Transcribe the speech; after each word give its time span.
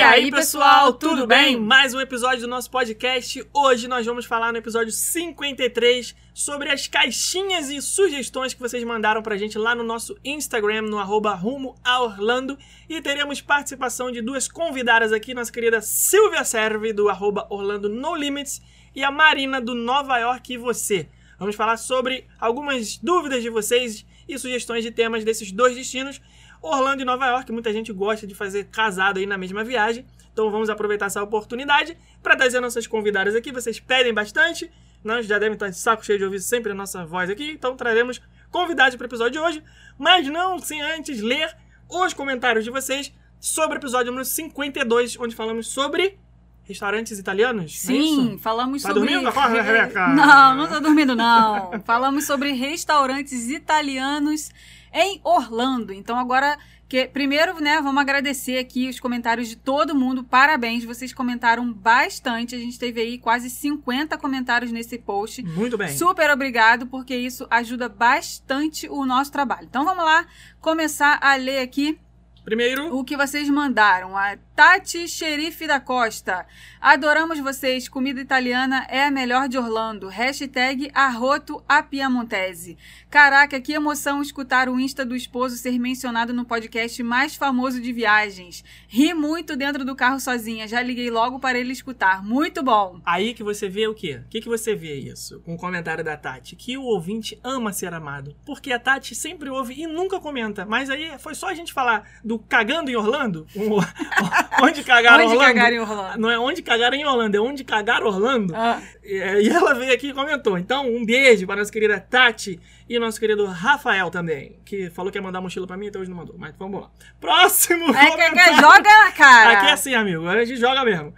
E 0.00 0.02
aí, 0.02 0.30
pessoal, 0.30 0.94
tudo 0.94 1.26
bem? 1.26 1.60
Mais 1.60 1.92
um 1.92 2.00
episódio 2.00 2.40
do 2.40 2.48
nosso 2.48 2.70
podcast. 2.70 3.46
Hoje 3.52 3.86
nós 3.86 4.06
vamos 4.06 4.24
falar 4.24 4.50
no 4.50 4.56
episódio 4.56 4.90
53 4.90 6.16
sobre 6.32 6.70
as 6.70 6.88
caixinhas 6.88 7.68
e 7.68 7.82
sugestões 7.82 8.54
que 8.54 8.60
vocês 8.60 8.82
mandaram 8.82 9.22
pra 9.22 9.36
gente 9.36 9.58
lá 9.58 9.74
no 9.74 9.84
nosso 9.84 10.16
Instagram, 10.24 10.80
no 10.80 10.98
arroba 10.98 11.34
rumo 11.34 11.74
a 11.84 12.00
Orlando. 12.00 12.56
E 12.88 12.98
teremos 13.02 13.42
participação 13.42 14.10
de 14.10 14.22
duas 14.22 14.48
convidadas 14.48 15.12
aqui, 15.12 15.34
nossa 15.34 15.52
querida 15.52 15.82
Silvia 15.82 16.44
Serve, 16.44 16.94
do 16.94 17.10
arroba 17.10 17.46
Orlando 17.50 17.86
No 17.86 18.14
Limits, 18.14 18.62
e 18.96 19.04
a 19.04 19.10
Marina, 19.10 19.60
do 19.60 19.74
Nova 19.74 20.16
York 20.16 20.54
e 20.54 20.56
Você. 20.56 21.10
Vamos 21.38 21.56
falar 21.56 21.76
sobre 21.76 22.26
algumas 22.40 22.96
dúvidas 22.96 23.42
de 23.42 23.50
vocês 23.50 24.06
e 24.26 24.38
sugestões 24.38 24.82
de 24.82 24.90
temas 24.90 25.24
desses 25.24 25.52
dois 25.52 25.76
destinos. 25.76 26.22
Orlando 26.62 27.02
e 27.02 27.04
Nova 27.04 27.26
York, 27.26 27.50
muita 27.52 27.72
gente 27.72 27.92
gosta 27.92 28.26
de 28.26 28.34
fazer 28.34 28.64
casado 28.64 29.18
aí 29.18 29.26
na 29.26 29.38
mesma 29.38 29.64
viagem. 29.64 30.04
Então 30.32 30.50
vamos 30.50 30.70
aproveitar 30.70 31.06
essa 31.06 31.22
oportunidade 31.22 31.96
para 32.22 32.36
trazer 32.36 32.60
nossas 32.60 32.86
convidadas 32.86 33.34
aqui. 33.34 33.50
Vocês 33.52 33.80
pedem 33.80 34.12
bastante, 34.14 34.70
nós 35.02 35.26
já 35.26 35.38
devem 35.38 35.54
estar 35.54 35.68
de 35.68 35.76
saco 35.78 36.04
cheio 36.04 36.18
de 36.18 36.24
ouvir 36.24 36.40
sempre 36.40 36.72
a 36.72 36.74
nossa 36.74 37.04
voz 37.04 37.28
aqui, 37.30 37.50
então 37.52 37.76
traremos 37.76 38.20
convidados 38.50 38.96
para 38.96 39.04
o 39.04 39.08
episódio 39.08 39.32
de 39.32 39.38
hoje, 39.38 39.62
mas 39.98 40.26
não 40.28 40.58
sem 40.58 40.80
antes 40.82 41.20
ler 41.20 41.56
os 41.88 42.12
comentários 42.14 42.64
de 42.64 42.70
vocês 42.70 43.12
sobre 43.40 43.78
o 43.78 43.80
episódio 43.80 44.06
número 44.12 44.24
52, 44.24 45.18
onde 45.18 45.34
falamos 45.34 45.68
sobre 45.68 46.18
restaurantes 46.62 47.18
italianos. 47.18 47.72
é 47.72 47.86
Sim, 47.88 48.30
isso? 48.34 48.38
falamos 48.38 48.82
Tá 48.82 48.88
sobre. 48.92 49.08
dormindo? 49.08 49.28
Acorda, 49.28 49.60
Rebeca! 49.62 50.08
Não, 50.08 50.54
não 50.56 50.68
tô 50.68 50.78
dormindo, 50.80 51.16
não. 51.16 51.80
falamos 51.84 52.24
sobre 52.26 52.52
restaurantes 52.52 53.48
italianos 53.48 54.50
em 54.92 55.20
Orlando. 55.24 55.92
Então 55.92 56.18
agora. 56.18 56.58
Que, 56.88 57.06
primeiro, 57.06 57.60
né, 57.60 57.80
vamos 57.80 58.00
agradecer 58.00 58.58
aqui 58.58 58.88
os 58.88 58.98
comentários 58.98 59.46
de 59.46 59.54
todo 59.54 59.94
mundo. 59.94 60.24
Parabéns, 60.24 60.82
vocês 60.82 61.14
comentaram 61.14 61.72
bastante. 61.72 62.56
A 62.56 62.58
gente 62.58 62.80
teve 62.80 63.00
aí 63.00 63.16
quase 63.16 63.48
50 63.48 64.18
comentários 64.18 64.72
nesse 64.72 64.98
post. 64.98 65.40
Muito 65.40 65.78
bem. 65.78 65.96
Super 65.96 66.32
obrigado, 66.32 66.88
porque 66.88 67.14
isso 67.14 67.46
ajuda 67.48 67.88
bastante 67.88 68.88
o 68.88 69.06
nosso 69.06 69.30
trabalho. 69.30 69.68
Então 69.70 69.84
vamos 69.84 70.04
lá 70.04 70.26
começar 70.60 71.16
a 71.22 71.36
ler 71.36 71.60
aqui 71.60 71.96
Primeiro, 72.44 72.96
o 72.96 73.04
que 73.04 73.16
vocês 73.16 73.48
mandaram. 73.48 74.16
A 74.16 74.36
Tati 74.60 75.08
Xerife 75.08 75.66
da 75.66 75.80
Costa. 75.80 76.46
Adoramos 76.78 77.38
vocês. 77.40 77.88
Comida 77.88 78.20
italiana 78.20 78.86
é 78.90 79.04
a 79.06 79.10
melhor 79.10 79.48
de 79.48 79.56
Orlando. 79.56 80.06
Hashtag 80.08 80.90
Arroto 80.92 81.64
a 81.66 81.82
Piemontese. 81.82 82.76
Caraca, 83.08 83.58
que 83.58 83.72
emoção 83.72 84.20
escutar 84.20 84.68
o 84.68 84.78
Insta 84.78 85.02
do 85.02 85.16
esposo 85.16 85.56
ser 85.56 85.78
mencionado 85.78 86.34
no 86.34 86.44
podcast 86.44 87.02
mais 87.02 87.34
famoso 87.34 87.80
de 87.80 87.90
viagens. 87.90 88.62
Ri 88.86 89.14
muito 89.14 89.56
dentro 89.56 89.82
do 89.82 89.96
carro 89.96 90.20
sozinha. 90.20 90.68
Já 90.68 90.82
liguei 90.82 91.10
logo 91.10 91.40
para 91.40 91.58
ele 91.58 91.72
escutar. 91.72 92.22
Muito 92.22 92.62
bom. 92.62 93.00
Aí 93.06 93.32
que 93.32 93.42
você 93.42 93.66
vê 93.66 93.88
o 93.88 93.94
quê? 93.94 94.20
O 94.26 94.28
que, 94.28 94.42
que 94.42 94.48
você 94.48 94.74
vê 94.74 94.94
isso? 94.94 95.40
Com 95.40 95.54
o 95.54 95.58
comentário 95.58 96.04
da 96.04 96.18
Tati. 96.18 96.54
Que 96.54 96.76
o 96.76 96.82
ouvinte 96.82 97.40
ama 97.42 97.72
ser 97.72 97.94
amado. 97.94 98.36
Porque 98.44 98.74
a 98.74 98.78
Tati 98.78 99.14
sempre 99.14 99.48
ouve 99.48 99.72
e 99.80 99.86
nunca 99.86 100.20
comenta. 100.20 100.66
Mas 100.66 100.90
aí 100.90 101.18
foi 101.18 101.34
só 101.34 101.48
a 101.48 101.54
gente 101.54 101.72
falar 101.72 102.06
do 102.22 102.38
cagando 102.38 102.90
em 102.90 102.96
Orlando. 102.96 103.46
o- 103.56 103.80
onde 104.62 104.82
cagaram 104.82 105.24
Onde 105.24 105.34
Orlando. 105.36 105.54
cagar 105.54 105.72
em 105.72 105.78
Orlando? 105.78 106.18
Não 106.18 106.30
é 106.30 106.38
onde 106.38 106.62
cagaram 106.62 106.96
em 106.96 107.04
Orlando, 107.04 107.36
é 107.36 107.40
onde 107.40 107.64
cagaram 107.64 108.06
Orlando. 108.06 108.54
Ah, 108.54 108.80
E 109.04 109.48
ela 109.48 109.74
veio 109.74 109.92
aqui 109.92 110.08
e 110.08 110.12
comentou. 110.12 110.58
Então, 110.58 110.86
um 110.86 111.04
beijo 111.04 111.46
para 111.46 111.56
nossa 111.56 111.70
querida 111.72 112.00
Tati 112.00 112.58
e 112.88 112.98
nosso 112.98 113.20
querido 113.20 113.44
Rafael 113.46 114.10
também. 114.10 114.58
Que 114.64 114.90
falou 114.90 115.10
que 115.12 115.18
ia 115.18 115.22
mandar 115.22 115.40
mochila 115.40 115.66
pra 115.66 115.76
mim, 115.76 115.88
até 115.88 115.98
hoje 115.98 116.10
não 116.10 116.16
mandou. 116.16 116.36
Mas 116.38 116.54
vamos 116.58 116.80
lá. 116.80 116.90
Próximo 117.20 117.94
é 117.94 118.10
que, 118.10 118.30
que 118.32 118.54
joga 118.60 119.12
cara. 119.16 119.58
Aqui 119.58 119.66
é 119.68 119.72
assim, 119.72 119.94
amigo. 119.94 120.26
A 120.26 120.44
gente 120.44 120.58
joga 120.60 120.84
mesmo. 120.84 121.14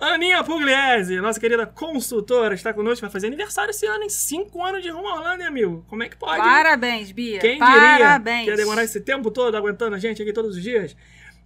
Aninha 0.00 0.42
Pugliese, 0.42 1.20
nossa 1.20 1.38
querida 1.38 1.64
consultora, 1.64 2.54
está 2.54 2.74
conosco. 2.74 3.02
Vai 3.02 3.10
fazer 3.10 3.28
aniversário 3.28 3.70
esse 3.70 3.86
ano, 3.86 4.02
em 4.02 4.08
5 4.08 4.64
anos 4.64 4.82
de 4.82 4.90
rumo 4.90 5.06
a 5.08 5.14
Orlando, 5.14 5.42
hein, 5.42 5.46
amigo? 5.46 5.84
Como 5.88 6.02
é 6.02 6.08
que 6.08 6.16
pode? 6.16 6.38
Parabéns, 6.38 7.12
Bia. 7.12 7.38
Quem 7.38 7.52
diria 7.52 7.66
Parabéns. 7.66 8.44
que 8.44 8.50
ia 8.50 8.56
demorar 8.56 8.82
esse 8.82 9.00
tempo 9.00 9.30
todo 9.30 9.56
aguentando 9.56 9.94
a 9.94 10.00
gente 10.00 10.20
aqui 10.20 10.32
todos 10.32 10.56
os 10.56 10.62
dias? 10.62 10.96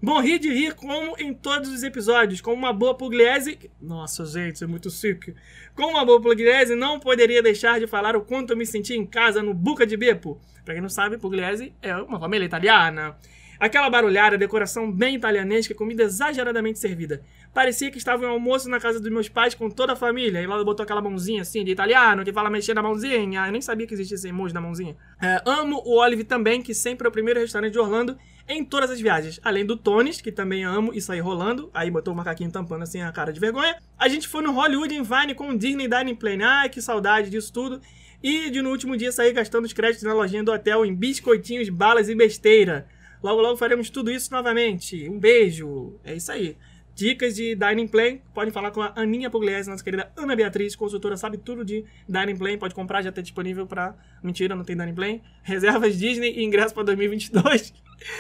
Morri 0.00 0.38
de 0.38 0.52
rir 0.52 0.74
como 0.74 1.16
em 1.18 1.32
todos 1.32 1.70
os 1.70 1.82
episódios, 1.82 2.42
com 2.42 2.52
uma 2.52 2.70
boa 2.70 2.94
pugliese. 2.94 3.58
Nossa, 3.80 4.26
gente, 4.26 4.62
é 4.62 4.66
muito 4.66 4.90
chique. 4.90 5.34
Com 5.74 5.84
uma 5.84 6.04
boa 6.04 6.20
pugliese, 6.20 6.74
não 6.74 7.00
poderia 7.00 7.42
deixar 7.42 7.80
de 7.80 7.86
falar 7.86 8.14
o 8.14 8.20
quanto 8.20 8.50
eu 8.50 8.56
me 8.58 8.66
senti 8.66 8.94
em 8.94 9.06
casa 9.06 9.42
no 9.42 9.54
Buca 9.54 9.86
de 9.86 9.96
Beppo. 9.96 10.38
Pra 10.66 10.74
quem 10.74 10.82
não 10.82 10.90
sabe, 10.90 11.16
pugliese 11.16 11.72
é 11.80 11.96
uma 11.96 12.20
família 12.20 12.44
italiana. 12.44 13.16
Aquela 13.58 13.88
barulhada, 13.88 14.36
decoração 14.36 14.92
bem 14.92 15.16
italianesca, 15.16 15.74
comida 15.74 16.02
exageradamente 16.02 16.78
servida. 16.78 17.22
Parecia 17.54 17.90
que 17.90 17.96
estava 17.96 18.22
em 18.22 18.26
um 18.26 18.32
almoço 18.32 18.68
na 18.68 18.78
casa 18.78 19.00
dos 19.00 19.10
meus 19.10 19.30
pais 19.30 19.54
com 19.54 19.70
toda 19.70 19.94
a 19.94 19.96
família. 19.96 20.42
E 20.42 20.46
lá 20.46 20.62
botou 20.62 20.84
aquela 20.84 21.00
mãozinha 21.00 21.40
assim 21.40 21.64
de 21.64 21.70
italiano, 21.70 22.22
que 22.22 22.34
fala 22.34 22.50
mexer 22.50 22.74
na 22.74 22.82
mãozinha. 22.82 23.46
Eu 23.46 23.52
nem 23.52 23.62
sabia 23.62 23.86
que 23.86 23.94
existia 23.94 24.16
esse 24.16 24.28
emoji 24.28 24.52
na 24.52 24.60
mãozinha. 24.60 24.94
É, 25.22 25.40
amo 25.46 25.82
o 25.86 25.98
Olive 25.98 26.24
também, 26.24 26.60
que 26.60 26.74
sempre 26.74 27.06
é 27.06 27.08
o 27.08 27.12
primeiro 27.12 27.40
restaurante 27.40 27.72
de 27.72 27.78
Orlando 27.78 28.18
em 28.48 28.64
todas 28.64 28.90
as 28.90 29.00
viagens. 29.00 29.40
Além 29.42 29.64
do 29.64 29.76
Tones, 29.76 30.20
que 30.20 30.30
também 30.30 30.64
amo 30.64 30.92
e 30.94 31.00
saí 31.00 31.20
rolando. 31.20 31.70
Aí 31.74 31.90
botou 31.90 32.14
o 32.14 32.16
macaquinho 32.16 32.50
tampando 32.50 32.82
assim 32.82 33.00
a 33.00 33.10
cara 33.12 33.32
de 33.32 33.40
vergonha. 33.40 33.76
A 33.98 34.08
gente 34.08 34.28
foi 34.28 34.42
no 34.42 34.52
Hollywood 34.52 34.94
em 34.94 35.02
Vine 35.02 35.34
com 35.34 35.50
o 35.50 35.58
Disney 35.58 35.88
Dining 35.88 36.14
Plan. 36.14 36.38
Ai, 36.42 36.68
que 36.68 36.80
saudade 36.80 37.30
disso 37.30 37.52
tudo. 37.52 37.80
E 38.22 38.50
de 38.50 38.62
no 38.62 38.70
último 38.70 38.96
dia 38.96 39.12
sair 39.12 39.32
gastando 39.32 39.64
os 39.64 39.72
créditos 39.72 40.04
na 40.04 40.14
lojinha 40.14 40.42
do 40.42 40.52
hotel 40.52 40.84
em 40.84 40.94
biscoitinhos, 40.94 41.68
balas 41.68 42.08
e 42.08 42.14
besteira. 42.14 42.86
Logo, 43.22 43.40
logo 43.40 43.56
faremos 43.56 43.90
tudo 43.90 44.10
isso 44.10 44.32
novamente. 44.32 45.08
Um 45.08 45.18
beijo. 45.18 45.98
É 46.04 46.14
isso 46.14 46.30
aí. 46.30 46.56
Dicas 46.94 47.34
de 47.36 47.54
Dining 47.54 47.88
Plan, 47.88 48.16
podem 48.32 48.50
falar 48.50 48.70
com 48.70 48.80
a 48.80 48.90
Aninha 48.96 49.28
Pugliese, 49.28 49.68
nossa 49.68 49.84
querida 49.84 50.10
Ana 50.16 50.34
Beatriz, 50.34 50.74
consultora, 50.74 51.14
sabe 51.14 51.36
tudo 51.36 51.62
de 51.62 51.84
Dining 52.08 52.36
Plan, 52.38 52.56
pode 52.56 52.74
comprar, 52.74 53.02
já 53.02 53.12
tá 53.12 53.20
disponível 53.20 53.66
pra... 53.66 53.94
Mentira, 54.22 54.54
não 54.54 54.64
tem 54.64 54.74
Dining 54.74 54.94
Plan. 54.94 55.20
Reservas 55.42 55.98
Disney 55.98 56.32
e 56.38 56.42
ingresso 56.42 56.72
pra 56.72 56.82
2022. 56.84 57.74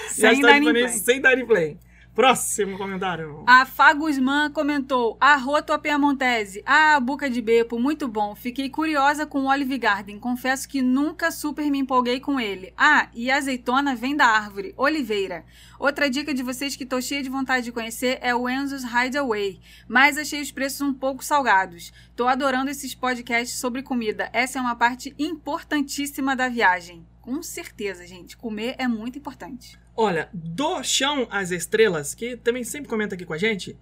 Sem 0.08 0.40
disponível 0.40 0.72
Plan. 0.72 0.88
sem 0.88 1.20
Dining 1.20 1.46
Plan. 1.46 1.76
Próximo 2.16 2.78
comentário. 2.78 3.44
A 3.46 3.66
Fagusman 3.66 4.50
comentou: 4.50 5.18
Arroto 5.20 5.70
a 5.70 5.78
Piemontese. 5.78 6.62
Ah, 6.64 6.98
Buca 6.98 7.28
de 7.28 7.42
Bepo, 7.42 7.78
muito 7.78 8.08
bom. 8.08 8.34
Fiquei 8.34 8.70
curiosa 8.70 9.26
com 9.26 9.40
o 9.40 9.50
Olive 9.50 9.76
Garden. 9.76 10.18
Confesso 10.18 10.66
que 10.66 10.80
nunca 10.80 11.30
super 11.30 11.70
me 11.70 11.78
empolguei 11.78 12.18
com 12.18 12.40
ele. 12.40 12.72
Ah, 12.74 13.08
e 13.12 13.30
a 13.30 13.36
azeitona 13.36 13.94
vem 13.94 14.16
da 14.16 14.24
árvore, 14.24 14.72
oliveira. 14.78 15.44
Outra 15.78 16.08
dica 16.08 16.32
de 16.32 16.42
vocês 16.42 16.74
que 16.74 16.86
tô 16.86 17.02
cheia 17.02 17.22
de 17.22 17.28
vontade 17.28 17.66
de 17.66 17.72
conhecer 17.72 18.18
é 18.22 18.34
o 18.34 18.48
Enzo's 18.48 18.82
Hideaway, 18.82 19.60
mas 19.86 20.16
achei 20.16 20.40
os 20.40 20.50
preços 20.50 20.80
um 20.80 20.94
pouco 20.94 21.22
salgados. 21.22 21.92
Tô 22.16 22.26
adorando 22.26 22.70
esses 22.70 22.94
podcasts 22.94 23.58
sobre 23.58 23.82
comida. 23.82 24.30
Essa 24.32 24.58
é 24.58 24.62
uma 24.62 24.74
parte 24.74 25.14
importantíssima 25.18 26.34
da 26.34 26.48
viagem. 26.48 27.04
Com 27.26 27.42
certeza, 27.42 28.06
gente. 28.06 28.36
Comer 28.36 28.76
é 28.78 28.86
muito 28.86 29.18
importante. 29.18 29.76
Olha, 29.96 30.28
do 30.32 30.80
chão 30.84 31.26
às 31.28 31.50
estrelas, 31.50 32.14
que 32.14 32.36
também 32.36 32.62
sempre 32.62 32.88
comenta 32.88 33.16
aqui 33.16 33.26
com 33.26 33.32
a 33.32 33.36
gente. 33.36 33.76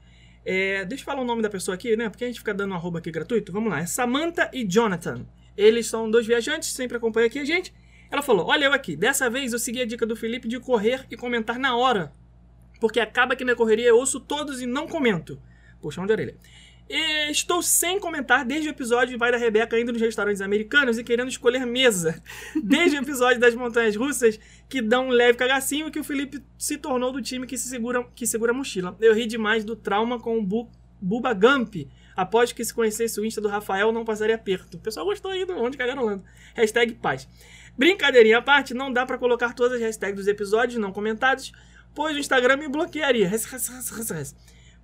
é, 0.46 0.82
deixa 0.86 1.02
eu 1.02 1.04
falar 1.04 1.20
o 1.20 1.26
nome 1.26 1.42
da 1.42 1.50
pessoa 1.50 1.74
aqui, 1.74 1.94
né? 1.94 2.08
Porque 2.08 2.24
a 2.24 2.26
gente 2.26 2.38
fica 2.38 2.54
dando 2.54 2.72
um 2.72 2.74
arroba 2.74 3.00
aqui 3.00 3.10
gratuito. 3.10 3.52
Vamos 3.52 3.68
lá, 3.70 3.80
é 3.80 3.86
Samantha 3.86 4.50
e 4.50 4.64
Jonathan. 4.64 5.26
Eles 5.58 5.86
são 5.88 6.10
dois 6.10 6.26
viajantes, 6.26 6.70
sempre 6.70 6.96
acompanham 6.96 7.26
aqui 7.26 7.38
a 7.38 7.44
gente. 7.44 7.70
Ela 8.10 8.22
falou: 8.22 8.46
Olha 8.46 8.64
eu 8.64 8.72
aqui, 8.72 8.96
dessa 8.96 9.28
vez 9.28 9.52
eu 9.52 9.58
segui 9.58 9.82
a 9.82 9.86
dica 9.86 10.06
do 10.06 10.16
Felipe 10.16 10.48
de 10.48 10.58
correr 10.58 11.06
e 11.10 11.16
comentar 11.16 11.58
na 11.58 11.76
hora. 11.76 12.14
Porque 12.80 12.98
acaba 12.98 13.36
que 13.36 13.44
na 13.44 13.54
correria 13.54 13.88
eu 13.88 13.98
ouço 13.98 14.20
todos 14.20 14.62
e 14.62 14.66
não 14.66 14.88
comento. 14.88 15.38
Puxão 15.82 16.06
de 16.06 16.12
orelha. 16.12 16.34
E 16.88 17.30
estou 17.30 17.62
sem 17.62 17.98
comentar 17.98 18.44
desde 18.44 18.68
o 18.68 18.70
episódio 18.70 19.18
Vai 19.18 19.32
da 19.32 19.38
Rebeca 19.38 19.78
indo 19.80 19.92
nos 19.92 20.00
restaurantes 20.00 20.42
americanos 20.42 20.98
e 20.98 21.04
querendo 21.04 21.28
escolher 21.28 21.64
mesa. 21.64 22.22
Desde 22.62 22.98
o 22.98 23.00
episódio 23.02 23.40
das 23.40 23.54
montanhas 23.54 23.96
russas, 23.96 24.38
que 24.68 24.82
dão 24.82 25.08
um 25.08 25.10
leve 25.10 25.38
cagacinho, 25.38 25.90
que 25.90 25.98
o 25.98 26.04
Felipe 26.04 26.42
se 26.58 26.76
tornou 26.76 27.10
do 27.10 27.22
time 27.22 27.46
que, 27.46 27.56
se 27.56 27.68
segura, 27.68 28.04
que 28.14 28.26
segura 28.26 28.52
a 28.52 28.54
mochila. 28.54 28.96
Eu 29.00 29.14
ri 29.14 29.26
demais 29.26 29.64
do 29.64 29.74
trauma 29.74 30.20
com 30.20 30.38
o 30.38 30.42
Bu, 30.42 30.68
Buba 31.00 31.32
Gump. 31.32 31.74
Após 32.14 32.52
que 32.52 32.64
se 32.64 32.72
conhecesse 32.72 33.18
o 33.18 33.24
Insta 33.24 33.40
do 33.40 33.48
Rafael, 33.48 33.90
não 33.90 34.04
passaria 34.04 34.36
aperto. 34.36 34.76
O 34.76 34.80
pessoal 34.80 35.06
gostou 35.06 35.30
aí 35.30 35.44
do 35.44 35.56
Onde 35.56 35.78
Cagaram 35.78 36.02
Orlando. 36.02 36.24
Hashtag 36.54 36.94
paz. 36.94 37.26
Brincadeirinha 37.76 38.38
à 38.38 38.42
parte, 38.42 38.72
não 38.72 38.92
dá 38.92 39.04
pra 39.04 39.18
colocar 39.18 39.52
todas 39.52 39.78
as 39.78 39.80
hashtags 39.80 40.16
dos 40.16 40.28
episódios 40.28 40.78
não 40.78 40.92
comentados, 40.92 41.50
pois 41.92 42.14
o 42.14 42.20
Instagram 42.20 42.58
me 42.58 42.68
bloquearia. 42.68 43.28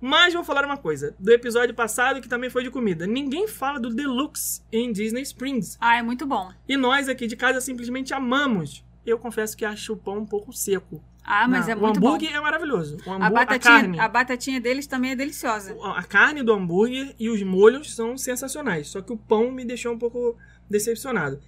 Mas 0.01 0.33
vou 0.33 0.43
falar 0.43 0.65
uma 0.65 0.77
coisa. 0.77 1.15
Do 1.19 1.31
episódio 1.31 1.75
passado, 1.75 2.19
que 2.19 2.27
também 2.27 2.49
foi 2.49 2.63
de 2.63 2.71
comida. 2.71 3.05
Ninguém 3.05 3.47
fala 3.47 3.79
do 3.79 3.89
Deluxe 3.93 4.61
em 4.71 4.91
Disney 4.91 5.21
Springs. 5.21 5.77
Ah, 5.79 5.97
é 5.97 6.01
muito 6.01 6.25
bom. 6.25 6.51
E 6.67 6.75
nós 6.75 7.07
aqui 7.07 7.27
de 7.27 7.35
casa 7.35 7.61
simplesmente 7.61 8.13
amamos. 8.13 8.83
Eu 9.05 9.19
confesso 9.19 9.55
que 9.55 9.63
acho 9.63 9.93
o 9.93 9.97
pão 9.97 10.17
um 10.19 10.25
pouco 10.25 10.51
seco. 10.51 11.03
Ah, 11.23 11.47
mas 11.47 11.67
Não, 11.67 11.73
é 11.73 11.75
muito 11.75 11.97
O 11.97 11.99
bom. 11.99 12.07
hambúrguer 12.09 12.35
é 12.35 12.39
maravilhoso. 12.41 12.97
O 13.05 13.11
A 13.11 13.27
a 13.27 13.29
batatinha, 13.29 13.59
carne. 13.79 13.99
a 13.99 14.07
batatinha 14.07 14.59
deles 14.59 14.87
também 14.87 15.11
é 15.11 15.15
deliciosa. 15.15 15.75
A 15.95 16.01
carne 16.03 16.41
do 16.41 16.51
hambúrguer 16.51 17.15
e 17.19 17.29
os 17.29 17.41
molhos 17.43 17.93
são 17.95 18.17
sensacionais. 18.17 18.87
Só 18.89 19.01
que 19.01 19.13
o 19.13 19.17
pão 19.17 19.51
me 19.51 19.63
deixou 19.63 19.93
um 19.93 19.99
pouco 19.99 20.35
decepcionado. 20.67 21.39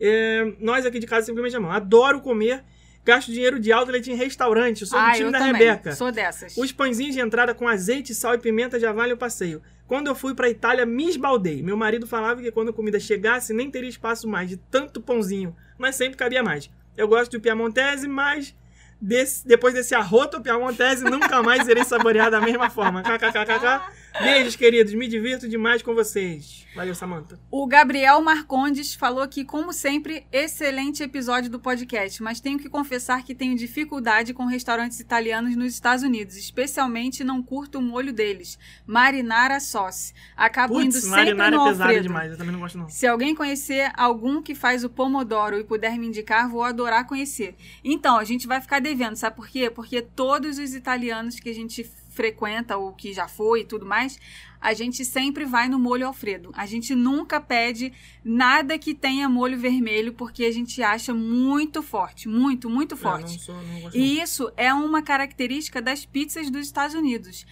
É, 0.00 0.52
nós 0.58 0.84
aqui 0.84 0.98
de 0.98 1.06
casa 1.06 1.26
simplesmente 1.26 1.54
amamos. 1.56 1.76
Adoro 1.76 2.20
comer 2.20 2.64
Gasto 3.10 3.32
dinheiro 3.32 3.58
de 3.58 3.72
outlet 3.72 4.08
em 4.08 4.14
restaurante. 4.14 4.86
Sou 4.86 4.96
do 4.98 5.04
ah, 5.04 5.12
time 5.12 5.24
eu 5.24 5.32
da 5.32 5.38
também. 5.40 5.52
Rebeca. 5.62 5.92
Sou 5.96 6.12
dessas. 6.12 6.56
Os 6.56 6.70
pãezinhos 6.70 7.14
de 7.14 7.20
entrada 7.20 7.52
com 7.52 7.66
azeite, 7.66 8.14
sal 8.14 8.34
e 8.34 8.38
pimenta 8.38 8.78
já 8.78 8.92
valem 8.92 9.14
o 9.14 9.16
passeio. 9.16 9.60
Quando 9.86 10.06
eu 10.06 10.14
fui 10.14 10.32
pra 10.32 10.48
Itália, 10.48 10.86
me 10.86 11.08
esbaldei. 11.08 11.60
Meu 11.60 11.76
marido 11.76 12.06
falava 12.06 12.40
que 12.40 12.52
quando 12.52 12.68
a 12.68 12.72
comida 12.72 13.00
chegasse, 13.00 13.52
nem 13.52 13.68
teria 13.68 13.88
espaço 13.90 14.28
mais 14.28 14.48
de 14.48 14.56
tanto 14.56 15.00
pãozinho, 15.00 15.56
mas 15.76 15.96
sempre 15.96 16.16
cabia 16.16 16.40
mais. 16.40 16.70
Eu 16.96 17.08
gosto 17.08 17.32
do 17.32 17.40
Piemontese, 17.40 18.06
mas 18.06 18.54
desse- 19.00 19.44
depois 19.44 19.74
desse 19.74 19.92
arroto 19.94 20.40
Piemontese, 20.40 21.02
nunca 21.02 21.42
mais 21.42 21.66
irei 21.66 21.82
saborear 21.82 22.30
da 22.30 22.40
mesma 22.40 22.70
forma. 22.70 23.02
KKKKK. 23.02 23.80
Beijos, 24.18 24.56
queridos. 24.56 24.92
Me 24.94 25.06
divirto 25.06 25.48
demais 25.48 25.82
com 25.82 25.94
vocês. 25.94 26.66
Valeu, 26.74 26.94
Samanta. 26.94 27.38
O 27.50 27.66
Gabriel 27.66 28.20
Marcondes 28.20 28.94
falou 28.94 29.26
que, 29.26 29.44
como 29.44 29.72
sempre, 29.72 30.26
excelente 30.32 31.02
episódio 31.02 31.50
do 31.50 31.58
podcast, 31.58 32.22
mas 32.22 32.40
tenho 32.40 32.58
que 32.58 32.68
confessar 32.68 33.24
que 33.24 33.34
tenho 33.34 33.56
dificuldade 33.56 34.32
com 34.32 34.44
restaurantes 34.46 35.00
italianos 35.00 35.56
nos 35.56 35.72
Estados 35.72 36.04
Unidos, 36.04 36.36
especialmente 36.36 37.24
não 37.24 37.42
curto 37.42 37.78
o 37.78 37.82
molho 37.82 38.12
deles, 38.12 38.58
marinara 38.86 39.58
sauce. 39.58 40.12
Acabo 40.36 40.80
indo 40.80 40.92
Putz, 40.92 41.04
sempre 41.04 41.34
marinara 41.34 41.56
no 41.56 41.66
é 41.66 41.70
pesado 41.70 41.82
Alfredo. 41.82 42.02
demais. 42.02 42.30
Eu 42.32 42.38
também 42.38 42.52
não 42.52 42.60
gosto, 42.60 42.78
não. 42.78 42.88
Se 42.88 43.06
alguém 43.06 43.34
conhecer 43.34 43.90
algum 43.96 44.42
que 44.42 44.54
faz 44.54 44.84
o 44.84 44.90
pomodoro 44.90 45.58
e 45.58 45.64
puder 45.64 45.98
me 45.98 46.06
indicar, 46.06 46.48
vou 46.48 46.62
adorar 46.62 47.06
conhecer. 47.06 47.56
Então, 47.82 48.16
a 48.16 48.24
gente 48.24 48.46
vai 48.46 48.60
ficar 48.60 48.80
devendo, 48.80 49.16
sabe 49.16 49.36
por 49.36 49.48
quê? 49.48 49.70
Porque 49.70 50.02
todos 50.02 50.58
os 50.58 50.74
italianos 50.74 51.40
que 51.40 51.48
a 51.48 51.54
gente 51.54 51.84
frequenta, 52.10 52.76
ou 52.76 52.92
que 52.92 53.12
já 53.12 53.26
foi 53.26 53.60
e 53.60 53.64
tudo 53.64 53.86
mais, 53.86 54.18
a 54.60 54.74
gente 54.74 55.04
sempre 55.04 55.44
vai 55.46 55.68
no 55.68 55.78
molho 55.78 56.06
Alfredo. 56.06 56.50
A 56.54 56.66
gente 56.66 56.94
nunca 56.94 57.40
pede 57.40 57.92
nada 58.22 58.78
que 58.78 58.94
tenha 58.94 59.28
molho 59.28 59.58
vermelho, 59.58 60.12
porque 60.12 60.44
a 60.44 60.52
gente 60.52 60.82
acha 60.82 61.14
muito 61.14 61.82
forte, 61.82 62.28
muito, 62.28 62.68
muito 62.68 62.92
Eu 62.92 62.98
forte. 62.98 63.32
não 63.32 63.38
sou, 63.38 63.54
não. 63.54 63.90
E 63.94 64.20
isso 64.20 64.52
é 64.56 64.72
uma 64.74 65.00
característica 65.02 65.80
das 65.80 66.04
pizzas 66.04 66.50
dos 66.50 66.66
Estados 66.66 66.94
Unidos. 66.94 67.46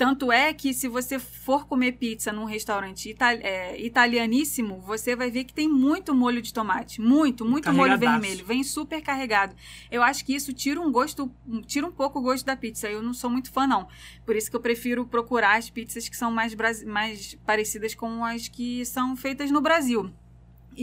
Tanto 0.00 0.32
é 0.32 0.54
que 0.54 0.72
se 0.72 0.88
você 0.88 1.18
for 1.18 1.66
comer 1.66 1.92
pizza 1.92 2.32
num 2.32 2.46
restaurante 2.46 3.10
ita- 3.10 3.34
é, 3.34 3.78
italianíssimo, 3.78 4.80
você 4.80 5.14
vai 5.14 5.30
ver 5.30 5.44
que 5.44 5.52
tem 5.52 5.68
muito 5.68 6.14
molho 6.14 6.40
de 6.40 6.54
tomate. 6.54 7.02
Muito, 7.02 7.44
muito 7.44 7.68
molho 7.76 7.92
vermelho. 8.22 8.46
Vem 8.46 8.64
super 8.64 9.02
carregado. 9.02 9.54
Eu 9.90 10.02
acho 10.02 10.24
que 10.24 10.34
isso 10.34 10.54
tira 10.54 10.80
um 10.80 10.90
gosto, 10.90 11.30
tira 11.66 11.86
um 11.86 11.92
pouco 11.92 12.18
o 12.18 12.22
gosto 12.22 12.46
da 12.46 12.56
pizza. 12.56 12.88
Eu 12.88 13.02
não 13.02 13.12
sou 13.12 13.28
muito 13.28 13.52
fã, 13.52 13.66
não. 13.66 13.88
Por 14.24 14.34
isso 14.36 14.48
que 14.48 14.56
eu 14.56 14.60
prefiro 14.60 15.04
procurar 15.04 15.58
as 15.58 15.68
pizzas 15.68 16.08
que 16.08 16.16
são 16.16 16.30
mais, 16.32 16.54
mais 16.86 17.34
parecidas 17.44 17.94
com 17.94 18.24
as 18.24 18.48
que 18.48 18.86
são 18.86 19.14
feitas 19.14 19.50
no 19.50 19.60
Brasil. 19.60 20.10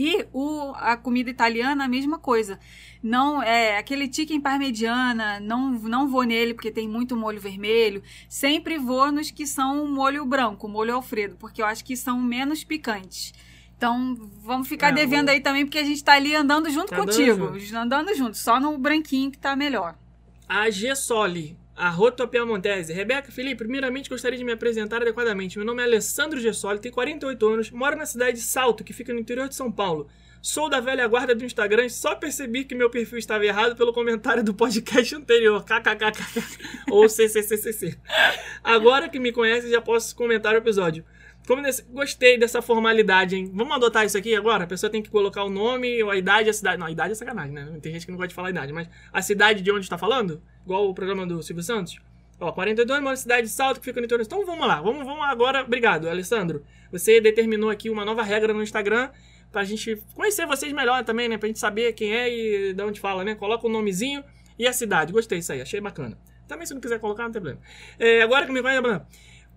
E 0.00 0.24
o, 0.32 0.72
a 0.76 0.96
comida 0.96 1.28
italiana, 1.28 1.84
a 1.84 1.88
mesma 1.88 2.20
coisa. 2.20 2.60
Não 3.02 3.42
é 3.42 3.78
aquele 3.78 4.12
chicken 4.12 4.40
parmegiana, 4.40 5.40
não, 5.40 5.70
não 5.70 6.08
vou 6.08 6.22
nele 6.22 6.54
porque 6.54 6.70
tem 6.70 6.88
muito 6.88 7.16
molho 7.16 7.40
vermelho. 7.40 8.00
Sempre 8.28 8.78
vou 8.78 9.10
nos 9.10 9.32
que 9.32 9.44
são 9.44 9.88
molho 9.88 10.24
branco, 10.24 10.68
molho 10.68 10.94
Alfredo, 10.94 11.36
porque 11.36 11.60
eu 11.60 11.66
acho 11.66 11.84
que 11.84 11.96
são 11.96 12.20
menos 12.20 12.62
picantes. 12.62 13.34
Então, 13.76 14.14
vamos 14.40 14.68
ficar 14.68 14.88
É, 14.90 14.92
devendo 14.92 15.28
o- 15.28 15.30
aí 15.32 15.40
também, 15.40 15.64
porque 15.64 15.78
a 15.78 15.84
gente 15.84 16.02
tá 16.02 16.14
ali 16.14 16.34
andando 16.34 16.70
junto 16.70 16.88
Tá 16.90 17.02
andando 17.02 17.14
contigo. 17.16 17.76
Andando 17.76 18.14
junto, 18.14 18.36
só 18.38 18.60
no 18.60 18.78
branquinho 18.78 19.30
que 19.32 19.38
tá 19.38 19.56
melhor. 19.56 19.96
A 20.48 21.67
Arroto 21.78 22.26
Piamontese. 22.26 22.92
Rebeca, 22.92 23.30
Felipe, 23.30 23.58
primeiramente 23.58 24.10
gostaria 24.10 24.36
de 24.36 24.44
me 24.44 24.50
apresentar 24.50 25.00
adequadamente. 25.00 25.56
Meu 25.56 25.66
nome 25.66 25.80
é 25.80 25.84
Alessandro 25.84 26.40
Gessoli, 26.40 26.80
tenho 26.80 26.92
48 26.92 27.48
anos, 27.48 27.70
moro 27.70 27.96
na 27.96 28.04
cidade 28.04 28.38
de 28.38 28.42
Salto, 28.42 28.82
que 28.82 28.92
fica 28.92 29.12
no 29.12 29.20
interior 29.20 29.48
de 29.48 29.54
São 29.54 29.70
Paulo. 29.70 30.08
Sou 30.42 30.68
da 30.68 30.80
velha 30.80 31.06
guarda 31.06 31.34
do 31.34 31.44
Instagram 31.44 31.86
e 31.86 31.90
só 31.90 32.16
percebi 32.16 32.64
que 32.64 32.74
meu 32.74 32.90
perfil 32.90 33.18
estava 33.18 33.44
errado 33.46 33.76
pelo 33.76 33.92
comentário 33.92 34.42
do 34.42 34.52
podcast 34.54 35.14
anterior. 35.14 35.64
KKKK. 35.64 36.42
Ou 36.90 37.08
CCCCC. 37.08 37.96
Agora 38.62 39.08
que 39.08 39.20
me 39.20 39.32
conhece, 39.32 39.70
já 39.70 39.80
posso 39.80 40.14
comentar 40.16 40.54
o 40.54 40.58
episódio. 40.58 41.04
Como 41.48 41.62
Gostei 41.88 42.36
dessa 42.36 42.60
formalidade, 42.60 43.34
hein? 43.34 43.50
Vamos 43.54 43.74
adotar 43.74 44.04
isso 44.04 44.18
aqui 44.18 44.36
agora? 44.36 44.64
A 44.64 44.66
pessoa 44.66 44.90
tem 44.90 45.00
que 45.00 45.08
colocar 45.08 45.44
o 45.44 45.48
nome, 45.48 46.02
a 46.02 46.14
idade, 46.14 46.50
a 46.50 46.52
cidade. 46.52 46.78
Não, 46.78 46.86
a 46.86 46.90
idade 46.90 47.12
é 47.12 47.14
sacanagem, 47.14 47.54
né? 47.54 47.78
Tem 47.80 47.90
gente 47.90 48.04
que 48.04 48.12
não 48.12 48.18
gosta 48.18 48.28
de 48.28 48.34
falar 48.34 48.48
a 48.48 48.50
idade, 48.50 48.70
mas 48.70 48.86
a 49.10 49.22
cidade 49.22 49.62
de 49.62 49.72
onde 49.72 49.80
está 49.80 49.96
falando, 49.96 50.42
igual 50.62 50.86
o 50.90 50.92
programa 50.92 51.26
do 51.26 51.42
Silvio 51.42 51.62
Santos. 51.62 51.98
Ó, 52.38 52.52
42 52.52 52.98
anos, 52.98 53.10
uma 53.10 53.16
cidade 53.16 53.46
de 53.46 53.48
Salto 53.48 53.80
que 53.80 53.86
fica 53.86 53.98
no 53.98 54.04
interior. 54.04 54.22
Então 54.22 54.44
vamos 54.44 54.68
lá, 54.68 54.82
vamos, 54.82 55.06
vamos 55.06 55.24
agora. 55.24 55.62
Obrigado, 55.62 56.06
Alessandro. 56.06 56.62
Você 56.92 57.18
determinou 57.18 57.70
aqui 57.70 57.88
uma 57.88 58.04
nova 58.04 58.22
regra 58.22 58.52
no 58.52 58.62
Instagram 58.62 59.08
pra 59.50 59.64
gente 59.64 59.96
conhecer 60.14 60.46
vocês 60.46 60.70
melhor 60.74 61.02
também, 61.02 61.30
né? 61.30 61.38
Pra 61.38 61.46
gente 61.46 61.58
saber 61.58 61.94
quem 61.94 62.14
é 62.14 62.28
e 62.28 62.74
de 62.74 62.82
onde 62.82 63.00
fala, 63.00 63.24
né? 63.24 63.34
Coloca 63.34 63.66
o 63.66 63.70
nomezinho 63.70 64.22
e 64.58 64.66
a 64.66 64.72
cidade. 64.74 65.14
Gostei 65.14 65.38
disso 65.38 65.52
aí, 65.54 65.62
achei 65.62 65.80
bacana. 65.80 66.18
Também 66.46 66.66
se 66.66 66.74
não 66.74 66.80
quiser 66.80 67.00
colocar, 67.00 67.24
não 67.24 67.32
tem 67.32 67.40
problema. 67.40 67.64
É, 67.98 68.20
agora 68.20 68.44
que 68.44 68.52
me 68.52 68.60
Bruno. 68.60 69.06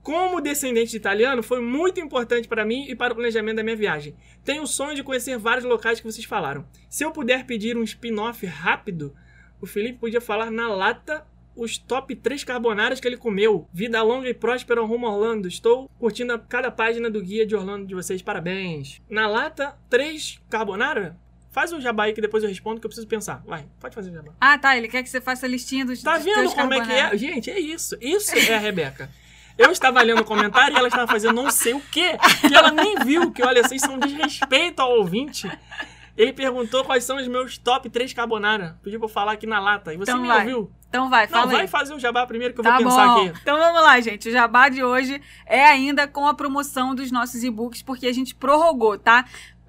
Como 0.03 0.42
descendente 0.42 0.92
de 0.92 0.98
italiano, 0.98 1.44
foi 1.44 1.62
muito 1.62 2.00
importante 2.00 2.48
para 2.48 2.65
mim 2.65 2.86
e 2.89 2.95
para 2.95 3.13
o 3.13 3.15
planejamento 3.15 3.57
da 3.57 3.63
minha 3.63 3.75
viagem. 3.75 4.15
Tenho 4.44 4.63
o 4.63 4.68
sonho 4.68 4.95
de 4.95 5.03
conhecer 5.03 5.38
vários 5.38 5.63
locais 5.65 6.00
que 6.00 6.12
vocês 6.12 6.25
falaram. 6.25 6.65
Se 6.89 7.03
eu 7.06 7.12
puder 7.12 7.45
pedir 7.45 7.77
um 7.77 7.83
spin-off 7.83 8.44
rápido, 8.45 9.15
o 9.62 9.68
Felipe 9.68 10.00
podia 10.00 10.19
falar 10.19 10.50
na 10.50 10.68
lata 10.68 11.24
os 11.56 11.77
top 11.77 12.15
3 12.15 12.44
carbonaras 12.44 13.00
que 13.00 13.07
ele 13.07 13.18
comeu. 13.18 13.68
Vida 13.71 14.01
longa 14.01 14.27
e 14.27 14.33
próspera 14.33 14.81
rumo 14.81 15.06
a 15.06 15.13
Orlando. 15.13 15.48
Estou 15.48 15.89
curtindo 16.00 16.33
a 16.33 16.39
cada 16.39 16.71
página 16.71 17.09
do 17.09 17.21
guia 17.21 17.45
de 17.45 17.56
Orlando 17.56 17.86
de 17.86 17.94
vocês. 17.94 18.21
Parabéns. 18.21 19.01
Na 19.09 19.27
lata, 19.27 19.77
3 19.89 20.42
carbonara? 20.50 21.15
Faz 21.51 21.74
o 21.74 21.81
jabá 21.81 22.06
aí 22.06 22.13
que 22.13 22.21
depois 22.21 22.42
eu 22.44 22.50
respondo 22.50 22.80
que 22.80 22.86
eu 22.86 22.89
preciso 22.89 23.07
pensar. 23.07 23.44
Vai, 23.45 23.68
pode 23.80 23.94
fazer 23.94 24.09
o 24.09 24.13
jabá. 24.13 24.31
Ah, 24.39 24.57
tá. 24.57 24.75
Ele 24.75 24.88
quer 24.88 25.04
que 25.04 25.09
você 25.09 25.19
faça 25.19 25.45
a 25.45 25.50
listinha 25.50 25.86
dos 25.86 26.01
Tá 26.01 26.18
vendo 26.18 26.50
como 26.56 26.74
é 26.74 26.80
que 26.80 26.88
carbonara. 26.88 27.15
é? 27.15 27.18
Gente, 27.18 27.51
é 27.51 27.59
isso. 27.59 27.97
Isso 28.01 28.33
é 28.36 28.56
a 28.56 28.57
Rebeca. 28.57 29.09
Eu 29.57 29.71
estava 29.71 30.01
lendo 30.01 30.21
o 30.21 30.25
comentário 30.25 30.74
e 30.74 30.77
ela 30.77 30.88
estava 30.88 31.07
fazendo 31.12 31.33
não 31.33 31.50
sei 31.51 31.74
o 31.74 31.81
quê. 31.92 32.18
E 32.50 32.53
ela 32.56 32.71
nem 32.71 32.95
viu 33.00 33.31
que, 33.31 33.44
olha, 33.44 33.63
vocês 33.63 33.81
são 33.81 33.95
um 33.95 34.00
desrespeito 34.00 34.81
ao 34.81 34.92
ouvinte. 34.98 35.50
Ele 36.18 36.33
perguntou 36.33 36.83
quais 36.83 37.03
são 37.03 37.18
os 37.18 37.27
meus 37.27 37.57
top 37.57 37.89
3 37.89 38.13
carbonara. 38.13 38.77
Pediu 38.83 39.00
pra 39.00 39.06
eu 39.06 39.09
falar 39.12 39.31
aqui 39.33 39.48
na 39.48 39.59
lata. 39.59 39.94
E 39.94 39.98
você 39.98 40.12
Então 40.12 40.21
nem 40.21 40.27
vai. 40.30 40.39
ouviu. 40.42 40.71
Então 40.89 41.09
vai, 41.09 41.24
Não, 41.25 41.31
fala 41.31 41.45
vai 41.53 41.62
aí. 41.62 41.68
fazer 41.69 41.94
o 41.94 42.00
jabá 42.00 42.27
primeiro 42.27 42.53
que 42.53 42.59
eu 42.59 42.63
Tá 42.65 42.71
vou 42.75 42.83
pensar 42.83 43.07
bom. 43.07 43.25
aqui. 43.27 43.39
Então 43.42 43.57
vamos 43.57 43.81
lá, 43.81 43.98
gente. 44.01 44.27
O 44.27 44.31
jabá 44.31 44.68
de 44.68 44.83
hoje 44.83 45.21
é 45.45 45.64
ainda 45.64 46.06
com 46.06 46.28
a 46.28 46.33
promoção 46.33 46.94
dos 46.94 47.09
nossos 47.14 47.44
e-books, 47.45 47.81
porque 47.81 48.07
a 48.07 48.14
gente 48.14 48.35
prorrogou, 48.35 48.97
tá? 48.99 49.23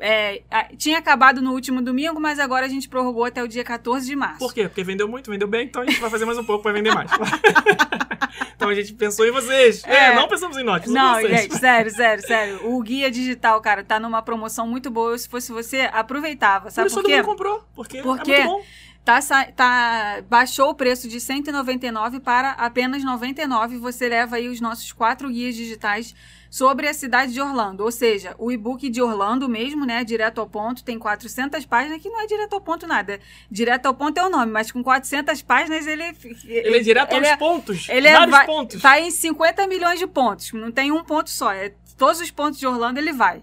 É, 0.05 0.43
tinha 0.77 0.99
acabado 0.99 1.41
no 1.41 1.53
último 1.53 1.81
domingo, 1.81 2.21
mas 2.21 2.41
agora 2.41 2.67
a 2.67 2.69
gente 2.69 2.89
prorrogou 2.89 3.25
até 3.25 3.41
o 3.41 3.47
dia 3.47 3.63
14 3.63 4.05
de 4.05 4.17
março. 4.17 4.41
Por 4.41 4.53
quê? 4.53 4.65
Porque 4.67 4.83
vendeu 4.83 5.07
muito, 5.07 5.31
vendeu 5.31 5.47
bem, 5.47 5.67
então 5.67 5.81
a 5.83 5.87
gente 5.87 6.01
vai 6.01 6.11
fazer 6.11 6.25
mais 6.25 6.37
um 6.37 6.43
pouco 6.45 6.61
pra 6.61 6.73
vender 6.73 6.93
mais. 6.93 7.09
então 8.57 8.69
a 8.69 8.75
gente 8.75 8.93
pensou 8.95 9.25
em 9.25 9.31
vocês. 9.31 9.85
É, 9.85 10.07
É. 10.07 10.15
não 10.17 10.27
pensamos 10.27 10.57
em 10.57 10.65
nós, 10.65 10.85
Não, 10.87 11.21
em 11.21 11.29
gente, 11.29 11.57
sério, 11.57 11.91
sério, 11.93 12.27
sério. 12.27 12.61
O 12.67 12.83
guia 12.83 13.13
digital, 13.13 13.61
cara, 13.61 13.85
tá 13.85 14.01
numa 14.01 14.21
promoção 14.23 14.67
muito 14.67 14.91
boa. 14.91 15.17
Se 15.17 15.29
fosse 15.29 15.53
você, 15.53 15.89
aproveitava. 15.93 16.65
Por 16.65 16.73
Sabe 16.73 16.89
por, 16.91 16.97
todo 16.97 17.07
quê? 17.07 17.17
mundo 17.19 17.27
comprou, 17.27 17.65
porque 17.73 18.03
Por 18.03 18.19
é 18.19 18.23
quê? 18.25 18.39
muito 18.45 18.49
bom. 18.59 18.65
Tá, 19.05 19.19
tá, 19.57 20.23
baixou 20.29 20.71
o 20.71 20.75
preço 20.75 21.09
de 21.09 21.21
199 21.21 22.21
para 22.21 22.53
apenas 22.53 23.05
99. 23.05 23.79
Você 23.79 24.09
leva 24.09 24.37
aí 24.37 24.49
os 24.49 24.61
nossos 24.61 24.93
quatro 24.93 25.29
guias 25.29 25.55
digitais 25.57 26.15
sobre 26.53 26.87
a 26.87 26.93
cidade 26.93 27.33
de 27.33 27.41
Orlando. 27.41 27.83
Ou 27.83 27.91
seja, 27.91 28.35
o 28.37 28.53
e-book 28.53 28.91
de 28.91 29.01
Orlando 29.01 29.49
mesmo, 29.49 29.87
né? 29.87 30.05
Direto 30.05 30.39
ao 30.39 30.47
ponto, 30.47 30.85
tem 30.85 30.99
400 30.99 31.65
páginas, 31.65 32.03
que 32.03 32.11
não 32.11 32.21
é 32.21 32.27
direto 32.27 32.53
ao 32.53 32.61
ponto 32.61 32.87
nada. 32.87 33.19
Direto 33.51 33.87
ao 33.87 33.95
ponto 33.95 34.19
é 34.19 34.23
o 34.23 34.29
nome, 34.29 34.53
mas 34.53 34.71
com 34.71 34.85
400 34.85 35.41
páginas 35.41 35.87
ele... 35.87 36.15
Ele 36.45 36.77
é 36.77 36.81
direto 36.81 37.15
ele 37.15 37.27
aos 37.27 37.33
é- 37.33 37.37
pontos. 37.39 37.89
Ele 37.89 38.07
é, 38.07 38.13
vários 38.13 38.31
vai, 38.31 38.45
pontos. 38.45 38.83
vai 38.83 39.03
em 39.03 39.11
50 39.11 39.67
milhões 39.67 39.99
de 39.99 40.07
pontos. 40.07 40.53
Não 40.53 40.71
tem 40.71 40.93
um 40.93 41.03
ponto 41.03 41.31
só. 41.31 41.51
É, 41.51 41.73
todos 41.97 42.21
os 42.21 42.31
pontos 42.31 42.61
de 42.61 42.67
Orlando 42.67 42.99
ele 42.99 43.15
vai. 43.15 43.43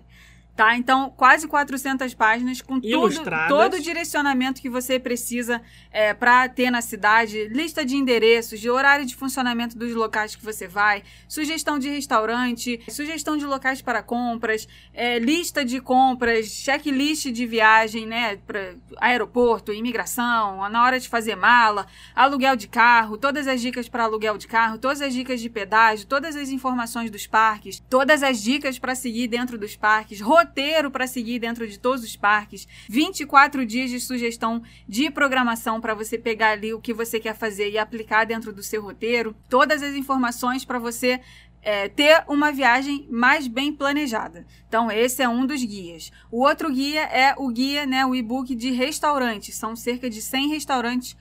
Tá? 0.60 0.76
Então, 0.76 1.10
quase 1.16 1.48
400 1.48 2.14
páginas 2.14 2.62
com 2.62 2.82
tudo, 2.82 3.24
todo 3.48 3.76
o 3.76 3.80
direcionamento 3.80 4.62
que 4.62 4.70
você 4.70 5.00
precisa 5.00 5.62
é, 5.90 6.14
para 6.14 6.50
ter 6.50 6.70
na 6.70 6.82
cidade, 6.82 7.48
lista 7.48 7.86
de 7.86 7.96
endereços, 7.96 8.60
de 8.60 8.70
horário 8.70 9.06
de 9.06 9.16
funcionamento 9.16 9.78
dos 9.78 9.96
locais 9.96 10.36
que 10.36 10.44
você 10.44 10.68
vai, 10.68 11.02
sugestão 11.30 11.80
de 11.80 11.88
restaurante, 11.88 12.82
sugestão 12.90 13.38
de 13.38 13.46
locais 13.46 13.82
para 13.82 14.04
compras, 14.04 14.68
é, 14.94 15.18
lista 15.18 15.64
de 15.64 15.80
compras, 15.80 16.48
checklist 16.48 17.28
de 17.28 17.46
viagem, 17.46 18.06
né, 18.06 18.36
para 18.46 18.76
aeroporto, 18.98 19.72
imigração, 19.72 20.70
na 20.70 20.84
hora 20.84 21.00
de 21.00 21.08
fazer 21.08 21.38
mala, 21.38 21.88
aluguel 22.14 22.58
de 22.58 22.68
carro, 22.68 23.18
todas 23.18 23.48
as 23.48 23.62
dicas 23.62 23.88
para 23.88 24.04
aluguel 24.04 24.38
de 24.38 24.46
carro, 24.46 24.78
todas 24.78 25.02
as 25.02 25.14
dicas 25.14 25.40
de 25.40 25.50
pedágio, 25.50 26.06
todas 26.06 26.36
as 26.36 26.50
informações 26.50 27.10
dos 27.10 27.26
parques, 27.26 27.82
todas 27.90 28.22
as 28.24 28.44
dicas 28.44 28.78
para 28.78 28.94
seguir 28.94 29.30
dentro 29.30 29.58
dos 29.58 29.78
parques, 29.78 30.20
roteiro 30.20 30.49
para 30.92 31.08
seguir 31.08 31.40
dentro 31.40 31.68
de 31.68 31.80
todos 31.80 32.04
os 32.04 32.16
parques, 32.16 32.68
24 32.90 33.66
dias 33.66 33.90
de 33.90 34.00
sugestão 34.00 34.62
de 34.88 35.10
programação 35.10 35.80
para 35.80 35.94
você 35.94 36.18
pegar 36.18 36.52
ali 36.52 36.74
o 36.74 36.82
que 36.82 36.94
você 36.94 37.20
quer 37.20 37.36
fazer 37.36 37.70
e 37.70 37.78
aplicar 37.78 38.26
dentro 38.26 38.52
do 38.52 38.64
seu 38.64 38.82
roteiro, 38.82 39.36
todas 39.48 39.82
as 39.82 39.96
informações 39.96 40.66
para 40.66 40.80
você 40.80 41.20
é, 41.62 41.90
ter 41.90 42.24
uma 42.28 42.52
viagem 42.52 43.08
mais 43.10 43.48
bem 43.48 43.74
planejada. 43.74 44.46
Então, 44.68 44.92
esse 44.92 45.22
é 45.22 45.30
um 45.30 45.46
dos 45.46 45.64
guias. 45.64 46.12
O 46.32 46.42
outro 46.44 46.72
guia 46.72 47.02
é 47.04 47.34
o 47.38 47.50
guia, 47.50 47.86
né, 47.86 48.06
o 48.06 48.16
e-book 48.16 48.56
de 48.56 48.72
restaurantes. 48.72 49.56
São 49.56 49.76
cerca 49.76 50.10
de 50.10 50.22
100 50.22 50.50
restaurantes 50.50 51.18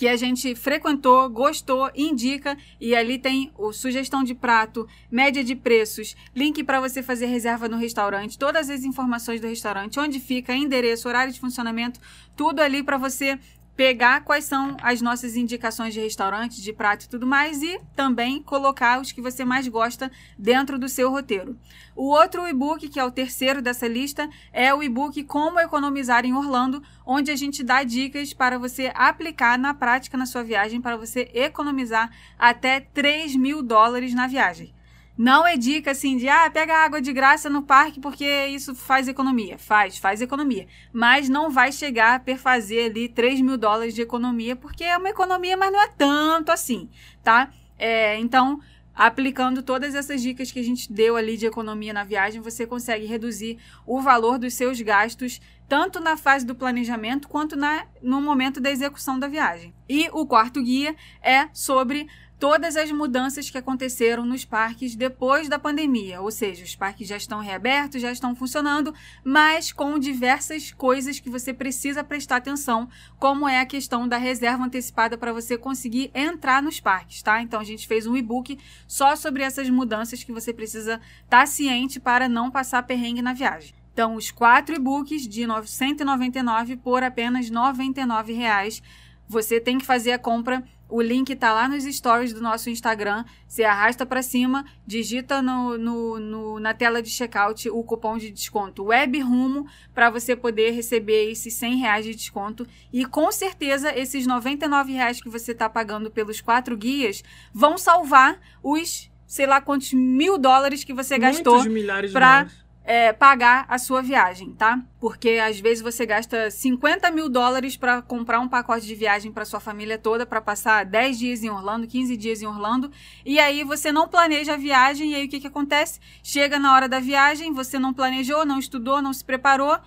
que 0.00 0.08
a 0.08 0.16
gente 0.16 0.54
frequentou, 0.54 1.28
gostou, 1.28 1.90
indica 1.94 2.56
e 2.80 2.96
ali 2.96 3.18
tem 3.18 3.52
o 3.58 3.70
sugestão 3.70 4.24
de 4.24 4.34
prato, 4.34 4.88
média 5.10 5.44
de 5.44 5.54
preços, 5.54 6.16
link 6.34 6.64
para 6.64 6.80
você 6.80 7.02
fazer 7.02 7.26
reserva 7.26 7.68
no 7.68 7.76
restaurante, 7.76 8.38
todas 8.38 8.70
as 8.70 8.82
informações 8.82 9.42
do 9.42 9.46
restaurante, 9.46 10.00
onde 10.00 10.18
fica, 10.18 10.54
endereço, 10.54 11.06
horário 11.06 11.30
de 11.30 11.38
funcionamento, 11.38 12.00
tudo 12.34 12.60
ali 12.60 12.82
para 12.82 12.96
você 12.96 13.38
pegar 13.80 14.20
quais 14.24 14.44
são 14.44 14.76
as 14.82 15.00
nossas 15.00 15.36
indicações 15.36 15.94
de 15.94 16.00
restaurante, 16.00 16.60
de 16.60 16.70
prato 16.70 17.06
e 17.06 17.08
tudo 17.08 17.26
mais 17.26 17.62
e 17.62 17.80
também 17.96 18.42
colocar 18.42 19.00
os 19.00 19.10
que 19.10 19.22
você 19.22 19.42
mais 19.42 19.66
gosta 19.68 20.12
dentro 20.38 20.78
do 20.78 20.86
seu 20.86 21.10
roteiro. 21.10 21.58
O 21.96 22.10
outro 22.10 22.46
e-book, 22.46 22.90
que 22.90 23.00
é 23.00 23.04
o 23.06 23.10
terceiro 23.10 23.62
dessa 23.62 23.88
lista, 23.88 24.28
é 24.52 24.74
o 24.74 24.82
e-book 24.82 25.24
Como 25.24 25.58
Economizar 25.58 26.26
em 26.26 26.34
Orlando, 26.34 26.82
onde 27.06 27.30
a 27.30 27.36
gente 27.36 27.64
dá 27.64 27.82
dicas 27.82 28.34
para 28.34 28.58
você 28.58 28.92
aplicar 28.94 29.58
na 29.58 29.72
prática 29.72 30.18
na 30.18 30.26
sua 30.26 30.42
viagem 30.42 30.78
para 30.78 30.98
você 30.98 31.30
economizar 31.32 32.10
até 32.38 32.80
3 32.80 33.34
mil 33.34 33.62
dólares 33.62 34.12
na 34.12 34.26
viagem. 34.26 34.74
Não 35.16 35.46
é 35.46 35.56
dica 35.56 35.90
assim 35.90 36.16
de, 36.16 36.28
ah, 36.28 36.50
pega 36.50 36.84
água 36.84 37.00
de 37.00 37.12
graça 37.12 37.50
no 37.50 37.62
parque 37.62 38.00
porque 38.00 38.46
isso 38.46 38.74
faz 38.74 39.06
economia. 39.08 39.58
Faz, 39.58 39.98
faz 39.98 40.20
economia. 40.20 40.66
Mas 40.92 41.28
não 41.28 41.50
vai 41.50 41.72
chegar 41.72 42.14
a 42.14 42.20
perfazer 42.20 42.90
ali 42.90 43.08
3 43.08 43.40
mil 43.40 43.58
dólares 43.58 43.94
de 43.94 44.02
economia, 44.02 44.56
porque 44.56 44.84
é 44.84 44.96
uma 44.96 45.10
economia, 45.10 45.56
mas 45.56 45.72
não 45.72 45.82
é 45.82 45.88
tanto 45.88 46.50
assim, 46.50 46.88
tá? 47.22 47.52
É, 47.78 48.18
então, 48.18 48.60
aplicando 48.94 49.62
todas 49.62 49.94
essas 49.94 50.20
dicas 50.20 50.52
que 50.52 50.58
a 50.58 50.62
gente 50.62 50.92
deu 50.92 51.16
ali 51.16 51.36
de 51.36 51.46
economia 51.46 51.92
na 51.92 52.04
viagem, 52.04 52.40
você 52.40 52.66
consegue 52.66 53.06
reduzir 53.06 53.58
o 53.86 54.00
valor 54.00 54.38
dos 54.38 54.54
seus 54.54 54.80
gastos, 54.80 55.40
tanto 55.68 56.00
na 56.00 56.16
fase 56.16 56.44
do 56.44 56.54
planejamento 56.54 57.28
quanto 57.28 57.56
na, 57.56 57.86
no 58.02 58.20
momento 58.20 58.60
da 58.60 58.70
execução 58.70 59.18
da 59.18 59.28
viagem. 59.28 59.72
E 59.88 60.08
o 60.12 60.26
quarto 60.26 60.62
guia 60.62 60.94
é 61.22 61.48
sobre 61.52 62.08
todas 62.40 62.74
as 62.74 62.90
mudanças 62.90 63.50
que 63.50 63.58
aconteceram 63.58 64.24
nos 64.24 64.46
parques 64.46 64.96
depois 64.96 65.46
da 65.46 65.58
pandemia, 65.58 66.22
ou 66.22 66.30
seja, 66.30 66.64
os 66.64 66.74
parques 66.74 67.06
já 67.06 67.18
estão 67.18 67.38
reabertos, 67.38 68.00
já 68.00 68.10
estão 68.10 68.34
funcionando, 68.34 68.94
mas 69.22 69.72
com 69.72 69.98
diversas 69.98 70.72
coisas 70.72 71.20
que 71.20 71.28
você 71.28 71.52
precisa 71.52 72.02
prestar 72.02 72.36
atenção, 72.36 72.88
como 73.18 73.46
é 73.46 73.60
a 73.60 73.66
questão 73.66 74.08
da 74.08 74.16
reserva 74.16 74.64
antecipada 74.64 75.18
para 75.18 75.34
você 75.34 75.58
conseguir 75.58 76.10
entrar 76.14 76.62
nos 76.62 76.80
parques, 76.80 77.20
tá? 77.22 77.42
Então 77.42 77.60
a 77.60 77.64
gente 77.64 77.86
fez 77.86 78.06
um 78.06 78.16
e-book 78.16 78.58
só 78.88 79.14
sobre 79.14 79.42
essas 79.42 79.68
mudanças 79.68 80.24
que 80.24 80.32
você 80.32 80.50
precisa 80.50 80.94
estar 80.94 81.40
tá 81.40 81.46
ciente 81.46 82.00
para 82.00 82.26
não 82.26 82.50
passar 82.50 82.82
perrengue 82.84 83.20
na 83.20 83.34
viagem. 83.34 83.74
Então, 83.92 84.14
os 84.14 84.30
quatro 84.30 84.74
e-books 84.74 85.28
de 85.28 85.44
199 85.66 86.78
por 86.78 87.02
apenas 87.02 87.50
99 87.50 88.32
reais. 88.32 88.82
Você 89.28 89.60
tem 89.60 89.78
que 89.78 89.84
fazer 89.84 90.12
a 90.12 90.18
compra 90.18 90.64
o 90.90 91.00
link 91.00 91.30
está 91.30 91.52
lá 91.52 91.68
nos 91.68 91.84
stories 91.84 92.32
do 92.32 92.40
nosso 92.40 92.68
Instagram. 92.68 93.24
Você 93.46 93.64
arrasta 93.64 94.04
para 94.04 94.22
cima, 94.22 94.64
digita 94.86 95.40
no, 95.40 95.78
no, 95.78 96.20
no, 96.20 96.60
na 96.60 96.74
tela 96.74 97.02
de 97.02 97.10
checkout 97.10 97.68
o 97.70 97.82
cupom 97.82 98.18
de 98.18 98.30
desconto 98.30 98.84
Web 98.84 99.20
Rumo 99.20 99.66
para 99.94 100.10
você 100.10 100.34
poder 100.34 100.72
receber 100.72 101.30
esses 101.30 101.54
100 101.54 101.76
reais 101.76 102.04
de 102.04 102.14
desconto. 102.14 102.66
E 102.92 103.04
com 103.04 103.30
certeza 103.30 103.96
esses 103.96 104.26
99 104.26 104.92
reais 104.92 105.20
que 105.20 105.28
você 105.28 105.52
está 105.52 105.68
pagando 105.68 106.10
pelos 106.10 106.40
quatro 106.40 106.76
guias 106.76 107.22
vão 107.52 107.78
salvar 107.78 108.40
os 108.62 109.10
sei 109.30 109.46
lá 109.46 109.60
quantos 109.60 109.92
mil 109.92 110.36
dólares 110.36 110.82
que 110.82 110.92
você 110.92 111.16
Muitos 111.16 111.36
gastou 111.36 112.12
para. 112.12 112.48
É, 112.84 113.12
pagar 113.12 113.66
a 113.68 113.78
sua 113.78 114.02
viagem, 114.02 114.52
tá? 114.52 114.82
Porque 114.98 115.30
às 115.32 115.60
vezes 115.60 115.82
você 115.82 116.06
gasta 116.06 116.50
50 116.50 117.10
mil 117.10 117.28
dólares 117.28 117.76
para 117.76 118.02
comprar 118.02 118.40
um 118.40 118.48
pacote 118.48 118.86
de 118.86 118.94
viagem 118.94 119.30
para 119.30 119.44
sua 119.44 119.60
família 119.60 119.98
toda, 119.98 120.24
para 120.24 120.40
passar 120.40 120.84
10 120.84 121.18
dias 121.18 121.44
em 121.44 121.50
Orlando, 121.50 121.86
15 121.86 122.16
dias 122.16 122.42
em 122.42 122.46
Orlando, 122.46 122.90
e 123.24 123.38
aí 123.38 123.64
você 123.64 123.92
não 123.92 124.08
planeja 124.08 124.54
a 124.54 124.56
viagem, 124.56 125.12
e 125.12 125.14
aí 125.14 125.26
o 125.26 125.28
que, 125.28 125.40
que 125.40 125.46
acontece? 125.46 126.00
Chega 126.22 126.58
na 126.58 126.74
hora 126.74 126.88
da 126.88 127.00
viagem, 127.00 127.52
você 127.52 127.78
não 127.78 127.92
planejou, 127.92 128.44
não 128.44 128.58
estudou, 128.58 129.02
não 129.02 129.12
se 129.12 129.24
preparou, 129.24 129.78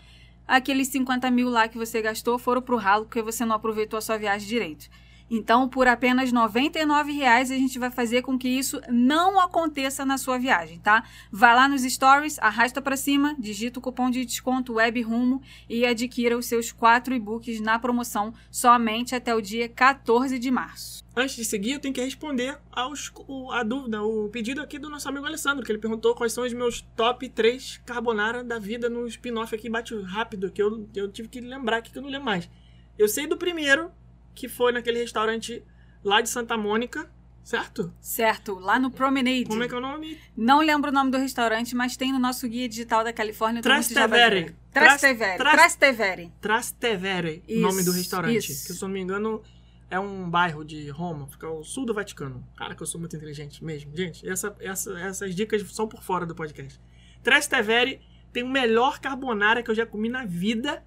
aqueles 0.48 0.88
50 0.90 1.30
mil 1.32 1.50
lá 1.50 1.68
que 1.68 1.78
você 1.78 2.02
gastou 2.02 2.38
foram 2.38 2.62
pro 2.62 2.78
ralo 2.78 3.06
porque 3.06 3.22
você 3.22 3.44
não 3.44 3.56
aproveitou 3.56 3.98
a 3.98 4.02
sua 4.02 4.18
viagem 4.18 4.48
direito. 4.48 4.90
Então, 5.30 5.68
por 5.68 5.88
apenas 5.88 6.32
99 6.32 7.12
reais, 7.12 7.50
a 7.50 7.56
gente 7.56 7.80
vai 7.80 7.90
fazer 7.90 8.22
com 8.22 8.38
que 8.38 8.48
isso 8.48 8.80
não 8.90 9.40
aconteça 9.40 10.06
na 10.06 10.18
sua 10.18 10.38
viagem, 10.38 10.80
tá? 10.80 11.04
Vai 11.32 11.56
lá 11.56 11.68
nos 11.68 11.82
stories, 11.82 12.38
arrasta 12.40 12.82
para 12.82 12.96
cima, 12.96 13.36
digita 13.40 13.80
o 13.80 13.82
cupom 13.82 14.10
de 14.12 14.24
desconto 14.26 14.74
Web 14.74 15.02
Rumo 15.02 15.42
e 15.68 15.86
adquira 15.86 16.38
os 16.38 16.46
seus 16.46 16.72
quatro 16.72 17.14
e-books 17.16 17.60
na 17.62 17.80
promoção 17.80 18.34
somente 18.52 19.16
até 19.16 19.34
o 19.34 19.42
dia 19.42 19.68
14 19.68 20.38
de 20.38 20.52
março. 20.52 21.04
Antes 21.16 21.36
de 21.36 21.46
seguir, 21.46 21.74
eu 21.74 21.80
tenho 21.80 21.94
que 21.94 22.02
responder 22.02 22.58
aos, 22.72 23.12
o- 23.28 23.52
a 23.52 23.64
dúvida, 23.64 24.02
o 24.04 24.30
pedido 24.30 24.62
aqui 24.62 24.78
do 24.80 24.90
nosso 24.90 25.08
amigo 25.08 25.26
Alessandro, 25.26 25.64
que 25.64 25.72
ele 25.72 25.80
perguntou 25.80 26.16
quais 26.16 26.34
são 26.34 26.44
os 26.44 26.54
meus 26.54 26.82
top 26.96 27.30
3 27.30 27.78
carbonara 27.86 28.44
da 28.44 28.58
vida 28.60 28.90
no 28.90 29.06
spin-off 29.08 29.54
aqui, 29.56 29.70
bate 29.70 29.96
rápido, 30.02 30.52
que 30.52 30.62
eu, 30.62 30.88
eu 30.96 31.12
tive 31.12 31.28
que 31.28 31.40
lembrar 31.40 31.78
aqui 31.78 31.92
que 31.92 31.98
eu 31.98 32.02
não 32.04 32.10
lembro 32.10 32.26
mais. 32.26 32.50
Eu 32.98 33.08
sei 33.08 33.26
do 33.28 33.38
primeiro, 33.38 33.92
que 34.34 34.48
foi 34.48 34.72
naquele 34.72 35.00
restaurante 35.00 35.64
lá 36.04 36.22
de 36.22 36.30
Santa 36.30 36.58
Mônica, 36.58 37.10
certo? 37.44 37.94
Certo, 38.02 38.56
lá 38.60 38.80
no 38.80 38.90
Promenade. 38.92 39.46
Como 39.46 39.64
é 39.64 39.68
que 39.68 39.74
é 39.74 39.78
o 39.78 39.82
nome? 39.82 40.18
Não 40.36 40.60
lembro 40.62 40.90
o 40.90 40.94
nome 40.94 41.12
do 41.12 41.18
restaurante, 41.18 41.76
mas 41.76 41.96
tem 41.98 42.12
no 42.12 42.20
nosso 42.20 42.48
guia 42.48 42.68
digital 42.70 43.04
da 43.04 43.12
Califórnia. 43.14 43.62
Trastevere. 43.62 44.42
ver. 44.46 44.56
Trastevere. 44.72 45.38
Tras- 45.38 45.54
Trastevere. 45.54 46.32
Trastevere, 46.42 47.44
o 47.50 47.60
nome 47.60 47.84
do 47.84 47.92
restaurante. 47.92 48.38
isso. 48.38 48.66
Que, 48.68 48.74
se 48.74 48.82
eu 48.84 48.88
não 48.88 48.94
me 48.94 49.02
engano, 49.02 49.42
é 49.90 50.00
um 50.00 50.30
bairro 50.30 50.64
de 50.66 50.90
Roma, 50.90 51.28
fica 51.28 51.46
ao 51.48 51.64
sul 51.64 51.86
do 51.86 51.94
Vaticano. 51.94 52.44
Cara, 52.58 52.74
que 52.76 52.82
eu 52.82 52.88
sou 52.88 53.00
muito 53.00 53.16
inteligente 53.16 53.64
mesmo. 53.64 53.96
Gente, 53.96 54.28
essa, 54.28 54.56
essa- 54.60 54.98
essas 55.00 55.36
dicas 55.36 55.62
são 55.74 55.88
por 55.88 56.02
fora 56.02 56.26
do 56.26 56.34
podcast. 56.34 56.80
Trastevere 57.22 58.02
tem 58.32 58.42
o 58.44 58.50
melhor 58.50 59.00
carbonara 59.00 59.62
que 59.62 59.70
eu 59.70 59.76
já 59.76 59.86
comi 59.86 60.10
na 60.10 60.26
vida. 60.26 60.84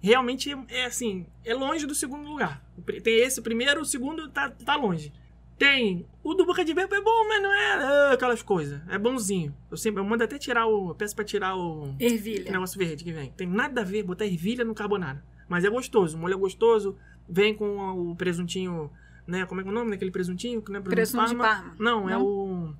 Realmente 0.00 0.56
é 0.68 0.86
assim, 0.86 1.26
é 1.44 1.54
longe 1.54 1.86
do 1.86 1.94
segundo 1.94 2.28
lugar. 2.28 2.64
Tem 3.02 3.20
esse 3.20 3.42
primeiro, 3.42 3.82
o 3.82 3.84
segundo 3.84 4.28
tá, 4.30 4.50
tá 4.50 4.74
longe. 4.76 5.12
Tem 5.60 6.06
o 6.24 6.32
do 6.32 6.46
Boca 6.46 6.64
de 6.64 6.72
Bebo 6.72 6.94
é 6.94 7.00
bom, 7.02 7.28
mas 7.28 7.42
não 7.42 7.52
é 7.52 7.72
ah, 7.74 8.12
aquelas 8.14 8.42
coisas. 8.42 8.80
É 8.88 8.96
bonzinho. 8.96 9.54
Eu 9.70 9.76
sempre 9.76 10.00
eu 10.00 10.04
mando 10.06 10.24
até 10.24 10.38
tirar 10.38 10.66
o. 10.66 10.88
eu 10.88 10.94
Peço 10.94 11.14
pra 11.14 11.22
tirar 11.22 11.54
o. 11.54 11.94
Ervilha. 12.00 12.50
negócio 12.50 12.78
verde 12.78 13.04
que 13.04 13.12
vem. 13.12 13.30
Tem 13.32 13.46
nada 13.46 13.82
a 13.82 13.84
ver 13.84 14.02
botar 14.02 14.24
ervilha 14.24 14.64
no 14.64 14.74
carbonara. 14.74 15.22
Mas 15.46 15.62
é 15.62 15.68
gostoso. 15.68 16.16
O 16.16 16.20
molho 16.20 16.32
é 16.32 16.38
gostoso. 16.38 16.96
Vem 17.28 17.54
com 17.54 17.76
o 17.76 18.16
presuntinho. 18.16 18.90
Né? 19.26 19.44
Como 19.44 19.60
é 19.60 19.62
que 19.62 19.68
é 19.68 19.72
o 19.72 19.74
nome 19.74 19.90
daquele 19.90 20.10
presuntinho? 20.10 20.62
Que 20.62 20.72
não 20.72 20.80
é 20.80 20.82
Presunto 20.82 21.28
de 21.28 21.36
Parma. 21.36 21.76
Não, 21.78 22.08
é 22.08 22.12
Não? 22.12 22.24
o. 22.24 22.74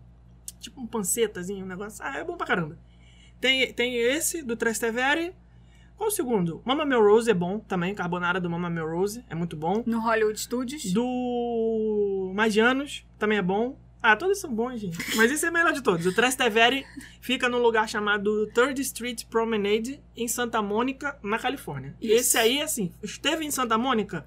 Tipo 0.59 0.81
um 0.81 0.87
pancetazinho, 0.87 1.67
um 1.67 1.69
negócio. 1.69 2.03
Ah, 2.03 2.17
é 2.17 2.25
bom 2.25 2.39
pra 2.39 2.47
caramba. 2.47 2.79
Tem, 3.39 3.71
tem 3.75 3.95
esse 3.95 4.43
do 4.43 4.57
Trastevere. 4.57 5.35
Qual 6.01 6.09
o 6.09 6.11
segundo? 6.11 6.63
Mama 6.65 6.87
Melrose 6.87 7.31
é 7.31 7.35
bom 7.35 7.59
também. 7.59 7.95
Carbonara 7.95 8.41
do 8.41 8.49
Mama 8.49 8.71
Melrose 8.71 9.23
é 9.29 9.35
muito 9.35 9.55
bom. 9.55 9.83
No 9.85 10.01
Hollywood 10.01 10.41
Studios. 10.41 10.91
Do 10.95 12.33
Magianos 12.35 13.05
também 13.19 13.37
é 13.37 13.43
bom. 13.43 13.79
Ah, 14.01 14.17
todos 14.17 14.39
são 14.39 14.51
bons, 14.51 14.81
gente. 14.81 14.97
Mas 15.15 15.31
esse 15.31 15.45
é 15.45 15.51
o 15.51 15.53
melhor 15.53 15.75
de 15.75 15.83
todos. 15.83 16.07
O 16.07 16.15
Trastevere 16.15 16.87
fica 17.21 17.51
num 17.51 17.59
lugar 17.59 17.87
chamado 17.87 18.47
Third 18.55 18.81
Street 18.81 19.27
Promenade, 19.27 20.03
em 20.17 20.27
Santa 20.27 20.63
Mônica, 20.63 21.19
na 21.23 21.39
Califórnia. 21.39 21.95
E 22.01 22.13
esse 22.13 22.39
aí, 22.39 22.63
assim, 22.63 22.95
esteve 23.03 23.45
em 23.45 23.51
Santa 23.51 23.77
Mônica, 23.77 24.25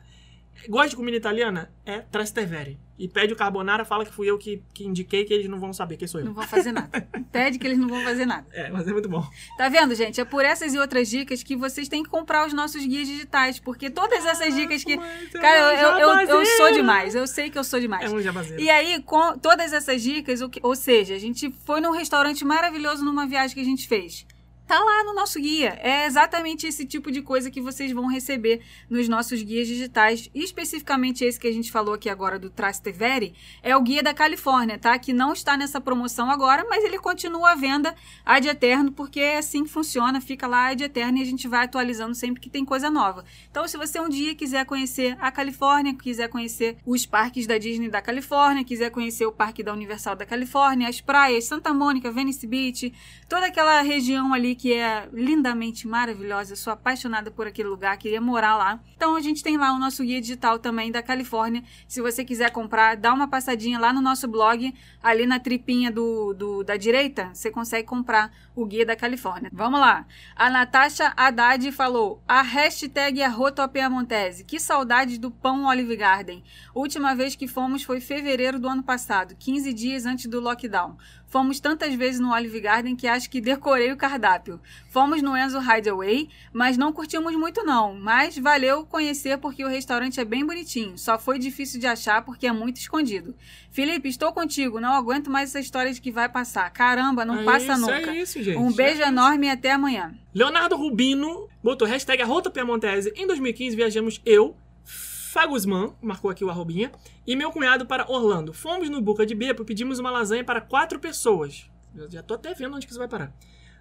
gosta 0.70 0.90
de 0.90 0.96
comida 0.96 1.18
italiana? 1.18 1.72
É 1.86 2.00
Trastevere. 2.00 2.80
E 2.98 3.08
pede 3.08 3.34
o 3.34 3.36
carbonara, 3.36 3.84
fala 3.84 4.06
que 4.06 4.14
fui 4.14 4.30
eu 4.30 4.38
que, 4.38 4.64
que 4.74 4.86
indiquei, 4.86 5.26
que 5.26 5.34
eles 5.34 5.50
não 5.50 5.60
vão 5.60 5.74
saber 5.74 5.98
quem 5.98 6.08
sou 6.08 6.22
eu. 6.22 6.28
Não 6.28 6.34
vão 6.34 6.44
fazer 6.48 6.72
nada. 6.72 7.02
Pede 7.32 7.58
que 7.58 7.66
eles 7.66 7.78
não 7.80 7.88
vão 7.88 8.02
fazer 8.04 8.24
nada. 8.26 8.46
É, 8.54 8.70
mas 8.70 8.88
é 8.88 8.94
muito 8.94 9.10
bom. 9.10 9.28
Tá 9.58 9.68
vendo, 9.68 9.96
gente? 9.96 10.22
É 10.22 10.26
por 10.26 10.46
essas 10.46 10.76
e 10.76 10.80
outras 10.80 11.10
dicas 11.10 11.42
que 11.42 11.56
vocês 11.56 11.90
têm 11.90 12.04
que 12.04 12.10
comprar 12.10 12.46
os 12.46 12.54
nossos 12.54 12.86
guias 12.86 13.08
digitais. 13.08 13.60
Porque 13.60 13.90
todas 13.90 14.24
essas 14.26 14.54
dicas 14.54 14.84
que. 14.84 14.94
É 14.94 15.40
Cara, 15.40 15.96
um 15.96 16.00
eu, 16.00 16.10
eu, 16.20 16.40
eu 16.40 16.46
sou 16.46 16.72
demais. 16.72 17.16
Eu 17.16 17.26
sei 17.26 17.50
que 17.50 17.58
eu 17.58 17.64
sou 17.64 17.80
demais. 17.80 18.10
É 18.12 18.16
um 18.16 18.22
jabazeiro. 18.22 18.62
E 18.62 18.70
aí, 18.70 19.02
com 19.02 19.38
todas 19.40 19.74
essas 19.74 20.02
dicas, 20.02 20.40
que- 20.48 20.60
ou 20.62 20.76
seja, 20.76 21.16
a 21.16 21.20
gente 21.20 21.52
foi 21.66 21.82
num 21.82 21.92
restaurante 21.92 22.46
maravilhoso 22.46 23.04
numa 23.04 23.26
viagem 23.26 23.56
que 23.56 23.62
a 23.62 23.66
gente 23.66 23.88
fez. 23.88 24.26
Tá 24.74 24.80
lá 24.80 25.04
no 25.04 25.14
nosso 25.14 25.40
guia. 25.40 25.78
É 25.84 26.08
exatamente 26.08 26.66
esse 26.66 26.84
tipo 26.84 27.12
de 27.12 27.22
coisa 27.22 27.52
que 27.52 27.62
vocês 27.62 27.92
vão 27.92 28.08
receber 28.08 28.62
nos 28.90 29.08
nossos 29.08 29.44
guias 29.44 29.68
digitais. 29.68 30.32
E 30.34 30.44
especificamente 30.44 31.24
esse 31.24 31.40
que 31.40 31.46
a 31.48 31.52
gente 31.52 31.72
falou 31.72 31.94
aqui 31.94 32.10
agora 32.10 32.40
do 32.40 32.50
Trastevere, 32.50 33.36
é 33.62 33.78
o 33.78 33.82
guia 33.82 34.02
da 34.02 34.16
Califórnia, 34.16 34.80
tá? 34.80 34.98
Que 34.98 35.14
não 35.14 35.32
está 35.32 35.56
nessa 35.56 35.80
promoção 35.80 36.28
agora, 36.28 36.66
mas 36.68 36.84
ele 36.84 36.98
continua 36.98 37.52
à 37.52 37.56
venda 37.56 37.94
ad 38.26 38.48
eterno, 38.48 38.92
porque 38.92 39.20
é 39.20 39.38
assim 39.38 39.64
que 39.64 39.70
funciona, 39.70 40.20
fica 40.20 40.48
lá 40.48 40.70
ad 40.70 40.84
eterno 40.84 41.20
e 41.20 41.22
a 41.22 41.26
gente 41.26 41.48
vai 41.48 41.66
atualizando 41.66 42.16
sempre 42.16 42.42
que 42.42 42.50
tem 42.50 42.66
coisa 42.66 42.90
nova. 42.90 43.24
Então, 43.52 43.68
se 43.68 43.78
você 43.78 44.00
um 44.00 44.10
dia 44.10 44.34
quiser 44.34 44.66
conhecer 44.66 45.16
a 45.22 45.32
Califórnia, 45.32 45.94
quiser 45.94 46.30
conhecer 46.30 46.78
os 46.84 47.06
parques 47.06 47.46
da 47.46 47.60
Disney 47.60 47.90
da 47.90 48.02
Califórnia, 48.02 48.64
quiser 48.64 48.90
conhecer 48.90 49.28
o 49.28 49.32
Parque 49.32 49.62
da 49.62 49.72
Universal 49.72 50.16
da 50.16 50.26
Califórnia, 50.26 50.90
as 50.90 51.00
praias, 51.00 51.44
Santa 51.44 51.72
Mônica, 51.72 52.10
Venice 52.10 52.48
Beach, 52.48 52.92
toda 53.34 53.48
aquela 53.48 53.82
região 53.82 54.32
ali 54.32 54.54
que 54.54 54.74
é 54.74 55.10
lindamente 55.12 55.88
maravilhosa. 55.88 56.56
Sou 56.56 56.72
apaixonada 56.72 57.32
por 57.32 57.48
aquele 57.48 57.68
lugar, 57.68 57.98
queria 57.98 58.22
morar 58.22 58.56
lá. 58.56 58.80
Então 58.96 59.16
a 59.16 59.22
gente 59.22 59.42
tem 59.42 59.58
lá 59.58 59.74
o 59.74 59.80
nosso 59.80 60.04
guia 60.04 60.22
digital 60.22 60.60
também 60.60 60.92
da 60.92 61.02
Califórnia. 61.02 61.64
Se 61.88 62.00
você 62.00 62.24
quiser 62.24 62.52
comprar, 62.52 62.96
dá 62.96 63.12
uma 63.12 63.28
passadinha 63.28 63.80
lá 63.80 63.92
no 63.92 64.02
nosso 64.02 64.28
blog, 64.28 64.72
ali 65.02 65.26
na 65.26 65.40
tripinha 65.40 65.90
do, 65.90 66.36
do 66.36 66.64
da 66.64 66.78
direita, 66.78 67.32
você 67.34 67.50
consegue 67.50 67.88
comprar 67.88 68.32
o 68.56 68.66
guia 68.66 68.86
da 68.86 68.96
Califórnia. 68.96 69.50
Vamos 69.54 69.80
lá. 69.80 70.06
A 70.36 70.50
Natasha 70.50 71.14
Haddad 71.16 71.72
falou: 71.72 72.22
a 72.28 72.42
hashtag 72.42 73.22
Arrotopiamontese. 73.24 74.44
Que 74.44 74.60
saudade 74.60 75.18
do 75.18 75.32
pão 75.32 75.66
Olive 75.66 75.96
Garden. 75.96 76.44
Última 76.76 77.16
vez 77.16 77.36
que 77.36 77.48
fomos 77.48 77.84
foi 77.84 78.00
fevereiro 78.00 78.60
do 78.60 78.68
ano 78.68 78.84
passado, 78.84 79.36
15 79.38 79.74
dias 79.74 80.06
antes 80.06 80.28
do 80.28 80.40
lockdown. 80.40 80.98
Fomos 81.28 81.60
tantas 81.60 81.96
vezes 81.96 82.20
no 82.20 82.32
Olive 82.32 82.60
Garden 82.62 82.96
que 82.96 83.08
acho 83.08 83.28
que 83.28 83.42
decorei 83.42 83.92
o 83.92 83.98
cardápio. 83.98 84.62
Fomos 84.90 85.20
no 85.24 85.36
Enzo 85.36 85.60
Hideaway, 85.60 86.30
mas 86.52 86.78
não 86.78 86.94
curtimos 86.94 87.36
muito 87.36 87.64
não. 87.64 87.96
Mas 87.96 88.38
valeu 88.38 88.86
conhecer 88.86 89.40
porque 89.40 89.66
o 89.66 89.68
restaurante 89.68 90.20
é 90.20 90.26
bem 90.26 90.46
bonitinho. 90.46 90.96
Só 90.96 91.18
foi 91.18 91.40
difícil 91.40 91.80
de 91.80 91.88
achar 91.88 92.22
porque 92.24 92.46
é 92.46 92.52
muito 92.52 92.78
escondido. 92.78 93.36
Felipe, 93.72 94.08
estou 94.10 94.32
contigo. 94.32 94.80
Não 94.80 94.94
aguento 94.94 95.32
mais 95.32 95.50
essa 95.50 95.60
história 95.60 95.92
de 95.92 96.00
que 96.00 96.12
vai 96.12 96.30
passar. 96.30 96.70
Caramba, 96.70 97.26
não 97.26 97.40
É 97.40 97.44
passa 97.44 97.74
isso, 97.74 97.82
nunca. 97.82 98.12
é 98.12 98.18
isso, 98.22 98.43
gente. 98.44 98.58
Um 98.58 98.72
beijo 98.72 99.02
É 99.02 99.08
enorme 99.08 99.48
e 99.48 99.50
até 99.50 99.72
amanhã. 99.72 100.14
Leonardo 100.34 100.76
Rubino 100.76 101.48
botou 101.64 101.88
hashtag 101.88 102.22
Arrota 102.22 102.50
Piemontese. 102.50 103.14
Em 103.16 103.26
2015 103.26 103.76
viajamos 103.76 104.22
eu, 104.26 104.56
Fagusman, 104.86 105.94
marcou 106.02 106.30
aqui 106.30 106.46
o 106.46 106.50
arrobinha, 106.50 106.92
e 107.26 107.36
meu 107.36 107.52
cunhado 107.52 107.86
para 107.86 108.10
Orlando. 108.12 108.54
Fomos 108.54 108.90
no 108.90 109.02
Boca 109.02 109.26
de 109.26 109.34
Bepo, 109.34 109.66
pedimos 109.66 109.98
uma 109.98 110.12
lasanha 110.12 110.44
para 110.44 110.62
quatro 110.62 111.00
pessoas. 111.00 111.70
Eu 111.96 112.10
já 112.10 112.22
tô 112.22 112.36
até 112.36 112.54
vendo 112.54 112.76
onde 112.76 112.86
que 112.86 112.92
isso 112.92 113.00
vai 113.00 113.08
parar. 113.08 113.34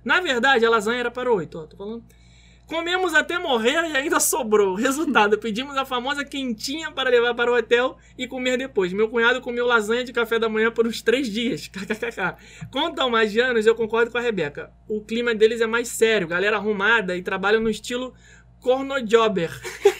Na 0.04 0.21
verdade, 0.21 0.64
a 0.64 0.71
lasanha 0.71 1.00
era 1.00 1.11
para 1.11 1.33
oito, 1.33 1.59
ó, 1.59 1.66
tô 1.66 1.76
falando. 1.76 2.04
Comemos 2.72 3.12
até 3.12 3.38
morrer 3.38 3.90
e 3.90 3.94
ainda 3.98 4.18
sobrou. 4.18 4.72
Resultado, 4.80 5.36
pedimos 5.36 5.76
a 5.76 5.84
famosa 5.84 6.24
quentinha 6.24 6.90
para 6.90 7.10
levar 7.10 7.34
para 7.34 7.52
o 7.52 7.54
hotel 7.54 7.98
e 8.16 8.26
comer 8.26 8.56
depois. 8.56 8.94
Meu 8.94 9.10
cunhado 9.10 9.42
comeu 9.42 9.66
lasanha 9.66 10.02
de 10.02 10.10
café 10.10 10.38
da 10.38 10.48
manhã 10.48 10.70
por 10.70 10.86
uns 10.86 11.02
três 11.02 11.28
dias. 11.28 11.68
KKKK. 11.68 12.34
Quanto 12.70 12.98
ao 12.98 13.10
mais 13.10 13.30
de 13.30 13.40
anos, 13.40 13.66
eu 13.66 13.74
concordo 13.74 14.10
com 14.10 14.16
a 14.16 14.22
Rebeca. 14.22 14.72
O 14.88 15.02
clima 15.02 15.34
deles 15.34 15.60
é 15.60 15.66
mais 15.66 15.88
sério, 15.88 16.26
galera 16.26 16.56
arrumada 16.56 17.14
e 17.14 17.20
trabalham 17.20 17.60
no 17.60 17.68
estilo 17.68 18.14
cornojobber. 18.62 19.50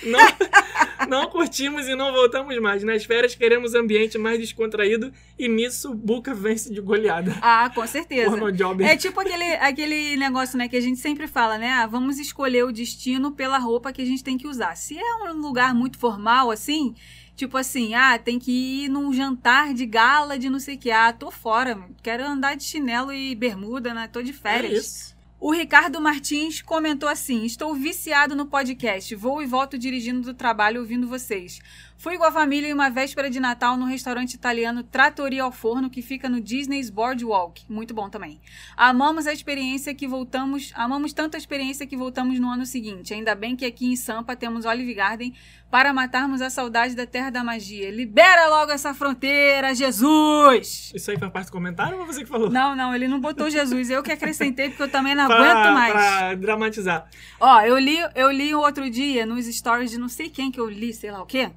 Não, 0.05 0.19
não 1.09 1.27
curtimos 1.29 1.87
e 1.89 1.95
não 1.95 2.13
voltamos 2.13 2.57
mais. 2.59 2.83
Nas 2.83 3.05
férias 3.05 3.35
queremos 3.35 3.75
ambiente 3.75 4.17
mais 4.17 4.39
descontraído 4.39 5.13
e 5.39 5.49
nisso 5.49 5.95
Buca 5.95 6.33
vence 6.33 6.73
de 6.73 6.81
goleada. 6.81 7.37
Ah, 7.43 7.71
com 7.75 7.87
certeza. 7.87 8.31
Cornojobber. 8.31 8.87
É 8.87 8.97
tipo 8.97 9.21
aquele, 9.21 9.45
aquele 9.57 10.17
negócio, 10.17 10.57
né, 10.57 10.69
que 10.69 10.77
a 10.77 10.81
gente 10.81 11.01
sempre 11.01 11.27
fala, 11.27 11.59
né? 11.59 11.71
Ah, 11.71 11.87
vamos 11.87 12.19
escolher 12.19 12.65
o 12.65 12.73
destino 12.73 13.33
pela 13.33 13.59
roupa 13.59 13.93
que 13.93 14.01
a 14.01 14.07
gente 14.07 14.25
tem 14.25 14.39
que 14.39 14.47
usar. 14.47 14.77
Se 14.77 14.97
é 14.99 15.15
um 15.31 15.35
lugar 15.41 15.75
muito 15.75 15.99
formal, 15.99 16.51
assim, 16.51 16.95
tipo 17.35 17.57
assim, 17.57 17.95
ah, 17.95 18.19
tem 18.19 18.39
que 18.39 18.85
ir 18.85 18.89
num 18.89 19.13
jantar 19.13 19.75
de 19.75 19.85
gala 19.85 20.39
de 20.39 20.49
não 20.49 20.61
sei 20.61 20.77
o 20.77 20.79
que. 20.79 20.91
Ah, 20.91 21.13
tô 21.13 21.31
fora, 21.31 21.79
quero 22.03 22.25
andar 22.25 22.55
de 22.55 22.63
chinelo 22.65 23.13
e 23.13 23.35
bermuda, 23.35 23.93
né? 23.93 24.09
Tô 24.13 24.23
de 24.23 24.31
É 24.31 24.35
férias. 24.35 24.85
isso. 24.85 25.22
O 25.45 25.51
Ricardo 25.51 26.01
Martins 26.01 26.63
comentou 26.63 27.09
assim: 27.09 27.45
Estou 27.45 27.75
viciado 27.75 28.37
no 28.37 28.47
podcast. 28.47 29.13
Vou 29.17 29.43
e 29.43 29.47
volto 29.47 29.77
dirigindo 29.77 30.21
do 30.21 30.35
trabalho 30.35 30.81
ouvindo 30.81 31.09
vocês. 31.09 31.61
Fui 32.03 32.19
com 32.19 32.25
a 32.25 32.33
família 32.33 32.67
em 32.69 32.73
uma 32.73 32.91
véspera 32.91 33.31
de 33.31 33.39
Natal 33.39 33.77
no 33.77 33.85
restaurante 33.87 34.35
italiano 34.35 34.83
Trattoria 34.83 35.45
ao 35.45 35.53
Forno, 35.53 35.89
que 35.89 36.03
fica 36.03 36.29
no 36.29 36.41
Disney's 36.41 36.91
Boardwalk. 36.91 37.63
Muito 37.69 37.95
bom 37.95 38.11
também. 38.11 38.41
Amamos 38.77 39.29
a 39.29 39.33
experiência 39.33 39.95
que 39.95 40.09
voltamos. 40.09 40.73
Amamos 40.75 41.13
tanto 41.13 41.37
a 41.37 41.39
experiência 41.39 41.87
que 41.87 41.97
voltamos 41.97 42.41
no 42.41 42.51
ano 42.51 42.67
seguinte. 42.67 43.15
Ainda 43.15 43.37
bem 43.37 43.55
que 43.55 43.65
aqui 43.65 43.87
em 43.87 43.95
Sampa 43.95 44.35
temos 44.35 44.65
Olive 44.65 44.93
Garden 44.95 45.33
para 45.71 45.93
matarmos 45.93 46.43
a 46.43 46.51
saudade 46.51 46.97
da 46.97 47.07
Terra 47.07 47.31
da 47.31 47.45
Magia. 47.45 47.89
Libera 47.89 48.49
logo 48.49 48.73
essa 48.73 48.93
fronteira, 48.93 49.73
Jesus! 49.73 50.91
Isso 50.93 51.09
aí 51.09 51.17
foi 51.17 51.31
parte 51.31 51.47
do 51.47 51.53
comentário 51.53 51.97
ou 52.01 52.05
você 52.05 52.25
que 52.25 52.29
falou? 52.29 52.51
Não, 52.51 52.75
não, 52.75 52.93
ele 52.93 53.07
não 53.07 53.21
botou 53.21 53.49
Jesus. 53.49 53.89
Eu 53.91 54.03
que 54.03 54.11
acrescentei, 54.11 54.71
porque 54.71 54.83
eu 54.83 54.91
também 54.91 55.15
não 55.15 55.29
Pra- 55.29 55.37
aguento 55.37 55.73
mais. 55.73 55.93
Pra 55.93 56.35
dramatizar. 56.35 57.09
Ó, 57.39 57.61
eu 57.61 57.79
li, 57.79 57.97
eu 58.17 58.29
li 58.33 58.53
o 58.53 58.59
outro 58.59 58.91
dia 58.91 59.25
nos 59.25 59.47
stories 59.47 59.93
de 59.93 59.99
não 59.99 60.09
sei 60.09 60.29
quem 60.29 60.51
que 60.51 60.59
eu 60.59 60.69
li, 60.69 60.93
sei 60.93 61.13
lá 61.13 61.23
o 61.23 61.27
quê. 61.27 61.49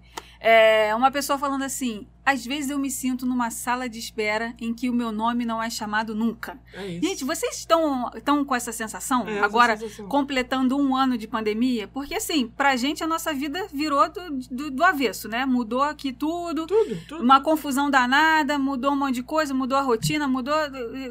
É, 0.48 0.94
uma 0.94 1.10
pessoa 1.10 1.40
falando 1.40 1.64
assim: 1.64 2.06
às 2.24 2.46
vezes 2.46 2.70
eu 2.70 2.78
me 2.78 2.92
sinto 2.92 3.26
numa 3.26 3.50
sala 3.50 3.90
de 3.90 3.98
espera 3.98 4.54
em 4.62 4.76
que 4.76 4.88
o 4.88 4.94
meu 4.94 5.12
nome 5.12 5.44
não 5.44 5.62
é 5.62 5.72
chamado 5.72 6.14
nunca. 6.14 6.60
É 6.72 6.86
isso. 6.86 7.08
Gente, 7.08 7.24
vocês 7.26 7.58
estão, 7.58 8.12
estão 8.16 8.46
com 8.46 8.54
essa 8.54 8.72
sensação 8.72 9.28
É, 9.28 9.38
essa 9.38 9.46
agora, 9.46 9.76
sensação. 9.76 10.08
completando 10.08 10.78
um 10.78 10.96
ano 10.96 11.18
de 11.18 11.28
pandemia? 11.28 11.88
Porque 11.88 12.14
assim, 12.14 12.48
pra 12.48 12.76
gente 12.76 13.04
a 13.04 13.08
nossa 13.08 13.34
vida 13.34 13.66
virou 13.74 14.08
do, 14.08 14.38
do, 14.52 14.70
do 14.70 14.84
avesso, 14.84 15.28
né? 15.28 15.48
Mudou 15.48 15.82
aqui 15.82 16.14
tudo. 16.14 16.68
Tudo, 16.68 16.96
tudo. 17.08 17.24
Uma 17.24 17.42
confusão 17.42 17.90
danada, 17.90 18.60
mudou 18.60 18.92
um 18.92 18.96
monte 18.96 19.16
de 19.16 19.24
coisa, 19.24 19.52
mudou 19.52 19.78
a 19.80 19.82
rotina, 19.82 20.28
mudou 20.28 20.54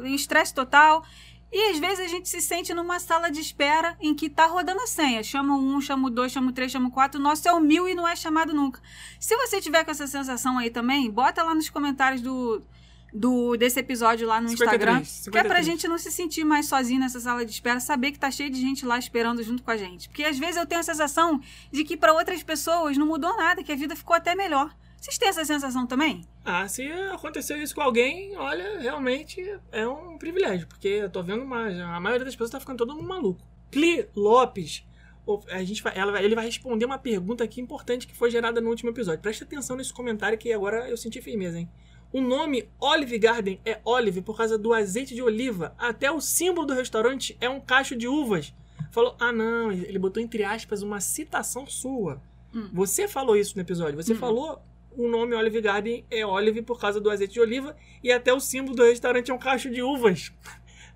o 0.01 0.05
estresse 0.07 0.53
total. 0.53 1.03
E 1.55 1.71
às 1.71 1.79
vezes 1.79 2.01
a 2.01 2.07
gente 2.09 2.27
se 2.27 2.41
sente 2.41 2.73
numa 2.73 2.99
sala 2.99 3.31
de 3.31 3.39
espera 3.39 3.95
em 4.01 4.13
que 4.13 4.29
tá 4.29 4.45
rodando 4.45 4.81
a 4.81 4.87
senha. 4.87 5.23
Chama 5.23 5.55
o 5.55 5.57
um, 5.57 5.79
chama 5.79 6.09
o 6.09 6.09
dois, 6.09 6.33
chama 6.33 6.49
o 6.49 6.51
três, 6.51 6.69
chama 6.69 6.89
o 6.89 6.91
quatro. 6.91 7.17
O 7.17 7.23
nosso 7.23 7.47
é 7.47 7.53
o 7.53 7.61
mil 7.61 7.87
e 7.87 7.95
não 7.95 8.05
é 8.05 8.13
chamado 8.13 8.53
nunca. 8.53 8.81
Se 9.21 9.37
você 9.37 9.61
tiver 9.61 9.85
com 9.85 9.91
essa 9.91 10.05
sensação 10.05 10.57
aí 10.57 10.69
também, 10.69 11.09
bota 11.09 11.41
lá 11.43 11.55
nos 11.55 11.69
comentários 11.69 12.21
do, 12.21 12.61
do 13.13 13.55
desse 13.55 13.79
episódio 13.79 14.27
lá 14.27 14.41
no 14.41 14.49
53, 14.49 15.07
Instagram. 15.07 15.31
Que 15.31 15.37
é 15.37 15.43
pra 15.43 15.63
53. 15.63 15.65
gente 15.65 15.87
não 15.87 15.97
se 15.97 16.11
sentir 16.11 16.43
mais 16.43 16.65
sozinho 16.65 16.99
nessa 16.99 17.21
sala 17.21 17.45
de 17.45 17.53
espera, 17.53 17.79
saber 17.79 18.11
que 18.11 18.19
tá 18.19 18.29
cheio 18.29 18.49
de 18.49 18.59
gente 18.59 18.85
lá 18.85 18.99
esperando 18.99 19.41
junto 19.41 19.63
com 19.63 19.71
a 19.71 19.77
gente. 19.77 20.09
Porque 20.09 20.25
às 20.25 20.37
vezes 20.37 20.57
eu 20.57 20.65
tenho 20.65 20.81
a 20.81 20.83
sensação 20.83 21.39
de 21.71 21.85
que 21.85 21.95
pra 21.95 22.11
outras 22.11 22.43
pessoas 22.43 22.97
não 22.97 23.07
mudou 23.07 23.33
nada, 23.37 23.63
que 23.63 23.71
a 23.71 23.77
vida 23.77 23.95
ficou 23.95 24.13
até 24.13 24.35
melhor. 24.35 24.75
Vocês 25.05 25.19
têm 25.19 25.29
essa 25.29 25.45
sensação 25.45 25.85
também? 25.85 26.21
Ah, 26.43 26.67
se 26.67 26.81
aconteceu 27.13 27.61
isso 27.61 27.75
com 27.75 27.81
alguém, 27.81 28.35
olha, 28.37 28.79
realmente 28.79 29.39
é 29.71 29.87
um 29.87 30.17
privilégio, 30.17 30.65
porque 30.65 30.87
eu 30.87 31.09
tô 31.11 31.21
vendo 31.21 31.45
mais. 31.45 31.79
A 31.79 31.99
maioria 31.99 32.25
das 32.25 32.33
pessoas 32.33 32.49
tá 32.49 32.59
ficando 32.59 32.79
todo 32.79 32.95
mundo 32.95 33.07
maluco. 33.07 33.39
Cli 33.69 34.09
Lopes, 34.15 34.83
a 35.51 35.63
gente 35.63 35.83
vai, 35.83 35.95
ela, 35.95 36.19
ele 36.23 36.33
vai 36.33 36.43
responder 36.43 36.85
uma 36.85 36.97
pergunta 36.97 37.43
aqui 37.43 37.61
importante 37.61 38.07
que 38.07 38.15
foi 38.15 38.31
gerada 38.31 38.59
no 38.59 38.67
último 38.67 38.89
episódio. 38.89 39.21
Presta 39.21 39.45
atenção 39.45 39.75
nesse 39.77 39.93
comentário 39.93 40.39
que 40.39 40.51
agora 40.51 40.89
eu 40.89 40.97
senti 40.97 41.21
firmeza, 41.21 41.59
hein? 41.59 41.69
O 42.11 42.19
nome 42.19 42.67
Olive 42.79 43.19
Garden 43.19 43.61
é 43.63 43.79
Olive 43.85 44.23
por 44.23 44.35
causa 44.35 44.57
do 44.57 44.73
azeite 44.73 45.13
de 45.13 45.21
oliva. 45.21 45.75
Até 45.77 46.09
o 46.09 46.19
símbolo 46.19 46.65
do 46.65 46.73
restaurante 46.73 47.37
é 47.39 47.47
um 47.47 47.59
cacho 47.59 47.95
de 47.95 48.07
uvas. 48.07 48.55
Falou, 48.89 49.15
ah 49.19 49.31
não, 49.31 49.71
ele 49.71 49.99
botou 49.99 50.23
entre 50.23 50.43
aspas 50.43 50.81
uma 50.81 50.99
citação 50.99 51.67
sua. 51.67 52.19
Hum. 52.51 52.71
Você 52.73 53.07
falou 53.07 53.37
isso 53.37 53.55
no 53.55 53.61
episódio. 53.61 54.01
Você 54.01 54.13
Hum. 54.13 54.17
falou 54.17 54.63
o 54.97 55.07
nome 55.07 55.35
Olive 55.35 55.61
Garden 55.61 56.05
é 56.09 56.25
Olive 56.25 56.61
por 56.61 56.79
causa 56.79 56.99
do 56.99 57.09
azeite 57.09 57.33
de 57.33 57.39
oliva 57.39 57.75
e 58.03 58.11
até 58.11 58.33
o 58.33 58.39
símbolo 58.39 58.75
do 58.75 58.83
restaurante 58.83 59.31
é 59.31 59.33
um 59.33 59.37
cacho 59.37 59.69
de 59.69 59.81
uvas. 59.81 60.31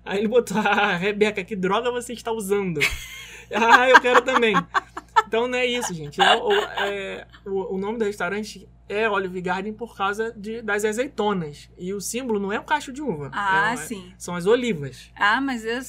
Aí 0.04 0.18
ele 0.18 0.28
botou, 0.28 0.58
ah, 0.58 0.96
Rebeca, 0.96 1.44
que 1.44 1.54
droga 1.54 1.90
você 1.90 2.12
está 2.12 2.32
usando? 2.32 2.80
ah, 3.52 3.88
eu 3.88 4.00
quero 4.00 4.22
também. 4.22 4.54
Então 5.30 5.46
não 5.46 5.56
é 5.56 5.64
isso, 5.64 5.94
gente. 5.94 6.20
É 6.20 6.34
o, 6.36 6.52
é- 6.52 7.24
o- 7.46 7.76
o 7.76 7.78
nome 7.78 7.98
do 7.98 8.04
restaurante 8.04 8.68
é 8.88 9.08
Olive 9.08 9.40
Garden 9.40 9.72
por 9.72 9.96
causa 9.96 10.32
de- 10.36 10.60
das 10.60 10.84
azeitonas. 10.84 11.70
E 11.78 11.94
o 11.94 12.00
símbolo 12.00 12.40
não 12.40 12.52
é 12.52 12.58
um 12.58 12.64
cacho 12.64 12.92
de 12.92 13.00
uva. 13.00 13.30
Ah, 13.32 13.74
É- 13.74 13.76
sim. 13.76 14.12
São 14.18 14.34
as 14.34 14.44
olivas. 14.46 15.08
Ah, 15.14 15.40
mas 15.40 15.64
eu 15.64 15.80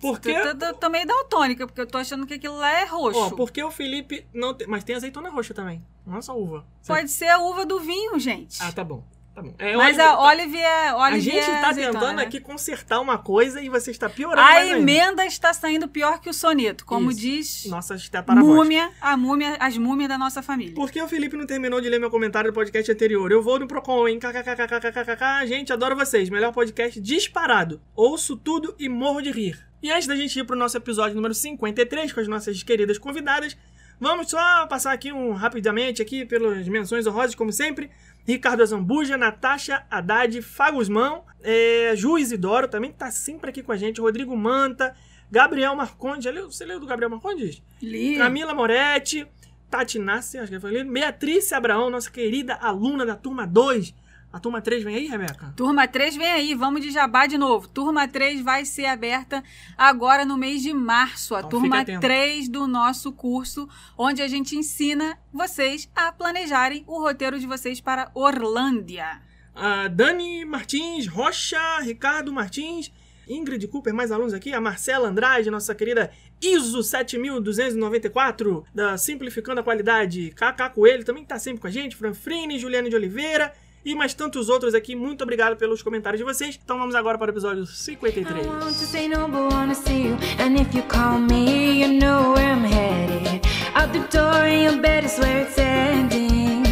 Por 0.00 0.18
tô, 0.18 0.30
quê? 0.30 0.40
tô, 0.40 0.54
tô, 0.56 0.72
tô 0.74 0.88
meio 0.88 1.06
daltônica, 1.06 1.66
porque 1.66 1.82
eu 1.82 1.86
tô 1.86 1.98
achando 1.98 2.26
que 2.26 2.32
aquilo 2.32 2.56
lá 2.56 2.72
é 2.80 2.86
roxo. 2.86 3.18
Ó, 3.20 3.30
porque 3.32 3.62
o 3.62 3.70
Felipe 3.70 4.26
não 4.32 4.54
tem... 4.54 4.66
Mas 4.66 4.82
tem 4.82 4.96
azeitona 4.96 5.28
roxa 5.28 5.52
também. 5.52 5.84
Não 6.06 6.16
é 6.16 6.22
só 6.22 6.34
uva. 6.34 6.64
Pode 6.86 7.10
ser 7.10 7.28
a 7.28 7.38
uva 7.38 7.66
do 7.66 7.78
vinho, 7.80 8.18
gente. 8.18 8.56
Ah, 8.62 8.72
tá 8.72 8.82
bom. 8.82 9.04
Tá 9.36 9.42
bom. 9.42 9.54
É, 9.58 9.76
mas 9.76 9.98
a 9.98 10.18
Olive 10.18 10.56
é. 10.56 10.88
A 10.88 11.18
gente 11.18 11.36
é 11.36 11.60
tá 11.60 11.68
azeitona, 11.68 12.00
tentando 12.00 12.16
né? 12.16 12.22
aqui 12.22 12.40
consertar 12.40 13.00
uma 13.00 13.18
coisa 13.18 13.60
e 13.60 13.68
você 13.68 13.90
está 13.90 14.08
piorando 14.08 14.40
A 14.40 14.44
mais 14.44 14.70
ainda. 14.70 14.78
emenda 14.78 15.26
está 15.26 15.52
saindo 15.52 15.86
pior 15.86 16.18
que 16.22 16.30
o 16.30 16.32
soneto, 16.32 16.86
como 16.86 17.10
Isso. 17.10 17.20
diz 17.20 17.66
Nossas 17.66 18.10
múmia, 18.28 18.90
a 18.98 19.14
múmia, 19.14 19.58
as 19.60 19.76
múmias 19.76 20.08
da 20.08 20.16
nossa 20.16 20.42
família. 20.42 20.74
Por 20.74 20.90
que 20.90 21.02
o 21.02 21.06
Felipe 21.06 21.36
não 21.36 21.44
terminou 21.44 21.82
de 21.82 21.88
ler 21.90 22.00
meu 22.00 22.08
comentário 22.08 22.50
do 22.50 22.54
podcast 22.54 22.90
anterior? 22.90 23.30
Eu 23.30 23.42
vou 23.42 23.58
no 23.58 23.68
Procon, 23.68 24.08
hein? 24.08 24.18
KKKKKKK. 24.18 25.46
Gente, 25.46 25.70
adoro 25.70 25.94
vocês. 25.94 26.30
Melhor 26.30 26.50
podcast 26.54 26.98
disparado. 26.98 27.82
Ouço 27.94 28.38
tudo 28.38 28.74
e 28.78 28.88
morro 28.88 29.20
de 29.20 29.30
rir. 29.30 29.68
E 29.82 29.90
antes 29.90 30.06
da 30.06 30.16
gente 30.16 30.40
ir 30.40 30.44
pro 30.44 30.56
nosso 30.56 30.78
episódio 30.78 31.14
número 31.14 31.34
53 31.34 32.10
com 32.10 32.20
as 32.20 32.26
nossas 32.26 32.62
queridas 32.62 32.96
convidadas, 32.96 33.54
vamos 34.00 34.30
só 34.30 34.66
passar 34.66 34.92
aqui 34.92 35.12
um 35.12 35.32
rapidamente 35.32 36.00
aqui 36.00 36.24
pelas 36.24 36.66
menções 36.66 37.06
honrosas, 37.06 37.34
como 37.34 37.52
sempre. 37.52 37.90
Ricardo 38.26 38.62
Azambuja, 38.62 39.16
Natasha 39.16 39.86
Haddad, 39.90 40.42
Fagusmão, 40.42 41.24
é, 41.42 41.92
Ju 41.94 42.18
Isidoro 42.18 42.66
também 42.66 42.90
que 42.90 42.98
tá 42.98 43.10
sempre 43.10 43.50
aqui 43.50 43.62
com 43.62 43.72
a 43.72 43.76
gente, 43.76 44.00
Rodrigo 44.00 44.36
Manta, 44.36 44.94
Gabriel 45.30 45.74
Marcondes. 45.76 46.32
Você 46.44 46.64
leu 46.64 46.80
do 46.80 46.86
Gabriel 46.86 47.10
Marcondes? 47.10 47.62
Li. 47.80 48.16
Camila 48.16 48.52
Moretti, 48.52 49.26
Tati 49.70 50.00
acho 50.00 50.50
que 50.50 50.60
foi 50.60 50.80
ali, 50.80 50.90
Beatriz 50.90 51.52
Abraão, 51.52 51.90
nossa 51.90 52.10
querida 52.10 52.54
aluna 52.54 53.04
da 53.04 53.16
turma 53.16 53.46
2, 53.46 53.94
A 54.32 54.38
turma 54.38 54.60
3 54.60 54.84
vem 54.84 54.96
aí, 54.96 55.06
Rebeca? 55.06 55.54
Turma 55.56 55.88
3 55.88 56.16
vem 56.16 56.26
aí, 56.26 56.54
vamos 56.54 56.82
de 56.82 56.90
jabá 56.90 57.26
de 57.26 57.38
novo. 57.38 57.68
Turma 57.68 58.06
3 58.06 58.42
vai 58.42 58.64
ser 58.66 58.84
aberta 58.86 59.42
agora 59.78 60.24
no 60.26 60.36
mês 60.36 60.62
de 60.62 60.74
março. 60.74 61.34
A 61.34 61.38
Então, 61.38 61.50
turma 61.50 61.78
fica 61.78 61.92
atento. 61.92 62.00
3 62.00 62.48
do 62.48 62.66
nosso 62.66 63.12
curso, 63.12 63.66
onde 63.96 64.20
a 64.20 64.28
gente 64.28 64.54
ensina 64.54 65.18
vocês 65.32 65.88
a 65.94 66.12
planejarem 66.12 66.84
o 66.86 67.00
roteiro 67.00 67.38
de 67.38 67.46
vocês 67.46 67.80
para 67.80 68.10
Orlândia. 68.14 69.22
A 69.54 69.88
Dani 69.88 70.44
Martins, 70.44 71.06
Rocha, 71.06 71.80
Ricardo 71.80 72.30
Martins, 72.30 72.92
Ingrid 73.26 73.66
Cooper, 73.68 73.94
mais 73.94 74.12
alunos 74.12 74.34
aqui, 74.34 74.52
a 74.52 74.60
Marcela 74.60 75.08
Andrade, 75.08 75.50
nossa 75.50 75.74
querida 75.74 76.10
ISO 76.42 76.82
7294, 76.82 78.64
da 78.74 78.98
Simplificando 78.98 79.60
a 79.60 79.64
Qualidade, 79.64 80.30
KK 80.36 80.70
Coelho, 80.74 81.04
também 81.04 81.22
está 81.22 81.38
sempre 81.38 81.60
com 81.62 81.66
a 81.66 81.70
gente, 81.70 81.96
Franfrine, 81.96 82.58
Juliane 82.58 82.90
de 82.90 82.96
Oliveira 82.96 83.52
e 83.86 83.94
mais 83.94 84.12
tantos 84.12 84.48
outros 84.48 84.74
aqui. 84.74 84.96
Muito 84.96 85.22
obrigado 85.22 85.56
pelos 85.56 85.80
comentários 85.80 86.18
de 86.18 86.24
vocês. 86.24 86.58
Então 86.62 86.76
vamos 86.76 86.96
agora 86.96 87.16
para 87.16 87.28
o 87.28 87.32
episódio 87.32 87.64
53. 87.64 88.44
I 88.44 88.48
want 88.48 88.60
to 88.60 88.72
say 88.72 89.08
no, 89.08 89.28
but 89.28 89.52
wanna 89.52 89.74
see 89.74 90.08
you. 90.08 90.18
And 90.40 90.60
if 90.60 90.74
you 90.74 90.82
call 90.88 91.20
me, 91.20 91.82
you 91.82 92.00
know 92.00 92.34
where 92.34 92.52
I'm 92.52 92.64
headed. 92.64 93.46
Out 93.74 93.92
the 93.92 94.00
door, 94.10 94.44
and 94.44 94.64
your 94.64 94.82
bed 94.82 95.04
is 95.04 95.16
where 95.18 95.42
it's 95.42 95.56
ending. 95.56 96.66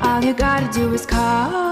All 0.00 0.22
you 0.22 0.32
gotta 0.32 0.70
do 0.72 0.94
is 0.94 1.04
call 1.04 1.64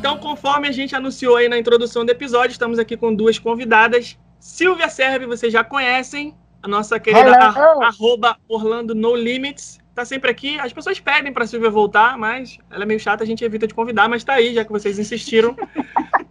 Então, 0.00 0.16
conforme 0.16 0.66
a 0.66 0.72
gente 0.72 0.96
anunciou 0.96 1.36
aí 1.36 1.46
na 1.46 1.58
introdução 1.58 2.06
do 2.06 2.10
episódio, 2.10 2.52
estamos 2.52 2.78
aqui 2.78 2.96
com 2.96 3.14
duas 3.14 3.38
convidadas. 3.38 4.18
Silvia 4.38 4.88
Serve, 4.88 5.26
vocês 5.26 5.52
já 5.52 5.62
conhecem, 5.62 6.34
a 6.62 6.66
nossa 6.66 6.98
querida 6.98 7.28
Hello. 7.28 7.82
ar- 7.82 7.82
arroba 7.88 8.34
Orlando 8.48 8.94
No 8.94 9.14
Limits. 9.14 9.78
Tá 9.94 10.02
sempre 10.06 10.30
aqui. 10.30 10.58
As 10.58 10.72
pessoas 10.72 10.98
pedem 10.98 11.34
pra 11.34 11.46
Silvia 11.46 11.68
voltar, 11.68 12.16
mas 12.16 12.56
ela 12.70 12.84
é 12.84 12.86
meio 12.86 12.98
chata, 12.98 13.22
a 13.24 13.26
gente 13.26 13.44
evita 13.44 13.66
de 13.66 13.74
convidar, 13.74 14.08
mas 14.08 14.24
tá 14.24 14.32
aí, 14.34 14.54
já 14.54 14.64
que 14.64 14.72
vocês 14.72 14.98
insistiram. 14.98 15.54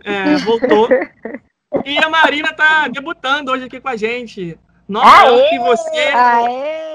É, 0.03 0.35
voltou. 0.37 0.89
E 1.85 1.97
a 1.99 2.09
Marina 2.09 2.51
tá 2.51 2.87
debutando 2.87 3.51
hoje 3.51 3.65
aqui 3.65 3.79
com 3.79 3.89
a 3.89 3.95
gente. 3.95 4.57
Nova 4.87 5.07
Aê! 5.07 5.27
York, 5.29 5.55
e 5.55 5.59
você. 5.59 5.99
Aê! 6.15 6.88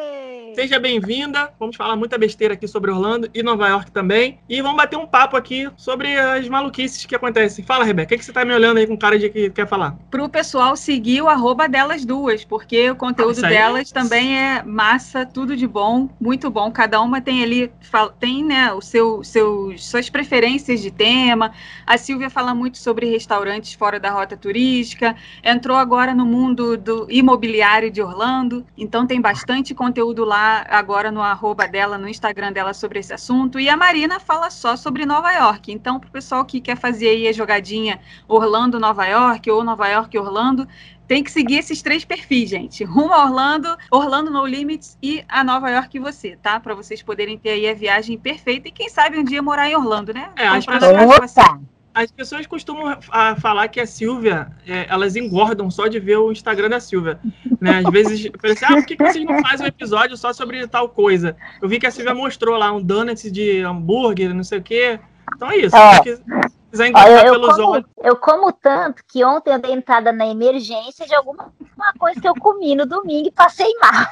Seja 0.55 0.79
bem-vinda. 0.79 1.51
Vamos 1.59 1.75
falar 1.75 1.97
muita 1.97 2.17
besteira 2.17 2.55
aqui 2.55 2.69
sobre 2.69 2.89
Orlando 2.89 3.29
e 3.35 3.43
Nova 3.43 3.67
York 3.69 3.91
também. 3.91 4.39
E 4.49 4.63
vamos 4.63 4.77
bater 4.77 4.97
um 4.97 5.07
papo 5.07 5.37
aqui 5.37 5.69
sobre 5.77 6.17
as 6.17 6.49
maluquices 6.49 7.05
que 7.05 7.15
acontecem. 7.17 7.65
Fala, 7.65 7.85
Rebeca, 7.85 8.07
o 8.07 8.09
que, 8.11 8.19
que 8.19 8.25
você 8.25 8.33
tá 8.33 8.45
me 8.45 8.55
olhando 8.55 8.79
aí 8.79 8.87
com 8.87 8.97
cara 8.97 9.19
de 9.19 9.29
que 9.29 9.51
quer 9.51 9.67
falar? 9.67 9.97
Pro 10.13 10.29
pessoal 10.29 10.77
seguir 10.77 11.23
o 11.23 11.29
arroba 11.29 11.69
delas 11.69 12.05
duas, 12.05 12.45
porque 12.45 12.89
o 12.89 12.95
conteúdo 12.95 13.45
aí. 13.45 13.53
delas 13.53 13.91
também 13.91 14.39
é 14.39 14.63
massa, 14.63 15.27
tudo 15.27 15.57
de 15.57 15.67
bom, 15.67 16.09
muito 16.21 16.49
bom. 16.49 16.71
Cada 16.71 17.01
uma 17.01 17.21
tem 17.21 17.43
ali, 17.43 17.73
tem 18.21 18.45
né, 18.45 18.73
o 18.73 18.81
seu, 18.81 19.25
seus, 19.25 19.85
suas 19.85 20.09
preferências 20.09 20.81
de 20.81 20.91
tema. 20.93 21.51
A 21.85 21.99
Silvia 21.99 22.31
fala 22.31 22.55
muito 22.55 22.79
sobre 22.79 23.11
restaurantes 23.11 23.75
fora 23.75 23.99
da 23.99 24.11
rota 24.11 24.37
turística. 24.37 25.17
Entrou 25.43 25.77
agora 25.77 26.15
no 26.15 26.25
mundo 26.25 26.77
do 26.77 27.09
imobiliário 27.11 27.91
de 27.91 28.01
Orlando, 28.01 28.65
então 28.79 29.05
tem 29.05 29.21
bastante 29.21 29.75
conteúdo 29.75 30.25
lá 30.25 30.44
agora 30.69 31.11
no 31.11 31.21
arroba 31.21 31.67
dela, 31.67 31.97
no 31.99 32.09
Instagram 32.09 32.53
dela 32.53 32.73
sobre 32.75 32.99
esse 32.99 33.13
assunto. 33.13 33.59
E 33.59 33.69
a 33.69 33.77
Marina 33.77 34.21
fala 34.21 34.51
só 34.51 34.77
sobre 34.77 35.05
Nova 35.07 35.33
York. 35.33 35.73
Então, 35.73 35.99
pro 35.99 36.11
pessoal 36.11 36.45
que 36.45 36.61
quer 36.61 36.77
fazer 36.77 37.09
aí 37.09 37.29
a 37.29 37.33
jogadinha 37.33 38.01
Orlando, 38.29 38.79
Nova 38.79 39.07
York 39.07 39.51
ou 39.51 39.65
Nova 39.65 39.89
York, 39.89 40.17
Orlando, 40.19 40.67
tem 41.07 41.23
que 41.23 41.31
seguir 41.31 41.59
esses 41.59 41.83
três 41.83 42.05
perfis, 42.05 42.49
gente. 42.49 42.83
Rumo 42.83 43.13
a 43.13 43.25
Orlando, 43.25 43.77
Orlando 43.91 44.31
No 44.31 44.47
Limits 44.47 44.97
e 45.03 45.25
a 45.29 45.45
Nova 45.45 45.71
York 45.71 45.97
e 45.97 46.01
você, 46.01 46.37
tá? 46.43 46.59
Para 46.59 46.75
vocês 46.75 47.03
poderem 47.03 47.37
ter 47.39 47.51
aí 47.51 47.69
a 47.69 47.75
viagem 47.75 48.19
perfeita 48.19 48.69
e 48.69 48.73
quem 48.73 48.89
sabe 48.89 49.19
um 49.19 49.25
dia 49.25 49.43
morar 49.43 49.69
em 49.69 49.77
Orlando, 49.77 50.15
né? 50.15 50.31
É, 50.37 50.47
as 50.47 50.65
Comprar 50.65 50.81
pessoas- 50.81 51.65
As 51.95 52.11
pessoas 52.11 52.45
costumam 52.47 52.99
ah, 53.11 53.37
falar 53.37 53.69
que 53.69 53.81
a 53.81 53.87
Silvia, 53.87 54.51
é, 54.67 54.87
elas 54.89 55.15
engordam 55.15 55.71
só 55.71 55.87
de 55.87 56.01
ver 56.01 56.17
o 56.17 56.33
Instagram 56.33 56.69
da 56.69 56.81
Silvia. 56.81 57.21
Né? 57.61 57.83
Às 57.85 57.93
vezes, 57.93 58.31
falei 58.41 58.57
assim, 58.57 58.65
ah, 58.65 58.75
por 58.75 58.85
que, 58.85 58.97
que 58.97 59.05
vocês 59.05 59.25
não 59.25 59.41
fazem 59.41 59.65
um 59.65 59.69
episódio 59.69 60.17
só 60.17 60.33
sobre 60.33 60.67
tal 60.67 60.89
coisa? 60.89 61.37
Eu 61.63 61.69
vi 61.69 61.79
que 61.79 61.87
a 61.87 61.91
Silvia 61.93 62.13
mostrou 62.15 62.59
lá 62.59 62.73
um 62.73 62.83
donut 62.83 63.31
de 63.31 63.61
hambúrguer, 63.61 64.35
não 64.35 64.43
sei 64.43 64.59
o 64.59 64.63
quê. 64.63 64.99
Então 65.37 65.51
é 65.51 65.57
isso. 65.57 65.77
É. 65.77 65.95
Se 65.95 66.03
quis- 66.03 66.23
quiser 66.71 66.89
engordar 66.89 67.27
eu 67.27 67.33
pelos 67.33 67.57
como, 67.57 67.69
olhos. 67.69 67.87
eu 68.03 68.17
como 68.17 68.53
tanto 68.53 69.03
que 69.07 69.25
ontem 69.25 69.53
eu 69.53 69.59
dei 69.61 69.73
entrada 69.73 70.13
na 70.13 70.27
emergência 70.27 71.07
de 71.07 71.15
alguma 71.15 71.53
uma 71.77 71.93
coisa 71.99 72.21
que 72.21 72.29
eu 72.29 72.35
comi 72.35 72.75
no 72.75 72.87
domingo 72.87 73.29
e 73.29 73.33
passei 73.33 73.73
mal. 73.81 74.05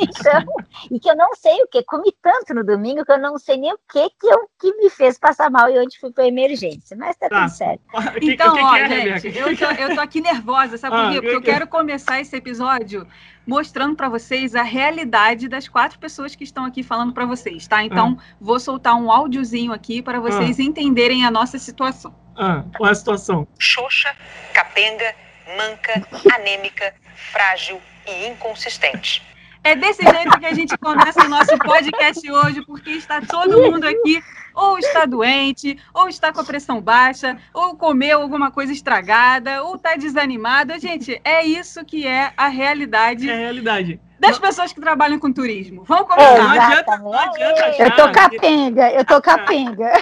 Então, 0.00 0.44
e 0.90 0.98
que 0.98 1.10
eu 1.10 1.16
não 1.16 1.34
sei 1.34 1.62
o 1.62 1.68
que, 1.68 1.82
comi 1.82 2.12
tanto 2.22 2.54
no 2.54 2.64
domingo 2.64 3.04
que 3.04 3.12
eu 3.12 3.18
não 3.18 3.38
sei 3.38 3.56
nem 3.56 3.72
o 3.72 3.78
que 3.90 4.08
que, 4.18 4.26
eu, 4.26 4.48
que 4.58 4.74
me 4.76 4.88
fez 4.90 5.18
passar 5.18 5.50
mal 5.50 5.68
e 5.70 5.78
onde 5.78 5.98
fui 5.98 6.10
para 6.12 6.26
emergência. 6.26 6.96
Mas 6.96 7.16
tá, 7.16 7.28
Tá. 7.28 7.40
tudo 7.42 7.50
certo. 7.50 7.80
Que, 8.20 8.32
Então, 8.32 8.52
o 8.54 8.56
que, 8.56 8.62
ó, 8.64 8.76
é, 8.76 9.18
gente, 9.20 9.38
eu 9.38 9.56
tô, 9.56 9.64
eu 9.66 9.94
tô 9.94 10.00
aqui 10.00 10.20
nervosa, 10.20 10.76
sabe 10.78 10.96
por 10.96 11.04
Ah, 11.04 11.10
quê? 11.10 11.18
o 11.18 11.20
que 11.20 11.26
Porque 11.26 11.36
eu 11.36 11.42
que 11.42 11.50
é? 11.50 11.52
quero 11.54 11.66
começar 11.66 12.20
esse 12.20 12.34
episódio 12.36 13.06
mostrando 13.46 13.96
pra 13.96 14.08
vocês 14.08 14.54
a 14.54 14.62
realidade 14.62 15.48
das 15.48 15.66
quatro 15.68 15.98
pessoas 15.98 16.34
que 16.34 16.44
estão 16.44 16.64
aqui 16.64 16.82
falando 16.82 17.12
pra 17.12 17.24
vocês, 17.26 17.66
tá? 17.66 17.82
Então, 17.82 18.16
vou 18.40 18.60
soltar 18.60 18.94
um 18.94 19.10
áudiozinho 19.10 19.72
aqui 19.72 20.00
para 20.02 20.20
vocês 20.20 20.58
entenderem 20.58 21.24
a 21.24 21.30
nossa 21.30 21.58
situação. 21.58 22.14
Ah, 22.36 22.64
qual 22.76 22.88
é 22.88 22.92
a 22.92 22.94
situação? 22.94 23.46
xoxa, 23.58 24.14
capenga, 24.54 25.14
manca, 25.56 26.06
anêmica, 26.34 26.94
frágil 27.32 27.80
e 28.06 28.28
inconsistente. 28.28 29.22
É 29.62 29.74
desse 29.74 30.02
jeito 30.02 30.38
que 30.38 30.46
a 30.46 30.54
gente 30.54 30.76
começa 30.78 31.24
o 31.24 31.28
nosso 31.28 31.56
podcast 31.58 32.30
hoje, 32.30 32.62
porque 32.64 32.90
está 32.92 33.20
todo 33.20 33.60
mundo 33.60 33.84
aqui 33.86 34.22
ou 34.54 34.78
está 34.78 35.04
doente, 35.06 35.78
ou 35.94 36.08
está 36.08 36.32
com 36.32 36.40
a 36.40 36.44
pressão 36.44 36.80
baixa, 36.80 37.36
ou 37.54 37.76
comeu 37.76 38.20
alguma 38.20 38.50
coisa 38.50 38.72
estragada, 38.72 39.62
ou 39.62 39.76
está 39.76 39.96
desanimado. 39.96 40.78
Gente, 40.78 41.20
é 41.24 41.44
isso 41.44 41.84
que 41.84 42.06
é 42.06 42.32
a 42.36 42.48
realidade 42.48 43.28
É 43.28 43.32
a 43.32 43.36
realidade. 43.36 44.00
das 44.18 44.38
pessoas 44.38 44.72
que 44.72 44.80
trabalham 44.80 45.18
com 45.18 45.32
turismo. 45.32 45.84
Vamos 45.84 46.08
Não 46.08 46.16
começar. 46.16 46.66
adianta, 46.68 46.96
não 46.98 47.12
adianta 47.12 47.66
achar 47.66 47.84
Eu 47.86 47.96
tô 47.96 48.12
capenga, 48.12 48.90
eu 48.92 49.04
tô 49.04 49.20
capenga. 49.22 49.92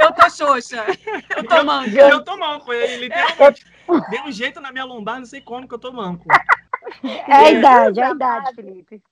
Eu 0.00 0.12
tô 0.12 0.30
xoxa. 0.30 0.84
Eu 1.36 1.44
tô 1.44 1.62
manca. 1.64 1.90
Eu 2.00 2.24
tô 2.24 2.36
manco, 2.38 2.72
ele 2.72 3.08
literalmente 3.08 3.66
deu 4.10 4.22
um 4.24 4.32
jeito 4.32 4.60
na 4.60 4.72
minha 4.72 4.84
lombar, 4.84 5.18
não 5.18 5.26
sei 5.26 5.40
como 5.40 5.68
que 5.68 5.74
eu 5.74 5.78
tô 5.78 5.92
manco. 5.92 6.24
É 7.02 7.32
a 7.34 7.50
idade, 7.50 8.00
é 8.00 8.04
a 8.04 8.10
idade, 8.10 8.54
Felipe. 8.54 9.02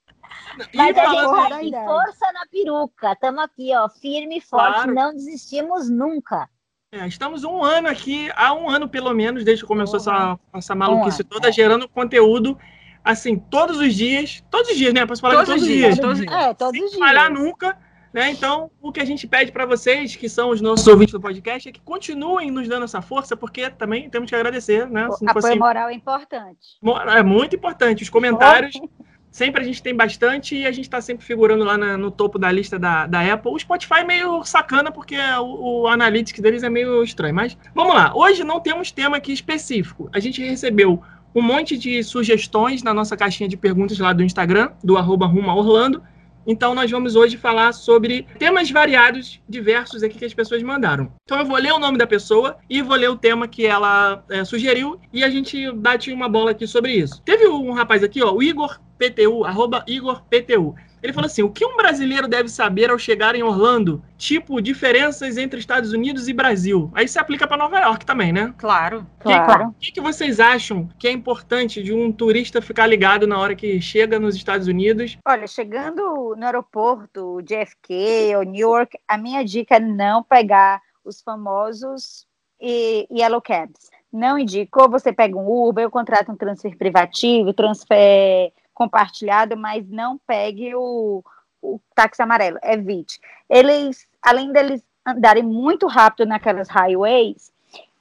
E 0.72 0.76
Mas 0.76 0.96
a 0.96 1.02
falando 1.04 1.54
gente 1.54 1.66
em- 1.68 1.70
tá 1.72 1.78
com 1.80 1.86
força 1.86 2.32
na 2.32 2.46
peruca. 2.50 3.12
Estamos 3.12 3.44
aqui, 3.44 3.74
ó, 3.74 3.88
firme 3.88 4.38
e 4.38 4.40
forte. 4.40 4.74
Claro. 4.74 4.94
Não 4.94 5.12
desistimos 5.14 5.88
nunca. 5.88 6.48
É, 6.92 7.06
estamos 7.06 7.42
um 7.44 7.62
ano 7.64 7.88
aqui, 7.88 8.30
há 8.36 8.52
um 8.54 8.68
ano 8.70 8.88
pelo 8.88 9.12
menos, 9.12 9.42
desde 9.44 9.64
que 9.64 9.68
começou 9.68 9.96
essa, 9.96 10.38
essa 10.52 10.74
maluquice 10.74 11.24
toda, 11.24 11.48
é. 11.48 11.52
gerando 11.52 11.88
conteúdo, 11.88 12.56
assim, 13.02 13.36
todos 13.36 13.78
os 13.78 13.94
dias, 13.94 14.44
todos 14.50 14.70
os 14.70 14.76
dias, 14.76 14.94
né? 14.94 15.04
Posso 15.04 15.20
falar 15.20 15.34
Todos 15.34 15.48
todos 15.48 15.62
os 15.62 15.68
dias, 15.68 15.94
dias. 15.94 15.98
todos 15.98 16.20
os 16.20 16.26
dias. 16.26 16.40
É, 16.42 16.54
todos 16.54 16.72
Sem 16.76 16.84
os 16.84 16.90
dias. 16.92 17.04
falhar 17.04 17.30
nunca, 17.32 17.76
né? 18.14 18.30
Então, 18.30 18.70
o 18.80 18.92
que 18.92 19.00
a 19.00 19.04
gente 19.04 19.26
pede 19.26 19.50
para 19.52 19.66
vocês, 19.66 20.14
que 20.14 20.28
são 20.28 20.50
os 20.50 20.60
nossos 20.60 20.86
ouvintes 20.86 21.12
do 21.12 21.20
podcast, 21.20 21.68
é 21.68 21.72
que 21.72 21.80
continuem 21.80 22.50
nos 22.50 22.68
dando 22.68 22.84
essa 22.84 23.02
força, 23.02 23.36
porque 23.36 23.68
também 23.68 24.08
temos 24.08 24.30
que 24.30 24.36
agradecer, 24.36 24.88
né? 24.88 25.10
Se 25.10 25.28
Apoio 25.28 25.42
fosse- 25.42 25.58
moral 25.58 25.88
é 25.88 25.94
importante. 25.94 26.78
É 27.16 27.22
muito 27.24 27.56
importante. 27.56 28.04
Os 28.04 28.08
comentários, 28.08 28.72
sempre 29.32 29.62
a 29.62 29.64
gente 29.64 29.82
tem 29.82 29.92
bastante 29.94 30.54
e 30.56 30.64
a 30.64 30.70
gente 30.70 30.84
está 30.84 31.00
sempre 31.00 31.26
figurando 31.26 31.64
lá 31.64 31.76
na- 31.76 31.98
no 31.98 32.08
topo 32.10 32.38
da 32.38 32.52
lista 32.52 32.78
da, 32.78 33.04
da 33.08 33.20
Apple. 33.32 33.50
O 33.52 33.58
Spotify 33.58 33.94
é 33.98 34.04
meio 34.04 34.44
sacana 34.44 34.92
porque 34.92 35.16
o, 35.40 35.82
o 35.82 35.88
Analytics 35.88 36.40
deles 36.40 36.62
é 36.62 36.70
meio 36.70 37.02
estranho. 37.02 37.34
Mas 37.34 37.58
vamos 37.74 37.94
lá. 37.96 38.12
Hoje 38.14 38.44
não 38.44 38.60
temos 38.60 38.92
tema 38.92 39.16
aqui 39.16 39.32
específico. 39.32 40.08
A 40.12 40.20
gente 40.20 40.40
recebeu 40.40 41.02
um 41.34 41.42
monte 41.42 41.76
de 41.76 42.00
sugestões 42.04 42.84
na 42.84 42.94
nossa 42.94 43.16
caixinha 43.16 43.48
de 43.48 43.56
perguntas 43.56 43.98
lá 43.98 44.12
do 44.12 44.22
Instagram, 44.22 44.70
do 44.84 44.96
arroba 44.96 45.26
Rumo 45.26 45.50
Orlando. 45.50 46.00
Então 46.46 46.74
nós 46.74 46.90
vamos 46.90 47.16
hoje 47.16 47.36
falar 47.36 47.72
sobre 47.72 48.26
temas 48.38 48.70
variados, 48.70 49.40
diversos 49.48 50.02
aqui 50.02 50.18
que 50.18 50.24
as 50.24 50.34
pessoas 50.34 50.62
mandaram. 50.62 51.12
Então 51.24 51.38
eu 51.38 51.46
vou 51.46 51.56
ler 51.56 51.72
o 51.72 51.78
nome 51.78 51.98
da 51.98 52.06
pessoa 52.06 52.56
e 52.68 52.82
vou 52.82 52.96
ler 52.96 53.10
o 53.10 53.16
tema 53.16 53.48
que 53.48 53.66
ela 53.66 54.22
é, 54.28 54.44
sugeriu 54.44 55.00
e 55.12 55.24
a 55.24 55.30
gente 55.30 55.70
bate 55.72 56.12
uma 56.12 56.28
bola 56.28 56.50
aqui 56.50 56.66
sobre 56.66 56.92
isso. 56.92 57.22
Teve 57.22 57.46
um 57.48 57.72
rapaz 57.72 58.02
aqui, 58.02 58.22
ó, 58.22 58.32
o 58.32 58.42
Igor 58.42 58.78
PTU, 58.98 59.44
arroba 59.44 59.84
Igor 59.86 60.22
PTU. 60.24 60.74
Ele 61.04 61.12
falou 61.12 61.26
assim: 61.26 61.42
o 61.42 61.50
que 61.50 61.66
um 61.66 61.76
brasileiro 61.76 62.26
deve 62.26 62.48
saber 62.48 62.90
ao 62.90 62.98
chegar 62.98 63.34
em 63.34 63.42
Orlando? 63.42 64.02
Tipo, 64.16 64.62
diferenças 64.62 65.36
entre 65.36 65.60
Estados 65.60 65.92
Unidos 65.92 66.28
e 66.28 66.32
Brasil. 66.32 66.90
Aí 66.94 67.06
se 67.06 67.18
aplica 67.18 67.46
para 67.46 67.58
Nova 67.58 67.78
York 67.78 68.06
também, 68.06 68.32
né? 68.32 68.54
Claro. 68.56 69.06
Claro. 69.18 69.66
O 69.68 69.74
que, 69.78 69.92
que 69.92 70.00
vocês 70.00 70.40
acham 70.40 70.88
que 70.98 71.06
é 71.06 71.12
importante 71.12 71.82
de 71.82 71.92
um 71.92 72.10
turista 72.10 72.62
ficar 72.62 72.86
ligado 72.86 73.26
na 73.26 73.38
hora 73.38 73.54
que 73.54 73.82
chega 73.82 74.18
nos 74.18 74.34
Estados 74.34 74.66
Unidos? 74.66 75.18
Olha, 75.28 75.46
chegando 75.46 76.34
no 76.38 76.46
aeroporto 76.46 77.42
JFK 77.42 78.36
ou 78.36 78.42
Newark, 78.42 78.96
a 79.06 79.18
minha 79.18 79.44
dica 79.44 79.76
é 79.76 79.80
não 79.80 80.22
pegar 80.22 80.80
os 81.04 81.20
famosos 81.20 82.26
e 82.58 83.06
Yellow 83.12 83.42
Cabs. 83.42 83.90
não 84.10 84.38
indico. 84.38 84.80
Ou 84.80 84.88
você 84.88 85.12
pega 85.12 85.36
um 85.36 85.68
Uber, 85.68 85.84
ou 85.84 85.90
contrata 85.90 86.32
um 86.32 86.36
transfer 86.36 86.74
privativo, 86.78 87.52
transfer 87.52 88.52
compartilhado, 88.74 89.56
mas 89.56 89.88
não 89.88 90.18
pegue 90.26 90.74
o, 90.74 91.22
o 91.62 91.80
táxi 91.94 92.20
amarelo, 92.20 92.58
evite. 92.62 93.20
Eles, 93.48 94.06
além 94.20 94.52
deles 94.52 94.82
andarem 95.06 95.42
muito 95.42 95.86
rápido 95.86 96.26
naquelas 96.26 96.68
highways, 96.68 97.52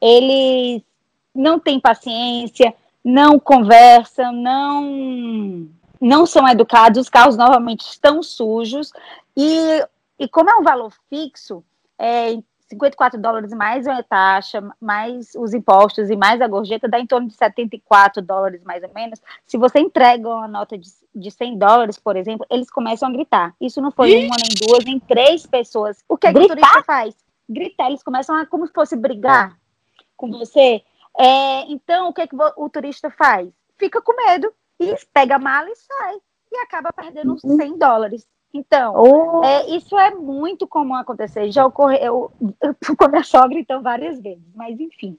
eles 0.01 0.81
não 1.33 1.59
têm 1.59 1.79
paciência, 1.79 2.73
não 3.03 3.39
conversam, 3.39 4.33
não 4.33 5.69
não 5.99 6.25
são 6.25 6.45
educados, 6.49 6.99
os 6.99 7.09
carros 7.09 7.37
novamente 7.37 7.81
estão 7.81 8.21
sujos 8.21 8.91
e, 9.37 9.81
e 10.19 10.27
como 10.27 10.49
é 10.49 10.55
um 10.55 10.61
valor 10.61 10.93
fixo, 11.09 11.63
é, 11.97 12.37
54 12.69 13.19
dólares 13.19 13.51
mais 13.51 13.87
a 13.87 14.01
taxa, 14.01 14.63
mais 14.79 15.33
os 15.35 15.53
impostos 15.53 16.09
e 16.09 16.15
mais 16.15 16.41
a 16.41 16.47
gorjeta, 16.47 16.87
dá 16.87 16.99
em 16.99 17.05
torno 17.05 17.27
de 17.27 17.33
74 17.33 18.21
dólares 18.21 18.63
mais 18.63 18.83
ou 18.83 18.89
menos. 18.93 19.21
Se 19.45 19.57
você 19.57 19.79
entrega 19.79 20.27
uma 20.27 20.47
nota 20.47 20.77
de, 20.77 20.89
de 21.13 21.31
100 21.31 21.57
dólares, 21.57 21.99
por 21.99 22.15
exemplo, 22.15 22.45
eles 22.49 22.69
começam 22.69 23.09
a 23.09 23.11
gritar. 23.11 23.55
Isso 23.59 23.81
não 23.81 23.91
foi 23.91 24.09
Ixi. 24.09 24.25
uma, 24.25 24.35
nem 24.37 24.67
duas, 24.67 24.85
nem 24.85 24.99
três 24.99 25.45
pessoas. 25.45 26.03
O 26.07 26.17
que, 26.17 26.27
é 26.27 26.33
que 26.33 26.39
o 26.39 26.47
turista 26.47 26.83
faz? 26.83 27.15
Gritar, 27.49 27.87
eles 27.87 28.03
começam 28.03 28.35
a 28.35 28.45
como 28.45 28.65
se 28.65 28.73
fosse 28.73 28.95
brigar 28.95 29.57
com 30.15 30.31
você. 30.31 30.81
É, 31.17 31.71
então, 31.71 32.09
o 32.09 32.13
que, 32.13 32.21
é 32.21 32.27
que 32.27 32.35
o 32.35 32.69
turista 32.69 33.09
faz? 33.09 33.49
Fica 33.77 34.01
com 34.01 34.15
medo 34.15 34.51
e 34.79 34.95
pega 35.13 35.35
a 35.35 35.39
mala 35.39 35.69
e 35.69 35.75
sai. 35.75 36.17
E 36.51 36.57
acaba 36.57 36.93
perdendo 36.93 37.37
100 37.37 37.71
uhum. 37.71 37.77
dólares. 37.77 38.27
Então, 38.53 38.93
oh. 38.95 39.43
é, 39.43 39.69
isso 39.71 39.97
é 39.97 40.11
muito 40.11 40.67
comum 40.67 40.93
acontecer. 40.93 41.51
Já 41.51 41.65
ocorreu 41.65 42.31
com 42.97 43.05
a 43.05 43.07
minha 43.07 43.23
sogra, 43.23 43.57
então, 43.57 43.81
várias 43.81 44.21
vezes. 44.21 44.43
Mas, 44.53 44.79
enfim. 44.79 45.17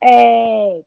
É, 0.00 0.84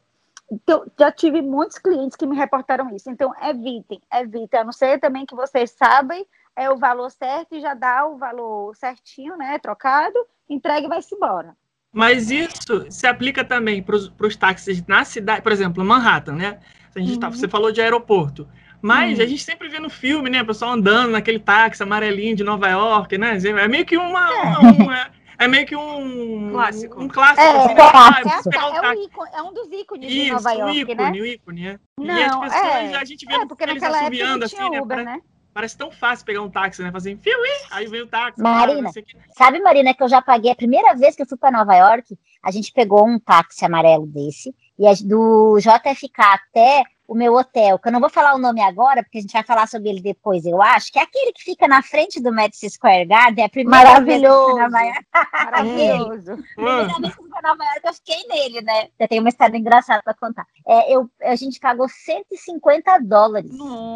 então, 0.50 0.86
já 0.98 1.12
tive 1.12 1.42
muitos 1.42 1.78
clientes 1.78 2.16
que 2.16 2.26
me 2.26 2.36
reportaram 2.36 2.90
isso. 2.96 3.10
Então, 3.10 3.34
evitem, 3.42 4.02
evitem. 4.14 4.60
A 4.60 4.64
não 4.64 4.72
ser 4.72 5.00
também 5.00 5.26
que 5.26 5.36
vocês 5.36 5.72
sabem 5.72 6.26
é 6.56 6.70
o 6.70 6.78
valor 6.78 7.12
certo 7.12 7.56
e 7.56 7.62
já 7.62 7.74
dá 7.74 8.06
o 8.06 8.18
valor 8.18 8.76
certinho, 8.76 9.38
né? 9.38 9.60
Trocado, 9.60 10.18
entrega 10.50 10.86
e 10.86 10.90
vai-se 10.90 11.14
embora. 11.14 11.56
Mas 11.92 12.30
isso 12.30 12.90
se 12.90 13.08
aplica 13.08 13.44
também 13.44 13.82
para 13.82 13.96
os 13.96 14.36
táxis 14.36 14.86
na 14.86 15.04
cidade, 15.04 15.42
por 15.42 15.52
exemplo, 15.52 15.84
Manhattan, 15.84 16.36
né? 16.36 16.60
A 16.96 17.00
gente 17.00 17.20
tá, 17.20 17.28
uhum. 17.28 17.32
tá, 17.34 17.38
você 17.38 17.48
falou 17.48 17.72
de 17.72 17.82
aeroporto. 17.82 18.48
Mas 18.82 19.20
hum. 19.20 19.22
a 19.22 19.26
gente 19.26 19.44
sempre 19.44 19.68
vê 19.68 19.80
no 19.80 19.90
filme, 19.90 20.30
né? 20.30 20.42
O 20.42 20.46
pessoal 20.46 20.72
andando 20.72 21.12
naquele 21.12 21.40
táxi 21.40 21.84
amarelinho 21.84 22.36
de 22.36 22.44
Nova 22.44 22.68
York, 22.70 23.18
né? 23.18 23.38
É 23.38 23.68
meio 23.68 23.86
que 23.86 23.98
uma. 23.98 24.30
É, 24.34 24.58
uma, 24.58 25.12
é 25.38 25.48
meio 25.48 25.66
que 25.66 25.76
um 25.76 26.52
clássico. 26.52 27.02
Um 27.02 27.08
clássico. 27.08 27.42
É, 27.42 27.50
assim, 27.50 27.68
né? 27.68 27.76
clássico. 27.76 28.50
Ah, 28.56 28.76
é, 28.76 28.90
um 28.92 29.04
ícone, 29.04 29.30
é, 29.34 29.42
um 29.42 29.54
dos 29.54 29.72
ícones 29.72 30.12
Isso, 30.12 30.26
de 30.26 30.32
Nova 30.32 30.52
York. 30.52 30.72
O 30.72 30.80
ícone, 30.80 30.96
né? 30.96 31.12
o 31.12 31.26
ícone, 31.26 31.68
é. 31.68 31.80
Não, 31.98 32.18
e 32.18 32.24
as 32.24 32.40
pessoas, 32.40 32.66
é, 32.66 32.96
a 32.96 33.06
gente 33.06 33.26
vê 33.26 33.34
é, 33.34 33.46
porque 33.46 33.64
eles 33.64 33.84
assobiando 33.84 34.46
assim, 34.46 34.70
né? 34.70 34.82
Uber, 34.82 35.04
né? 35.04 35.22
Parece 35.54 35.78
tão 35.78 35.92
fácil 35.92 36.26
pegar 36.26 36.42
um 36.42 36.50
táxi, 36.50 36.82
né? 36.82 36.92
Fazer 36.92 37.18
fio, 37.18 37.38
aí 37.72 37.88
vem 37.88 38.02
o 38.02 38.08
táxi. 38.08 38.42
Marina, 38.42 38.94
cara, 38.94 39.06
sabe, 39.32 39.60
Marina, 39.60 39.94
que 39.94 40.04
eu 40.04 40.08
já 40.08 40.22
paguei 40.22 40.52
a 40.52 40.56
primeira 40.56 40.96
vez 40.96 41.16
que 41.16 41.24
eu 41.24 41.28
fui 41.28 41.38
para 41.38 41.52
Nova 41.52 41.76
York, 41.76 42.18
a 42.44 42.52
gente 42.52 42.72
pegou 42.72 43.06
um 43.08 43.20
táxi 43.20 43.66
amarelo 43.66 44.06
desse, 44.08 44.54
e 44.78 45.04
do 45.04 45.58
JFK 45.60 46.22
até 46.22 46.84
o 47.10 47.16
meu 47.16 47.34
hotel, 47.34 47.80
que 47.80 47.88
eu 47.88 47.92
não 47.92 48.00
vou 48.00 48.10
falar 48.10 48.36
o 48.36 48.38
nome 48.38 48.62
agora, 48.62 49.02
porque 49.02 49.18
a 49.18 49.22
gente 49.22 49.34
vai 49.34 49.44
falar 49.44 49.68
sobre 49.68 49.90
ele 49.90 50.00
depois, 50.00 50.46
eu 50.46 50.62
acho, 50.62 50.92
que 50.92 51.00
é 51.00 51.02
aquele 51.02 51.34
que 51.34 51.44
fica 51.44 51.68
na 51.68 51.82
frente 51.82 52.22
do 52.22 52.32
Madison 52.32 52.70
Square 52.70 53.06
Garden, 53.06 53.44
é 53.44 53.48
a 53.48 53.50
primeira 53.50 53.84
Maravilhoso. 53.84 54.46
vez 54.46 54.54
que 54.54 54.62
Nova 54.62 54.82
York. 54.84 55.06
Maravilhoso. 55.34 56.44
primeira 56.56 56.86
vez 56.86 57.16
que 57.16 57.22
fui 57.22 57.30
para 57.30 57.50
Nova 57.50 57.64
York, 57.64 57.82
eu 57.84 57.94
fiquei 57.96 58.28
nele, 58.28 58.62
né? 58.62 58.90
Eu 59.00 59.08
tenho 59.08 59.22
uma 59.22 59.30
história 59.30 59.58
engraçada 59.58 60.04
para 60.04 60.14
contar. 60.14 60.46
É, 60.68 60.96
eu, 60.96 61.10
a 61.24 61.36
gente 61.36 61.60
pagou 61.60 61.90
150 61.90 63.00
dólares 63.00 63.52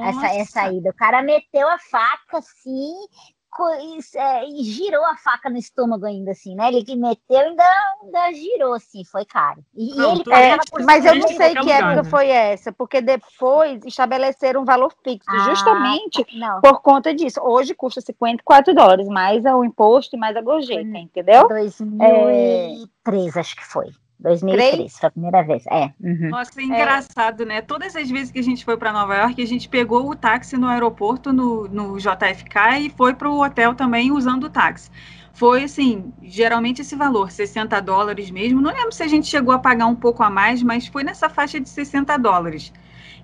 essa, 0.07 0.35
essa 0.35 0.73
ida. 0.73 0.89
O 0.89 0.95
cara 0.95 1.21
meteu 1.21 1.67
a 1.67 1.77
faca 1.77 2.39
assim 2.39 2.93
é, 3.42 3.42
e 4.47 4.63
girou 4.63 5.05
a 5.05 5.15
faca 5.17 5.49
no 5.49 5.57
estômago 5.57 6.05
ainda, 6.05 6.31
assim, 6.31 6.55
né? 6.55 6.67
Ele 6.67 6.83
que 6.83 6.95
meteu 6.95 7.17
e 7.29 7.37
ainda, 7.37 7.63
ainda 8.03 8.33
girou, 8.33 8.73
assim, 8.73 9.03
foi 9.05 9.25
caro. 9.25 9.63
E, 9.75 9.95
não, 9.95 10.13
ele 10.13 10.23
é, 10.33 10.57
Mas 10.83 11.05
eu 11.05 11.15
não 11.15 11.27
sei 11.27 11.55
que 11.55 11.71
época 11.71 12.03
né? 12.03 12.03
foi 12.03 12.29
essa, 12.29 12.71
porque 12.71 13.01
depois 13.01 13.83
estabeleceram 13.85 14.61
um 14.61 14.65
valor 14.65 14.93
fixo, 15.03 15.29
ah, 15.29 15.45
justamente 15.49 16.25
não. 16.35 16.61
por 16.61 16.81
conta 16.81 17.13
disso. 17.13 17.39
Hoje 17.41 17.73
custa 17.73 18.01
54 18.01 18.73
dólares, 18.73 19.07
mais 19.07 19.43
o 19.45 19.63
imposto 19.63 20.15
e 20.15 20.19
mais 20.19 20.35
a 20.35 20.41
gorjeta, 20.41 20.97
entendeu? 20.97 21.47
2003, 21.47 23.35
é... 23.35 23.39
acho 23.39 23.55
que 23.55 23.65
foi. 23.65 23.91
2003, 24.23 24.97
foi 24.97 25.07
a 25.07 25.11
primeira 25.11 25.43
vez. 25.43 25.63
É. 25.67 25.91
Uhum. 26.01 26.29
Nossa, 26.29 26.59
é 26.59 26.63
engraçado, 26.63 27.43
é. 27.43 27.45
né? 27.45 27.61
Todas 27.61 27.95
as 27.95 28.09
vezes 28.09 28.31
que 28.31 28.39
a 28.39 28.43
gente 28.43 28.63
foi 28.63 28.77
para 28.77 28.93
Nova 28.93 29.15
York, 29.15 29.41
a 29.41 29.45
gente 29.45 29.67
pegou 29.67 30.09
o 30.09 30.15
táxi 30.15 30.55
no 30.55 30.67
aeroporto, 30.67 31.33
no, 31.33 31.67
no 31.67 31.97
JFK, 31.97 32.79
e 32.79 32.89
foi 32.89 33.13
para 33.13 33.29
o 33.29 33.43
hotel 33.43 33.75
também 33.75 34.11
usando 34.11 34.45
o 34.45 34.49
táxi. 34.49 34.89
Foi 35.33 35.63
assim, 35.63 36.13
geralmente 36.21 36.81
esse 36.81 36.95
valor, 36.95 37.31
60 37.31 37.79
dólares 37.81 38.31
mesmo. 38.31 38.61
Não 38.61 38.71
lembro 38.71 38.91
se 38.91 39.03
a 39.03 39.07
gente 39.07 39.27
chegou 39.27 39.53
a 39.53 39.59
pagar 39.59 39.87
um 39.87 39.95
pouco 39.95 40.23
a 40.23 40.29
mais, 40.29 40.63
mas 40.63 40.87
foi 40.87 41.03
nessa 41.03 41.27
faixa 41.27 41.59
de 41.59 41.67
60 41.67 42.15
dólares. 42.17 42.71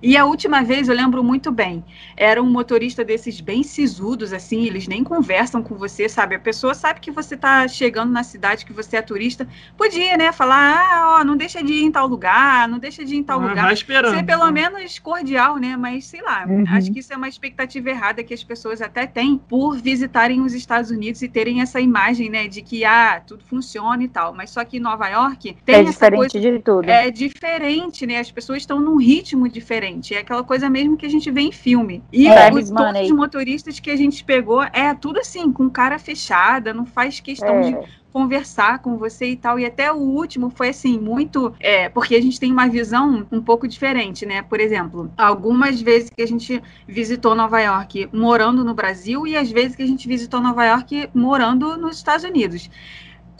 E 0.02 0.16
a 0.16 0.24
última 0.24 0.62
vez 0.62 0.88
eu 0.88 0.94
lembro 0.94 1.22
muito 1.22 1.50
bem, 1.52 1.84
era 2.16 2.42
um 2.42 2.50
motorista 2.50 3.04
desses 3.04 3.40
bem 3.40 3.62
sisudos, 3.62 4.32
assim, 4.32 4.64
eles 4.64 4.88
nem 4.88 5.04
conversam 5.04 5.62
com 5.62 5.74
você, 5.74 6.08
sabe? 6.08 6.34
A 6.34 6.38
pessoa 6.38 6.74
sabe 6.74 7.00
que 7.00 7.10
você 7.10 7.34
está 7.34 7.68
chegando 7.68 8.10
na 8.10 8.22
cidade, 8.22 8.64
que 8.64 8.72
você 8.72 8.96
é 8.96 9.02
turista, 9.02 9.46
podia, 9.76 10.16
né, 10.16 10.32
falar, 10.32 10.88
ah, 10.90 11.18
ó, 11.18 11.24
não 11.24 11.36
deixa 11.36 11.62
de 11.62 11.72
ir 11.72 11.84
em 11.84 11.92
tal 11.92 12.06
lugar, 12.06 12.66
não 12.66 12.78
deixa 12.78 13.04
de 13.04 13.14
ir 13.14 13.18
em 13.18 13.22
tal 13.22 13.40
ah, 13.42 13.48
lugar. 13.48 13.72
Esperando. 13.72 14.14
Ser 14.14 14.24
pelo 14.24 14.50
menos 14.50 14.98
cordial, 14.98 15.58
né? 15.58 15.76
Mas 15.76 16.06
sei 16.06 16.22
lá, 16.22 16.46
uhum. 16.48 16.64
acho 16.68 16.90
que 16.90 17.00
isso 17.00 17.12
é 17.12 17.16
uma 17.16 17.28
expectativa 17.28 17.90
errada 17.90 18.24
que 18.24 18.32
as 18.32 18.42
pessoas 18.42 18.80
até 18.80 19.06
têm 19.06 19.36
por 19.36 19.76
visitarem 19.76 20.40
os 20.40 20.54
Estados 20.54 20.90
Unidos 20.90 21.20
e 21.20 21.28
terem 21.28 21.60
essa 21.60 21.80
imagem, 21.80 22.30
né, 22.30 22.48
de 22.48 22.62
que 22.62 22.84
ah, 22.84 23.20
tudo 23.26 23.44
funciona 23.44 24.02
e 24.02 24.08
tal. 24.08 24.32
Mas 24.32 24.50
só 24.50 24.64
que 24.64 24.78
em 24.78 24.80
Nova 24.80 25.08
York 25.08 25.56
tem 25.64 25.74
é 25.74 25.82
essa 25.82 26.10
coisa. 26.10 26.40
De 26.40 26.58
tudo. 26.60 26.88
É 26.88 27.10
diferente, 27.10 28.06
né? 28.06 28.18
As 28.18 28.30
pessoas 28.30 28.62
estão 28.62 28.80
num 28.80 28.96
ritmo 28.96 29.48
diferente 29.48 29.89
diferente. 29.90 30.14
É 30.14 30.18
aquela 30.18 30.44
coisa 30.44 30.70
mesmo 30.70 30.96
que 30.96 31.06
a 31.06 31.08
gente 31.08 31.30
vê 31.30 31.40
em 31.40 31.52
filme. 31.52 32.02
E 32.12 32.28
é, 32.28 32.52
os, 32.52 32.70
todos 32.70 33.00
os 33.02 33.10
motoristas 33.10 33.80
que 33.80 33.90
a 33.90 33.96
gente 33.96 34.22
pegou, 34.24 34.62
é 34.62 34.94
tudo 34.94 35.18
assim, 35.18 35.50
com 35.52 35.68
cara 35.68 35.98
fechada, 35.98 36.72
não 36.72 36.86
faz 36.86 37.20
questão 37.20 37.56
é. 37.56 37.60
de 37.62 38.00
conversar 38.12 38.80
com 38.80 38.96
você 38.96 39.26
e 39.26 39.36
tal. 39.36 39.58
E 39.58 39.64
até 39.64 39.92
o 39.92 39.96
último 39.96 40.50
foi 40.50 40.70
assim, 40.70 40.98
muito. 40.98 41.52
É, 41.60 41.88
porque 41.88 42.14
a 42.14 42.22
gente 42.22 42.38
tem 42.38 42.52
uma 42.52 42.68
visão 42.68 43.26
um 43.30 43.40
pouco 43.40 43.66
diferente, 43.66 44.26
né? 44.26 44.42
Por 44.42 44.60
exemplo, 44.60 45.10
algumas 45.16 45.80
vezes 45.80 46.10
que 46.10 46.22
a 46.22 46.26
gente 46.26 46.62
visitou 46.86 47.34
Nova 47.34 47.60
York 47.60 48.08
morando 48.12 48.64
no 48.64 48.74
Brasil 48.74 49.26
e 49.26 49.36
às 49.36 49.50
vezes 49.50 49.76
que 49.76 49.82
a 49.82 49.86
gente 49.86 50.06
visitou 50.08 50.40
Nova 50.40 50.64
York 50.64 51.08
morando 51.14 51.76
nos 51.76 51.96
Estados 51.96 52.24
Unidos 52.24 52.68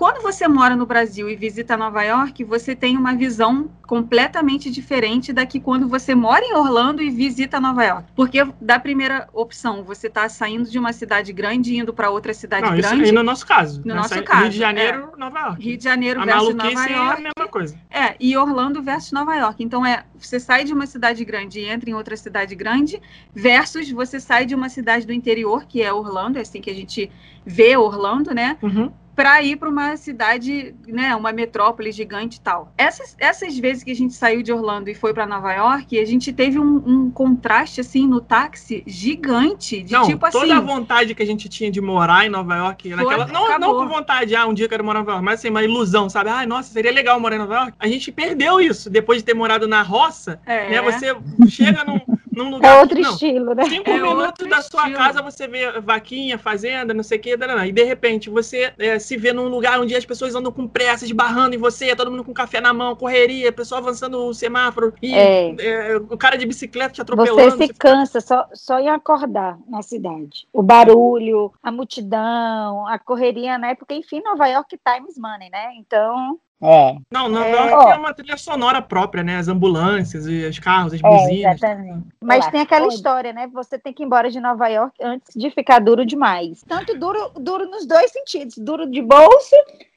quando 0.01 0.23
você 0.23 0.49
mora 0.49 0.75
no 0.75 0.87
Brasil 0.87 1.29
e 1.29 1.37
visita 1.37 1.77
Nova 1.77 2.03
York, 2.03 2.43
você 2.43 2.75
tem 2.75 2.97
uma 2.97 3.15
visão 3.15 3.71
completamente 3.87 4.71
diferente 4.71 5.31
da 5.31 5.45
que 5.45 5.61
quando 5.61 5.87
você 5.87 6.15
mora 6.15 6.43
em 6.43 6.55
Orlando 6.55 7.03
e 7.03 7.11
visita 7.11 7.61
Nova 7.61 7.85
York. 7.85 8.09
Porque 8.17 8.39
da 8.63 8.81
primeira 8.81 9.29
opção, 9.31 9.85
você 9.85 10.07
está 10.07 10.27
saindo 10.27 10.71
de 10.71 10.79
uma 10.79 10.95
cidade 10.95 11.35
grande 11.35 11.75
e 11.75 11.79
indo 11.79 11.93
para 11.93 12.09
outra 12.09 12.33
cidade 12.33 12.63
Não, 12.63 12.71
grande. 12.71 12.95
Isso 12.95 13.05
aí 13.05 13.13
no 13.13 13.23
nosso 13.23 13.47
caso. 13.47 13.83
No 13.85 13.95
nosso 13.95 14.23
caso. 14.23 14.41
Rio 14.45 14.51
de 14.51 14.57
Janeiro, 14.57 15.11
é. 15.15 15.21
Nova 15.21 15.39
York. 15.39 15.63
Rio 15.63 15.77
de 15.77 15.85
Janeiro 15.85 16.21
a 16.23 16.25
versus 16.25 16.55
Nova 16.55 16.71
York. 16.71 16.91
É 16.91 16.97
a 16.97 17.33
mesma 17.37 17.51
coisa. 17.51 17.79
É, 17.91 18.17
e 18.19 18.35
Orlando 18.39 18.83
versus 18.83 19.13
Nova 19.13 19.37
York. 19.37 19.63
Então 19.63 19.85
é, 19.85 20.05
você 20.19 20.41
sai 20.41 20.65
de 20.65 20.73
uma 20.73 20.87
cidade 20.87 21.23
grande 21.27 21.61
e 21.61 21.67
entra 21.67 21.91
em 21.91 21.95
outra 21.95 22.17
cidade 22.17 22.55
grande, 22.55 23.03
versus 23.35 23.91
você 23.91 24.19
sai 24.19 24.47
de 24.47 24.55
uma 24.55 24.71
cidade 24.71 25.07
do 25.07 25.13
interior, 25.13 25.67
que 25.67 25.83
é 25.83 25.93
Orlando, 25.93 26.39
é 26.39 26.41
assim 26.41 26.63
que 26.63 26.71
a 26.71 26.75
gente 26.75 27.13
vê 27.45 27.77
Orlando, 27.77 28.33
né? 28.33 28.57
Uhum 28.63 28.91
para 29.21 29.43
ir 29.43 29.57
para 29.57 29.69
uma 29.69 29.99
cidade, 29.99 30.75
né, 30.89 31.15
uma 31.15 31.31
metrópole 31.31 31.93
gigante 31.93 32.39
e 32.39 32.41
tal. 32.41 32.73
Essas, 32.79 33.15
essas 33.19 33.59
vezes 33.59 33.85
que 33.85 33.91
a 33.91 33.95
gente 33.95 34.15
saiu 34.15 34.43
de 34.43 34.51
Orlando 34.51 34.89
e 34.89 34.95
foi 34.95 35.13
para 35.13 35.27
Nova 35.27 35.53
York, 35.53 35.99
a 35.99 36.07
gente 36.07 36.33
teve 36.33 36.59
um, 36.59 36.77
um, 36.87 37.11
contraste 37.11 37.83
assim 37.83 38.09
no 38.09 38.23
táxi 38.23 38.83
gigante, 38.87 39.83
de 39.83 39.93
não, 39.93 40.07
tipo 40.07 40.25
assim. 40.25 40.39
Toda 40.39 40.57
a 40.57 40.61
vontade 40.61 41.15
que 41.15 41.23
a 41.23 41.27
gente 41.27 41.51
tinha 41.51 41.71
de 41.71 41.83
morar 41.83 42.25
em 42.25 42.31
Nova 42.31 42.57
York, 42.57 42.89
foi, 42.89 42.97
naquela, 42.97 43.27
não, 43.27 43.59
não 43.59 43.75
por 43.75 43.89
vontade, 43.89 44.35
ah, 44.35 44.47
um 44.47 44.55
dia 44.55 44.65
eu 44.65 44.71
quero 44.71 44.83
morar 44.83 45.01
em 45.01 45.03
Nova 45.03 45.13
York, 45.13 45.25
mas 45.27 45.41
assim, 45.41 45.51
uma 45.51 45.63
ilusão, 45.63 46.09
sabe? 46.09 46.31
Ah, 46.31 46.47
nossa, 46.47 46.73
seria 46.73 46.91
legal 46.91 47.21
morar 47.21 47.37
em 47.37 47.41
Nova 47.41 47.57
York. 47.57 47.73
A 47.79 47.89
gente 47.89 48.11
perdeu 48.11 48.59
isso 48.59 48.89
depois 48.89 49.19
de 49.19 49.25
ter 49.27 49.35
morado 49.35 49.69
na 49.69 49.83
roça, 49.83 50.41
é. 50.47 50.71
né? 50.71 50.81
Você 50.81 51.15
chega 51.47 51.85
num 51.85 52.01
num 52.33 52.49
é 52.49 52.51
lugar. 52.51 52.77
É 52.77 52.81
outro 52.81 53.01
não, 53.01 53.11
estilo, 53.11 53.55
né? 53.55 53.65
Cinco 53.65 53.91
é 53.91 54.01
minutos 54.01 54.49
da 54.49 54.63
sua 54.63 54.83
estilo. 54.83 54.99
casa 54.99 55.23
você 55.23 55.47
vê 55.47 55.81
vaquinha, 55.81 56.39
fazenda, 56.39 56.95
não 56.95 57.03
sei 57.03 57.19
o 57.19 57.21
que, 57.21 57.37
e 57.67 57.73
de 57.73 57.85
repente 57.85 58.31
você 58.31 58.73
é, 58.79 58.99
se 59.11 59.17
vê 59.17 59.33
num 59.33 59.49
lugar 59.49 59.81
onde 59.81 59.97
as 59.97 60.05
pessoas 60.05 60.37
andam 60.37 60.53
com 60.53 60.69
pressa, 60.69 61.05
esbarrando 61.05 61.57
em 61.57 61.59
você, 61.59 61.97
todo 61.97 62.13
mundo 62.13 62.23
com 62.23 62.33
café 62.33 62.61
na 62.61 62.73
mão, 62.73 62.95
correria, 62.95 63.51
pessoa 63.51 63.81
avançando 63.81 64.19
o 64.19 64.33
semáforo, 64.33 64.95
e 65.03 65.13
é. 65.13 65.57
É, 65.59 65.97
o 65.97 66.17
cara 66.17 66.39
de 66.39 66.47
bicicleta 66.47 66.95
te 66.95 67.03
atropelando. 67.03 67.57
Você 67.57 67.67
se 67.67 67.75
cansa 67.75 68.21
só, 68.21 68.47
só 68.55 68.79
em 68.79 68.89
acordar 68.89 69.59
na 69.69 69.83
cidade. 69.83 70.47
O 70.53 70.63
barulho, 70.63 71.53
a 71.61 71.73
multidão, 71.73 72.87
a 72.87 73.01
correria, 73.01 73.59
né? 73.59 73.75
Porque, 73.75 73.95
enfim, 73.95 74.23
Nova 74.23 74.47
York 74.47 74.79
times 74.79 75.19
money, 75.19 75.51
né? 75.51 75.73
Então, 75.77 76.39
É, 76.63 76.97
Não, 77.11 77.29
Nova 77.29 77.47
É. 77.47 77.53
York 77.53 77.75
Ó. 77.75 77.85
tem 77.91 77.99
uma 77.99 78.13
trilha 78.13 78.37
sonora 78.37 78.83
própria, 78.83 79.23
né? 79.23 79.37
As 79.39 79.49
ambulâncias, 79.49 80.27
e 80.27 80.45
os 80.45 80.59
carros, 80.59 80.93
as 80.93 81.01
é, 81.03 81.09
buzinas. 81.09 81.55
exatamente. 81.57 82.07
Mas 82.23 82.45
Eu 82.45 82.51
tem 82.53 82.61
aquela 82.61 82.87
que- 82.89 82.95
história, 82.95 83.33
né? 83.33 83.49
Você 83.55 83.79
tem 83.79 83.93
que 83.95 84.03
ir 84.03 84.07
embora 84.07 84.31
de 84.31 84.39
Nova 84.41 84.69
York 84.69 84.95
antes 85.03 85.33
de 85.35 85.51
ficar 85.51 85.79
duro 85.79 86.05
demais. 86.05 86.63
Tanto 86.69 86.99
duro, 86.99 87.31
duro 87.41 87.65
nos 87.71 87.87
dois 87.87 88.11
sentidos, 88.13 88.59
duro 88.59 88.91
de 88.91 89.01
bolso 89.01 89.57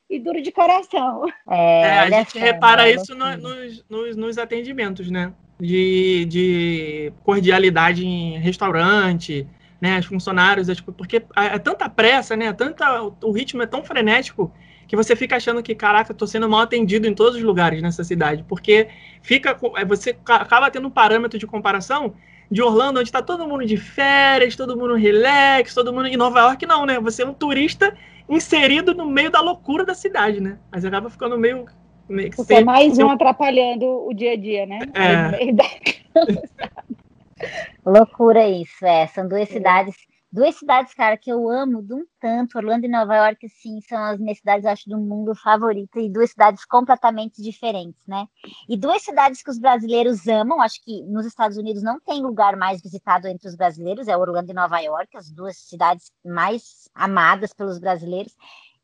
e 0.09 0.19
duro 0.19 0.41
de 0.41 0.51
coração. 0.53 1.25
É, 1.49 1.81
É, 1.81 1.99
a 1.99 2.09
gente 2.09 2.31
só, 2.31 2.39
repara 2.39 2.89
isso 2.89 3.13
no- 3.13 3.37
nos, 3.37 3.83
nos, 3.89 4.15
nos 4.15 4.37
atendimentos, 4.37 5.11
né? 5.11 5.33
De, 5.59 6.25
de 6.25 7.13
cordialidade 7.23 8.05
em 8.05 8.37
restaurante, 8.39 9.45
né? 9.81 9.99
Os 9.99 10.05
funcionários, 10.05 10.69
é, 10.69 10.73
porque 10.97 11.17
é, 11.17 11.45
é 11.55 11.59
tanta 11.59 11.89
pressa, 11.89 12.35
né? 12.37 12.53
Tanta, 12.53 13.01
o 13.21 13.31
ritmo 13.31 13.61
é 13.61 13.65
tão 13.65 13.83
frenético 13.83 14.49
que 14.87 14.95
você 14.95 15.15
fica 15.15 15.35
achando 15.35 15.63
que, 15.63 15.73
caraca, 15.75 16.13
tô 16.13 16.27
sendo 16.27 16.49
mal 16.49 16.61
atendido 16.61 17.07
em 17.07 17.13
todos 17.13 17.35
os 17.37 17.43
lugares 17.43 17.81
nessa 17.81 18.03
cidade. 18.03 18.43
Porque 18.47 18.87
fica, 19.21 19.57
é, 19.75 19.85
você 19.85 20.13
ca- 20.13 20.37
acaba 20.37 20.69
tendo 20.69 20.87
um 20.87 20.91
parâmetro 20.91 21.37
de 21.39 21.47
comparação 21.47 22.13
de 22.49 22.61
Orlando, 22.61 22.99
onde 22.99 23.09
está 23.09 23.21
todo 23.21 23.47
mundo 23.47 23.65
de 23.65 23.77
férias, 23.77 24.55
todo 24.55 24.77
mundo 24.77 24.95
relax, 24.95 25.73
todo 25.73 25.91
mundo 25.93 26.07
em 26.07 26.17
Nova 26.17 26.39
York, 26.41 26.65
não, 26.65 26.85
né? 26.85 26.99
Você 26.99 27.23
é 27.23 27.25
um 27.25 27.33
turista 27.33 27.93
inserido 28.29 28.93
no 28.93 29.05
meio 29.05 29.31
da 29.31 29.41
loucura 29.41 29.85
da 29.85 29.95
cidade, 29.95 30.39
né? 30.39 30.59
Mas 30.71 30.85
acaba 30.85 31.09
ficando 31.09 31.37
meio. 31.37 31.65
meio 32.07 32.29
que 32.29 32.37
Você 32.37 32.55
é 32.55 32.63
mais 32.63 32.97
um 32.97 33.09
atrapalhando 33.09 33.85
o 34.07 34.13
dia 34.13 34.33
a 34.33 34.37
dia, 34.37 34.65
né? 34.65 34.79
É. 34.93 35.39
Loucura 37.85 38.47
isso, 38.47 38.85
é. 38.85 39.07
São 39.07 39.27
duas 39.27 39.49
cidades, 39.49 39.95
duas 40.33 40.55
cidades, 40.55 40.95
cara, 40.95 41.15
que 41.15 41.31
eu 41.31 41.47
amo 41.47 41.83
de 41.83 41.93
um 41.93 42.03
tanto. 42.19 42.57
Orlando 42.57 42.85
e 42.85 42.89
Nova 42.89 43.15
York, 43.15 43.45
assim, 43.45 43.79
são 43.81 44.03
as 44.03 44.19
minhas 44.19 44.39
cidades, 44.39 44.65
acho, 44.65 44.89
do 44.89 44.97
mundo 44.97 45.35
favorita 45.35 45.99
e 45.99 46.09
duas 46.09 46.31
cidades 46.31 46.65
completamente 46.65 47.39
diferentes, 47.39 48.01
né? 48.07 48.25
E 48.67 48.75
duas 48.75 49.03
cidades 49.03 49.43
que 49.43 49.51
os 49.51 49.59
brasileiros 49.59 50.27
amam, 50.27 50.59
acho 50.59 50.83
que 50.83 51.03
nos 51.03 51.27
Estados 51.27 51.55
Unidos 51.55 51.83
não 51.83 51.99
tem 51.99 52.19
lugar 52.21 52.55
mais 52.57 52.81
visitado 52.81 53.27
entre 53.27 53.47
os 53.47 53.55
brasileiros, 53.55 54.07
é 54.07 54.17
Orlando 54.17 54.49
e 54.49 54.55
Nova 54.55 54.79
York, 54.79 55.15
as 55.15 55.29
duas 55.29 55.55
cidades 55.55 56.11
mais 56.25 56.89
amadas 56.95 57.53
pelos 57.53 57.77
brasileiros. 57.77 58.35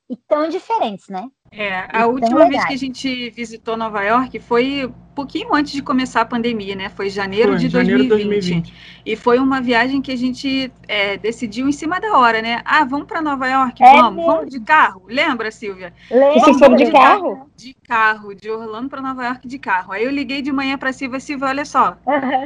E 0.08 0.16
tão 0.16 0.50
diferentes, 0.50 1.08
né? 1.08 1.30
É, 1.52 1.88
a 1.96 2.08
última 2.08 2.48
vez 2.48 2.66
que 2.66 2.74
a 2.74 2.78
gente 2.78 3.30
visitou 3.30 3.78
Nova 3.78 4.04
York 4.04 4.40
foi 4.40 4.92
pouquinho 5.20 5.54
antes 5.54 5.74
de 5.74 5.82
começar 5.82 6.22
a 6.22 6.26
pandemia, 6.26 6.76
né? 6.76 6.88
Foi 6.88 7.10
janeiro 7.10 7.50
Foi, 7.50 7.60
de 7.60 7.70
janeiro 7.70 8.04
de 8.04 8.08
2020. 8.08 8.74
E 9.06 9.16
foi 9.18 9.38
uma 9.38 9.60
viagem 9.60 10.02
que 10.02 10.12
a 10.14 10.16
gente 10.16 10.72
é, 10.88 11.18
decidiu 11.18 11.68
em 11.68 11.74
cima 11.74 12.00
da 12.00 12.18
hora, 12.18 12.42
né? 12.42 12.62
Ah, 12.64 12.86
vamos 12.86 13.06
para 13.06 13.22
Nova 13.22 13.46
York? 13.48 13.84
É 13.84 13.94
vamos. 13.94 14.16
mesmo. 14.16 14.32
Vamos 14.32 14.50
de 14.50 14.60
carro? 14.62 15.04
Lembra, 15.10 15.52
Silvia? 15.52 15.94
Vocês 16.10 16.42
Vamos 16.42 16.60
foram 16.60 16.76
de 16.78 16.86
de 16.86 16.92
carro? 16.92 17.50
De 17.58 17.76
carro, 17.86 18.34
de 18.34 18.50
Orlando 18.50 18.88
para 18.88 19.02
Nova 19.02 19.26
York 19.26 19.46
de 19.46 19.60
carro. 19.60 19.92
Aí 19.92 20.06
eu 20.06 20.12
liguei 20.12 20.42
de 20.42 20.52
manhã 20.54 20.78
para 20.78 20.94
Silvia, 20.94 21.20
Silvia, 21.20 21.48
olha 21.48 21.66
só, 21.66 21.98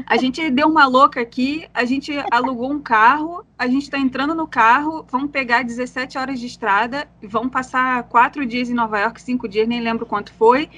a 0.08 0.18
gente 0.18 0.50
deu 0.50 0.68
uma 0.68 0.88
louca 0.88 1.22
aqui, 1.22 1.68
a 1.74 1.86
gente 1.86 2.12
alugou 2.32 2.72
um 2.72 2.80
carro, 2.80 3.46
a 3.58 3.68
gente 3.68 3.84
está 3.84 4.00
entrando 4.00 4.34
no 4.34 4.48
carro, 4.48 5.06
vamos 5.12 5.30
pegar 5.30 5.64
17 5.64 6.18
horas 6.18 6.40
de 6.40 6.48
estrada, 6.48 7.08
e 7.22 7.28
vamos 7.28 7.52
passar 7.52 8.04
quatro 8.04 8.46
dias 8.46 8.70
em 8.70 8.74
Nova 8.74 9.00
York, 9.00 9.22
cinco 9.22 9.48
dias, 9.48 9.68
nem 9.68 9.82
lembro 9.82 10.06
quanto 10.06 10.34
foi. 10.34 10.70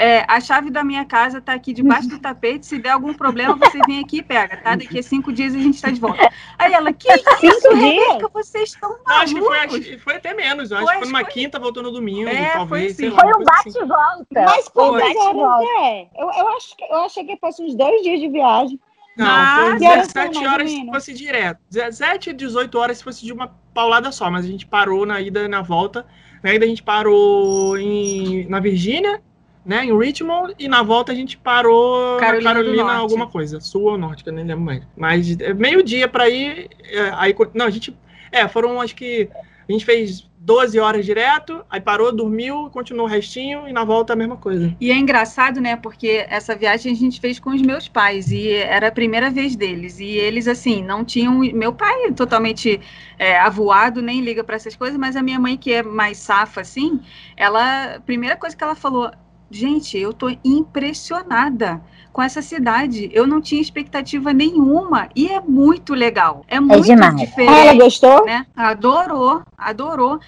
É, 0.00 0.24
a 0.28 0.40
chave 0.40 0.70
da 0.70 0.84
minha 0.84 1.04
casa 1.04 1.38
está 1.38 1.52
aqui 1.54 1.72
debaixo 1.72 2.08
do 2.08 2.18
tapete. 2.20 2.64
Se 2.64 2.78
der 2.78 2.90
algum 2.90 3.12
problema, 3.12 3.56
você 3.56 3.78
vem 3.86 3.98
aqui 3.98 4.18
e 4.18 4.22
pega, 4.22 4.56
tá? 4.58 4.76
Daqui 4.76 5.00
a 5.00 5.02
cinco 5.02 5.32
dias 5.32 5.54
a 5.54 5.58
gente 5.58 5.74
está 5.74 5.90
de 5.90 5.98
volta. 6.00 6.30
Aí 6.56 6.72
ela, 6.72 6.92
que 6.92 7.12
isso, 7.12 7.24
Cinco 7.40 7.74
Rebeca? 7.74 8.28
Vocês 8.32 8.70
estão 8.70 8.90
Não, 9.04 9.16
acho 9.16 9.34
que 9.34 9.40
foi, 9.40 9.56
malucos? 9.58 9.80
acho 9.80 9.88
que 9.90 9.98
foi 9.98 10.14
até 10.14 10.32
menos. 10.34 10.70
Eu 10.70 10.76
acho 10.76 10.86
Foi, 10.86 10.94
que 10.94 11.00
foi 11.00 11.08
numa 11.08 11.20
foi- 11.24 11.32
quinta, 11.32 11.58
voltou 11.58 11.82
no 11.82 11.90
domingo, 11.90 12.28
É, 12.28 12.52
talvez. 12.52 12.96
foi 12.96 13.08
lá, 13.10 13.20
Foi 13.20 13.26
um 13.26 13.30
assim. 13.50 13.72
bate-volta. 13.72 14.26
Mas 14.32 14.68
Foi 14.68 14.84
um 14.84 14.88
quantas 14.90 15.16
horas 15.16 15.16
bate-volta. 15.16 15.64
é? 15.80 16.08
Eu, 16.16 16.30
eu, 16.30 16.48
acho 16.56 16.76
que, 16.76 16.84
eu 16.84 16.98
achei 17.04 17.24
que 17.24 17.36
fosse 17.38 17.62
uns 17.64 17.74
dois 17.74 18.00
dias 18.02 18.20
de 18.20 18.28
viagem. 18.28 18.80
Não, 19.16 19.26
Ah, 19.26 19.56
foi 19.70 19.78
que 19.78 19.84
horas 19.84 20.06
são, 20.06 20.22
17 20.22 20.34
mais 20.36 20.46
ou 20.46 20.52
horas 20.54 20.70
se 20.70 20.86
fosse 20.86 21.12
direto. 21.12 21.58
17 21.70 22.30
e 22.30 22.32
18 22.32 22.78
horas 22.78 22.98
se 22.98 23.04
fosse 23.04 23.24
de 23.24 23.32
uma 23.32 23.52
paulada 23.74 24.12
só, 24.12 24.30
mas 24.30 24.44
a 24.44 24.48
gente 24.48 24.64
parou 24.64 25.04
na 25.04 25.20
ida 25.20 25.40
e 25.42 25.48
na 25.48 25.60
volta. 25.60 26.06
Na 26.40 26.54
ida 26.54 26.64
a 26.64 26.68
gente 26.68 26.84
parou 26.84 27.76
em, 27.76 28.46
na 28.48 28.60
Virgínia, 28.60 29.20
né, 29.68 29.84
em 29.84 29.96
Richmond, 29.96 30.54
e 30.58 30.66
na 30.66 30.82
volta 30.82 31.12
a 31.12 31.14
gente 31.14 31.36
parou 31.36 32.16
Carolina 32.16 32.54
Carolina 32.54 32.92
alguma 32.94 33.26
coisa, 33.26 33.60
sul 33.60 33.82
ou 33.82 33.98
norte, 33.98 34.24
que 34.24 34.30
eu 34.30 34.32
nem 34.32 34.46
lembro 34.46 34.64
mais. 34.64 34.82
Mas 34.96 35.38
é 35.38 35.52
meio 35.52 35.82
dia 35.82 36.08
pra 36.08 36.26
ir, 36.26 36.70
é, 36.90 37.12
aí, 37.14 37.36
não, 37.52 37.66
a 37.66 37.70
gente, 37.70 37.94
é, 38.32 38.48
foram 38.48 38.80
acho 38.80 38.96
que, 38.96 39.28
a 39.68 39.72
gente 39.72 39.84
fez 39.84 40.26
12 40.38 40.80
horas 40.80 41.04
direto, 41.04 41.62
aí 41.68 41.78
parou, 41.78 42.10
dormiu, 42.10 42.70
continuou 42.70 43.06
o 43.06 43.10
restinho, 43.10 43.68
e 43.68 43.72
na 43.72 43.84
volta 43.84 44.14
a 44.14 44.16
mesma 44.16 44.38
coisa. 44.38 44.74
E 44.80 44.90
é 44.90 44.94
engraçado, 44.94 45.60
né? 45.60 45.76
Porque 45.76 46.24
essa 46.30 46.56
viagem 46.56 46.90
a 46.90 46.96
gente 46.96 47.20
fez 47.20 47.38
com 47.38 47.50
os 47.50 47.60
meus 47.60 47.86
pais 47.86 48.32
e 48.32 48.50
era 48.50 48.88
a 48.88 48.92
primeira 48.92 49.28
vez 49.28 49.54
deles. 49.54 50.00
E 50.00 50.06
eles, 50.06 50.48
assim, 50.48 50.82
não 50.82 51.04
tinham. 51.04 51.40
Meu 51.52 51.74
pai 51.74 52.04
é 52.04 52.12
totalmente 52.12 52.80
é, 53.18 53.38
avoado, 53.38 54.00
nem 54.00 54.22
liga 54.22 54.42
para 54.42 54.56
essas 54.56 54.74
coisas, 54.74 54.98
mas 54.98 55.16
a 55.16 55.22
minha 55.22 55.38
mãe, 55.38 55.54
que 55.54 55.70
é 55.70 55.82
mais 55.82 56.16
safa, 56.16 56.62
assim, 56.62 56.98
ela. 57.36 57.96
A 57.96 58.00
primeira 58.00 58.36
coisa 58.36 58.56
que 58.56 58.64
ela 58.64 58.74
falou. 58.74 59.10
Gente, 59.50 59.96
eu 59.96 60.12
tô 60.12 60.28
impressionada 60.44 61.80
com 62.12 62.22
essa 62.22 62.42
cidade. 62.42 63.08
Eu 63.12 63.26
não 63.26 63.40
tinha 63.40 63.60
expectativa 63.60 64.32
nenhuma 64.32 65.08
e 65.14 65.28
é 65.28 65.40
muito 65.40 65.94
legal. 65.94 66.44
É 66.48 66.60
muito 66.60 66.84
demais. 66.84 67.16
diferente 67.16 67.68
ela 67.68 67.74
gostou? 67.74 68.26
né? 68.26 68.46
Adorou, 68.54 69.42
adorou. 69.56 70.20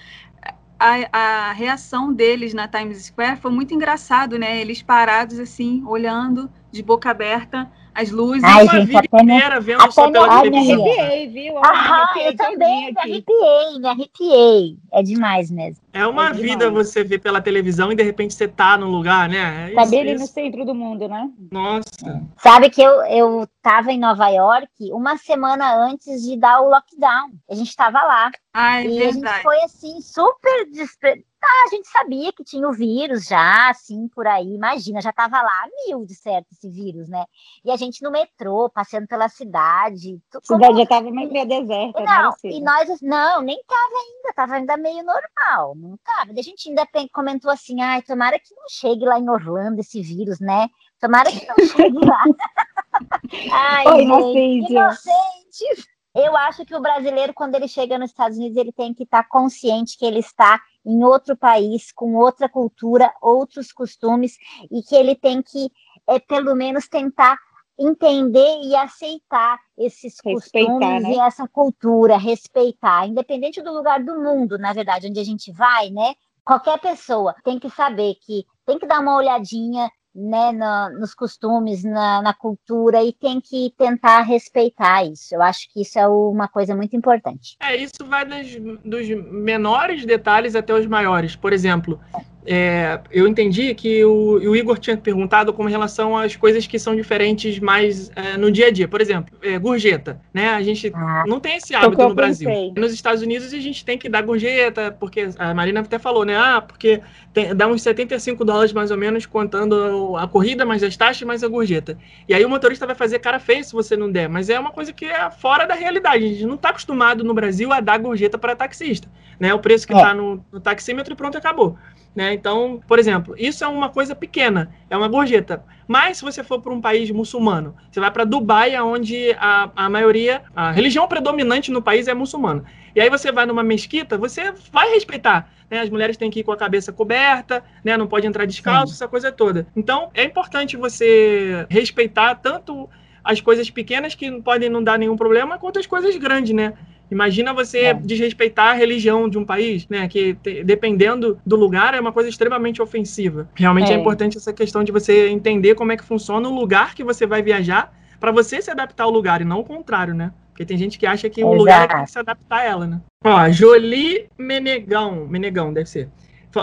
A, 0.79 1.49
a 1.49 1.51
reação 1.51 2.11
deles 2.11 2.53
na 2.55 2.67
Times 2.67 3.05
Square 3.05 3.39
foi 3.39 3.51
muito 3.51 3.73
engraçado, 3.73 4.39
né? 4.39 4.59
Eles 4.59 4.81
parados 4.81 5.37
assim, 5.37 5.83
olhando 5.85 6.49
de 6.71 6.81
boca 6.81 7.11
aberta, 7.11 7.71
as 7.93 8.09
luzes. 8.11 8.43
Ai, 8.43 8.63
uma 8.63 8.71
gente, 8.73 8.85
vida 8.87 8.99
até 8.99 9.23
me- 9.23 9.33
inteira 9.35 9.59
vendo 9.59 9.81
até 9.81 9.91
só 9.91 10.07
me- 10.07 10.13
pela 10.13 10.27
Ai, 10.33 10.43
Me 10.43 10.51
televisão. 10.51 10.83
filha. 10.83 11.01
arrepiei, 11.03 11.27
viu? 11.27 11.57
Ah, 11.57 11.69
arrepiei 11.69 12.27
eu 12.29 12.35
também 12.37 12.91
me 12.93 12.99
arrepiei, 12.99 13.79
me 13.79 13.87
arrepiei. 13.87 14.77
É 14.93 15.03
demais 15.03 15.51
mesmo. 15.51 15.83
É 15.93 16.07
uma 16.07 16.29
É 16.29 16.33
vida 16.33 16.65
demais. 16.69 16.87
você 16.87 17.03
ver 17.03 17.19
pela 17.19 17.41
televisão 17.41 17.91
e 17.91 17.95
de 17.95 18.03
repente 18.03 18.33
você 18.33 18.47
tá 18.47 18.77
no 18.77 18.87
lugar, 18.87 19.27
né? 19.27 19.71
É 19.71 19.75
Saber 19.75 19.99
ali 20.01 20.13
no 20.15 20.23
isso. 20.23 20.33
centro 20.33 20.63
do 20.65 20.73
mundo, 20.73 21.07
né? 21.07 21.29
Nossa. 21.51 22.21
Sabe 22.37 22.69
que 22.69 22.81
eu, 22.81 23.01
eu 23.03 23.47
tava 23.61 23.91
em 23.91 23.99
Nova 23.99 24.29
York 24.29 24.69
uma 24.91 25.17
semana 25.17 25.75
antes 25.75 26.21
de 26.23 26.37
dar 26.37 26.61
o 26.61 26.69
lockdown. 26.69 27.31
A 27.49 27.55
gente 27.55 27.75
tava 27.75 28.01
lá. 28.03 28.31
Ai, 28.53 28.85
e 28.87 28.87
a 28.87 29.05
gente 29.05 29.13
verdade. 29.21 29.43
foi 29.43 29.57
assim, 29.63 29.99
super 30.01 30.69
despre... 30.71 31.25
Ah, 31.43 31.63
a 31.65 31.69
gente 31.69 31.87
sabia 31.87 32.31
que 32.31 32.43
tinha 32.43 32.67
o 32.67 32.71
vírus 32.71 33.25
já, 33.25 33.69
assim, 33.69 34.07
por 34.09 34.27
aí. 34.27 34.53
Imagina, 34.53 35.01
já 35.01 35.11
tava 35.11 35.41
lá 35.41 35.67
mil 35.87 36.05
de 36.05 36.13
certo 36.13 36.47
esse 36.51 36.69
vírus, 36.69 37.09
né? 37.09 37.25
E 37.65 37.71
a 37.71 37.75
gente 37.77 38.03
no 38.03 38.11
metrô, 38.11 38.69
passeando 38.69 39.07
pela 39.07 39.27
cidade. 39.27 40.21
tu- 40.29 40.37
A 40.37 40.41
como- 40.47 40.59
cidade 40.59 40.77
já 40.77 40.83
estava 40.83 41.09
meio 41.09 41.29
deserta, 41.47 41.99
não 41.99 42.13
era 42.13 42.23
Não, 42.23 42.33
e 42.43 42.61
nós, 42.61 43.01
não, 43.01 43.41
nem 43.41 43.59
tava 43.67 43.81
ainda, 43.81 44.33
tava 44.35 44.53
ainda 44.55 44.77
meio 44.77 45.03
normal, 45.03 45.75
não 45.75 45.97
tava. 46.03 46.27
Daí 46.27 46.39
A 46.39 46.43
gente 46.43 46.69
ainda 46.69 46.87
comentou 47.11 47.49
assim, 47.49 47.81
ai, 47.81 48.01
tomara 48.03 48.37
que 48.39 48.53
não 48.55 48.65
chegue 48.69 49.03
lá 49.05 49.17
em 49.19 49.27
Orlando 49.29 49.79
esse 49.79 49.99
vírus, 50.01 50.39
né? 50.39 50.67
Tomara 50.99 51.31
que 51.31 51.47
não 51.47 51.55
chegue 51.67 52.05
lá. 52.05 52.23
ai, 53.51 53.87
Oi, 53.87 54.05
gente, 54.33 54.71
inocente. 54.71 55.89
Eu 56.13 56.35
acho 56.35 56.65
que 56.65 56.75
o 56.75 56.81
brasileiro, 56.81 57.33
quando 57.33 57.55
ele 57.55 57.67
chega 57.67 57.97
nos 57.97 58.09
Estados 58.09 58.37
Unidos, 58.37 58.57
ele 58.57 58.71
tem 58.71 58.93
que 58.93 59.03
estar 59.03 59.27
consciente 59.27 59.97
que 59.97 60.05
ele 60.05 60.19
está 60.19 60.61
em 60.85 61.03
outro 61.03 61.37
país, 61.37 61.91
com 61.91 62.15
outra 62.15 62.49
cultura, 62.49 63.13
outros 63.21 63.71
costumes, 63.71 64.37
e 64.69 64.81
que 64.83 64.95
ele 64.95 65.15
tem 65.15 65.41
que, 65.41 65.71
é, 66.07 66.19
pelo 66.19 66.55
menos, 66.55 66.87
tentar 66.87 67.37
entender 67.79 68.61
e 68.63 68.75
aceitar 68.75 69.59
esses 69.77 70.15
Respeitar, 70.23 70.69
costumes 70.69 71.03
né? 71.03 71.13
e 71.13 71.19
essa 71.19 71.47
cultura, 71.47 72.17
respeitar, 72.17 73.07
independente 73.07 73.61
do 73.61 73.73
lugar 73.73 74.03
do 74.03 74.21
mundo, 74.21 74.57
na 74.57 74.73
verdade, 74.73 75.07
onde 75.07 75.19
a 75.19 75.23
gente 75.23 75.51
vai, 75.51 75.89
né? 75.89 76.13
Qualquer 76.43 76.79
pessoa 76.79 77.35
tem 77.43 77.57
que 77.57 77.69
saber 77.69 78.15
que 78.21 78.45
tem 78.65 78.77
que 78.77 78.85
dar 78.85 78.99
uma 78.99 79.15
olhadinha 79.15 79.89
né, 80.13 80.51
na- 80.51 80.89
nos 80.89 81.13
costumes, 81.13 81.83
na, 81.83 82.21
na 82.21 82.33
cultura 82.33 83.01
e 83.03 83.13
tem 83.13 83.39
que 83.39 83.73
tentar 83.77 84.21
respeitar 84.21 85.03
isso. 85.05 85.33
Eu 85.33 85.41
acho 85.41 85.71
que 85.71 85.81
isso 85.81 85.97
é 85.97 86.07
uma 86.07 86.47
coisa 86.47 86.75
muito 86.75 86.95
importante. 86.95 87.55
É, 87.59 87.75
isso 87.75 88.05
vai 88.05 88.25
dos, 88.25 88.47
dos 88.83 89.07
menores 89.31 90.05
detalhes 90.05 90.55
até 90.55 90.73
os 90.73 90.85
maiores. 90.85 91.35
Por 91.35 91.53
exemplo, 91.53 91.99
é, 92.45 92.99
eu 93.11 93.27
entendi 93.27 93.73
que 93.75 94.03
o, 94.03 94.33
o 94.39 94.55
Igor 94.55 94.77
tinha 94.79 94.97
perguntado 94.97 95.53
com 95.53 95.63
relação 95.65 96.17
às 96.17 96.35
coisas 96.35 96.65
que 96.65 96.79
são 96.79 96.95
diferentes 96.95 97.59
mais 97.59 98.09
é, 98.15 98.35
no 98.37 98.51
dia 98.51 98.67
a 98.67 98.71
dia. 98.71 98.87
Por 98.87 98.99
exemplo, 98.99 99.37
é, 99.41 99.59
gorjeta, 99.59 100.19
né? 100.33 100.49
A 100.49 100.61
gente 100.61 100.91
Ah, 100.93 101.23
não 101.27 101.39
tem 101.39 101.55
esse 101.57 101.67
que 101.67 101.75
hábito 101.75 102.01
no 102.07 102.15
Brasil. 102.15 102.49
Nos 102.75 102.93
Estados 102.93 103.21
Unidos 103.21 103.53
a 103.53 103.59
gente 103.59 103.85
tem 103.85 103.97
que 103.97 104.09
dar 104.09 104.21
gorjeta, 104.23 104.91
porque 104.99 105.29
a 105.37 105.53
Marina 105.53 105.81
até 105.81 105.99
falou, 105.99 106.25
né? 106.25 106.35
Ah, 106.35 106.61
porque 106.61 107.01
tem- 107.33 107.55
dá 107.55 107.67
uns 107.67 107.81
75 107.83 108.43
dólares 108.43 108.73
mais 108.73 108.91
ou 108.91 108.97
menos 108.97 109.25
contando 109.25 110.15
a 110.17 110.27
corrida, 110.27 110.65
mais 110.65 110.83
as 110.83 110.97
taxas, 110.97 111.21
mais 111.27 111.43
a 111.43 111.47
gorjeta. 111.47 111.97
E 112.27 112.33
aí 112.33 112.43
o 112.43 112.49
motorista 112.49 112.85
vai 112.85 112.95
fazer 112.95 113.19
cara 113.19 113.39
feia 113.39 113.63
se 113.63 113.71
você 113.73 113.95
não 113.95 114.11
der, 114.11 114.27
mas 114.27 114.49
é 114.49 114.59
uma 114.59 114.71
coisa 114.71 114.91
que 114.91 115.05
é 115.05 115.29
fora 115.31 115.65
da 115.65 115.75
realidade. 115.75 116.25
A 116.25 116.27
gente 116.27 116.45
não 116.45 116.55
está 116.55 116.69
acostumado 116.69 117.23
no 117.23 117.33
Brasil 117.33 117.71
a 117.71 117.79
dar 117.79 117.97
gorjeta 117.99 118.37
para 118.37 118.55
taxista. 118.55 119.07
Né? 119.41 119.51
O 119.55 119.59
preço 119.59 119.87
que 119.87 119.93
É. 119.93 119.97
está 119.97 120.13
no, 120.13 120.45
no 120.51 120.59
taxímetro 120.59 121.13
e 121.13 121.17
pronto, 121.17 121.35
acabou. 121.35 121.75
Né? 122.15 122.31
Então, 122.31 122.79
por 122.87 122.99
exemplo, 122.99 123.33
isso 123.37 123.63
é 123.63 123.67
uma 123.67 123.89
coisa 123.89 124.13
pequena, 124.13 124.71
é 124.87 124.95
uma 124.95 125.07
gorjeta. 125.07 125.63
Mas 125.87 126.17
se 126.17 126.23
você 126.23 126.43
for 126.43 126.61
para 126.61 126.71
um 126.71 126.79
país 126.79 127.09
muçulmano, 127.09 127.75
você 127.91 127.99
vai 127.99 128.11
para 128.11 128.23
Dubai, 128.23 128.79
onde 128.79 129.35
a, 129.39 129.71
a 129.75 129.89
maioria, 129.89 130.43
a 130.55 130.71
religião 130.71 131.07
predominante 131.07 131.71
no 131.71 131.81
país 131.81 132.07
é 132.07 132.13
muçulmana. 132.13 132.63
E 132.95 133.01
aí 133.01 133.09
você 133.09 133.31
vai 133.31 133.47
numa 133.47 133.63
mesquita, 133.63 134.15
você 134.15 134.53
vai 134.71 134.89
respeitar. 134.91 135.49
Né? 135.71 135.79
As 135.79 135.89
mulheres 135.89 136.17
têm 136.17 136.29
que 136.29 136.41
ir 136.41 136.43
com 136.43 136.51
a 136.51 136.57
cabeça 136.57 136.93
coberta, 136.93 137.63
né? 137.83 137.97
não 137.97 138.05
pode 138.05 138.27
entrar 138.27 138.45
descalço, 138.45 138.93
essa 138.93 139.07
coisa 139.07 139.31
toda. 139.31 139.65
Então, 139.75 140.11
é 140.13 140.23
importante 140.23 140.77
você 140.77 141.65
respeitar 141.67 142.35
tanto 142.35 142.87
as 143.23 143.41
coisas 143.41 143.69
pequenas 143.71 144.13
que 144.13 144.31
podem 144.41 144.69
não 144.69 144.83
dar 144.83 144.99
nenhum 144.99 145.15
problema, 145.15 145.57
quanto 145.57 145.79
as 145.79 145.87
coisas 145.87 146.15
grandes, 146.17 146.53
né? 146.53 146.73
Imagina 147.11 147.53
você 147.53 147.79
É. 147.79 147.93
desrespeitar 147.93 148.69
a 148.69 148.73
religião 148.73 149.27
de 149.27 149.37
um 149.37 149.43
país, 149.45 149.85
né? 149.89 150.07
Que 150.07 150.33
te- 150.35 150.63
dependendo 150.63 151.37
do 151.45 151.57
lugar 151.57 151.93
é 151.93 151.99
uma 151.99 152.11
coisa 152.13 152.29
extremamente 152.29 152.81
ofensiva. 152.81 153.49
Realmente 153.53 153.91
é, 153.91 153.95
É. 153.95 153.99
importante 153.99 154.37
essa 154.37 154.53
questão 154.53 154.81
de 154.83 154.91
você 154.93 155.27
entender 155.27 155.75
como 155.75 155.91
é 155.91 155.97
que 155.97 156.03
funciona 156.05 156.47
o 156.47 156.55
lugar 156.55 156.95
que 156.95 157.03
você 157.03 157.25
vai 157.27 157.41
viajar 157.41 157.93
para 158.19 158.31
você 158.31 158.61
se 158.61 158.71
adaptar 158.71 159.03
ao 159.03 159.09
lugar 159.11 159.41
e 159.41 159.45
não 159.45 159.59
o 159.59 159.63
contrário, 159.63 160.13
né? 160.13 160.31
Porque 160.51 160.63
tem 160.65 160.77
gente 160.77 160.97
que 160.97 161.05
acha 161.05 161.29
que 161.29 161.43
o 161.43 161.47
Exato. 161.47 161.57
lugar 161.57 161.83
é 161.83 161.87
que 161.87 161.95
tem 161.95 162.05
que 162.05 162.11
se 162.11 162.19
adaptar 162.19 162.57
a 162.59 162.63
ela, 162.63 162.87
né? 162.87 163.01
Ó, 163.25 163.49
Jolie 163.49 164.27
Menegão, 164.37 165.27
Menegão 165.27 165.73
deve 165.73 165.89
ser. 165.89 166.09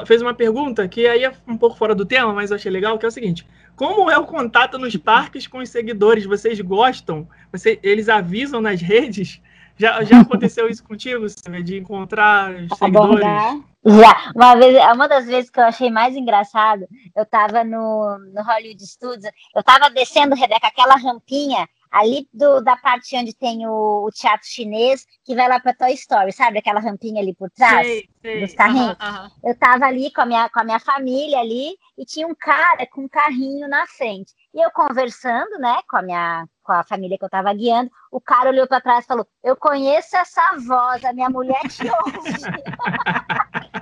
Fez 0.06 0.20
uma 0.20 0.34
pergunta 0.34 0.86
que 0.86 1.06
aí 1.06 1.24
é 1.24 1.32
um 1.46 1.56
pouco 1.56 1.76
fora 1.76 1.94
do 1.94 2.04
tema, 2.04 2.32
mas 2.34 2.50
eu 2.50 2.56
achei 2.56 2.70
legal, 2.70 2.98
que 2.98 3.06
é 3.06 3.08
o 3.08 3.12
seguinte: 3.12 3.46
como 3.74 4.10
é 4.10 4.18
o 4.18 4.24
contato 4.26 4.78
nos 4.78 4.94
parques 4.96 5.46
com 5.46 5.58
os 5.58 5.70
seguidores? 5.70 6.26
Vocês 6.26 6.60
gostam? 6.60 7.26
Você, 7.50 7.78
eles 7.82 8.08
avisam 8.10 8.60
nas 8.60 8.82
redes? 8.82 9.40
Já, 9.78 10.02
já 10.02 10.20
aconteceu 10.20 10.68
isso 10.68 10.82
contigo, 10.82 11.26
de 11.62 11.78
encontrar 11.78 12.50
os 12.52 12.78
seguidores? 12.78 13.24
Abordar. 13.24 13.56
Já, 13.84 14.32
uma 14.34 14.54
vez, 14.56 14.76
uma 14.94 15.08
das 15.08 15.26
vezes 15.26 15.50
que 15.50 15.60
eu 15.60 15.64
achei 15.64 15.90
mais 15.90 16.16
engraçado, 16.16 16.86
eu 17.16 17.24
tava 17.24 17.62
no, 17.64 18.18
no 18.34 18.42
Hollywood 18.42 18.84
Studios, 18.84 19.32
eu 19.54 19.62
tava 19.62 19.88
descendo, 19.88 20.34
Rebeca, 20.34 20.66
aquela 20.66 20.96
rampinha 20.96 21.66
ali 21.90 22.28
do, 22.32 22.60
da 22.60 22.76
parte 22.76 23.16
onde 23.16 23.34
tem 23.34 23.66
o, 23.66 24.04
o 24.04 24.10
teatro 24.10 24.46
chinês, 24.46 25.06
que 25.24 25.34
vai 25.34 25.48
lá 25.48 25.58
pra 25.58 25.72
Toy 25.72 25.92
Story, 25.92 26.32
sabe? 26.32 26.58
Aquela 26.58 26.80
rampinha 26.80 27.22
ali 27.22 27.34
por 27.34 27.50
trás. 27.50 27.86
Sei, 27.86 28.08
sei. 28.20 28.40
dos 28.40 28.54
carrinhos. 28.54 28.96
Eu 29.42 29.58
tava 29.58 29.86
ali 29.86 30.12
com 30.12 30.20
a, 30.20 30.26
minha, 30.26 30.48
com 30.50 30.60
a 30.60 30.64
minha 30.64 30.80
família 30.80 31.38
ali, 31.38 31.76
e 31.96 32.04
tinha 32.04 32.26
um 32.26 32.34
cara 32.34 32.86
com 32.86 33.02
um 33.02 33.08
carrinho 33.08 33.68
na 33.68 33.86
frente. 33.86 34.32
E 34.54 34.60
eu 34.64 34.70
conversando, 34.70 35.58
né, 35.58 35.80
com 35.88 35.96
a 35.96 36.02
minha 36.02 36.48
com 36.62 36.72
a 36.72 36.84
família 36.84 37.16
que 37.16 37.24
eu 37.24 37.30
tava 37.30 37.52
guiando, 37.54 37.90
o 38.10 38.20
cara 38.20 38.50
olhou 38.50 38.66
para 38.66 38.80
trás 38.80 39.04
e 39.04 39.08
falou: 39.08 39.26
Eu 39.42 39.56
conheço 39.56 40.16
essa 40.16 40.56
voz, 40.66 41.02
a 41.02 41.14
minha 41.14 41.30
mulher 41.30 41.62
te 41.68 41.88
ouve. 41.90 42.30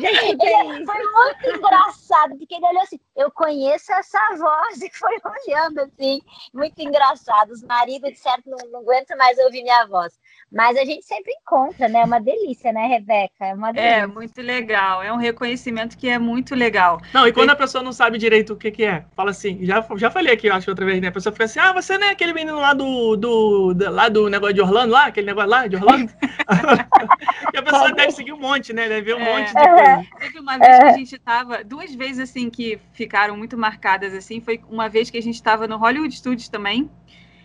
Gente, 0.00 0.36
que 0.36 0.46
é 0.46 0.60
Ele 0.60 0.86
foi 0.86 1.02
muito 1.02 1.58
engraçado, 1.58 2.36
porque 2.38 2.54
ele 2.54 2.66
olhou 2.66 2.82
assim, 2.82 3.00
eu 3.16 3.30
conheço 3.32 3.92
essa 3.92 4.20
voz, 4.38 4.80
e 4.80 4.90
foi 4.92 5.16
olhando 5.24 5.80
assim, 5.80 6.20
muito 6.54 6.78
engraçado. 6.78 7.50
Os 7.50 7.62
maridos, 7.62 8.10
de 8.10 8.18
certo, 8.18 8.48
não, 8.48 8.58
não 8.70 8.80
aguentam 8.80 9.16
mais 9.16 9.36
ouvir 9.38 9.62
minha 9.62 9.86
voz. 9.86 10.12
Mas 10.52 10.76
a 10.76 10.84
gente 10.84 11.04
sempre 11.04 11.32
encontra, 11.32 11.88
né? 11.88 12.00
É 12.00 12.04
uma 12.04 12.20
delícia, 12.20 12.72
né, 12.72 12.86
Rebeca? 12.86 13.46
É 13.46 13.54
uma 13.54 13.72
delícia. 13.72 13.96
É, 13.96 14.06
muito 14.06 14.40
legal. 14.40 15.02
É 15.02 15.12
um 15.12 15.16
reconhecimento 15.16 15.96
que 15.96 16.08
é 16.08 16.18
muito 16.18 16.54
legal. 16.54 17.00
Não, 17.12 17.26
e 17.26 17.32
quando 17.32 17.50
a 17.50 17.56
pessoa 17.56 17.82
não 17.82 17.92
sabe 17.92 18.18
direito 18.18 18.52
o 18.52 18.56
que, 18.56 18.70
que 18.70 18.84
é, 18.84 19.04
fala 19.14 19.30
assim, 19.30 19.64
já, 19.64 19.82
já 19.98 20.10
falei 20.10 20.32
aqui, 20.34 20.46
eu 20.48 20.54
acho, 20.54 20.70
outra 20.70 20.84
vez, 20.86 21.00
né? 21.00 21.08
A 21.08 21.12
pessoa 21.12 21.32
fica 21.32 21.44
assim, 21.44 21.58
ah, 21.58 21.72
você 21.72 21.96
não 21.98 22.06
é 22.06 22.10
aquele 22.10 22.32
menino 22.32 22.58
lá 22.58 22.72
do, 22.72 23.16
do, 23.16 23.74
do- 23.74 23.90
lá 23.90 24.08
do 24.08 24.28
negócio 24.28 24.54
de 24.54 24.60
Orlando, 24.60 24.92
lá, 24.92 25.06
aquele 25.06 25.26
negócio 25.26 25.50
lá 25.50 25.66
de 25.66 25.76
Orlando? 25.76 26.12
e 27.52 27.56
a 27.58 27.62
pessoa 27.62 27.92
deve 27.92 28.12
seguir 28.12 28.32
um 28.32 28.38
monte, 28.40 28.72
né? 28.72 28.88
Deve 28.88 29.02
ver 29.02 29.16
um 29.16 29.20
É. 29.20 29.38
monte 29.38 29.48
de 29.54 29.68
coisa. 29.68 30.06
Teve 30.18 30.38
uma 30.38 30.58
vez 30.58 30.78
que 30.78 30.84
a 30.84 30.92
gente 30.92 31.18
tava, 31.18 31.64
duas 31.64 31.94
vezes 31.94 32.18
assim 32.30 32.50
que 32.50 32.78
ficaram 32.92 33.36
muito 33.36 33.56
marcadas 33.56 34.14
assim, 34.14 34.40
foi 34.40 34.60
uma 34.68 34.88
vez 34.88 35.10
que 35.10 35.18
a 35.18 35.22
gente 35.22 35.34
estava 35.36 35.66
no 35.66 35.76
Hollywood 35.76 36.14
Studios 36.14 36.48
também. 36.48 36.90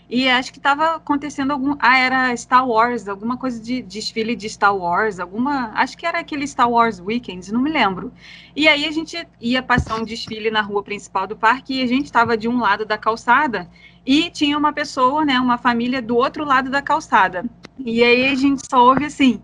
E 0.10 0.30
acho 0.30 0.52
que 0.52 0.60
estava 0.60 0.96
acontecendo 0.96 1.52
algum, 1.52 1.76
ah, 1.80 1.98
era 1.98 2.36
Star 2.38 2.68
Wars, 2.68 3.08
alguma 3.08 3.38
coisa 3.38 3.60
de 3.60 3.82
desfile 3.82 4.36
de 4.36 4.48
Star 4.48 4.76
Wars, 4.76 5.20
alguma, 5.20 5.72
acho 5.74 5.98
que 5.98 6.06
era 6.06 6.20
aquele 6.20 6.48
Star 6.48 6.70
Wars 6.70 7.00
Weekends, 7.00 7.52
não 7.52 7.62
me 7.62 7.72
lembro. 7.72 8.14
E 8.56 8.68
aí 8.68 8.86
a 8.86 8.92
gente 8.92 9.28
ia 9.42 9.64
passar 9.64 9.96
um 9.96 10.06
desfile 10.06 10.52
na 10.52 10.62
rua 10.62 10.84
principal 10.84 11.26
do 11.26 11.36
parque 11.36 11.80
e 11.80 11.82
a 11.82 11.88
gente 11.88 12.06
estava 12.06 12.38
de 12.38 12.48
um 12.48 12.60
lado 12.60 12.86
da 12.86 12.98
calçada 12.98 13.68
e 14.06 14.30
tinha 14.30 14.58
uma 14.58 14.72
pessoa, 14.72 15.26
né, 15.26 15.40
uma 15.40 15.58
família 15.58 16.02
do 16.02 16.16
outro 16.16 16.46
lado 16.46 16.70
da 16.70 16.82
calçada. 16.82 17.44
E 17.80 18.04
aí 18.04 18.28
a 18.28 18.36
gente 18.36 18.62
só 18.70 18.84
ouve 18.86 19.06
assim: 19.06 19.42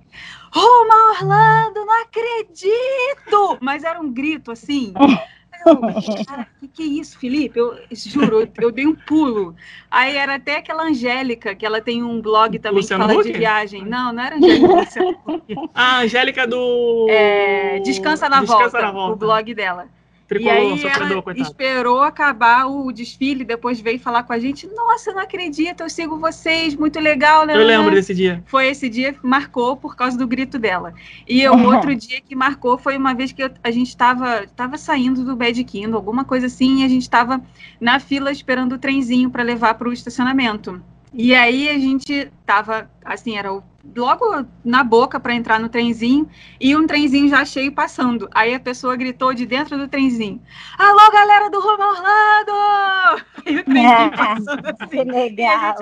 Rumo 0.54 0.92
a 0.92 1.12
Orlando, 1.12 1.86
não 1.86 2.02
acredito! 2.04 3.58
Mas 3.60 3.84
era 3.84 4.00
um 4.00 4.12
grito 4.12 4.52
assim. 4.52 4.94
Eu, 5.66 6.26
cara, 6.26 6.48
que 6.60 6.68
que 6.68 6.84
é 6.84 6.86
isso, 6.86 7.20
Felipe? 7.20 7.60
Eu 7.60 7.78
juro, 7.92 8.42
eu, 8.42 8.50
eu 8.60 8.72
dei 8.72 8.88
um 8.88 8.96
pulo. 8.96 9.56
Aí 9.90 10.16
era 10.16 10.36
até 10.36 10.58
aquela 10.58 10.84
Angélica, 10.84 11.54
que 11.54 11.66
ela 11.66 11.82
tem 11.82 12.02
um 12.04 12.22
blog 12.22 12.58
também 12.60 12.78
Luciano 12.82 13.06
que 13.06 13.12
fala 13.12 13.24
de 13.24 13.30
Huck? 13.30 13.38
viagem. 13.38 13.86
Não, 13.86 14.12
não 14.14 14.24
era 14.24 14.36
Angélica. 14.36 15.22
A 15.74 16.00
Angélica 16.00 16.48
do. 16.48 17.08
É, 17.10 17.80
Descansa 17.80 18.28
na 18.30 18.40
Descansa 18.42 18.64
volta, 18.64 18.82
na 18.82 18.92
volta. 18.92 19.14
o 19.14 19.16
blog 19.18 19.54
dela. 19.54 19.88
E 20.38 20.44
Tricolor, 20.44 20.74
aí 20.74 20.80
sofredor, 20.80 21.12
ela 21.12 21.22
coitado. 21.22 21.48
esperou 21.50 22.02
acabar 22.02 22.66
o 22.68 22.92
desfile, 22.92 23.44
depois 23.44 23.80
veio 23.82 24.00
falar 24.00 24.24
com 24.24 24.34
a 24.34 24.40
gente. 24.40 24.68
Nossa, 24.68 25.12
não 25.12 25.22
acredito, 25.22 25.82
eu 25.82 25.90
sigo 25.90 26.18
vocês, 26.18 26.76
muito 26.76 27.00
legal, 27.00 27.46
né? 27.46 27.56
Eu 27.56 27.66
lembro 27.66 27.94
desse 27.94 28.14
dia. 28.14 28.44
Foi 28.46 28.68
esse 28.68 28.88
dia 28.90 29.14
que 29.14 29.26
marcou 29.26 29.76
por 29.76 29.96
causa 29.96 30.18
do 30.18 30.28
grito 30.28 30.58
dela. 30.58 30.94
E 31.28 31.48
o 31.48 31.66
outro 31.66 31.96
dia 31.96 32.22
que 32.22 32.36
marcou 32.36 32.78
foi 32.78 32.98
uma 32.98 33.14
vez 33.14 33.32
que 33.32 33.44
eu- 33.44 33.52
a 33.64 33.72
gente 33.72 33.90
estava 33.90 34.46
tava 34.56 34.78
saindo 34.78 35.24
do 35.24 35.36
Bad 35.36 35.64
Kindle, 35.64 35.96
alguma 35.96 36.24
coisa 36.24 36.46
assim, 36.48 36.82
e 36.82 36.86
a 36.86 36.88
gente 36.88 37.04
estava 37.04 37.42
na 37.80 38.00
fila 38.00 38.32
esperando 38.32 38.74
o 38.74 38.78
trenzinho 38.78 39.30
para 39.30 39.44
levar 39.44 39.74
para 39.74 39.90
o 39.90 39.94
estacionamento. 39.94 40.82
E 41.14 41.36
aí 41.36 41.68
a 41.70 41.74
gente 41.78 42.32
tava, 42.46 42.90
assim, 43.04 43.38
era 43.38 43.52
o- 43.54 43.62
logo 43.96 44.46
na 44.64 44.84
boca 44.84 45.20
para 45.20 45.34
entrar 45.34 45.60
no 45.60 45.68
trenzinho 45.68 46.30
e 46.60 46.76
um 46.76 46.88
trenzinho 46.88 47.28
já 47.30 47.44
cheio 47.44 47.72
passando. 47.74 48.30
Aí 48.34 48.54
a 48.54 48.60
pessoa 48.60 48.96
gritou 48.96 49.34
de 49.34 49.46
dentro 49.46 49.78
do 49.78 49.88
trenzinho: 49.88 50.42
Alô, 50.78 51.12
galera 51.12 51.50
do 51.50 51.60
Rumo 51.60 51.84
Orlando! 51.84 53.26
E 53.46 53.58
o 53.58 53.64
trenzinho 53.66 54.12
passando 54.16 54.66
assim. 54.68 54.88
Que 54.88 55.04
legal. 55.04 55.76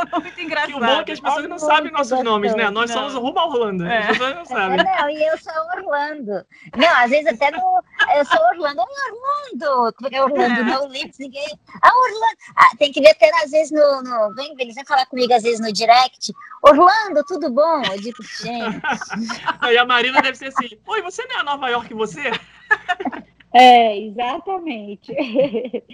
Muito 0.20 0.34
Que 0.34 0.42
engraçado. 0.42 0.76
o 0.76 0.80
bom 0.80 0.86
é 1.00 1.04
que 1.04 1.12
as 1.12 1.20
pessoas 1.20 1.44
É 1.44 1.48
não 1.48 1.58
sabem 1.58 1.92
nossos 1.92 2.22
nomes, 2.22 2.54
né? 2.54 2.70
Nós 2.70 2.90
Não. 2.90 2.96
somos 2.98 3.14
o 3.14 3.20
Rumo 3.20 3.38
a 3.38 3.46
Orlando. 3.46 3.84
É. 3.86 3.98
As 3.98 4.06
pessoas 4.08 4.34
não 4.34 4.42
É, 4.42 4.44
sabem. 4.44 4.76
não, 4.78 5.10
e 5.10 5.22
eu 5.26 5.38
sou 5.38 5.52
Orlando. 5.76 6.46
Não, 6.76 6.88
às 6.96 7.10
vezes 7.10 7.26
até 7.26 7.50
no. 7.50 7.58
Eu 8.16 8.24
sou 8.24 8.40
Orlando. 8.48 8.80
Oi, 8.80 8.86
Orlando! 9.12 9.92
Como 9.94 10.06
é 10.06 10.10
que 10.10 10.16
é 10.16 10.24
Orlando? 10.24 10.64
Não 10.64 10.88
lips, 10.88 11.18
ninguém. 11.18 11.58
Ah, 11.82 11.90
Orlando! 11.94 12.36
Ah, 12.56 12.76
tem 12.78 12.92
que 12.92 13.00
ver 13.00 13.10
até 13.10 13.30
às 13.44 13.50
vezes 13.50 13.70
no. 13.70 14.02
no... 14.02 14.34
Vem, 14.34 14.54
eles 14.58 14.74
vêm 14.74 14.84
falar 14.84 15.06
comigo 15.06 15.32
às 15.32 15.42
vezes 15.42 15.60
no 15.60 15.72
direct. 15.72 16.32
Orlando, 16.62 17.24
tudo 17.26 17.50
bom? 17.50 17.82
Eu 17.90 18.00
digo, 18.00 18.22
gente. 18.42 18.80
Aí 19.60 19.76
a 19.78 19.84
Marina 19.84 20.20
deve 20.22 20.36
ser 20.36 20.46
assim: 20.46 20.68
Oi, 20.86 21.02
você 21.02 21.24
não 21.26 21.36
é 21.36 21.40
a 21.40 21.44
Nova 21.44 21.68
York, 21.68 21.92
você? 21.94 22.30
É, 23.52 23.98
exatamente. 23.98 25.12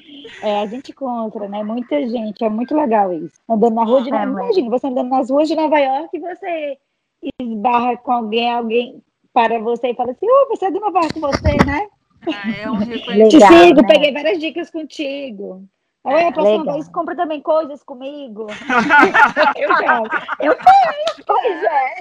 É, 0.42 0.61
a 0.61 0.66
gente 0.66 0.90
encontra, 0.90 1.48
né? 1.48 1.62
Muita 1.62 2.07
gente, 2.09 2.44
é 2.44 2.48
muito 2.48 2.74
legal 2.74 3.12
isso. 3.12 3.40
Andando 3.48 3.74
na 3.76 3.84
rua 3.84 4.02
de 4.02 4.09
É, 4.09 4.12
Nova 4.12 4.26
mas- 4.26 4.44
Imagina, 4.46 4.70
você 4.70 4.86
andando 4.88 5.09
nas 5.09 5.30
ruas 5.30 5.48
de 5.48 5.54
Nova 5.54 5.78
York 5.78 6.09
e 6.12 6.18
você 6.20 6.78
esbarra 7.40 7.96
com 7.96 8.12
alguém, 8.12 8.50
alguém 8.52 9.02
para 9.32 9.59
você 9.61 9.90
e 9.90 9.94
fala 9.94 10.11
assim, 10.11 10.26
ô, 10.28 10.48
você 10.48 10.66
é 10.66 10.70
de 10.70 10.80
Nova 10.80 10.98
York, 10.98 11.18
você, 11.20 11.57
né? 11.64 11.86
Ah, 12.26 12.50
é 12.61 12.70
um 12.70 12.74
reconhecimento. 12.76 13.30
Te 13.30 13.40
sigo, 13.40 13.82
né? 13.82 13.88
peguei 13.88 14.12
várias 14.12 14.38
dicas 14.40 14.68
contigo. 14.70 15.64
Oi, 16.07 16.22
a 16.22 16.30
próxima 16.30 16.59
Legal. 16.59 16.74
vez 16.74 16.88
compra 16.88 17.16
também 17.16 17.40
coisas 17.40 17.82
comigo. 17.82 18.46
Eu 19.57 19.74
quero. 19.76 20.04
Eu 20.38 20.54
quero, 20.54 20.94
pois 21.26 21.64
é. 21.64 21.96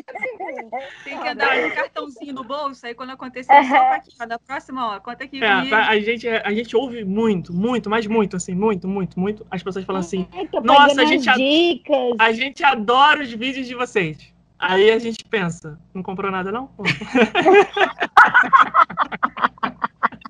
Tem 1.04 1.20
que 1.20 1.28
andar 1.28 1.60
com 1.60 1.68
um 1.68 1.72
cartãozinho 1.72 2.36
no 2.36 2.44
bolso, 2.44 2.86
aí 2.86 2.94
quando 2.94 3.10
acontecer, 3.10 3.52
só 3.64 3.80
pra 3.80 3.96
aqui, 3.96 4.12
ó, 4.22 4.26
da 4.28 4.38
próxima, 4.38 4.96
ó, 4.96 5.00
conta 5.00 5.24
aqui 5.24 5.44
É, 5.44 5.70
tá, 5.70 5.88
a, 5.88 6.00
gente, 6.00 6.30
a 6.30 6.54
gente 6.54 6.78
ouve 6.78 7.04
muito, 7.04 7.52
muito, 7.52 7.90
mas 7.90 8.06
muito, 8.06 8.36
assim, 8.36 8.54
muito, 8.54 8.88
muito, 8.88 9.20
muito. 9.20 9.44
As 9.50 9.64
pessoas 9.64 9.84
falam 9.86 10.02
assim: 10.02 10.28
tô 10.52 10.62
Nossa, 10.62 11.02
a 11.02 11.06
gente 11.06 11.28
dicas. 11.34 12.16
a 12.20 12.32
gente 12.32 12.64
adora 12.64 13.24
os 13.24 13.34
vídeos 13.34 13.66
de 13.68 13.74
vocês. 13.74 14.32
Aí 14.60 14.92
a 14.92 15.00
gente 15.00 15.26
pensa: 15.26 15.80
Não 15.94 16.04
comprou 16.04 16.30
nada, 16.32 16.52
não? 16.52 16.70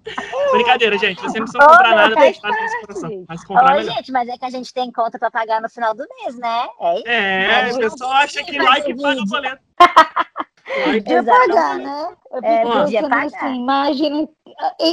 Brincadeira, 0.51 0.97
gente. 0.97 1.22
Você 1.22 1.39
não 1.39 1.45
precisa 1.47 1.68
comprar 1.68 1.95
nada, 1.95 2.16
fazer 2.16 2.30
esse 2.30 2.41
parte. 2.41 2.82
coração. 2.82 3.26
Mas 3.28 3.43
comprar 3.43 3.74
é 3.74 3.78
melhor. 3.80 3.95
gente, 3.95 4.12
mas 4.12 4.30
é 4.30 4.38
que 4.38 4.45
a 4.45 4.49
gente 4.49 4.74
tem 4.74 4.91
conta 4.91 5.18
pra 5.18 5.32
pagar 5.32 5.62
no 5.62 5.70
final 5.70 5.93
do 5.93 6.06
mês, 6.22 6.38
né? 6.38 6.68
É 6.80 6.95
isso. 6.95 7.08
É, 7.08 7.47
o 7.47 7.66
Mas 7.66 7.78
pessoal 7.78 8.12
acha 8.12 8.43
que 8.43 8.58
like 8.60 8.93
o 8.93 9.01
paga 9.01 9.22
o 9.22 9.26
boleto. 9.26 9.64
Podia 10.84 11.24
pagar, 11.24 11.78
né? 11.78 12.16
Eu 12.32 12.39
É, 12.43 12.62
podia 12.64 13.01
pagar. 13.03 13.26
assim, 13.26 13.56
imagina, 13.56 14.28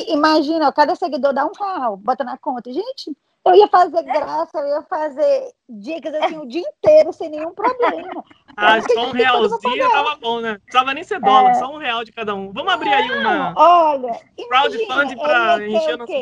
imagina, 0.09 0.69
ó, 0.69 0.73
cada 0.73 0.95
seguidor 0.95 1.33
dá 1.33 1.47
um 1.47 1.53
real, 1.59 1.97
bota 1.97 2.23
na 2.23 2.37
conta. 2.37 2.71
Gente, 2.73 3.17
eu 3.45 3.55
ia 3.55 3.67
fazer 3.69 4.03
graça, 4.03 4.59
eu 4.59 4.67
ia 4.69 4.83
fazer 4.83 5.51
dicas 5.69 6.15
assim 6.15 6.39
o 6.39 6.47
dia 6.47 6.61
inteiro 6.63 7.13
sem 7.13 7.31
nenhum 7.31 7.53
problema. 7.55 8.23
Ah, 8.57 8.81
só 8.81 9.07
um 9.07 9.13
realzinho 9.13 9.91
tava 9.91 10.17
bom, 10.17 10.41
né? 10.41 10.53
Não 10.53 10.61
precisava 10.61 10.95
nem 10.95 11.05
ser 11.05 11.21
dólar, 11.21 11.55
só 11.55 11.73
um 11.73 11.79
real 11.79 12.05
de 12.05 12.13
cada 12.13 12.35
um. 12.35 12.53
Vamos 12.53 12.73
abrir 12.73 12.93
aí 12.93 13.11
uma. 13.13 13.55
Olha, 13.57 14.21
Crowdfunding 14.49 15.17
ter 15.17 15.69
encher 15.69 15.99
nosso-? 15.99 16.13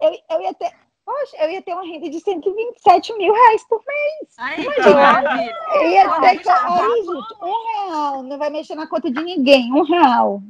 Eu, 0.00 0.18
eu 0.30 0.40
ia 0.42 0.54
ter. 0.54 0.70
Poxa, 1.04 1.36
eu 1.40 1.50
ia 1.50 1.62
ter 1.62 1.72
uma 1.72 1.82
renda 1.82 2.08
de 2.08 2.20
127 2.20 3.16
mil 3.18 3.32
reais 3.34 3.66
por 3.68 3.82
mês. 3.86 4.34
Aí, 4.38 4.64
Imagina. 4.64 4.94
maravilha. 4.94 5.56
Eu 5.74 5.88
ia 5.88 6.20
ter 6.20 6.38
que. 6.38 6.44
tá 6.44 6.64
Aí, 6.64 7.02
gente, 7.02 7.34
um 7.42 7.88
real. 7.88 8.22
Não 8.22 8.38
vai 8.38 8.50
mexer 8.50 8.74
na 8.76 8.86
conta 8.86 9.10
de 9.10 9.22
ninguém. 9.22 9.72
Um 9.72 9.82
real. 9.82 10.40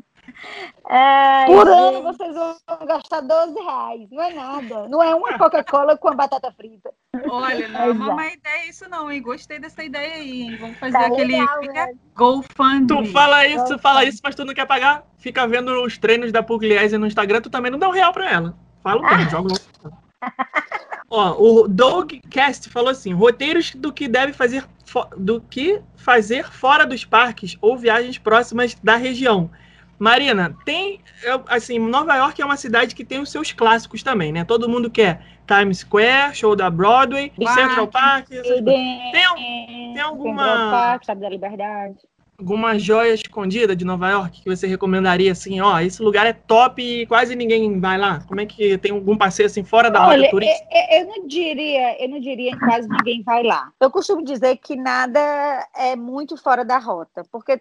Ai, 0.88 1.46
Por 1.46 1.66
gente. 1.66 1.76
ano 1.78 2.02
vocês 2.02 2.34
vão 2.34 2.56
gastar 2.86 3.20
12 3.20 3.54
reais. 3.60 4.08
Não 4.10 4.22
é 4.22 4.32
nada. 4.34 4.88
Não 4.88 5.02
é 5.02 5.14
uma 5.14 5.38
Coca-Cola 5.38 5.96
com 5.96 6.08
a 6.08 6.14
batata 6.14 6.52
frita. 6.52 6.90
Olha, 7.28 7.68
não 7.68 7.80
é 7.80 7.84
uma 7.90 8.04
Exato. 8.04 8.16
má 8.16 8.26
ideia 8.28 8.68
isso 8.68 8.88
não, 8.88 9.10
hein? 9.10 9.22
Gostei 9.22 9.58
dessa 9.58 9.82
ideia 9.84 10.14
aí, 10.14 10.42
hein? 10.42 10.56
Vamos 10.60 10.78
fazer 10.78 10.92
Tá 10.98 11.06
aquele 11.06 11.38
legal, 11.40 11.60
né? 11.62 11.94
GoFundMe. 12.14 12.86
Tu 12.86 13.12
fala 13.12 13.46
isso, 13.46 13.64
tu 13.66 13.78
fala 13.78 14.04
isso, 14.04 14.20
mas 14.22 14.34
tu 14.34 14.44
não 14.44 14.54
quer 14.54 14.66
pagar. 14.66 15.04
Fica 15.18 15.46
vendo 15.46 15.70
os 15.84 15.96
treinos 15.98 16.32
da 16.32 16.42
Pugliese 16.42 16.98
no 16.98 17.06
Instagram, 17.06 17.40
tu 17.40 17.50
também 17.50 17.70
não 17.70 17.78
dá 17.78 17.88
um 17.88 17.92
real 17.92 18.12
pra 18.12 18.30
ela. 18.30 18.54
Fala 18.82 19.00
mesmo, 19.02 19.30
joga 19.30 19.48
logo. 19.54 19.96
Ó, 21.10 21.36
o 21.38 21.68
Doug 21.68 22.12
Cast 22.30 22.70
falou 22.70 22.88
assim: 22.88 23.12
roteiros 23.12 23.74
do 23.74 23.92
que 23.92 24.08
deve 24.08 24.32
fazer 24.32 24.64
do 25.16 25.40
que 25.40 25.80
fazer 25.96 26.50
fora 26.50 26.84
dos 26.86 27.04
parques 27.04 27.56
ou 27.60 27.76
viagens 27.78 28.18
próximas 28.18 28.74
da 28.82 28.96
região. 28.96 29.50
Marina, 30.02 30.56
tem 30.64 31.00
eu- 31.22 31.44
assim, 31.46 31.78
Nova 31.78 32.16
York 32.16 32.42
é 32.42 32.44
uma 32.44 32.56
cidade 32.56 32.92
que 32.92 33.04
tem 33.04 33.20
os 33.20 33.30
seus 33.30 33.52
clássicos 33.52 34.02
também, 34.02 34.32
né? 34.32 34.42
Todo 34.44 34.68
mundo 34.68 34.90
quer 34.90 35.24
Times 35.46 35.78
Square, 35.78 36.34
show 36.34 36.56
da 36.56 36.68
Broadway, 36.68 37.30
Parque, 37.30 37.60
Central 37.60 37.86
Park, 37.86 38.32
essas. 38.32 38.64
Tem, 38.64 39.92
tem 39.94 40.00
alguma- 40.00 40.42
Central 40.42 40.70
Park, 40.72 41.02
Estado 41.02 41.20
da 41.20 41.28
Liberdade. 41.28 41.94
alguma 42.36 42.76
joia 42.76 43.14
escondida 43.14 43.76
de 43.76 43.84
Nova 43.84 44.10
York 44.10 44.42
que 44.42 44.50
você 44.50 44.66
recomendaria 44.66 45.30
assim, 45.30 45.60
ó, 45.60 45.78
esse 45.78 46.02
lugar 46.02 46.26
é 46.26 46.32
top 46.32 46.82
e 46.82 47.06
quase 47.06 47.36
ninguém 47.36 47.78
vai 47.78 47.96
lá? 47.96 48.20
Como 48.26 48.40
é 48.40 48.46
que 48.46 48.76
tem 48.78 48.90
algum 48.90 49.16
passeio 49.16 49.46
assim 49.46 49.62
fora 49.62 49.88
da 49.88 50.04
Olha, 50.04 50.18
rota 50.22 50.30
turística? 50.30 50.66
é- 50.72 50.96
é- 50.98 51.02
eu 51.02 51.06
não 51.06 51.28
diria, 51.28 52.02
eu 52.02 52.08
não 52.08 52.18
diria 52.18 52.50
que 52.50 52.58
quase 52.58 52.88
ninguém 52.88 53.22
vai 53.22 53.44
lá. 53.44 53.70
Eu 53.80 53.88
costumo 53.92 54.24
dizer 54.24 54.56
que 54.56 54.74
nada 54.74 55.20
é 55.76 55.94
muito 55.94 56.36
fora 56.36 56.64
da 56.64 56.78
rota, 56.78 57.22
porque 57.30 57.60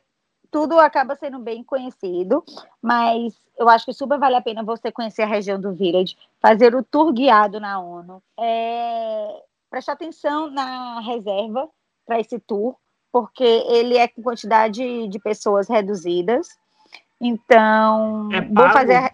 tudo 0.52 0.78
acaba 0.80 1.16
sendo 1.16 1.40
bem 1.40 1.64
conhecido, 1.64 2.44
mas 2.82 3.34
eu 3.58 3.70
acho 3.70 3.86
que 3.86 3.94
super 3.94 4.20
vale 4.20 4.36
a 4.36 4.42
pena 4.42 4.64
você 4.64 4.92
conhecer 4.92 5.22
a 5.22 5.28
região 5.28 5.60
do 5.60 5.74
Village, 5.74 6.18
fazer 6.42 6.76
o 6.76 6.84
tour 6.84 7.14
guiado 7.14 7.60
na 7.60 7.80
ONU, 7.80 8.22
é, 8.38 9.44
prestar 9.70 9.94
atenção 9.94 10.52
na 10.52 11.00
reserva 11.00 11.70
para 12.06 12.20
esse 12.20 12.38
tour, 12.40 12.76
porque 13.12 13.44
ele 13.44 13.98
é 13.98 14.08
com 14.08 14.22
quantidade 14.22 15.08
de 15.08 15.20
pessoas 15.20 15.70
reduzidas. 15.70 16.50
Então, 17.20 18.30
É 18.34 18.42
vou 18.42 18.70
fazer 18.72 18.96
a- 18.96 19.12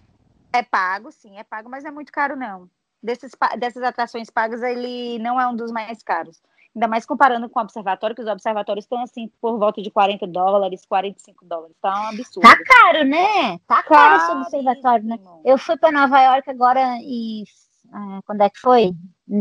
é 0.54 0.64
pago, 0.64 1.12
sim, 1.12 1.38
é 1.38 1.44
pago, 1.44 1.70
mas 1.70 1.84
não 1.84 1.92
é 1.92 1.94
muito 1.94 2.12
caro, 2.12 2.36
não. 2.36 2.70
Desses, 3.04 3.32
dessas 3.60 3.84
atrações 3.84 4.30
pagas, 4.30 4.64
ele 4.64 5.20
não 5.20 5.40
é 5.40 5.48
um 5.48 5.56
dos 5.56 5.72
mais 5.72 6.02
caros. 6.02 6.42
Ainda 6.78 6.88
mais 6.88 7.08
comparando 7.08 7.50
com 7.50 7.60
o 7.60 7.64
observatório, 7.64 8.16
que 8.16 8.22
os 8.22 8.28
observatórios 8.28 8.86
estão 8.86 9.02
assim 9.02 9.32
por 9.42 9.58
volta 9.58 9.82
de 9.82 9.90
40 9.90 10.28
dólares, 10.28 10.86
45 10.86 11.44
dólares. 11.44 11.76
Tá 11.82 11.90
um 11.90 12.08
absurdo. 12.10 12.48
Tá 12.48 12.56
caro, 12.64 13.04
né? 13.04 13.58
Tá 13.66 13.82
caro 13.82 14.18
esse 14.18 14.32
observatório, 14.34 15.04
né? 15.04 15.18
Eu 15.44 15.58
fui 15.58 15.76
para 15.76 15.92
Nova 15.92 16.22
York 16.22 16.48
agora 16.48 17.00
e 17.02 17.46
ah, 17.92 18.20
quando 18.28 18.42
é 18.42 18.50
que 18.52 18.60
foi? 18.60 18.94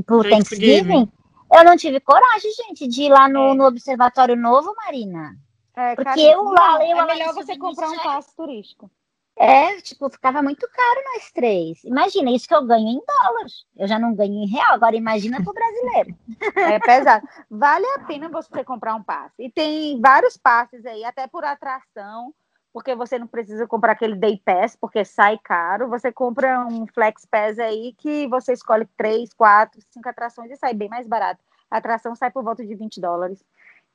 Por 0.06 0.26
Thanksgiving. 0.26 1.04
Thanksgiving. 1.04 1.12
Eu 1.52 1.64
não 1.64 1.76
tive 1.76 2.00
coragem, 2.00 2.50
gente, 2.52 2.88
de 2.88 3.02
ir 3.02 3.10
lá 3.10 3.28
no, 3.28 3.50
É. 3.50 3.54
no 3.54 3.66
observatório 3.66 4.34
novo, 4.34 4.74
Marina. 4.74 5.36
É, 5.76 5.94
Porque 5.94 6.04
caríssimo. 6.04 6.32
eu 6.32 6.42
lá, 6.44 6.82
eu 6.86 6.96
é 6.96 7.04
melhor 7.06 7.34
você 7.34 7.58
comprar 7.58 7.90
um 7.90 7.98
passe 7.98 8.34
turístico. 8.34 8.90
É, 9.38 9.80
tipo, 9.82 10.08
ficava 10.08 10.42
muito 10.42 10.66
caro 10.68 11.00
nós 11.12 11.30
três. 11.30 11.84
Imagina, 11.84 12.30
isso 12.30 12.48
que 12.48 12.54
eu 12.54 12.64
ganho 12.64 12.88
em 12.88 13.02
dólares. 13.06 13.66
Eu 13.76 13.86
já 13.86 13.98
não 13.98 14.14
ganho 14.14 14.32
em 14.32 14.48
real, 14.48 14.72
agora 14.72 14.96
imagina 14.96 15.42
pro 15.42 15.52
brasileiro. 15.52 16.16
É 16.56 16.78
pesado. 16.78 17.26
Vale 17.50 17.86
a 17.96 17.98
pena 18.00 18.28
você 18.30 18.64
comprar 18.64 18.94
um 18.94 19.02
passe. 19.02 19.34
E 19.38 19.50
tem 19.50 20.00
vários 20.00 20.36
passes 20.36 20.84
aí, 20.86 21.04
até 21.04 21.26
por 21.26 21.44
atração, 21.44 22.34
porque 22.72 22.94
você 22.94 23.18
não 23.18 23.26
precisa 23.26 23.66
comprar 23.66 23.92
aquele 23.92 24.16
day 24.16 24.40
pass, 24.44 24.74
porque 24.74 25.04
sai 25.04 25.38
caro. 25.42 25.88
Você 25.88 26.10
compra 26.10 26.66
um 26.66 26.86
flex 26.86 27.26
pass 27.26 27.58
aí 27.58 27.94
que 27.98 28.26
você 28.28 28.54
escolhe 28.54 28.86
três, 28.96 29.32
quatro, 29.34 29.80
cinco 29.90 30.08
atrações 30.08 30.50
e 30.50 30.56
sai 30.56 30.72
bem 30.72 30.88
mais 30.88 31.06
barato. 31.06 31.42
A 31.70 31.78
atração 31.78 32.14
sai 32.14 32.30
por 32.30 32.42
volta 32.42 32.64
de 32.64 32.74
20 32.74 33.00
dólares. 33.00 33.44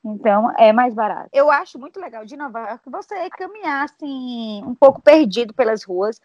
Então, 0.04 0.52
é 0.58 0.74
mais 0.74 0.94
barato. 0.94 1.30
Eu 1.32 1.52
acho 1.52 1.78
muito 1.78 2.00
legal 2.00 2.26
de 2.26 2.36
Nova 2.36 2.60
York 2.60 2.90
você 2.90 3.30
caminhar 3.30 3.86
assim, 3.86 4.64
um 4.66 4.74
pouco 4.74 5.02
perdido 5.02 5.54
pelas 5.54 5.84
ruas. 5.84 6.20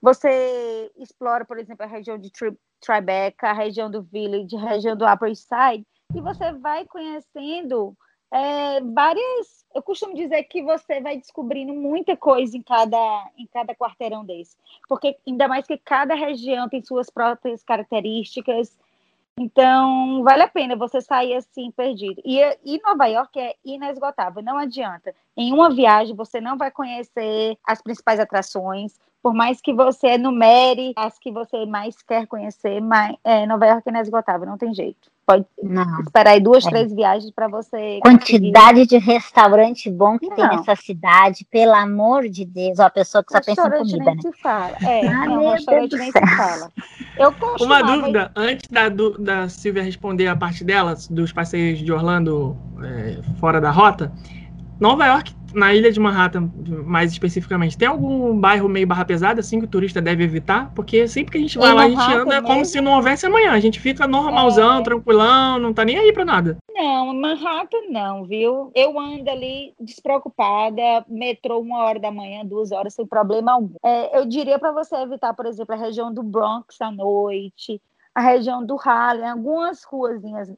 Você 0.00 0.90
explora, 0.96 1.44
por 1.44 1.58
exemplo, 1.58 1.84
a 1.84 1.88
região 1.88 2.16
de 2.16 2.30
Tri 2.30 2.56
Tribeca, 2.80 3.50
a 3.50 3.52
região 3.52 3.90
do 3.90 4.02
Village, 4.02 4.56
a 4.56 4.68
região 4.68 4.96
do 4.96 5.04
Upper 5.04 5.28
East 5.28 5.48
Side, 5.48 5.84
e 6.14 6.20
você 6.20 6.52
vai 6.52 6.86
conhecendo 6.86 7.96
é, 8.30 8.80
várias. 8.80 9.66
Eu 9.74 9.82
costumo 9.82 10.14
dizer 10.14 10.44
que 10.44 10.62
você 10.62 11.00
vai 11.00 11.18
descobrindo 11.18 11.74
muita 11.74 12.16
coisa 12.16 12.56
em 12.56 12.62
cada, 12.62 13.30
em 13.36 13.46
cada 13.46 13.74
quarteirão 13.74 14.24
desse, 14.24 14.56
porque 14.88 15.16
ainda 15.26 15.48
mais 15.48 15.66
que 15.66 15.76
cada 15.76 16.14
região 16.14 16.68
tem 16.68 16.82
suas 16.82 17.10
próprias 17.10 17.62
características. 17.62 18.78
Então, 19.40 20.22
vale 20.24 20.42
a 20.42 20.48
pena 20.48 20.74
você 20.74 21.00
sair 21.00 21.34
assim 21.36 21.70
perdido. 21.70 22.20
E, 22.24 22.40
e 22.64 22.80
Nova 22.82 23.06
York 23.06 23.38
é 23.38 23.54
inesgotável, 23.64 24.42
não 24.42 24.58
adianta. 24.58 25.14
Em 25.38 25.52
uma 25.52 25.70
viagem, 25.70 26.16
você 26.16 26.40
não 26.40 26.58
vai 26.58 26.70
conhecer 26.70 27.56
as 27.64 27.80
principais 27.80 28.18
atrações, 28.18 28.94
por 29.22 29.32
mais 29.32 29.60
que 29.60 29.72
você 29.72 30.08
enumere 30.14 30.92
as 30.96 31.18
que 31.18 31.30
você 31.30 31.64
mais 31.66 31.96
quer 32.02 32.26
conhecer, 32.26 32.80
mas 32.80 33.16
é, 33.24 33.46
Nova 33.46 33.66
York 33.66 33.82
é 33.86 33.90
inesgotável, 33.90 34.46
não 34.48 34.58
tem 34.58 34.74
jeito. 34.74 35.10
Pode 35.26 35.44
Não. 35.62 36.00
esperar 36.00 36.30
aí 36.30 36.40
duas, 36.40 36.64
É. 36.66 36.70
três 36.70 36.92
viagens 36.94 37.30
para 37.32 37.46
você. 37.48 38.00
conseguir. 38.02 38.50
Quantidade 38.52 38.86
de 38.86 38.96
restaurante 38.96 39.90
bom 39.90 40.18
que 40.18 40.28
tem 40.30 40.44
Não. 40.44 40.56
nessa 40.56 40.74
cidade, 40.74 41.44
pelo 41.50 41.74
amor 41.74 42.28
de 42.28 42.44
Deus. 42.44 42.78
Ó, 42.78 42.84
a 42.84 42.90
pessoa 42.90 43.22
que 43.22 43.32
só 43.32 43.38
pensa 43.40 43.50
em 43.50 43.54
Restaurante 43.64 43.90
comida, 43.92 44.04
nem 44.06 44.14
né? 44.16 44.22
se 44.22 44.32
fala. 44.40 44.76
É, 44.82 45.06
Ah, 45.06 45.26
não, 45.26 45.50
restaurante 45.50 45.96
nem 45.96 46.10
se 46.12 46.36
fala. 46.36 46.72
Eu 47.18 47.34
Uma 47.60 47.82
dúvida, 47.82 48.32
antes 48.34 48.68
da, 48.70 48.88
da 48.88 49.48
Silvia 49.48 49.82
responder 49.82 50.28
a 50.28 50.36
parte 50.36 50.64
dela, 50.64 50.94
dos 51.10 51.32
passeios 51.32 51.80
de 51.80 51.92
Orlando 51.92 52.56
é, 52.82 53.20
fora 53.38 53.60
da 53.60 53.70
rota, 53.70 54.10
Nova 54.80 55.06
York, 55.06 55.34
na 55.54 55.74
ilha 55.74 55.90
de 55.90 55.98
Manhattan, 55.98 56.50
mais 56.84 57.10
especificamente, 57.10 57.76
tem 57.76 57.88
algum 57.88 58.38
bairro 58.38 58.68
meio 58.68 58.86
barra 58.86 59.04
pesada, 59.04 59.40
assim, 59.40 59.58
que 59.58 59.64
o 59.64 59.68
turista 59.68 60.00
deve 60.00 60.22
evitar? 60.22 60.70
Porque 60.74 61.08
sempre 61.08 61.32
que 61.32 61.38
a 61.38 61.40
gente 61.40 61.58
vai 61.58 61.70
Em 61.70 61.74
lá, 61.74 61.82
a 61.82 61.88
gente 61.88 61.96
Manhattan 61.96 62.20
anda 62.22 62.42
como 62.42 62.58
mesmo? 62.58 62.64
se 62.66 62.80
não 62.80 62.92
houvesse 62.92 63.26
amanhã. 63.26 63.52
A 63.52 63.60
gente 63.60 63.80
fica 63.80 64.06
normalzão, 64.06 64.78
É. 64.80 64.82
tranquilão, 64.82 65.58
não 65.58 65.72
tá 65.72 65.84
nem 65.84 65.96
aí 65.98 66.12
pra 66.12 66.24
nada. 66.24 66.58
Não, 66.74 67.12
Manhattan 67.14 67.88
não, 67.90 68.24
viu? 68.24 68.70
Eu 68.74 68.98
ando 69.00 69.28
ali 69.30 69.74
despreocupada, 69.80 71.04
metrô 71.08 71.58
uma 71.60 71.78
hora 71.84 71.98
da 71.98 72.10
manhã, 72.10 72.44
duas 72.44 72.70
horas, 72.70 72.94
sem 72.94 73.06
problema 73.06 73.52
algum. 73.52 73.74
É, 73.82 74.18
eu 74.18 74.26
diria 74.26 74.58
para 74.58 74.70
você 74.72 74.94
evitar, 74.96 75.34
por 75.34 75.46
exemplo, 75.46 75.74
a 75.74 75.78
região 75.78 76.12
do 76.12 76.22
Bronx 76.22 76.80
à 76.80 76.90
noite, 76.90 77.80
a 78.14 78.20
região 78.20 78.64
do 78.64 78.76
Harlem, 78.78 79.28
algumas 79.30 79.82
ruazinhas 79.84 80.52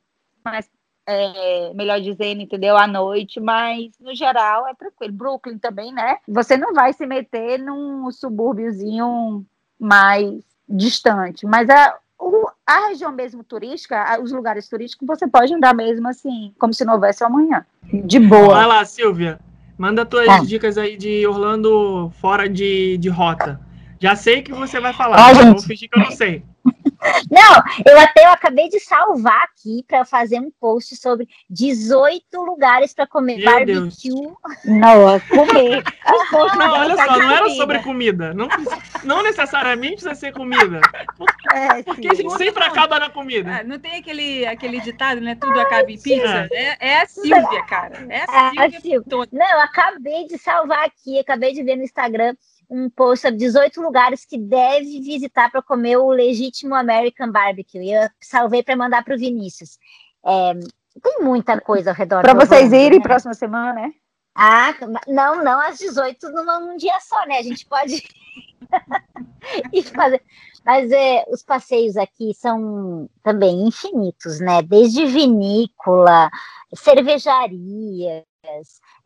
mais, 0.44 0.68
é, 1.10 1.74
melhor 1.74 2.00
dizendo, 2.00 2.40
entendeu? 2.42 2.76
À 2.76 2.86
noite, 2.86 3.40
mas 3.40 3.90
no 4.00 4.14
geral 4.14 4.66
é 4.66 4.74
tranquilo. 4.74 5.12
Brooklyn 5.12 5.58
também, 5.58 5.92
né? 5.92 6.18
Você 6.28 6.56
não 6.56 6.72
vai 6.74 6.92
se 6.92 7.06
meter 7.06 7.58
num 7.58 8.10
subúrbiozinho 8.12 9.44
mais 9.78 10.32
distante, 10.68 11.46
mas 11.46 11.68
a, 11.68 11.96
o- 12.18 12.48
a 12.66 12.88
região 12.88 13.10
mesmo 13.10 13.42
turística, 13.42 14.20
os 14.22 14.30
lugares 14.30 14.68
turísticos, 14.68 15.06
você 15.06 15.26
pode 15.26 15.52
andar 15.54 15.74
mesmo 15.74 16.06
assim, 16.08 16.52
como 16.58 16.72
se 16.72 16.84
não 16.84 16.94
houvesse 16.94 17.24
amanhã. 17.24 17.64
De 17.82 18.18
Vai 18.18 18.28
boa. 18.40 18.66
lá, 18.66 18.84
Silvia. 18.84 19.40
Manda 19.76 20.04
tuas 20.04 20.26
Tá. 20.26 20.38
dicas 20.40 20.76
aí 20.76 20.96
de 20.96 21.26
Orlando 21.26 22.10
fora 22.20 22.48
de, 22.48 22.98
de 22.98 23.08
rota. 23.08 23.58
Já 23.98 24.14
sei 24.14 24.42
que 24.42 24.52
você 24.52 24.78
vai 24.78 24.92
falar, 24.92 25.16
Ó, 25.18 25.22
mas 25.34 25.36
vou 25.38 25.46
gente. 25.58 25.66
fingir 25.66 25.88
que 25.90 25.98
eu 25.98 26.04
não 26.04 26.10
sei. 26.10 26.42
Não, 27.30 27.62
eu 27.86 27.98
até 27.98 28.26
eu 28.26 28.30
acabei 28.30 28.68
de 28.68 28.78
salvar 28.78 29.44
aqui 29.44 29.82
para 29.88 30.04
fazer 30.04 30.38
um 30.38 30.50
post 30.60 30.94
sobre 30.96 31.26
18 31.48 32.24
lugares 32.42 32.92
para 32.92 33.06
comer 33.06 33.38
Meu 33.38 33.50
barbecue. 33.50 34.10
Não, 34.64 35.20
comer. 35.28 35.82
Não, 36.32 36.56
não 36.56 36.72
olha 36.72 36.96
só, 36.96 37.18
não 37.18 37.30
era 37.30 37.48
sobre 37.50 37.78
comida. 37.80 38.34
Não, 38.34 38.48
não 39.04 39.22
necessariamente 39.22 39.94
precisa 40.02 40.14
ser 40.14 40.32
comida. 40.32 40.80
É, 41.52 41.82
Porque 41.82 42.08
a 42.08 42.14
gente 42.14 42.36
sempre 42.36 42.62
acaba 42.64 42.98
na 42.98 43.10
comida. 43.10 43.58
Ah, 43.60 43.64
não 43.64 43.78
tem 43.78 43.96
aquele, 43.96 44.46
aquele 44.46 44.80
ditado, 44.80 45.20
né? 45.20 45.34
Tudo 45.34 45.58
acaba 45.60 45.90
em 45.90 46.00
pizza? 46.00 46.48
É, 46.52 46.76
é 46.88 47.00
a 47.02 47.06
Silvia, 47.06 47.64
cara. 47.66 48.06
É 48.08 48.20
a 48.22 48.24
Ah, 48.28 48.50
Silvia 48.50 48.80
Silvia. 48.80 49.02
toda. 49.08 49.28
Não, 49.32 49.46
eu 49.50 49.60
acabei 49.60 50.26
de 50.26 50.38
salvar 50.38 50.84
aqui, 50.84 51.18
acabei 51.18 51.52
de 51.52 51.62
ver 51.62 51.76
no 51.76 51.82
Instagram 51.84 52.34
um 52.70 52.88
post 52.88 53.22
sobre 53.22 53.38
18 53.38 53.80
lugares 53.82 54.24
que 54.24 54.38
deve 54.38 55.00
visitar 55.00 55.50
para 55.50 55.60
comer 55.60 55.96
o 55.96 56.10
legítimo 56.10 56.74
American 56.74 57.30
Barbecue. 57.32 57.80
E 57.80 57.92
eu 57.92 58.08
salvei 58.20 58.62
para 58.62 58.76
mandar 58.76 59.04
para 59.04 59.14
o 59.14 59.18
Vinícius. 59.18 59.78
É, 60.24 60.54
Tem 61.02 61.20
muita 61.20 61.60
coisa 61.60 61.90
ao 61.90 61.96
redor 61.96 62.22
Para 62.22 62.34
vocês 62.34 62.72
irem 62.72 63.00
né? 63.00 63.02
próxima 63.02 63.34
semana, 63.34 63.72
né? 63.72 63.92
Ah, 64.34 64.72
não, 65.08 65.42
não 65.42 65.60
às 65.60 65.78
18 65.78 66.30
numa, 66.30 66.60
num 66.60 66.76
dia 66.76 66.98
só, 67.00 67.26
né? 67.26 67.38
A 67.38 67.42
gente 67.42 67.66
pode 67.66 68.00
ir 69.72 69.82
fazer. 69.82 70.22
Mas 70.64 70.92
é, 70.92 71.24
os 71.28 71.42
passeios 71.42 71.96
aqui 71.96 72.32
são 72.34 73.08
também 73.22 73.66
infinitos, 73.66 74.38
né? 74.38 74.62
Desde 74.62 75.06
vinícola, 75.06 76.30
cervejarias, 76.74 78.24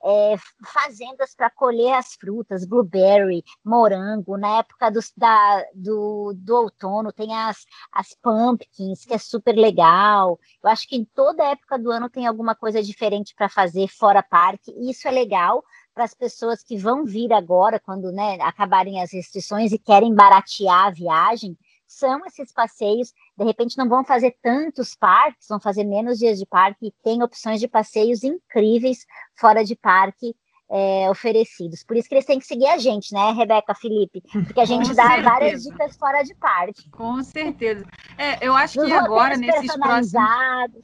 é, 0.05 0.37
fazendas 0.73 1.35
para 1.35 1.51
colher 1.51 1.95
as 1.95 2.15
frutas, 2.15 2.65
blueberry, 2.65 3.43
morango. 3.65 4.37
Na 4.37 4.59
época 4.59 4.91
dos- 4.91 5.13
da- 5.17 5.65
do, 5.75 6.33
do 6.37 6.57
outono 6.57 7.13
tem 7.13 7.35
as, 7.35 7.65
as 7.93 8.15
pumpkins, 8.15 9.05
que 9.05 9.15
é 9.15 9.19
super 9.19 9.55
legal. 9.55 10.39
Eu 10.63 10.71
acho 10.71 10.89
que 10.89 10.97
em 10.97 11.05
toda 11.05 11.45
época 11.45 11.79
do 11.79 11.91
ano 11.91 12.09
tem 12.09 12.27
alguma 12.27 12.55
coisa 12.55 12.83
diferente 12.83 13.35
para 13.35 13.49
fazer 13.49 13.89
fora 13.89 14.23
parque, 14.23 14.73
e 14.77 14.91
isso 14.91 15.07
é 15.09 15.11
legal 15.11 15.65
para 15.95 16.05
as 16.05 16.15
pessoas 16.15 16.63
que 16.63 16.77
vão 16.77 17.05
vir 17.05 17.33
agora, 17.33 17.79
quando 17.79 18.11
né, 18.11 18.37
acabarem 18.41 19.01
as 19.01 19.13
restrições 19.13 19.71
e 19.73 19.79
querem 19.79 20.13
baratear 20.13 20.87
a 20.87 20.91
viagem. 20.91 21.57
São 21.99 22.25
esses 22.27 22.53
passeios, 22.53 23.13
de 23.39 23.45
repente 23.45 23.79
não 23.79 23.89
vão 23.89 24.05
fazer 24.05 24.37
tantos 24.43 24.95
parques, 24.95 25.47
vão 25.49 25.61
fazer 25.61 25.85
menos 25.85 26.19
dias 26.19 26.39
de 26.39 26.47
parque, 26.47 26.89
e 26.89 26.93
tem 27.03 27.23
opções 27.23 27.61
de 27.61 27.69
passeios 27.69 28.25
incríveis 28.25 29.07
fora 29.39 29.65
de 29.65 29.77
parque 29.77 30.35
é, 30.71 31.09
oferecidos. 31.11 31.85
Por 31.85 31.97
isso 31.97 32.09
que 32.09 32.15
eles 32.15 32.25
têm 32.25 32.39
que 32.39 32.47
seguir 32.47 32.67
a 32.67 32.79
gente, 32.79 33.13
né, 33.13 33.31
Rebeca, 33.33 33.75
Felipe? 33.75 34.23
Porque 34.45 34.61
a 34.61 34.65
gente 34.65 34.89
Com 34.89 34.95
dá 34.95 35.07
certeza. 35.09 35.31
várias 35.31 35.63
dicas 35.63 35.97
fora 35.97 36.23
de 36.23 36.35
parque. 36.35 36.91
Com 36.91 37.23
certeza. 37.23 37.85
É, 38.19 38.45
eu 38.47 38.55
acho 38.55 38.79
Nos 38.79 38.87
que 38.89 38.93
agora, 38.93 39.37
nesses 39.37 39.73
próximos. 39.77 40.13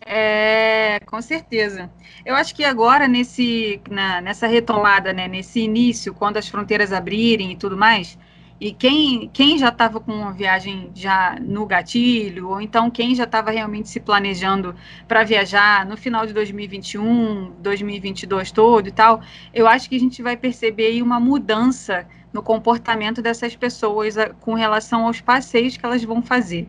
É, 0.07 1.01
com 1.07 1.21
certeza. 1.21 1.91
Eu 2.25 2.35
acho 2.37 2.55
que 2.55 2.65
agora, 2.65 3.09
nesse, 3.09 3.81
na- 3.91 4.21
nessa 4.21 4.47
retomada, 4.47 5.13
né, 5.13 5.27
nesse 5.27 5.61
início, 5.61 6.15
quando 6.15 6.37
as 6.37 6.49
fronteiras 6.49 6.93
abrirem 6.93 7.53
e 7.53 7.57
tudo 7.57 7.77
mais, 7.77 8.19
e 8.61 8.73
quem, 8.73 9.29
quem 9.33 9.57
já 9.59 9.69
estava 9.71 9.99
com 10.01 10.13
uma 10.13 10.33
viagem 10.33 10.91
já 10.95 11.37
no 11.41 11.65
gatilho, 11.67 12.49
ou 12.51 12.61
então 12.61 12.91
quem 12.91 13.15
já 13.15 13.25
estava 13.25 13.51
realmente 13.51 13.89
se 13.89 13.99
planejando 14.01 14.77
para 15.09 15.25
viajar 15.25 15.87
no 15.87 15.97
final 15.97 16.27
de 16.27 16.35
2021, 16.35 17.53
2022 17.59 18.53
todo 18.53 18.87
e 18.89 18.93
tal, 18.93 19.23
eu 19.55 19.67
acho 19.67 19.89
que 19.89 19.97
a 19.97 20.01
gente 20.01 20.23
vai 20.23 20.37
perceber 20.37 20.87
aí 20.89 21.03
uma 21.03 21.19
mudança 21.19 22.07
no 22.33 22.43
comportamento 22.43 23.23
dessas 23.23 23.57
pessoas 23.57 24.19
a- 24.19 24.31
com 24.35 24.55
relação 24.55 25.07
aos 25.07 25.21
passeios 25.21 25.77
que 25.77 25.85
elas 25.87 26.05
vão 26.05 26.23
fazer. 26.23 26.69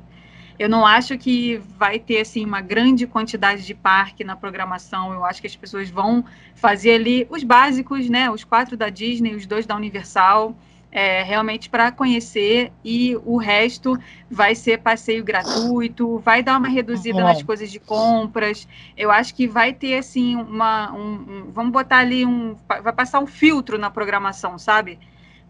Eu 0.60 0.70
não 0.70 0.86
acho 0.86 1.18
que 1.18 1.58
vai 1.58 1.98
ter 2.00 2.22
assim 2.22 2.46
uma 2.46 2.62
grande 2.62 3.08
quantidade 3.08 3.66
de 3.66 3.74
parque 3.74 4.24
na 4.24 4.36
programação. 4.36 5.14
Eu 5.14 5.26
acho 5.26 5.42
que 5.42 5.48
as 5.48 5.56
pessoas 5.56 5.90
vão 5.90 6.24
fazer 6.54 6.94
ali 6.94 7.28
os 7.30 7.44
básicos, 7.44 8.10
né? 8.10 8.30
Os 8.30 8.44
quatro 8.44 8.78
da 8.78 8.90
Disney, 8.90 9.36
os 9.36 9.46
dois 9.48 9.66
da 9.66 9.76
Universal, 9.76 10.56
é, 10.92 11.24
realmente 11.24 11.70
para 11.70 11.90
conhecer 11.92 12.72
e 12.84 13.16
o 13.24 13.38
resto 13.38 13.98
vai 14.30 14.54
ser 14.54 14.80
passeio 14.80 15.24
gratuito, 15.24 16.20
vai 16.20 16.44
dar 16.44 16.58
uma 16.58 16.68
reduzida 16.68 17.20
É. 17.20 17.24
nas 17.24 17.42
coisas 17.42 17.72
de 17.72 17.80
compras. 17.80 18.68
Eu 18.98 19.10
acho 19.10 19.34
que 19.34 19.48
vai 19.48 19.72
ter 19.74 19.98
assim 19.98 20.36
uma, 20.36 20.92
um, 20.92 21.14
um- 21.14 21.52
vamos 21.52 21.72
botar 21.72 22.00
ali 22.00 22.26
um, 22.26 22.56
vai 22.68 22.92
passar 22.94 23.20
um 23.20 23.26
filtro 23.28 23.78
na 23.78 23.90
programação, 23.90 24.58
sabe? 24.60 25.00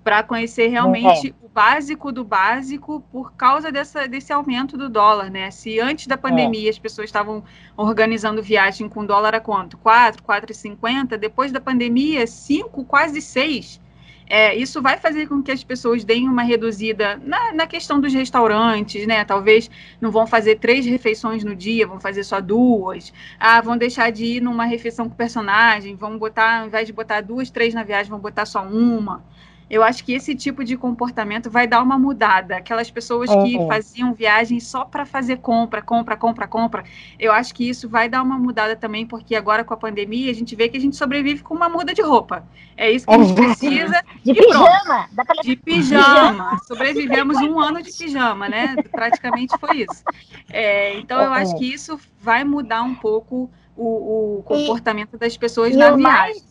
Para 0.04 0.24
conhecer 0.24 0.68
realmente 0.68 1.34
o 1.44 1.50
básico 1.50 2.12
do 2.12 2.24
básico 2.24 3.04
por 3.12 3.34
causa 3.34 3.72
dessa, 3.72 4.08
desse 4.08 4.32
aumento 4.34 4.78
do 4.78 4.90
dólar, 4.90 5.30
né? 5.30 5.50
Se 5.52 5.80
antes 5.80 6.06
da 6.08 6.18
pandemia 6.18 6.70
as 6.70 6.80
pessoas 6.80 7.06
estavam 7.08 7.44
organizando 7.78 8.42
viagem 8.44 8.88
com 8.90 9.06
dólar 9.06 9.34
a 9.36 9.40
quanto? 9.40 9.78
4, 9.78 10.24
4,50, 10.24 11.18
depois 11.18 11.52
da 11.52 11.60
pandemia, 11.60 12.26
5, 12.28 12.84
quase 12.86 13.22
6. 13.22 13.80
É, 14.28 14.56
isso 14.56 14.82
vai 14.82 14.98
fazer 14.98 15.28
com 15.28 15.42
que 15.44 15.52
as 15.52 15.64
pessoas 15.64 16.04
deem 16.04 16.28
uma 16.30 16.44
reduzida 16.44 17.20
na, 17.24 17.54
na 17.54 17.68
questão 17.68 18.00
dos 18.00 18.14
restaurantes, 18.14 19.06
né? 19.06 19.26
Talvez 19.26 19.70
não 20.00 20.10
vão 20.12 20.26
fazer 20.26 20.58
três 20.58 20.86
refeições 20.86 21.44
no 21.44 21.56
dia, 21.56 21.86
vão 21.86 22.00
fazer 22.00 22.24
só 22.24 22.40
duas. 22.40 23.12
Ah, 23.40 23.60
vão 23.62 23.78
deixar 23.78 24.12
de 24.12 24.26
ir 24.26 24.42
numa 24.42 24.66
refeição 24.66 25.10
com 25.10 25.16
personagem, 25.16 25.96
vão 25.96 26.18
botar, 26.18 26.62
ao 26.62 26.68
invés 26.68 26.88
de 26.88 26.94
botar 26.94 27.22
duas, 27.22 27.50
três 27.50 27.74
na 27.74 27.84
viagem, 27.84 28.10
vão 28.10 28.20
botar 28.20 28.46
só 28.46 28.64
uma. 28.64 29.24
Eu 29.72 29.82
acho 29.84 30.04
que 30.04 30.12
esse 30.14 30.36
tipo 30.36 30.66
de 30.66 30.76
comportamento 30.76 31.50
vai 31.50 31.66
dar 31.66 31.82
uma 31.82 31.98
mudada. 31.98 32.58
Aquelas 32.58 32.92
pessoas 32.92 33.30
que 33.30 33.56
Uhum. 33.58 33.68
faziam 33.68 34.14
viagem 34.14 34.60
só 34.60 34.84
para 34.84 35.06
fazer 35.06 35.38
compra, 35.38 35.82
compra, 35.82 36.18
compra, 36.18 36.46
compra. 36.46 36.84
Eu 37.18 37.32
acho 37.32 37.56
que 37.56 37.70
isso 37.70 37.88
vai 37.88 38.10
dar 38.10 38.22
uma 38.22 38.38
mudada 38.38 38.76
também, 38.76 39.06
porque 39.08 39.34
agora 39.34 39.64
com 39.64 39.74
a 39.74 39.78
pandemia 39.78 40.30
a 40.30 40.34
gente 40.36 40.58
vê 40.58 40.68
que 40.68 40.76
a 40.76 40.80
gente 40.82 40.98
sobrevive 40.98 41.42
com 41.42 41.54
uma 41.56 41.70
muda 41.70 41.94
de 41.94 42.02
roupa. 42.02 42.46
É 42.76 42.92
isso 42.92 43.08
que 43.08 43.14
a 43.14 43.18
gente 43.18 43.34
precisa 43.34 44.04
De 44.24 44.32
E 44.32 44.36
pronto. 44.46 44.66
pijama, 44.66 45.08
dá 45.14 45.24
pra 45.26 45.36
de 45.42 45.56
pijama. 45.56 46.58
Sobrevivemos 46.68 47.42
um 47.42 47.58
ano 47.60 47.82
de 47.82 47.94
pijama, 47.94 48.50
né? 48.50 48.78
Praticamente 48.94 49.58
foi 49.58 49.78
isso. 49.78 50.04
É, 50.52 50.96
então 50.98 51.22
eu 51.22 51.32
acho 51.32 51.56
que 51.56 51.66
isso 51.74 51.98
vai 52.20 52.44
mudar 52.44 52.84
um 52.84 52.94
pouco 52.94 53.50
o, 53.76 54.40
o 54.40 54.44
comportamento 54.44 55.18
das 55.18 55.38
pessoas 55.38 55.74
E 55.74 55.78
na 55.78 55.92
o 55.94 55.98
viagem. 55.98 56.34
mais, 56.34 56.51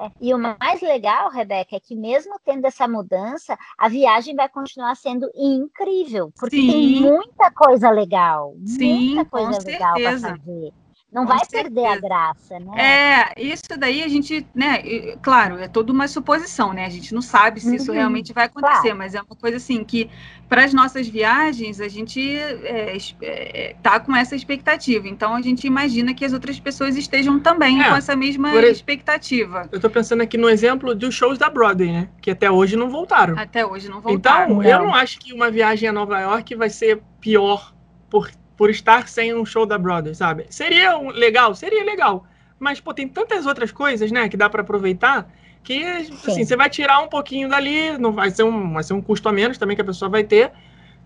é, 0.00 0.10
e 0.20 0.32
o 0.32 0.38
mais 0.38 0.80
legal, 0.80 1.30
Rebeca, 1.30 1.76
é 1.76 1.80
que 1.80 1.96
mesmo 1.96 2.38
tendo 2.44 2.64
essa 2.66 2.86
mudança, 2.86 3.58
a 3.76 3.88
viagem 3.88 4.34
vai 4.34 4.48
continuar 4.48 4.94
sendo 4.94 5.28
incrível, 5.34 6.32
porque 6.38 6.56
tem 6.56 6.70
Sim. 6.70 7.00
muita 7.00 7.50
coisa 7.50 7.90
legal, 7.90 8.54
Sim, 8.64 9.14
muita 9.14 9.24
coisa 9.24 9.58
legal 9.64 9.94
para 9.94 10.18
fazer. 10.18 10.72
Não 11.10 11.22
Com 11.26 11.28
vai 11.28 11.38
perder 11.50 11.86
a 11.86 11.88
certeza. 11.88 12.00
graça, 12.00 12.58
né? 12.60 13.32
É, 13.34 13.42
isso 13.42 13.62
daí 13.78 14.02
a 14.02 14.08
gente, 14.08 14.46
né, 14.54 14.82
e- 14.84 15.16
claro, 15.22 15.56
é 15.58 15.66
toda 15.66 15.90
uma 15.90 16.06
suposição, 16.06 16.74
né? 16.74 16.84
A 16.84 16.90
gente 16.90 17.14
não 17.14 17.22
sabe 17.22 17.60
se 17.60 17.76
isso 17.76 17.90
Uhum, 17.90 17.96
realmente 17.96 18.32
vai 18.34 18.44
acontecer, 18.44 18.82
claro. 18.82 18.98
mas 18.98 19.14
é 19.14 19.20
uma 19.22 19.36
coisa 19.40 19.56
assim 19.56 19.82
que 19.84 20.10
para 20.50 20.64
as 20.64 20.74
nossas 20.74 21.08
viagens 21.08 21.80
a 21.80 21.88
gente 21.88 22.20
é, 22.38 22.94
es- 22.94 23.16
é, 23.22 23.74
tá 23.82 23.98
com 23.98 24.14
essa 24.14 24.36
expectativa. 24.36 25.08
Então 25.08 25.34
a 25.34 25.40
gente 25.40 25.66
imagina 25.66 26.12
que 26.12 26.26
as 26.26 26.34
outras 26.34 26.60
pessoas 26.60 26.94
estejam 26.94 27.40
também 27.40 27.80
É, 27.80 27.88
com 27.88 27.96
essa 27.96 28.14
mesma 28.14 28.50
por 28.50 28.62
ex- 28.64 28.76
expectativa. 28.76 29.66
Eu 29.72 29.80
tô 29.80 29.88
pensando 29.88 30.22
aqui 30.22 30.36
no 30.36 30.48
exemplo 30.48 30.94
dos 30.94 31.14
shows 31.14 31.38
da 31.38 31.48
Broadway, 31.48 31.90
né? 31.90 32.08
Que 32.20 32.30
até 32.32 32.50
hoje 32.50 32.76
não 32.76 32.90
voltaram. 32.90 33.38
Até 33.38 33.64
hoje 33.64 33.88
não 33.88 34.02
voltaram. 34.02 34.60
Então, 34.60 34.62
eu 34.62 34.78
não 34.80 34.94
acho 34.94 35.18
que 35.20 35.32
uma 35.32 35.50
viagem 35.50 35.88
a 35.88 35.92
Nova 35.92 36.20
York 36.20 36.54
vai 36.54 36.68
ser 36.68 37.02
pior 37.18 37.74
por, 38.10 38.30
por 38.58 38.68
estar 38.68 39.08
sem 39.08 39.32
um 39.32 39.46
show 39.46 39.64
da 39.64 39.78
Broadway, 39.78 40.16
sabe? 40.16 40.44
Seria 40.50 40.98
um- 40.98 41.10
legal? 41.10 41.54
Seria 41.54 41.84
legal. 41.84 42.26
Mas, 42.58 42.80
pô, 42.80 42.92
tem 42.92 43.06
tantas 43.08 43.46
outras 43.46 43.70
coisas, 43.70 44.10
né, 44.10 44.28
que 44.28 44.36
dá 44.36 44.50
pra 44.50 44.62
aproveitar, 44.62 45.30
que, 45.62 45.80
assim, 45.84 46.34
Sim. 46.34 46.44
você 46.44 46.56
vai 46.56 46.68
tirar 46.68 46.98
um 46.98 47.08
pouquinho 47.08 47.48
dali, 47.48 47.96
não 47.98 48.10
vai 48.10 48.30
ser 48.32 48.42
um, 48.42 48.72
vai 48.72 48.82
ser 48.82 48.94
um 48.94 49.00
custo 49.00 49.28
a 49.28 49.32
menos 49.32 49.58
também 49.58 49.76
que 49.76 49.82
a 49.82 49.84
pessoa 49.84 50.08
vai 50.08 50.24
ter, 50.24 50.50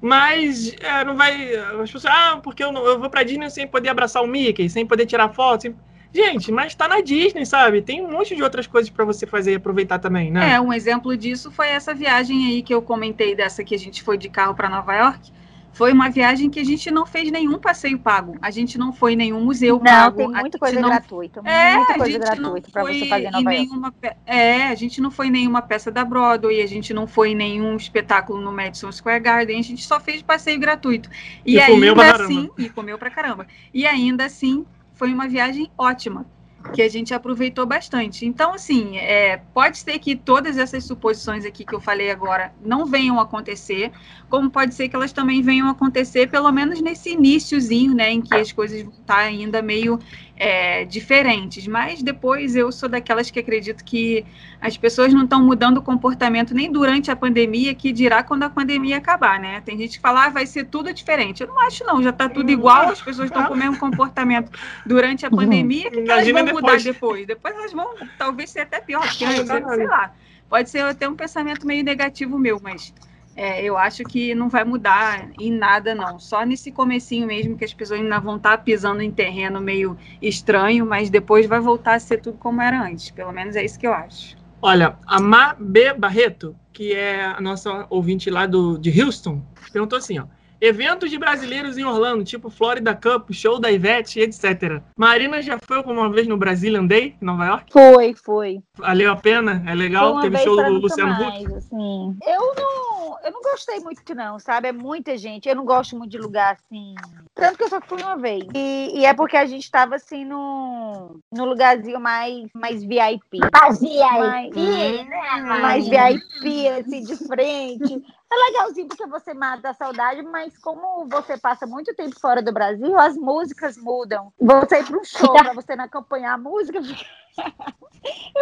mas 0.00 0.74
é, 0.80 1.04
não 1.04 1.14
vai... 1.14 1.54
As 1.54 1.92
pessoas, 1.92 2.06
ah, 2.06 2.40
porque 2.42 2.64
eu, 2.64 2.72
não, 2.72 2.86
eu 2.86 2.98
vou 2.98 3.10
pra 3.10 3.22
Disney 3.22 3.50
sem 3.50 3.66
poder 3.66 3.90
abraçar 3.90 4.22
o 4.22 4.26
Mickey, 4.26 4.70
sem 4.70 4.86
poder 4.86 5.04
tirar 5.04 5.28
foto, 5.28 5.62
sem... 5.62 5.76
Gente, 6.14 6.50
mas 6.52 6.74
tá 6.74 6.88
na 6.88 7.00
Disney, 7.00 7.44
sabe? 7.46 7.80
Tem 7.80 8.02
um 8.02 8.10
monte 8.10 8.34
de 8.36 8.42
outras 8.42 8.66
coisas 8.66 8.90
pra 8.90 9.04
você 9.04 9.26
fazer 9.26 9.52
e 9.52 9.54
aproveitar 9.56 9.98
também, 9.98 10.30
né? 10.30 10.52
É, 10.52 10.60
um 10.60 10.72
exemplo 10.72 11.16
disso 11.16 11.50
foi 11.50 11.68
essa 11.68 11.94
viagem 11.94 12.46
aí 12.46 12.62
que 12.62 12.74
eu 12.74 12.82
comentei 12.82 13.34
dessa 13.34 13.64
que 13.64 13.74
a 13.74 13.78
gente 13.78 14.02
foi 14.02 14.18
de 14.18 14.28
carro 14.28 14.54
para 14.54 14.68
Nova 14.68 14.94
York. 14.94 15.32
Foi 15.72 15.90
uma 15.92 16.10
viagem 16.10 16.50
que 16.50 16.60
a 16.60 16.64
gente 16.64 16.90
não 16.90 17.06
fez 17.06 17.30
nenhum 17.30 17.58
passeio 17.58 17.98
pago. 17.98 18.36
A 18.42 18.50
gente 18.50 18.76
não 18.76 18.92
foi 18.92 19.14
em 19.14 19.16
nenhum 19.16 19.42
museu 19.42 19.76
Não, 19.76 19.84
pago. 19.84 20.16
tem 20.18 20.26
a 20.26 20.28
muita 20.40 20.44
gente 20.44 20.58
coisa 20.58 20.80
não 20.80 20.88
gratuita. 20.90 21.40
É, 21.44 21.76
muita 21.76 21.92
a 21.92 21.96
coisa 21.96 22.12
gente 22.12 22.20
gratuita 22.20 22.66
não 22.68 22.72
para 22.72 22.82
foi 22.82 22.98
você 22.98 23.06
fazer 23.06 23.30
em 23.34 23.44
nenhuma 23.44 23.94
É, 24.26 24.64
a 24.64 24.74
gente 24.74 25.00
não 25.00 25.10
foi 25.10 25.28
em 25.28 25.30
nenhuma 25.30 25.62
peça 25.62 25.90
da 25.90 26.04
Broadway, 26.04 26.60
a 26.62 26.66
gente 26.66 26.92
não 26.92 27.06
foi 27.06 27.30
em 27.30 27.34
nenhum 27.34 27.74
espetáculo 27.76 28.40
no 28.40 28.52
Madison 28.52 28.92
Square 28.92 29.20
Garden, 29.22 29.58
a 29.58 29.62
gente 29.62 29.82
só 29.82 29.98
fez 29.98 30.20
passeio 30.22 30.60
gratuito. 30.60 31.08
E, 31.44 31.56
E 31.56 31.66
comeu 31.66 31.94
pra 31.94 32.04
ainda 32.04 32.18
caramba. 32.18 32.24
assim, 32.24 32.50
e 32.58 32.68
comeu 32.68 32.98
pra 32.98 33.10
caramba. 33.10 33.46
E 33.72 33.86
ainda 33.86 34.26
assim, 34.26 34.66
foi 34.92 35.12
uma 35.12 35.26
viagem 35.26 35.70
ótima, 35.78 36.26
que 36.74 36.82
a 36.82 36.88
gente 36.88 37.12
aproveitou 37.12 37.66
bastante. 37.66 38.24
Então, 38.24 38.54
assim, 38.54 38.96
é, 38.96 39.38
pode 39.52 39.78
ser 39.78 39.98
que 39.98 40.14
todas 40.14 40.56
essas 40.56 40.84
suposições 40.84 41.44
aqui 41.44 41.64
que 41.64 41.74
eu 41.74 41.80
falei 41.80 42.10
agora 42.10 42.52
não 42.64 42.86
venham 42.86 43.18
acontecer, 43.18 43.90
como 44.28 44.50
pode 44.50 44.74
ser 44.74 44.88
que 44.88 44.96
elas 44.96 45.12
também 45.12 45.42
venham 45.42 45.68
acontecer, 45.68 46.30
pelo 46.30 46.50
menos 46.52 46.80
nesse 46.80 47.10
iníciozinho, 47.10 47.94
né, 47.94 48.10
em 48.10 48.20
que 48.20 48.34
as 48.34 48.52
coisas 48.52 48.80
estar 48.80 49.18
ainda 49.18 49.60
meio 49.60 49.98
é, 50.36 50.84
diferentes. 50.84 51.66
Mas 51.66 52.02
depois 52.02 52.56
eu 52.56 52.70
sou 52.72 52.88
daquelas 52.88 53.30
que 53.30 53.38
acredito 53.38 53.84
que 53.84 54.24
as 54.60 54.76
pessoas 54.76 55.12
não 55.12 55.24
estão 55.24 55.42
mudando 55.42 55.78
o 55.78 55.82
comportamento 55.82 56.54
nem 56.54 56.70
durante 56.70 57.10
a 57.10 57.16
pandemia, 57.16 57.74
que 57.74 57.92
dirá 57.92 58.22
quando 58.22 58.44
a 58.44 58.50
pandemia 58.50 58.96
acabar, 58.96 59.38
né? 59.38 59.60
Tem 59.60 59.76
gente 59.76 59.96
que 59.96 60.00
fala, 60.00 60.26
ah, 60.26 60.28
vai 60.28 60.46
ser 60.46 60.64
tudo 60.64 60.92
diferente. 60.92 61.42
Eu 61.42 61.48
não 61.48 61.60
acho, 61.60 61.84
não, 61.84 62.02
já 62.02 62.10
está 62.10 62.28
tudo 62.28 62.50
igual, 62.50 62.88
as 62.88 63.00
pessoas 63.00 63.28
estão 63.28 63.46
com 63.46 63.54
o 63.54 63.56
mesmo 63.56 63.78
comportamento 63.78 64.50
durante 64.84 65.26
a 65.26 65.30
pandemia, 65.30 65.90
que, 65.90 66.02
que 66.02 66.10
elas 66.10 66.28
vão 66.28 66.46
mudar 66.46 66.76
depois. 66.78 66.84
depois? 66.84 67.26
Depois 67.26 67.54
elas 67.54 67.72
vão 67.72 67.94
talvez 68.18 68.50
ser 68.50 68.60
até 68.60 68.80
pior, 68.80 69.02
antes, 69.04 69.20
Exatamente. 69.20 69.76
sei 69.76 69.86
lá. 69.86 70.12
Pode 70.48 70.68
ser 70.68 70.80
até 70.80 71.08
um 71.08 71.14
pensamento 71.14 71.66
meio 71.66 71.82
negativo 71.82 72.38
meu, 72.38 72.60
mas 72.62 72.92
É, 73.34 73.64
eu 73.64 73.78
acho 73.78 74.04
que 74.04 74.34
não 74.34 74.48
vai 74.48 74.62
mudar 74.62 75.30
em 75.38 75.50
nada, 75.50 75.94
não. 75.94 76.18
Só 76.18 76.44
nesse 76.44 76.70
comecinho 76.70 77.26
mesmo 77.26 77.56
que 77.56 77.64
as 77.64 77.72
pessoas 77.72 78.00
ainda 78.00 78.20
vão 78.20 78.36
estar 78.36 78.58
pisando 78.58 79.00
em 79.00 79.10
terreno 79.10 79.60
meio 79.60 79.96
estranho, 80.20 80.84
mas 80.84 81.08
depois 81.08 81.46
vai 81.46 81.60
voltar 81.60 81.94
a 81.94 82.00
ser 82.00 82.20
tudo 82.20 82.36
como 82.36 82.60
era 82.60 82.82
antes. 82.82 83.10
Pelo 83.10 83.32
menos 83.32 83.56
é 83.56 83.64
isso 83.64 83.78
que 83.78 83.86
eu 83.86 83.94
acho. 83.94 84.36
Olha, 84.60 84.96
a 85.06 85.20
Ma 85.20 85.56
B. 85.58 85.92
Barreto, 85.94 86.54
que 86.72 86.92
é 86.92 87.24
a 87.24 87.40
nossa 87.40 87.86
ouvinte 87.90 88.30
lá 88.30 88.46
do, 88.46 88.78
de 88.78 89.02
Houston, 89.02 89.42
perguntou 89.72 89.98
assim, 89.98 90.18
ó. 90.18 90.26
Eventos 90.66 91.10
de 91.10 91.18
brasileiros 91.18 91.76
em 91.76 91.82
Orlando, 91.84 92.22
tipo 92.22 92.48
Florida 92.48 92.94
Cup, 92.94 93.32
show 93.32 93.58
da 93.58 93.68
Ivete, 93.68 94.20
etc. 94.20 94.80
Marina 94.96 95.42
já 95.42 95.58
foi 95.66 95.76
alguma 95.76 96.08
vez 96.08 96.28
no 96.28 96.36
Brazilian 96.36 96.86
Day, 96.86 97.16
em 97.20 97.24
Nova 97.24 97.44
York? 97.46 97.72
Foi, 97.72 98.14
foi. 98.14 98.60
Valeu 98.78 99.10
a 99.10 99.16
pena? 99.16 99.60
É 99.66 99.70
Foi 99.70 99.74
legal? 99.74 100.12
uma 100.12 100.22
Teve 100.22 100.36
vez 100.36 100.44
show 100.44 100.54
do 100.64 100.72
Luciano 100.74 101.14
Huck? 101.14 101.20
mais, 101.24 101.52
assim. 101.52 102.16
Eu 102.24 102.54
não, 102.54 103.16
eu 103.24 103.32
não 103.32 103.42
gostei 103.42 103.80
muito, 103.80 104.14
não, 104.14 104.38
sabe? 104.38 104.68
É 104.68 104.72
muita 104.72 105.16
gente. 105.16 105.48
Eu 105.48 105.56
não 105.56 105.64
gosto 105.64 105.98
muito 105.98 106.12
de 106.12 106.18
lugar 106.18 106.54
assim. 106.54 106.94
Tanto 107.34 107.58
que 107.58 107.64
eu 107.64 107.68
só 107.68 107.80
fui 107.80 108.00
uma 108.00 108.16
vez. 108.16 108.44
E, 108.54 109.00
e 109.00 109.04
é 109.04 109.12
porque 109.14 109.36
a 109.36 109.46
gente 109.46 109.68
tava 109.68 109.96
assim 109.96 110.24
no, 110.24 111.18
no 111.32 111.44
lugarzinho 111.44 111.98
mais, 111.98 112.48
mais 112.54 112.84
VIP. 112.84 113.40
Fazia 113.58 114.06
Mas- 114.12 114.56
aí, 114.56 115.04
né, 115.04 115.60
Mais? 115.60 115.88
VIP, 115.88 116.68
assim, 116.68 117.02
de 117.02 117.16
frente. 117.16 118.00
É 118.32 118.50
legalzinho 118.50 118.88
porque 118.88 119.06
você 119.06 119.34
mata 119.34 119.68
a 119.68 119.74
saudade, 119.74 120.22
mas 120.22 120.56
como 120.56 121.06
você 121.06 121.36
passa 121.36 121.66
muito 121.66 121.94
tempo 121.94 122.18
fora 122.18 122.40
do 122.40 122.50
Brasil, 122.50 122.98
as 122.98 123.14
músicas 123.14 123.76
mudam. 123.76 124.32
Você 124.40 124.80
ir 124.80 124.86
para 124.86 124.98
um 124.98 125.04
show 125.04 125.34
para 125.34 125.52
você 125.52 125.76
não 125.76 125.84
acompanhar 125.84 126.32
a 126.32 126.38
música, 126.38 126.80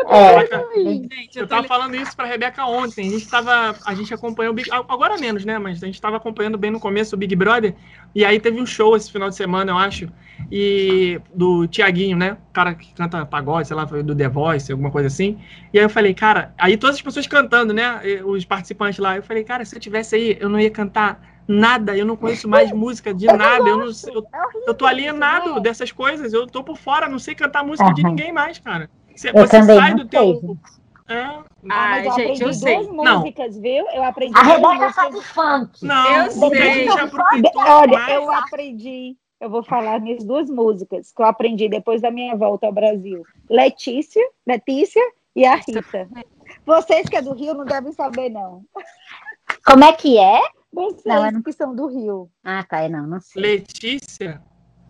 É. 0.09 0.41
Gente, 0.81 1.37
Eu 1.37 1.43
eu 1.43 1.49
tô 1.49 1.55
tava 1.55 1.69
falando 1.69 1.95
isso 1.95 2.17
pra 2.17 2.25
Rebeca 2.25 2.65
ontem. 2.65 3.09
A 3.09 3.11
gente 3.11 3.29
tava. 3.29 3.77
A 3.85 3.95
gente 3.95 4.13
acompanhou 4.13 4.53
o 4.53 4.55
Big. 4.55 4.71
Agora 4.73 5.19
menos, 5.19 5.45
né? 5.45 5.59
Mas 5.59 5.83
a 5.83 5.87
gente 5.87 6.01
tava 6.01 6.17
acompanhando 6.17 6.57
bem 6.57 6.71
no 6.71 6.81
começo 6.81 7.15
o 7.15 7.19
Big 7.19 7.37
Brother. 7.37 7.75
E 8.15 8.25
aí 8.25 8.41
teve 8.41 8.61
um 8.61 8.67
show 8.67 8.97
esse 8.97 9.13
final 9.13 9.29
de 9.29 9.37
semana, 9.37 9.73
eu 9.73 9.79
acho. 9.79 10.09
E 10.51 11.21
do 11.35 11.67
Tiaguinho, 11.69 12.17
né? 12.17 12.33
O 12.33 12.53
cara 12.53 12.75
que 12.75 12.93
canta 12.95 13.25
pagode, 13.27 13.69
sei 13.69 13.77
lá, 13.77 13.87
foi 13.87 14.03
do 14.03 14.17
The 14.17 14.29
Voice, 14.29 14.73
alguma 14.73 14.91
coisa 14.91 15.09
assim. 15.09 15.39
E 15.73 15.79
aí 15.79 15.85
eu 15.85 15.91
falei, 15.91 16.15
cara, 16.15 16.55
aí 16.57 16.77
todas 16.77 16.97
as 16.97 17.03
pessoas 17.03 17.27
cantando, 17.27 17.73
né? 17.75 18.01
e 18.05 18.23
Os 18.23 18.45
participantes 18.45 18.99
lá. 18.99 19.17
Eu 19.17 19.23
falei, 19.23 19.45
cara, 19.45 19.65
se 19.65 19.77
eu 19.77 19.81
tivesse 19.81 20.17
aí, 20.17 20.37
eu 20.41 20.49
não 20.49 20.59
ia 20.59 20.71
cantar 20.71 21.30
nada, 21.51 21.97
eu 21.97 22.07
não 22.07 22.17
conheço 22.17 22.49
mais 22.49 22.71
música 22.73 23.13
de 23.13 23.27
nada, 23.27 23.69
eu 23.69 23.77
não 23.77 23.93
sei. 23.93 24.15
Eu, 24.15 24.27
É 24.33 24.71
eu 24.71 24.75
tô 24.75 24.87
alienado 24.87 25.55
né? 25.55 25.61
dessas 25.61 25.91
coisas, 25.91 26.33
eu 26.33 26.47
tô 26.47 26.63
por 26.63 26.77
fora, 26.77 27.09
não 27.09 27.19
sei 27.19 27.35
cantar 27.35 27.65
música 27.65 27.93
de 27.93 28.03
Aham. 28.03 28.11
ninguém 28.11 28.33
mais, 28.33 28.59
cara. 28.59 28.89
Você, 29.15 29.31
Eu 29.31 29.35
você 29.35 29.61
também 29.61 29.77
sai 29.77 29.91
não 29.91 29.97
do 29.99 30.09
teu. 30.09 30.41
sei. 30.41 31.17
É, 31.17 31.25
Ah, 31.25 31.45
Ah, 31.69 31.91
mas 31.91 32.05
eu 32.07 32.13
gente, 32.13 32.21
aprendi 32.21 32.45
eu 32.45 32.55
sei. 32.55 32.75
duas 32.77 32.97
Não. 32.97 33.19
músicas, 33.21 33.59
viu? 33.59 33.87
Eu 33.91 34.05
aprendi 34.05 34.39
A 34.39 34.43
Rebeca 34.43 34.75
músicas. 34.75 34.95
sabe 34.95 35.21
funk. 35.23 35.87
Não, 35.87 36.25
Eu 36.27 36.31
sei. 36.31 36.89
aproveitou 36.89 37.63
Olha, 37.63 37.93
mais. 37.93 38.15
eu 38.15 38.31
aprendi. 38.31 39.17
Eu 39.41 39.51
vou 39.51 39.63
falar 39.65 40.01
minhas 40.01 40.23
duas 40.23 40.49
músicas 40.49 41.11
que 41.13 41.21
eu 41.21 41.27
aprendi 41.27 41.69
depois 41.69 42.01
da 42.01 42.11
minha 42.11 42.37
volta 42.37 42.67
ao 42.67 42.73
Brasil. 42.73 43.27
Letícia, 43.49 44.23
Letícia 44.47 45.03
e 45.35 45.45
a 45.45 45.57
Rita. 45.57 46.09
Vocês 46.65 47.09
que 47.09 47.17
é 47.17 47.23
do 47.23 47.33
Rio 47.33 47.55
não 47.55 47.65
devem 47.65 47.93
saber, 47.93 48.29
não. 48.29 48.63
Como 49.65 49.83
é 49.83 49.93
que 49.93 50.19
é? 50.19 50.41
Vocês 50.73 51.03
Não, 51.05 51.31
não- 51.33 51.43
que 51.43 51.53
são 51.53 51.75
do 51.75 51.87
Rio. 51.89 52.31
Ah, 52.45 52.63
tá, 52.63 52.89
não, 52.89 53.07
não 53.07 53.21
sei. 53.21 53.43
Letícia? 53.43 54.41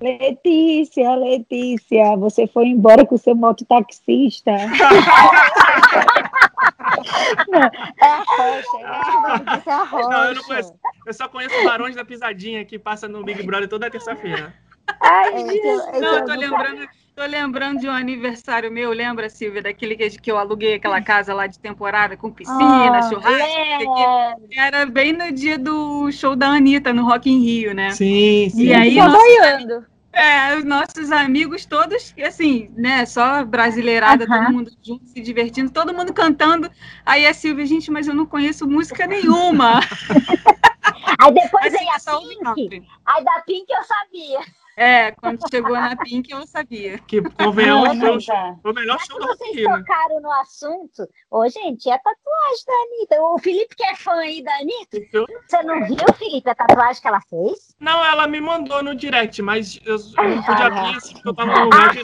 Letícia, 0.00 1.14
Letícia, 1.14 2.16
você 2.16 2.46
foi 2.46 2.66
embora 2.68 3.04
com 3.04 3.14
o 3.16 3.18
seu 3.18 3.34
mototaxista. 3.34 4.50
não, 7.48 7.60
é 7.60 8.06
a 8.06 8.22
rocha. 8.24 8.76
O 8.76 9.68
é 9.68 9.72
a 9.72 9.84
rocha. 9.84 10.08
Não, 10.08 10.24
eu 10.24 10.34
não 10.34 10.42
conheço. 10.44 10.74
Eu 11.06 11.14
só 11.14 11.28
conheço 11.28 11.64
Barões 11.64 11.94
da 11.96 12.04
Pisadinha, 12.04 12.64
que 12.64 12.78
passa 12.78 13.08
no 13.08 13.22
Big 13.24 13.42
Brother 13.42 13.68
toda 13.68 13.90
terça-feira. 13.90 14.54
Ai, 15.02 15.34
esse 15.42 15.58
eu- 15.58 15.80
esse 15.90 16.00
Não, 16.00 16.14
eu 16.18 16.24
tô 16.24 16.32
lembrando, 16.34 16.88
tô 17.20 17.26
lembrando 17.26 17.80
de 17.80 17.86
um 17.86 17.92
aniversário 17.92 18.72
meu, 18.72 18.92
lembra, 18.92 19.28
Silvia, 19.28 19.60
daquele 19.60 19.94
que, 19.94 20.08
que 20.08 20.32
eu 20.32 20.38
aluguei 20.38 20.74
aquela 20.74 21.02
casa 21.02 21.34
lá 21.34 21.46
de 21.46 21.58
temporada 21.58 22.16
com 22.16 22.32
piscina, 22.32 22.98
Ah, 22.98 23.02
churrasco. 23.02 23.60
é. 23.60 24.36
que 24.48 24.58
Era 24.58 24.86
bem 24.86 25.12
no 25.12 25.30
dia 25.30 25.58
do 25.58 26.10
show 26.12 26.34
da 26.34 26.48
Anitta 26.48 26.94
no 26.94 27.04
Rock 27.04 27.30
in 27.30 27.40
Rio, 27.40 27.74
né? 27.74 27.90
Sim, 27.90 28.48
sim. 28.48 28.64
E 28.64 28.72
aí, 28.72 28.96
nossos, 28.96 29.22
boiando. 29.22 29.86
é, 30.14 30.56
os 30.56 30.64
nossos 30.64 31.12
amigos 31.12 31.66
todos, 31.66 32.14
assim, 32.24 32.70
né, 32.74 33.04
só 33.04 33.44
brasileirada, 33.44 34.24
Aham. 34.24 34.44
todo 34.44 34.52
mundo 34.54 34.70
junto, 34.82 35.06
se 35.06 35.20
divertindo, 35.20 35.70
todo 35.70 35.92
mundo 35.92 36.14
cantando. 36.14 36.70
Aí 37.04 37.26
a 37.26 37.34
Silvia, 37.34 37.66
gente, 37.66 37.90
mas 37.90 38.08
eu 38.08 38.14
não 38.14 38.24
conheço 38.24 38.66
música 38.66 39.06
nenhuma. 39.06 39.80
Aí 41.20 41.34
depois 41.34 41.70
veio 41.70 41.90
a 41.90 42.54
Pink. 42.54 42.82
Aí 43.04 43.24
da 43.24 43.42
Pink 43.44 43.66
eu 43.70 43.82
sabia. 43.84 44.40
É, 44.82 45.12
quando 45.12 45.38
chegou 45.50 45.72
na 45.72 45.94
Pink, 45.94 46.32
eu 46.32 46.46
sabia. 46.46 46.98
Que, 47.00 47.20
convenhamos, 47.20 47.98
Não, 47.98 48.18
foi 48.62 48.72
o, 48.72 48.74
melhor 48.74 48.98
show 49.00 49.18
in 49.20 49.26
vocês 49.26 49.54
Rio, 49.56 49.68
né? 49.70 49.78
tocaram 49.78 50.20
no 50.22 50.32
assunto, 50.32 51.06
ô, 51.30 51.46
gente, 51.50 51.90
é 51.90 51.92
a 51.92 51.98
tatuagem 51.98 52.64
da 52.66 52.72
Anitta. 52.72 53.22
O 53.22 53.38
Felipe 53.38 53.76
que 53.76 53.84
é 53.84 53.94
fã 53.94 54.14
aí 54.14 54.42
da 54.42 54.54
Anitta. 54.56 54.96
Eu- 55.12 55.26
Você 55.46 55.62
não 55.64 55.84
viu, 55.84 55.98
Felipe, 56.16 56.48
a 56.48 56.54
tatuagem 56.54 57.02
que 57.02 57.08
ela 57.08 57.20
fez? 57.28 57.76
Não, 57.78 58.02
ela 58.02 58.26
me 58.26 58.40
mandou 58.40 58.82
no 58.82 58.94
direct, 58.94 59.42
mas 59.42 59.78
eu, 59.84 59.96
eu 59.96 60.28
não 60.36 60.42
pude 60.42 60.62
Ah, 60.62 60.66
abrir 60.66 60.96
assim, 60.96 61.12
porque 61.12 61.28
eu 61.28 61.34
tava 61.34 61.54
no 61.58 61.64
lugar 61.64 61.94
que... 61.94 62.02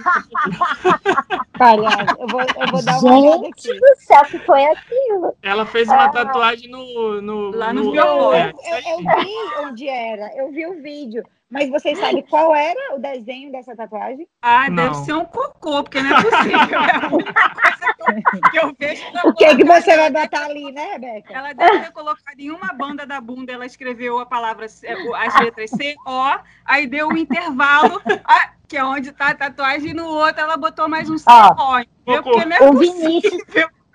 Palhaço, 1.59 2.17
eu 2.21 2.27
vou, 2.29 2.41
eu 2.43 2.67
vou 2.71 2.85
dar 2.85 2.99
uma 2.99 3.19
olhada 3.19 3.45
Gente 3.45 3.71
aqui. 3.71 3.81
do 3.81 3.97
céu, 4.01 4.25
que 4.27 4.39
foi 4.41 4.65
aquilo? 4.67 5.35
Ela 5.43 5.65
fez 5.67 5.89
uma 5.89 6.09
tatuagem 6.11 6.71
no... 6.71 7.21
no 7.23 7.51
Lá 7.57 7.73
no 7.73 7.85
no, 7.85 7.93
violão. 7.93 8.35
é, 8.35 8.51
Eu, 8.51 8.93
eu 8.93 8.99
vi 9.25 9.35
onde 9.67 9.89
era, 9.89 10.37
eu 10.37 10.51
vi 10.51 10.67
o 10.67 10.83
vídeo, 10.83 11.23
mas 11.51 11.71
vocês 11.71 11.99
sabem 11.99 12.23
qual 12.29 12.55
era 12.55 12.95
o 12.97 12.99
desenho 12.99 13.53
dessa 13.53 13.75
tatuagem? 13.77 14.27
Ah, 14.43 14.69
Não. 14.69 14.77
deve 14.77 14.95
ser 15.05 15.13
um 15.15 15.25
cocô, 15.25 15.83
porque 15.85 16.03
não 16.03 16.17
é 16.19 16.23
possível. 16.23 16.81
É 16.81 16.97
a 17.05 17.09
única 17.09 17.51
coisa 17.51 17.93
que 17.97 18.03
eu, 18.31 18.51
que 18.51 18.59
eu 18.59 18.77
vejo. 18.79 19.03
O 19.25 19.33
que, 19.35 19.47
que 19.47 19.63
colocar 19.65 19.81
você 19.83 19.97
vai 19.97 20.11
botar 20.11 20.45
ali, 20.45 20.73
né, 20.73 20.93
Rebeca? 20.93 21.33
Ela 21.33 21.53
deve 21.53 21.81
ter 21.81 21.93
colocado 21.93 22.39
em 22.41 22.51
uma 22.51 22.73
banda 22.73 23.07
da 23.07 23.21
bunda, 23.21 23.53
ela 23.53 23.67
escreveu 23.67 24.19
a 24.19 24.27
palavra, 24.27 24.67
é, 24.83 24.95
as 25.25 25.41
letras 25.41 25.71
C, 25.71 25.95
O, 26.07 26.39
aí 26.65 26.87
deu 26.87 27.09
um 27.09 27.17
intervalo, 27.17 28.01
ah, 28.25 28.51
que 28.67 28.77
é 28.77 28.85
onde 28.85 29.13
tá 29.13 29.29
a 29.29 29.35
tatuagem, 29.35 29.91
e 29.91 29.95
no 29.95 30.07
outro 30.07 30.41
ela 30.43 30.57
botou 30.57 30.89
mais 30.89 31.09
um 31.09 31.17
C, 31.17 31.25
Ó, 31.29 31.81
O. 31.81 31.85
Porque 32.05 32.45
não 32.45 32.57
é 32.57 32.61
O 32.61 32.73
possível. 32.73 33.03
Vinícius, 33.03 33.43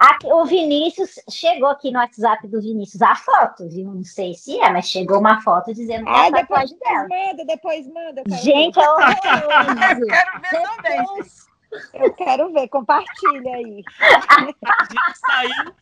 aqui- 0.10 0.28
o 0.32 0.46
Vinícius 0.46 1.12
chegou 1.30 1.70
aqui 1.70 1.92
no 1.92 2.00
WhatsApp 2.00 2.48
do 2.48 2.62
Vinícius 2.62 3.02
a 3.02 3.16
foto, 3.16 3.68
viu? 3.70 3.86
Não 3.94 4.04
sei 4.04 4.34
se 4.34 4.60
é, 4.60 4.70
mas 4.72 4.88
chegou 4.88 5.20
uma 5.20 5.42
foto 5.42 5.74
dizendo 5.74 6.06
que 6.06 6.10
é 6.12 6.14
Ah, 6.14 6.26
a 6.26 6.30
depois, 6.30 6.72
dela. 6.74 7.08
manda, 7.10 7.46
depois 7.46 7.88
manda. 7.88 8.24
eu 8.30 8.38
Gente, 8.38 8.80
é 8.80 8.90
horroroso. 8.90 10.06
Quero 10.08 10.42
ver 10.42 10.76
também. 10.76 10.98
Depois- 11.02 11.46
Eu 11.94 12.14
quero 12.14 12.52
ver, 12.54 12.68
compartilha 12.68 13.56
aí. 13.56 13.82
A 14.02 14.42
gente 14.42 15.18
saiu 15.26 15.74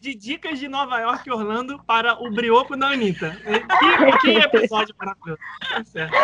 de 0.00 0.14
dicas 0.14 0.58
de 0.58 0.68
Nova 0.68 0.98
York 1.00 1.26
e 1.28 1.32
Orlando 1.32 1.82
para 1.84 2.22
o 2.22 2.30
brioco 2.30 2.76
da 2.76 2.88
Anitta. 2.88 3.30
Que, 3.40 4.18
que 4.18 4.38
episódio 4.38 4.94
maravilhoso. 4.98 5.40
Tá 5.70 5.82
certo. 5.84 6.14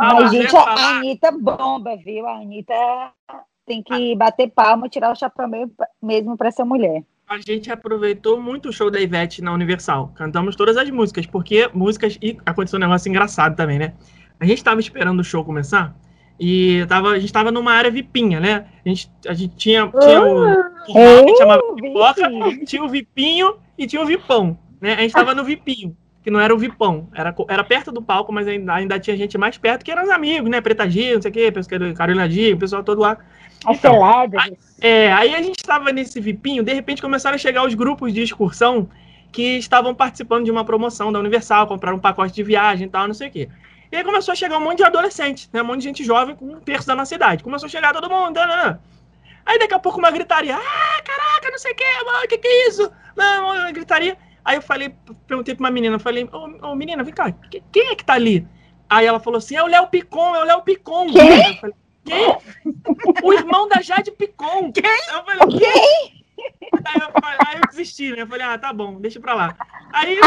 Ah, 0.00 0.14
Mas, 0.14 0.22
mas 0.24 0.30
gente, 0.32 0.54
eu 0.54 0.60
a 0.60 0.90
Anitta 0.98 1.32
bomba, 1.32 1.96
viu? 1.96 2.26
A 2.28 2.34
Anitta 2.36 2.74
tem 3.68 3.82
que 3.82 4.16
bater 4.16 4.50
palma, 4.50 4.88
tirar 4.88 5.12
o 5.12 5.14
chapéu 5.14 5.46
mesmo- 6.02 6.36
pra 6.36 6.48
essa 6.48 6.64
mulher. 6.64 7.04
A 7.28 7.38
gente 7.38 7.70
aproveitou 7.70 8.40
muito 8.40 8.70
o 8.70 8.72
show 8.72 8.90
da 8.90 8.98
Ivete 8.98 9.42
na 9.42 9.52
Universal. 9.52 10.10
Cantamos 10.14 10.56
todas 10.56 10.78
as 10.78 10.88
músicas, 10.90 11.26
porque 11.26 11.68
músicas. 11.74 12.18
E 12.22 12.38
aconteceu 12.46 12.78
um 12.78 12.80
negócio 12.80 13.08
engraçado 13.10 13.54
também, 13.54 13.78
né? 13.78 13.92
A 14.40 14.46
gente 14.46 14.64
tava 14.64 14.80
esperando 14.80 15.20
o 15.20 15.24
show 15.24 15.44
começar 15.44 15.94
e 16.40 16.86
tava, 16.88 17.10
a 17.10 17.18
gente 17.18 17.32
tava 17.32 17.52
numa 17.52 17.72
área 17.72 17.90
vipinha, 17.90 18.40
né? 18.40 18.64
A 18.84 18.88
gente, 18.88 19.10
a 19.26 19.34
gente 19.34 19.54
tinha, 19.56 19.86
tinha 19.88 20.22
o. 20.22 20.52
o 20.88 21.26
que 21.26 21.36
chamava 21.36 21.60
Uh, 21.62 21.74
pipoca, 21.76 22.30
tinha 22.64 22.82
o 22.82 22.88
vipinho 22.88 23.56
e 23.76 23.86
tinha 23.86 24.00
o 24.00 24.06
vipão, 24.06 24.58
né? 24.80 24.94
A 24.94 25.00
gente 25.02 25.12
tava 25.12 25.34
no 25.34 25.44
vipinho, 25.44 25.94
que 26.22 26.30
não 26.30 26.40
era 26.40 26.54
o 26.54 26.58
vipão. 26.58 27.08
Era, 27.14 27.34
era 27.48 27.62
perto 27.62 27.92
do 27.92 28.00
palco, 28.00 28.32
mas 28.32 28.48
ainda, 28.48 28.72
ainda 28.72 28.98
tinha 28.98 29.16
gente 29.16 29.36
mais 29.36 29.58
perto, 29.58 29.84
que 29.84 29.90
eram 29.90 30.04
os 30.04 30.10
amigos, 30.10 30.48
né? 30.48 30.62
Preta 30.62 30.88
Gil, 30.88 31.16
não 31.16 31.22
sei 31.22 31.30
o 31.30 31.34
quê, 31.34 31.52
Carolina 31.94 32.26
Gil, 32.30 32.56
o 32.56 32.58
pessoal 32.58 32.82
todo 32.82 33.02
lá. 33.02 33.18
É 33.66 33.72
Então, 33.72 33.94
celebre. 33.94 34.58
É, 34.80 35.12
aí 35.12 35.34
a 35.34 35.42
gente 35.42 35.58
estava 35.58 35.92
nesse 35.92 36.20
VIPinho, 36.20 36.62
de 36.62 36.72
repente 36.72 37.02
começaram 37.02 37.34
a 37.34 37.38
chegar 37.38 37.64
os 37.64 37.74
grupos 37.74 38.12
de 38.12 38.22
excursão 38.22 38.88
que 39.32 39.58
estavam 39.58 39.94
participando 39.94 40.44
de 40.44 40.50
uma 40.50 40.64
promoção 40.64 41.10
da 41.12 41.18
Universal, 41.18 41.66
compraram 41.66 41.96
um 41.96 42.00
pacote 42.00 42.32
de 42.32 42.42
viagem 42.42 42.86
e 42.86 42.90
tal, 42.90 43.06
não 43.06 43.14
sei 43.14 43.28
o 43.28 43.30
quê. 43.30 43.48
E 43.90 43.96
aí 43.96 44.04
começou 44.04 44.32
a 44.32 44.34
chegar 44.34 44.56
um 44.58 44.60
monte 44.62 44.78
de 44.78 44.84
adolescentes, 44.84 45.48
né? 45.52 45.62
Um 45.62 45.64
monte 45.66 45.78
de 45.78 45.84
gente 45.84 46.04
jovem 46.04 46.36
com 46.36 46.44
um 46.46 46.60
terço 46.60 46.86
da 46.86 46.94
nossa 46.94 47.14
idade. 47.14 47.42
Começou 47.42 47.66
a 47.66 47.70
chegar 47.70 47.92
todo 47.92 48.08
mundo. 48.08 48.34
nananã. 48.36 48.78
Aí 49.46 49.58
daqui 49.58 49.72
a 49.74 49.78
pouco 49.78 49.98
uma 49.98 50.10
gritaria. 50.10 50.54
Ah, 50.56 51.02
caraca, 51.02 51.50
não 51.50 51.58
sei 51.58 51.72
o 51.72 51.74
quê, 51.74 51.84
o 52.24 52.28
que 52.28 52.36
que 52.38 52.46
é 52.48 52.68
isso? 52.68 52.90
Não, 53.16 53.44
uma 53.54 53.72
gritaria. 53.72 54.16
Aí 54.44 54.56
eu 54.56 54.62
falei, 54.62 54.94
perguntei 55.26 55.54
pra 55.54 55.64
uma 55.64 55.70
menina, 55.70 55.98
falei, 55.98 56.28
ô, 56.30 56.68
ô, 56.68 56.74
menina, 56.74 57.02
vem 57.02 57.12
cá, 57.14 57.32
que- 57.32 57.62
quem 57.72 57.88
é 57.88 57.94
que 57.94 58.04
tá 58.04 58.12
ali? 58.14 58.46
Aí 58.88 59.04
ela 59.06 59.18
falou 59.20 59.38
assim, 59.38 59.56
é 59.56 59.62
o 59.62 59.66
Léo 59.66 59.86
Picon, 59.88 60.34
é 60.36 60.40
o 60.42 60.44
Léo 60.44 60.62
Picon. 60.62 61.06
Quem? 61.10 61.48
Eu 61.48 61.54
falei, 61.56 61.74
quem? 62.08 62.38
O 63.22 63.32
irmão 63.32 63.68
da 63.68 63.80
Jade 63.80 64.10
Picon. 64.10 64.72
Quem? 64.72 64.84
Eu 64.84 65.24
falei, 65.24 65.58
quem? 65.58 66.24
Aí 66.84 67.00
eu, 67.00 67.08
aí 67.46 67.56
eu 67.56 67.68
desisti, 67.68 68.10
né? 68.12 68.22
Eu 68.22 68.26
falei, 68.26 68.46
ah, 68.46 68.58
tá 68.58 68.72
bom, 68.72 69.00
deixa 69.00 69.20
pra 69.20 69.34
lá. 69.34 69.56
Aí, 69.92 70.18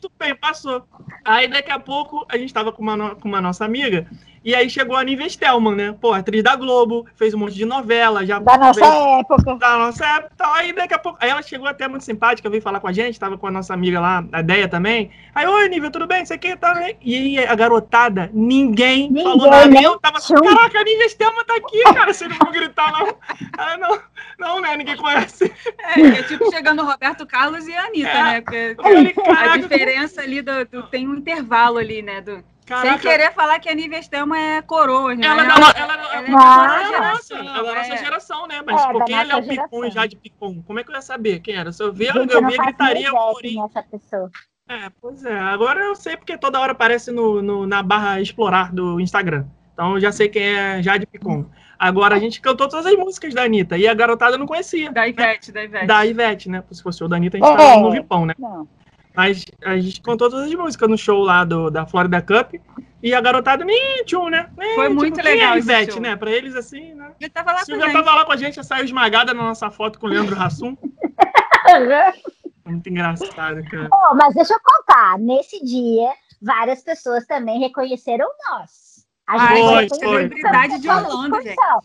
tudo 0.00 0.12
bem, 0.18 0.34
passou. 0.34 0.86
Aí, 1.24 1.48
daqui 1.48 1.70
a 1.70 1.78
pouco, 1.78 2.26
a 2.28 2.36
gente 2.36 2.52
tava 2.52 2.72
com 2.72 2.82
uma, 2.82 3.14
com 3.16 3.28
uma 3.28 3.40
nossa 3.40 3.64
amiga, 3.64 4.06
e 4.48 4.54
aí 4.54 4.70
chegou 4.70 4.96
a 4.96 5.04
Nívia 5.04 5.28
Stelman, 5.28 5.74
né? 5.74 5.94
Pô, 6.00 6.12
atriz 6.12 6.42
da 6.42 6.56
Globo, 6.56 7.06
fez 7.16 7.34
um 7.34 7.38
monte 7.38 7.54
de 7.54 7.64
novela, 7.66 8.24
já 8.24 8.38
Da 8.38 8.56
nossa 8.56 8.80
fez- 8.80 8.92
época. 9.20 9.54
da 9.56 9.76
nossa 9.78 10.06
época. 10.06 10.32
Aí 10.54 10.72
daqui 10.72 10.94
a 10.94 10.98
pouco. 10.98 11.18
Aí 11.20 11.28
ela 11.30 11.42
chegou 11.42 11.68
até 11.68 11.86
muito 11.86 12.04
simpática, 12.04 12.48
veio 12.48 12.62
falar 12.62 12.80
com 12.80 12.88
a 12.88 12.92
gente, 12.92 13.18
tava 13.20 13.36
com 13.36 13.46
a 13.46 13.50
nossa 13.50 13.74
amiga 13.74 14.00
lá, 14.00 14.24
a 14.32 14.40
Deia 14.42 14.66
também. 14.68 15.10
Aí, 15.34 15.46
oi, 15.46 15.68
Nível, 15.68 15.90
tudo 15.90 16.06
bem? 16.06 16.22
Isso 16.22 16.32
aqui 16.32 16.56
tá. 16.56 16.88
E 17.02 17.14
aí 17.38 17.46
a 17.46 17.54
garotada, 17.54 18.30
ninguém, 18.32 19.08
Ninguém, 19.08 19.22
falou 19.24 19.50
nada. 19.50 19.66
né? 19.68 19.80
Eu 19.82 19.98
tava 20.00 20.18
assim, 20.18 20.34
caraca, 20.34 20.78
a 20.80 20.84
Nível 20.84 21.08
Stelma 21.08 21.44
tá 21.44 21.54
aqui, 21.56 21.82
cara. 21.84 22.12
Vocês 22.12 22.30
não 22.30 22.38
vão 22.38 22.50
gritar, 22.52 22.92
não. 22.92 23.16
Ela, 23.58 23.76
não, 23.76 24.00
não, 24.38 24.60
né? 24.60 24.76
Ninguém 24.76 24.96
conhece. 24.96 25.52
É, 25.96 26.00
é 26.00 26.22
tipo 26.22 26.50
chegando 26.50 26.82
o 26.82 26.86
Roberto 26.86 27.26
Carlos 27.26 27.66
e 27.66 27.74
a 27.74 27.84
Anitta, 27.84 28.08
É. 28.08 28.22
né? 28.24 28.40
Porque 28.40 28.74
a 29.26 29.56
diferença 29.56 30.22
ali 30.22 30.40
do, 30.42 30.64
do- 30.64 30.82
tem 30.84 31.06
um 31.08 31.14
intervalo 31.16 31.78
ali, 31.78 32.02
né? 32.02 32.20
Do, 32.20 32.42
sem 32.68 32.76
caraca. 32.76 32.98
querer 32.98 33.32
falar 33.32 33.58
que 33.58 33.68
a 33.68 33.74
Nívia 33.74 34.02
Stelma 34.02 34.38
é 34.38 34.62
coroa, 34.62 35.14
né? 35.14 35.26
Ela, 35.26 35.42
Ela, 35.42 35.48
não, 35.48 35.54
ela, 35.56 35.78
ela, 35.78 35.92
ela 35.94 36.12
é 36.14 36.16
ela, 36.84 36.90
da 37.00 37.12
nossa 37.12 37.34
ela 37.34 37.44
é 37.44 37.74
nossa 37.74 37.88
nossa, 37.90 37.96
geração, 38.04 38.46
né? 38.46 38.62
Mas 38.64 38.80
É, 38.82 39.04
quem 39.04 39.18
é 39.18 39.24
Léo 39.24 39.42
Picon 39.42 39.52
e 39.52 39.54
geração. 39.56 39.90
Jade 39.90 40.16
Picon? 40.16 40.62
Como 40.66 40.78
é 40.80 40.84
que 40.84 40.90
eu 40.90 40.94
ia 40.94 41.02
saber 41.02 41.40
quem 41.40 41.54
era? 41.56 41.72
Se 41.72 41.82
eu 41.82 41.92
ver, 41.92 42.14
eu, 42.14 42.24
eu 42.26 42.40
não 42.42 42.48
vi, 42.50 42.56
faço 42.56 42.68
nem 42.68 42.76
gritaria, 42.76 43.08
euforia. 43.08 43.50
quem 43.50 43.62
é 43.62 43.64
essa 43.64 43.82
pessoa. 43.82 44.30
É, 44.68 44.90
pois 45.00 45.24
é. 45.24 45.38
Agora 45.38 45.80
eu 45.80 45.94
sei 45.94 46.16
porque 46.16 46.36
toda 46.36 46.60
hora 46.60 46.72
aparece 46.72 47.10
no, 47.10 47.40
no- 47.40 47.66
na 47.66 47.82
barra 47.82 48.20
explorar 48.20 48.70
do 48.72 49.00
Instagram. 49.00 49.46
Então 49.72 49.94
eu 49.94 50.00
já 50.00 50.12
sei 50.12 50.28
quem 50.28 50.42
é 50.42 50.82
Jade 50.82 51.06
Picon. 51.06 51.46
Agora 51.78 52.16
a 52.16 52.18
gente 52.18 52.40
cantou 52.40 52.68
todas 52.68 52.84
as 52.84 52.94
músicas 52.96 53.32
da 53.32 53.44
Anitta 53.44 53.78
e 53.78 53.86
a 53.86 53.94
garotada 53.94 54.36
não 54.36 54.46
conhecia. 54.46 54.90
Da 54.90 55.06
Ivete, 55.08 55.52
da 55.52 55.62
Ivete. 55.64 55.86
Da 55.86 56.04
Ivete, 56.04 56.48
né? 56.50 56.62
Se 56.72 56.82
fosse 56.82 57.02
o 57.04 57.08
da 57.08 57.16
Anitta, 57.16 57.36
a 57.36 57.40
gente 57.40 57.52
É. 57.52 57.56
tava 57.56 57.80
no 57.80 57.90
Vipão, 57.92 58.26
né? 58.26 58.34
Não. 58.38 58.68
Mas 59.18 59.44
a 59.64 59.76
gente 59.76 60.00
cantou 60.00 60.30
todas 60.30 60.46
as 60.46 60.54
músicas 60.54 60.88
no 60.88 60.96
show 60.96 61.24
lá 61.24 61.44
do, 61.44 61.70
da 61.70 61.84
Florida 61.84 62.22
Cup 62.22 62.54
e 63.02 63.12
a 63.12 63.20
garotada 63.20 63.64
nem 63.64 64.04
tchum, 64.04 64.28
né? 64.28 64.48
Nem, 64.56 64.76
Foi 64.76 64.88
muito 64.88 65.16
quem 65.16 65.24
legal 65.24 65.56
é 65.56 65.58
Ivete, 65.58 65.94
show. 65.94 66.00
né? 66.00 66.14
Pra 66.14 66.30
eles 66.30 66.54
assim, 66.54 66.94
né? 66.94 67.10
Ele 67.20 67.28
tava 67.28 67.50
lá 67.50 67.56
com 67.56 67.62
a 67.62 67.64
Silvia 67.64 67.86
gente. 67.86 67.94
tava 67.94 68.14
lá 68.14 68.24
com 68.24 68.30
a 68.30 68.36
gente, 68.36 68.54
já 68.54 68.62
saiu 68.62 68.84
esmagada 68.84 69.34
na 69.34 69.42
nossa 69.42 69.72
foto 69.72 69.98
com 69.98 70.06
o 70.06 70.08
Leandro 70.08 70.40
Hassum. 70.40 70.76
Muito 72.64 72.88
engraçado, 72.88 73.60
cara. 73.68 73.88
Oh, 73.92 74.14
mas 74.14 74.32
deixa 74.36 74.54
eu 74.54 74.60
contar. 74.62 75.18
Nesse 75.18 75.64
dia, 75.64 76.12
várias 76.40 76.84
pessoas 76.84 77.26
também 77.26 77.58
reconheceram 77.58 78.28
nós. 78.48 79.04
A 79.26 79.38
gente 79.38 79.48
foi, 79.48 79.88
foi. 79.88 79.98
Celebridade 79.98 80.78
de 80.78 80.88
Orlando, 80.88 81.38
excursão. 81.38 81.80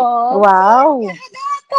Fomos, 0.00 0.46
Uau! 0.46 1.00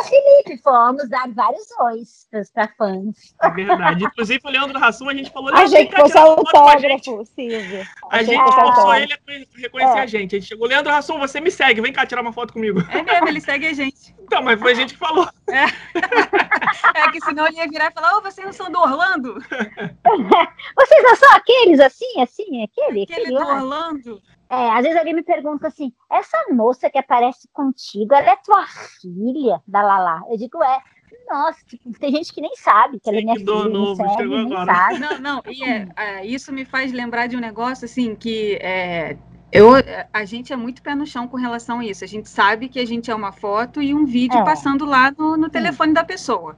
Felipe, 0.09 0.61
fomos 0.61 1.07
dar 1.09 1.25
vários 1.29 1.67
ois 1.79 2.27
para 2.53 2.67
fãs. 2.77 3.33
É 3.41 3.49
verdade. 3.49 4.03
Inclusive, 4.03 4.41
o 4.43 4.49
Leandro 4.49 4.83
Hassum, 4.83 5.07
a 5.07 5.13
gente 5.13 5.31
falou, 5.31 5.49
A 5.49 5.59
"Leandro, 5.59 5.71
gente 5.71 5.95
fosse 5.95 6.11
tirar 6.11 6.25
uma 6.25 6.35
foto 6.35 6.51
com 6.51 6.67
a 6.67 6.77
gente." 6.77 7.09
autógrafo, 7.09 7.25
Silvia. 7.33 7.87
A 8.11 8.23
gente 8.23 8.51
forçou 8.53 8.93
ele 8.95 9.13
a 9.13 9.17
conhe- 9.17 9.47
reconhecer 9.55 9.97
É. 9.97 10.01
a 10.01 10.05
gente. 10.05 10.35
A 10.35 10.39
gente 10.39 10.49
chegou, 10.49 10.67
Leandro 10.67 10.91
Hassum, 10.93 11.17
você 11.17 11.39
me 11.39 11.49
segue, 11.49 11.79
vem 11.79 11.93
cá 11.93 12.05
tirar 12.05 12.21
uma 12.21 12.33
foto 12.33 12.51
comigo. 12.51 12.81
É 12.91 13.01
mesmo, 13.03 13.27
ele 13.29 13.39
segue 13.39 13.67
a 13.67 13.73
gente. 13.73 14.13
Então, 14.19 14.41
mas 14.43 14.59
foi 14.59 14.73
a 14.73 14.75
gente 14.75 14.93
que 14.95 14.99
falou. 14.99 15.29
É 15.47 15.65
que 17.11 17.21
senão 17.23 17.47
ele 17.47 17.57
ia 17.57 17.67
virar 17.67 17.87
e 17.89 17.93
falar, 17.93 18.17
ô, 18.17 18.21
vocês 18.21 18.45
não 18.45 18.51
são 18.53 18.69
do 18.69 18.79
Orlando? 18.79 19.35
Vocês 20.77 21.03
não 21.03 21.15
são 21.15 21.31
aqueles 21.35 21.79
assim, 21.79 22.21
assim, 22.21 22.63
aquele? 22.63 23.03
Aquele 23.03 23.21
aquele 23.21 23.27
do 23.27 23.33
lá? 23.43 23.55
Orlando? 23.55 24.21
É, 24.55 24.71
às 24.71 24.83
vezes 24.83 24.97
alguém 24.97 25.13
me 25.13 25.23
pergunta 25.23 25.67
assim: 25.67 25.91
essa 26.09 26.37
moça 26.51 26.89
que 26.89 26.97
aparece 26.97 27.47
contigo, 27.51 28.13
ela 28.13 28.31
é 28.31 28.35
tua 28.37 28.65
filha 29.01 29.61
da 29.67 29.81
Lala? 29.81 30.21
Eu 30.29 30.37
digo, 30.37 30.61
é. 30.63 30.81
Nossa, 31.29 31.59
tipo, 31.65 31.91
tem 31.97 32.11
gente 32.11 32.31
que 32.31 32.39
nem 32.39 32.55
sabe 32.55 32.99
que 32.99 33.09
ela 33.09 33.17
é 33.17 33.21
minha 33.23 33.35
filha, 33.35 33.51
novo, 33.51 33.69
não 33.69 33.95
segue, 33.95 34.13
chegou 34.15 34.37
nem 34.37 34.45
agora. 34.45 34.75
sabe. 34.75 34.99
Não, 34.99 35.19
não, 35.19 35.41
e 35.47 35.63
é, 35.63 35.87
é, 35.95 36.25
isso 36.25 36.53
me 36.53 36.65
faz 36.65 36.91
lembrar 36.91 37.25
de 37.25 37.35
um 37.35 37.39
negócio 37.39 37.85
assim 37.85 38.13
que 38.15 38.59
é, 38.61 39.17
eu, 39.51 39.69
a 40.13 40.25
gente 40.25 40.51
é 40.51 40.55
muito 40.55 40.81
pé 40.83 40.93
no 40.93 41.05
chão 41.05 41.27
com 41.27 41.37
relação 41.37 41.79
a 41.79 41.85
isso. 41.85 42.03
A 42.03 42.07
gente 42.07 42.29
sabe 42.29 42.67
que 42.67 42.79
a 42.79 42.85
gente 42.85 43.09
é 43.09 43.15
uma 43.15 43.31
foto 43.31 43.81
e 43.81 43.93
um 43.93 44.05
vídeo 44.05 44.37
É. 44.37 44.43
passando 44.43 44.85
lá 44.85 45.11
no, 45.17 45.35
no 45.37 45.49
telefone 45.49 45.93
da 45.93 46.03
pessoa. 46.03 46.57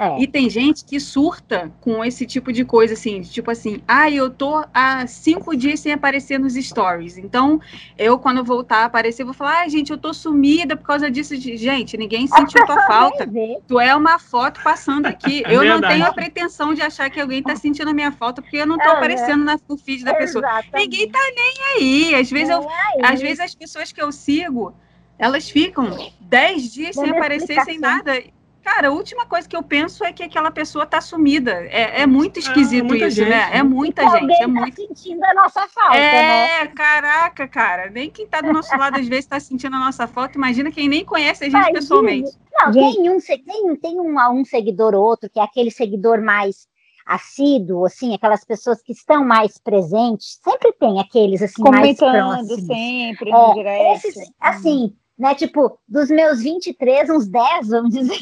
É. 0.00 0.18
E 0.18 0.26
tem 0.26 0.48
gente 0.48 0.82
que 0.82 0.98
surta 0.98 1.70
com 1.78 2.02
esse 2.02 2.24
tipo 2.24 2.50
de 2.52 2.64
coisa, 2.64 2.94
assim, 2.94 3.20
tipo 3.20 3.50
assim, 3.50 3.82
ah, 3.86 4.10
eu 4.10 4.30
tô 4.30 4.64
há 4.72 5.06
cinco 5.06 5.54
dias 5.54 5.80
sem 5.80 5.92
aparecer 5.92 6.38
nos 6.40 6.54
stories. 6.54 7.18
Então, 7.18 7.60
eu, 7.98 8.18
quando 8.18 8.42
voltar 8.42 8.78
a 8.78 8.84
aparecer, 8.86 9.24
vou 9.24 9.34
falar, 9.34 9.60
ah, 9.60 9.68
gente, 9.68 9.90
eu 9.90 9.98
tô 9.98 10.14
sumida 10.14 10.74
por 10.74 10.86
causa 10.86 11.10
disso. 11.10 11.36
Gente, 11.36 11.98
ninguém 11.98 12.26
sentiu 12.26 12.64
tua 12.64 12.80
falta. 12.88 13.28
Tu 13.68 13.78
é 13.78 13.94
uma 13.94 14.18
foto 14.18 14.62
passando 14.64 15.04
aqui. 15.04 15.42
É 15.44 15.54
eu 15.54 15.62
não 15.64 15.80
tenho 15.82 16.06
a 16.06 16.12
pretensão 16.14 16.72
de 16.72 16.80
achar 16.80 17.10
que 17.10 17.20
alguém 17.20 17.42
tá 17.42 17.54
sentindo 17.54 17.90
a 17.90 17.94
minha 17.94 18.10
falta, 18.10 18.40
porque 18.40 18.56
eu 18.56 18.66
não 18.66 18.78
tô 18.78 18.88
É, 18.88 18.92
aparecendo 18.92 19.44
na- 19.44 19.58
no 19.68 19.76
feed 19.76 20.02
da 20.02 20.14
pessoa. 20.14 20.42
Exatamente. 20.42 20.72
Ninguém 20.88 21.10
tá 21.10 21.18
nem 21.36 21.76
aí. 21.76 22.14
Às 22.14 22.30
vezes, 22.30 22.48
eu, 22.48 22.66
às 23.02 23.20
vezes 23.20 23.40
as 23.40 23.54
pessoas 23.54 23.92
que 23.92 24.00
eu 24.00 24.10
sigo, 24.10 24.74
elas 25.18 25.50
ficam 25.50 25.90
10 26.20 26.72
dias 26.72 26.96
sem 26.96 27.10
aparecer, 27.10 27.60
sem 27.64 27.78
nada. 27.78 28.22
Cara, 28.62 28.88
a 28.88 28.92
última 28.92 29.26
coisa 29.26 29.48
que 29.48 29.56
eu 29.56 29.62
penso 29.62 30.04
é 30.04 30.12
que 30.12 30.22
aquela 30.22 30.50
pessoa 30.50 30.84
tá 30.84 31.00
sumida. 31.00 31.52
É, 31.66 32.02
é 32.02 32.06
muito 32.06 32.38
esquisito 32.38 32.84
muita 32.84 33.06
isso, 33.06 33.16
gente, 33.16 33.30
né? 33.30 33.48
É 33.52 33.56
né? 33.56 33.62
muita 33.62 34.02
Alguém 34.02 34.20
gente, 34.20 34.36
é 34.36 34.40
tá 34.40 34.48
muito. 34.48 34.76
sentindo 34.76 35.24
a 35.24 35.34
nossa 35.34 35.66
falta, 35.68 35.96
né? 35.96 36.62
É, 36.62 36.66
caraca, 36.66 37.48
cara. 37.48 37.90
Nem 37.90 38.10
quem 38.10 38.26
tá 38.26 38.40
do 38.40 38.52
nosso 38.52 38.76
lado 38.76 38.98
às 38.98 39.08
vezes 39.08 39.26
tá 39.26 39.40
sentindo 39.40 39.76
a 39.76 39.78
nossa 39.78 40.06
falta. 40.06 40.36
Imagina 40.36 40.70
quem 40.70 40.88
nem 40.88 41.04
conhece 41.04 41.44
a 41.44 41.46
gente 41.46 41.54
Imagina. 41.54 41.78
pessoalmente. 41.78 42.30
Não, 42.52 42.72
Gente. 42.72 42.96
tem 42.96 43.10
um, 43.10 43.18
tem, 43.20 43.76
tem 43.76 44.00
um, 44.00 44.40
um 44.40 44.44
seguidor 44.44 44.94
ou 44.94 45.04
outro, 45.04 45.30
que 45.30 45.40
é 45.40 45.42
aquele 45.42 45.70
seguidor 45.70 46.20
mais 46.22 46.68
assíduo, 47.06 47.86
assim, 47.86 48.14
aquelas 48.14 48.44
pessoas 48.44 48.82
que 48.82 48.92
estão 48.92 49.24
mais 49.24 49.58
presentes. 49.58 50.38
Sempre 50.44 50.72
tem 50.72 51.00
aqueles, 51.00 51.42
assim, 51.42 51.62
mais 51.62 51.98
Comentando 51.98 52.46
próximos. 52.46 52.66
sempre 52.66 53.30
É. 53.66 53.94
Esses, 53.94 54.14
assim, 54.38 54.94
né, 55.18 55.34
tipo, 55.34 55.78
dos 55.88 56.08
meus 56.08 56.40
23, 56.42 57.10
uns 57.10 57.26
10, 57.26 57.68
vamos 57.68 57.90
dizer. 57.94 58.18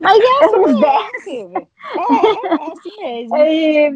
Mas 0.00 0.18
é 0.18 0.44
assim 0.44 0.56
uns 0.56 0.66
mesmo, 0.66 0.80
10. 0.80 1.22
Silvia. 1.24 1.68
É, 1.96 2.46
é 2.46 2.72
assim 2.72 2.96
mesmo. 2.98 3.36
É, 3.36 3.90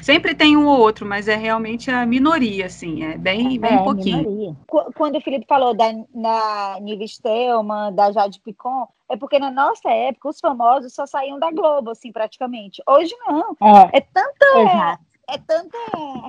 Sempre 0.00 0.34
tem 0.34 0.56
um 0.56 0.66
ou 0.66 0.80
outro, 0.80 1.06
mas 1.06 1.28
é 1.28 1.36
realmente 1.36 1.88
a 1.90 2.04
minoria, 2.04 2.66
assim. 2.66 3.04
É 3.04 3.16
bem, 3.16 3.58
bem 3.60 3.74
é, 3.78 3.84
pouquinho. 3.84 4.18
minoria. 4.28 4.56
Qu- 4.66 4.92
Quando 4.96 5.16
o 5.16 5.20
Felipe 5.20 5.46
falou 5.48 5.74
da 5.74 5.92
na 6.12 6.78
Nive 6.80 7.06
Stelman, 7.06 7.94
da 7.94 8.10
Jade 8.10 8.40
Picon, 8.40 8.88
é 9.08 9.16
porque 9.16 9.38
na 9.38 9.50
nossa 9.50 9.90
época 9.90 10.28
os 10.30 10.40
famosos 10.40 10.92
só 10.94 11.06
saíam 11.06 11.38
da 11.38 11.52
Globo, 11.52 11.90
assim, 11.90 12.10
praticamente. 12.10 12.82
Hoje 12.88 13.14
não. 13.28 13.56
É, 13.62 13.98
É 13.98 14.00
tanta, 14.00 14.46
exato. 14.58 15.02
é 15.30 15.38
tanta 15.38 15.78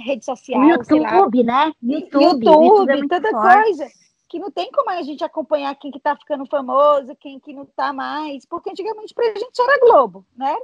rede 0.06 0.24
social, 0.26 0.84
sei 0.84 1.00
lá, 1.00 1.16
YouTube, 1.16 1.44
né? 1.44 1.72
YouTube, 1.82 2.46
YouTube, 2.46 2.66
YouTube 2.68 3.06
é 3.06 3.08
tanta 3.08 3.32
forte. 3.32 3.64
coisa 3.64 3.88
que 4.34 4.40
não 4.40 4.50
tem 4.50 4.72
como 4.72 4.90
a 4.90 5.00
gente 5.04 5.24
acompanhar 5.24 5.76
quem 5.76 5.92
que 5.92 6.00
tá 6.00 6.16
ficando 6.16 6.44
famoso, 6.48 7.16
quem 7.20 7.40
que 7.40 7.54
não 7.54 7.68
tá 7.68 7.94
mais, 7.94 8.44
porque 8.48 8.72
antigamente 8.72 9.14
pra 9.14 9.26
gente 9.28 9.62
era 9.62 9.80
Globo, 9.80 10.26
né? 10.36 10.56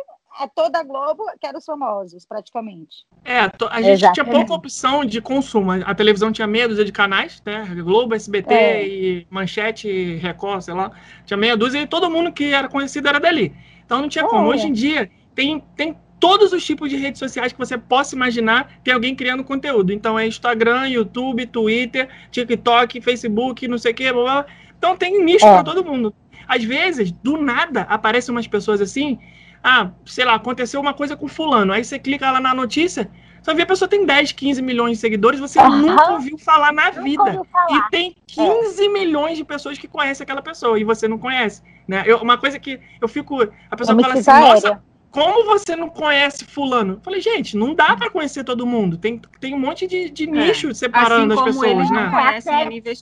É 0.41 0.47
toda 0.47 0.80
a 0.80 0.84
Globo 0.84 1.24
que 1.39 1.45
era 1.45 1.55
os 1.55 1.65
famosos, 1.65 2.26
praticamente. 2.26 3.05
É, 3.24 3.41
a 3.41 3.43
gente 3.43 3.99
tinha 3.99 4.09
Exatamente. 4.11 4.32
pouca 4.32 4.53
opção 4.55 5.05
de 5.05 5.22
consumo. 5.22 5.72
A 5.72 5.93
televisão 5.93 6.32
tinha 6.32 6.47
meia 6.47 6.67
dúzia 6.67 6.84
de 6.84 6.91
canais, 6.91 7.43
né? 7.45 7.63
Globo, 7.84 8.15
SBT 8.15 8.51
É. 8.51 8.88
e 8.88 9.28
Manchete, 9.30 10.15
Record, 10.15 10.61
sei 10.61 10.74
lá. 10.74 10.91
Tinha 11.24 11.38
meia 11.38 11.55
dúzia 11.55 11.80
e 11.80 11.88
todo 11.88 12.09
mundo 12.09 12.32
que 12.32 12.51
era 12.51 12.67
conhecido 12.67 13.07
era 13.07 13.20
dali. 13.20 13.55
Então 13.86 14.01
não 14.01 14.09
tinha 14.09 14.26
como. 14.26 14.51
É. 14.51 14.55
Hoje 14.55 14.65
em 14.65 14.74
dia, 14.74 15.11
tem, 15.36 15.59
tem 15.76 15.95
todos 16.20 16.51
os 16.53 16.65
tipos 16.65 16.89
de 16.89 16.97
redes 16.97 17.20
sociais 17.20 17.53
que 17.53 17.59
você 17.59 17.78
possa 17.78 18.15
imaginar, 18.15 18.72
tem 18.84 18.93
alguém 18.93 19.15
criando 19.15 19.43
conteúdo. 19.43 19.91
Então 19.93 20.17
é 20.20 20.28
Instagram, 20.28 20.88
YouTube, 20.89 21.45
Twitter, 21.45 22.09
TikTok, 22.32 22.99
Facebook, 23.01 23.67
não 23.67 23.78
sei 23.78 23.91
o 23.91 23.95
que, 23.95 24.11
blá, 24.11 24.22
blá. 24.24 24.45
Então 24.78 24.95
tem 24.97 25.24
nicho 25.24 25.45
É. 25.45 25.53
para 25.53 25.63
todo 25.63 25.84
mundo. 25.84 26.13
Às 26.47 26.63
vezes, 26.63 27.11
do 27.11 27.38
nada, 27.38 27.82
aparecem 27.82 28.34
umas 28.34 28.47
pessoas 28.47 28.82
assim, 28.82 29.20
ah, 29.63 29.91
sei 30.05 30.26
lá, 30.26 30.36
aconteceu 30.36 30.80
uma 30.82 30.93
coisa 30.93 31.15
com 31.15 31.28
fulano. 31.28 31.72
Aí 31.74 31.84
você 31.84 31.99
clica 31.99 32.30
lá 32.32 32.39
na 32.39 32.53
notícia, 32.53 33.09
só 33.43 33.53
vê 33.53 33.61
a 33.61 33.65
pessoa 33.65 33.88
tem 33.88 34.05
10, 34.05 34.32
15 34.32 34.61
milhões 34.61 34.93
de 34.93 34.97
seguidores, 35.01 35.39
você 35.39 35.59
Aham. 35.59 35.78
nunca 35.78 36.11
ouviu 36.11 36.38
falar 36.38 36.74
na 36.74 36.88
Nunca 36.88 37.01
vida. 37.03 37.41
falar. 37.51 37.78
E 37.88 37.89
tem 37.91 38.15
15 38.28 38.89
milhões 38.89 39.38
de 39.38 39.43
pessoas 39.45 39.78
que 39.78 39.88
conhecem 39.88 40.24
aquela 40.24 40.41
pessoa 40.41 40.80
e 40.80 40.84
você 40.84 41.07
não 41.07 41.17
conhece. 41.17 41.61
Né? 41.88 42.03
Eu- 42.05 42.17
uma 42.17 42.38
coisa 42.38 42.57
que 42.59 42.80
eu 43.01 43.07
fico. 43.07 43.41
A 43.70 43.76
pessoa 43.78 43.99
fala 43.99 44.13
assim, 44.13 44.22
ficar 44.24 44.41
nossa, 44.41 44.67
aérea. 44.67 44.82
Como 45.12 45.43
você 45.45 45.76
não 45.76 45.89
conhece 45.89 46.45
fulano? 46.45 46.93
Eu 46.93 47.01
falei, 47.01 47.20
gente, 47.20 47.57
não 47.57 47.74
dá 47.74 47.95
pra 47.95 48.10
conhecer 48.10 48.43
todo 48.43 48.66
mundo. 48.66 48.97
Tem, 48.97 49.20
tem 49.39 49.53
um 49.55 49.60
monte 49.60 49.88
de, 49.88 50.10
de 50.10 50.28
nicho 50.28 50.68
Assim 50.70 50.80
separando 50.80 51.34
as 51.34 51.39
como 51.39 51.51
pessoas, 51.51 51.72
eles 51.72 51.89
não 51.89 52.03
né? 52.03 52.10
conhecem 52.10 52.53
É, 52.53 52.62
a 52.62 52.66
Nível 52.66 52.93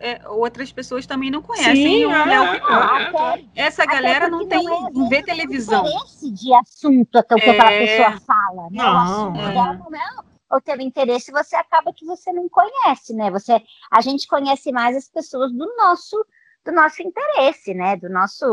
é, 0.00 0.28
outras 0.28 0.72
pessoas 0.72 1.06
também 1.06 1.30
não 1.30 1.42
conhecem 1.42 1.76
Sim, 1.76 2.04
o 2.06 2.10
é, 2.10 2.24
Léo 2.24 2.44
é, 2.44 3.38
é. 3.38 3.44
Essa 3.66 3.84
galera 3.84 4.28
não 4.28 4.46
tem, 4.46 4.66
é- 4.66 4.90
não 4.92 5.08
vê 5.08 5.22
tem 5.22 5.36
televisão. 5.36 5.86
interesse 5.86 6.30
de 6.30 6.54
assunto 6.54 7.16
até 7.16 7.34
o 7.34 7.38
que 7.38 7.50
aquela 7.50 7.72
É. 7.72 7.86
pessoa 7.86 8.20
fala, 8.20 8.62
né? 8.70 8.82
Não, 8.82 9.36
é. 9.36 9.54
não 9.54 9.94
é 9.94 10.32
o 10.56 10.60
teu 10.60 10.78
interesse, 10.80 11.32
você 11.32 11.56
acaba 11.56 11.92
que 11.94 12.04
você 12.04 12.32
não 12.32 12.48
conhece, 12.48 13.14
né? 13.14 13.30
Você, 13.30 13.60
a 13.90 14.00
gente 14.00 14.26
conhece 14.26 14.70
mais 14.70 14.96
as 14.96 15.08
pessoas 15.08 15.50
do 15.52 15.66
nosso 15.76 16.16
do 16.64 16.72
nosso 16.72 17.02
interesse, 17.02 17.74
né? 17.74 17.96
Do 17.96 18.08
nosso, 18.08 18.44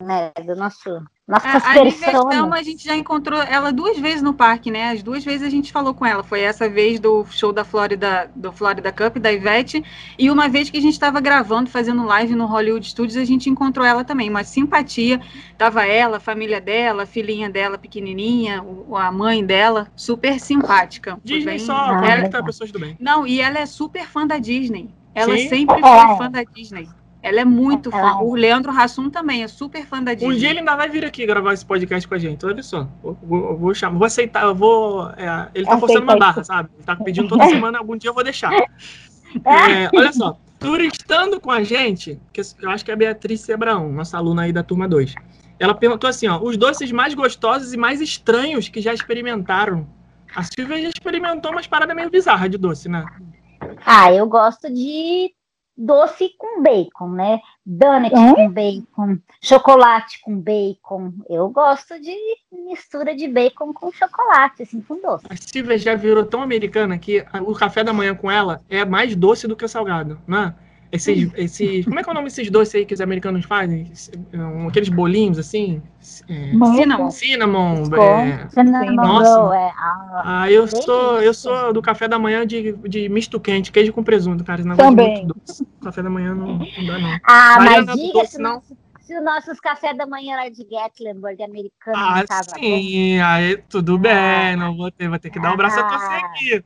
É. 0.00 0.04
né? 0.04 0.32
Do 0.44 0.54
nosso 0.56 1.02
nossas 1.26 1.64
A, 1.64 1.70
a 1.70 1.74
personas. 1.74 2.52
a 2.58 2.62
gente 2.64 2.84
já 2.84 2.96
encontrou 2.96 3.40
ela 3.40 3.72
duas 3.72 3.96
vezes 3.98 4.20
no 4.20 4.34
parque, 4.34 4.68
né? 4.68 4.90
As 4.90 5.00
duas 5.00 5.24
vezes 5.24 5.46
a 5.46 5.48
gente 5.50 5.70
falou 5.72 5.94
com 5.94 6.04
ela. 6.04 6.24
Foi 6.24 6.40
essa 6.40 6.68
vez 6.68 6.98
do 6.98 7.24
show 7.26 7.52
da 7.52 7.64
Florida, 7.64 8.28
do 8.34 8.50
Florida 8.52 8.90
Cup, 8.90 9.16
da 9.18 9.32
Ivete, 9.32 9.82
e 10.18 10.28
uma 10.28 10.48
vez 10.48 10.68
que 10.68 10.76
a 10.76 10.80
gente 10.80 10.94
estava 10.94 11.20
gravando, 11.20 11.70
fazendo 11.70 12.04
live 12.04 12.34
no 12.34 12.46
Hollywood 12.46 12.84
Studios, 12.86 13.16
a 13.16 13.24
gente 13.24 13.48
encontrou 13.48 13.86
ela 13.86 14.02
também. 14.04 14.28
Uma 14.28 14.42
simpatia. 14.42 15.20
Tava 15.56 15.86
ela, 15.86 16.16
a 16.16 16.20
família 16.20 16.60
dela, 16.60 17.04
a 17.04 17.06
filhinha 17.06 17.48
dela 17.48 17.78
pequenininha, 17.78 18.62
a 18.96 19.12
mãe 19.12 19.44
dela, 19.46 19.86
super 19.94 20.40
simpática. 20.40 21.16
Disney 21.24 21.44
bem- 21.44 21.58
só 21.60 21.74
Ah, 21.76 21.94
conecta 22.00 22.22
legal. 22.26 22.44
pessoas 22.44 22.72
do 22.72 22.78
bem. 22.80 22.96
Não, 22.98 23.24
e 23.24 23.40
ela 23.40 23.58
é 23.60 23.66
super 23.66 24.04
fã 24.06 24.26
da 24.26 24.36
Disney. 24.38 24.90
Ela 25.14 25.36
Sim. 25.36 25.48
sempre 25.48 25.76
É. 25.78 25.80
foi 26.06 26.16
fã 26.16 26.28
da 26.30 26.42
Disney. 26.42 26.88
Ela 27.22 27.40
é 27.40 27.44
muito 27.44 27.90
fã. 27.90 27.98
é. 27.98 28.12
O 28.22 28.34
Leandro 28.34 28.72
Hassum 28.72 29.10
também 29.10 29.42
é 29.42 29.48
super 29.48 29.84
fã 29.84 30.02
da 30.02 30.14
Disney. 30.14 30.34
Um 30.34 30.38
dia 30.38 30.50
ele 30.50 30.60
ainda 30.60 30.74
vai 30.74 30.88
vir 30.88 31.04
aqui 31.04 31.26
gravar 31.26 31.52
esse 31.52 31.64
podcast 31.64 32.08
com 32.08 32.14
a 32.14 32.18
gente. 32.18 32.44
Olha 32.46 32.62
só. 32.62 32.88
Vou, 33.02 33.18
vou, 33.22 33.56
vou 33.58 33.74
chamar, 33.74 33.98
vou 33.98 34.06
aceitar, 34.06 34.44
eu 34.44 34.54
vou. 34.54 35.10
é, 35.10 35.48
ele 35.54 35.66
tá 35.66 35.78
forçando 35.78 36.02
uma 36.02 36.16
barra, 36.16 36.42
sabe? 36.42 36.70
Ele 36.76 36.84
tá 36.84 36.96
pedindo 36.96 37.28
toda 37.28 37.46
semana, 37.46 37.78
algum 37.78 37.96
dia 37.96 38.10
eu 38.10 38.14
vou 38.14 38.24
deixar. 38.24 38.52
É. 38.52 38.64
É, 39.44 39.90
olha 39.94 40.12
só, 40.12 40.38
turistando 40.58 41.40
com 41.40 41.50
a 41.50 41.62
gente, 41.62 42.20
que 42.32 42.40
eu 42.60 42.70
acho 42.70 42.84
que 42.84 42.90
é 42.90 42.94
a 42.94 42.96
Beatriz 42.96 43.40
Sebraão, 43.40 43.92
nossa 43.92 44.16
aluna 44.16 44.42
aí 44.42 44.52
da 44.52 44.62
turma 44.62 44.88
2. 44.88 45.14
Ela 45.58 45.74
perguntou 45.74 46.08
assim, 46.08 46.26
ó, 46.26 46.40
os 46.42 46.56
doces 46.56 46.90
mais 46.90 47.14
gostosos 47.14 47.72
e 47.72 47.76
mais 47.76 48.00
estranhos 48.00 48.68
que 48.68 48.80
já 48.80 48.94
experimentaram. 48.94 49.86
A 50.34 50.42
Silvia 50.42 50.80
já 50.82 50.88
experimentou 50.88 51.52
umas 51.52 51.66
paradas 51.66 51.94
meio 51.94 52.10
bizarras 52.10 52.50
de 52.50 52.56
doce, 52.56 52.88
né? 52.88 53.04
Ah, 53.84 54.12
eu 54.12 54.26
gosto 54.26 54.72
de 54.72 55.32
doce 55.80 56.30
com 56.36 56.62
bacon, 56.62 57.08
né? 57.08 57.40
Donut 57.64 58.14
Hum? 58.14 58.34
com 58.34 58.50
bacon, 58.50 59.18
chocolate 59.40 60.20
com 60.22 60.36
bacon. 60.38 61.12
Eu 61.28 61.48
gosto 61.48 61.98
de 61.98 62.14
mistura 62.52 63.14
de 63.14 63.26
bacon 63.26 63.72
com 63.72 63.90
chocolate, 63.90 64.62
assim, 64.62 64.80
com 64.82 65.00
doce. 65.00 65.26
A 65.30 65.36
Silvia 65.36 65.78
já 65.78 65.94
virou 65.94 66.24
tão 66.24 66.42
americana 66.42 66.98
que 66.98 67.24
o 67.46 67.54
café 67.54 67.82
da 67.82 67.92
manhã 67.92 68.14
com 68.14 68.30
ela 68.30 68.60
é 68.68 68.84
mais 68.84 69.16
doce 69.16 69.48
do 69.48 69.56
que 69.56 69.64
o 69.64 69.68
salgado, 69.68 70.20
né? 70.26 70.54
Esses, 70.92 71.30
esses, 71.36 71.84
como 71.84 72.00
é 72.00 72.02
que 72.02 72.08
é 72.08 72.12
o 72.12 72.14
nome 72.14 72.26
desses 72.26 72.50
doces 72.50 72.74
aí 72.74 72.84
que 72.84 72.92
os 72.94 73.00
americanos 73.00 73.44
fazem? 73.44 73.92
Um, 74.34 74.66
Aqueles 74.66 74.88
bolinhos 74.88 75.38
assim? 75.38 75.80
É, 76.28 76.50
Cinnamon. 76.52 77.10
cinnamon. 77.10 77.82
É. 77.94 78.48
Cinnamon 78.48 78.94
Nossa. 78.96 79.54
é, 79.56 79.70
ah, 79.76 80.22
Ah, 80.24 80.50
eu 80.50 80.66
Bem 80.66 80.82
sou, 80.82 81.22
eu 81.22 81.32
sou 81.32 81.72
do 81.72 81.80
café 81.80 82.08
da 82.08 82.18
manhã 82.18 82.44
de, 82.44 82.72
de 82.88 83.08
misto 83.08 83.38
quente, 83.38 83.70
queijo 83.70 83.92
com 83.92 84.02
presunto, 84.02 84.42
cara. 84.42 84.60
Esse 84.60 84.68
negócio 84.68 84.90
Também. 84.90 85.06
é 85.06 85.22
muito 85.24 85.34
doce. 85.46 85.64
Café 85.80 86.02
da 86.02 86.10
manhã 86.10 86.34
não, 86.34 86.58
não 86.58 86.86
dá, 86.86 86.98
não. 86.98 87.18
Ah, 87.24 87.54
Mariana 87.60 87.86
mas 87.86 87.96
diga 88.00 88.24
se, 88.24 88.38
não. 88.42 88.60
se 89.00 89.16
os 89.16 89.24
nossos 89.24 89.60
café 89.60 89.94
da 89.94 90.06
manhã 90.06 90.38
era 90.40 90.50
de 90.50 90.64
Gatlinburg 90.64 91.40
americano 91.40 91.96
Ah, 91.96 92.24
tava 92.26 92.42
bom. 92.52 92.58
sim, 92.58 93.20
aí 93.20 93.56
tudo 93.68 93.96
bem, 93.96 94.12
Ah. 94.12 94.56
não 94.56 94.76
vou 94.76 94.90
ter, 94.90 95.08
vou 95.08 95.18
ter 95.20 95.30
que 95.30 95.38
dar 95.38 95.54
o 95.54 95.56
braço 95.56 95.78
a 95.78 95.84
torcer 95.84 96.24
aqui. 96.24 96.64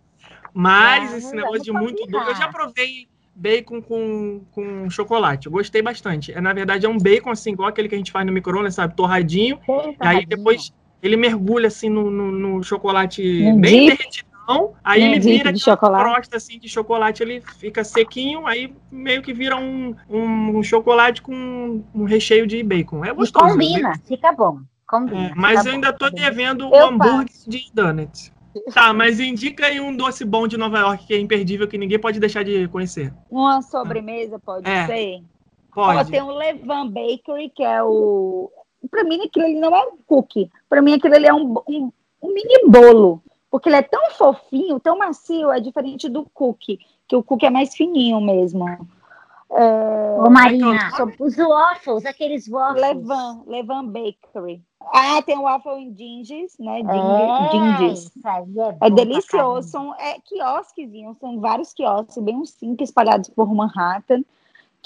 Mas 0.55 1.13
Ah, 1.13 1.17
esse 1.19 1.35
negócio 1.37 1.63
de 1.63 1.73
muito 1.73 2.07
doce, 2.07 2.31
eu 2.31 2.37
já 2.37 2.49
provei 2.49 3.07
bacon 3.35 3.83
com, 3.83 4.45
com 4.51 4.89
chocolate, 4.91 5.47
eu 5.47 5.53
gostei 5.53 5.83
bastante. 5.83 6.33
É, 6.33 6.41
na 6.41 6.53
verdade 6.53 6.87
é 6.87 6.89
um 6.89 6.99
bacon 6.99 7.31
assim, 7.31 7.53
igual 7.53 7.69
aquele 7.69 7.89
que 7.89 7.95
a 7.95 7.99
gente 7.99 8.13
faz 8.13 8.27
no 8.27 8.33
micro-ondas, 8.33 8.75
sabe, 8.75 8.95
torradinho, 8.97 9.59
e 9.69 10.07
aí 10.07 10.27
depois 10.27 10.73
ele 11.03 11.17
mergulha 11.17 11.69
assim 11.69 11.89
no, 11.89 12.11
no- 12.11 12.33
no 12.33 12.63
chocolate 12.63 13.23
Num 13.43 13.61
bem 13.61 13.85
dip? 13.87 13.99
derretidão, 13.99 14.75
aí 14.83 15.01
Num 15.03 15.11
ele 15.11 15.19
vira 15.21 15.53
de 15.53 15.61
chocolate? 15.61 16.05
crosta 16.05 16.37
assim 16.37 16.59
de 16.59 16.69
chocolate, 16.69 17.23
ele 17.23 17.41
fica 17.41 17.83
sequinho, 17.85 18.47
aí 18.47 18.75
meio 18.91 19.23
que 19.23 19.33
vira 19.33 19.57
um, 19.57 19.95
um 20.09 20.63
chocolate 20.63 21.21
com 21.23 21.83
um 21.95 22.05
recheio 22.05 22.47
de 22.47 22.63
bacon. 22.63 23.05
É 23.05 23.09
E 23.13 23.15
gostoso. 23.17 23.49
combina, 23.51 23.93
fica 24.07 24.33
bom. 24.33 24.61
Combina. 24.87 25.31
É, 25.31 25.35
mas 25.35 25.63
bom. 25.63 25.71
eu 25.71 25.75
ainda 25.75 25.93
tô 25.93 26.11
devendo 26.11 26.69
o 26.69 26.75
Eu 26.75 26.87
hambúrguer 26.87 27.27
de 27.47 27.71
donuts. 27.73 28.33
Tá, 28.73 28.93
mas 28.93 29.19
indica 29.21 29.67
aí 29.67 29.81
um 29.81 29.95
doce 29.97 30.25
bom 30.25 30.47
de 30.47 30.57
Nova 30.57 30.79
York 30.79 31.07
que 31.07 31.15
é 31.15 31.19
imperdível, 31.19 31.67
que 31.69 31.79
ninguém 31.79 31.99
pode 31.99 32.21
deixar 32.21 32.45
de 32.45 32.69
conhecer. 32.69 33.13
Uma 33.31 33.63
sobremesa 33.63 34.39
pode 34.39 34.69
É. 34.69 34.87
ser? 34.87 35.23
Ó, 35.77 35.93
Pode. 35.93 36.11
tem 36.11 36.23
o 36.23 36.31
Levan 36.31 36.89
Bakery, 36.89 37.51
que 37.51 37.65
é 37.65 37.83
o. 37.83 38.51
Pra 38.91 39.03
mim, 39.03 39.21
aquilo 39.25 39.45
ali 39.47 39.59
não 39.59 39.75
é 39.75 39.85
um 39.89 39.97
cookie. 40.07 40.49
Pra 40.69 40.81
mim, 40.81 40.95
aquilo 40.95 41.15
ali 41.15 41.27
é 41.27 41.35
um, 41.35 41.55
um, 41.69 41.93
um 42.23 42.33
mini 42.33 42.69
bolo. 42.69 43.21
Porque 43.51 43.69
ele 43.69 43.77
é 43.77 43.83
tão 43.83 44.11
fofinho, 44.11 44.79
tão 44.81 44.99
macio, 44.99 45.51
é 45.51 45.61
diferente 45.61 46.09
do 46.09 46.29
cookie, 46.35 46.79
que 47.09 47.17
o 47.17 47.23
cookie 47.23 47.47
é 47.47 47.51
mais 47.51 47.75
fininho 47.75 48.21
mesmo. 48.21 48.69
É, 49.51 50.17
Ô, 50.19 50.29
Marina, 50.31 50.91
os 51.21 51.37
waffles, 51.37 52.05
aqueles 52.05 52.49
waffles. 52.49 52.81
Levan, 52.83 53.43
Levan 53.47 53.85
Bakery. 53.87 54.61
Ah, 54.93 55.23
tem 55.23 55.39
o 55.39 55.43
waffle 55.43 55.83
em 55.83 55.95
Gingers, 55.97 56.57
né? 56.59 56.81
É, 56.81 56.85
aí 56.85 57.87
é, 57.87 58.69
É 58.69 58.77
pra 58.79 58.89
delicioso, 58.89 59.69
são 59.69 59.95
é, 59.95 60.19
quiosquezinhos, 60.21 61.19
são 61.19 61.41
vários 61.41 61.73
quiosques, 61.73 62.23
bem 62.23 62.45
simples, 62.45 62.89
espalhados 62.91 63.29
por 63.31 63.53
Manhattan, 63.53 64.23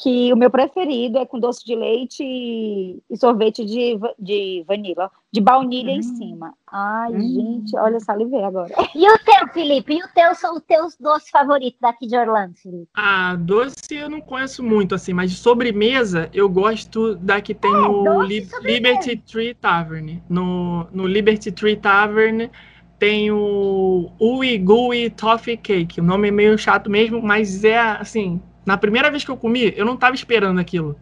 que 0.00 0.32
o 0.32 0.36
meu 0.36 0.48
preferido 0.50 1.18
é 1.18 1.26
com 1.26 1.40
doce 1.40 1.64
de 1.64 1.74
leite 1.74 2.22
e, 2.22 3.02
e 3.10 3.16
sorvete 3.16 3.64
de, 3.64 3.98
de 4.18 4.64
vanila, 4.66 5.10
de 5.32 5.40
baunilha 5.40 5.90
em 5.90 5.98
Hum. 5.98 6.02
cima. 6.02 6.54
Ai, 6.70 7.12
Hum. 7.12 7.34
gente, 7.34 7.76
olha, 7.76 7.98
salivei 8.00 8.42
agora. 8.44 8.72
E 8.94 9.10
o 9.10 9.18
teu, 9.18 9.48
Felipe? 9.52 9.94
E 9.94 10.02
o 10.02 10.08
teu 10.14 10.34
são 10.34 10.56
os 10.56 10.62
teus 10.62 10.96
doces 10.98 11.28
favoritos 11.30 11.80
daqui 11.80 12.06
de 12.06 12.16
Orlando, 12.16 12.54
Felipe? 12.56 12.88
Ah, 12.94 13.36
doce 13.36 13.74
eu 13.90 14.08
não 14.08 14.20
conheço 14.20 14.62
muito, 14.62 14.94
assim, 14.94 15.12
mas 15.12 15.30
de 15.30 15.36
sobremesa 15.36 16.28
eu 16.32 16.48
gosto 16.48 17.14
da 17.16 17.40
que 17.40 17.54
tem 17.54 17.70
no 17.72 18.04
doce 18.04 18.34
e 18.34 18.40
Li-. 18.66 18.72
Liberty 18.74 19.16
Tree 19.16 19.54
Tavern. 19.54 20.22
No, 20.28 20.86
no 20.92 21.06
Liberty 21.06 21.50
Tree 21.52 21.76
Tavern 21.76 22.50
tem 22.98 23.30
o 23.30 24.10
Ui 24.20 24.58
Gooey 24.58 25.10
Toffee 25.10 25.56
Cake. 25.56 26.00
O 26.00 26.04
nome 26.04 26.28
é 26.28 26.30
meio 26.32 26.58
chato 26.58 26.90
mesmo, 26.90 27.20
mas 27.22 27.62
é 27.64 27.78
assim. 27.78 28.40
Na 28.68 28.76
primeira 28.76 29.10
vez 29.10 29.24
que 29.24 29.30
eu 29.30 29.36
comi, 29.38 29.72
eu 29.78 29.86
não 29.86 29.96
tava 29.96 30.14
esperando 30.14 30.60
aquilo. 30.60 30.94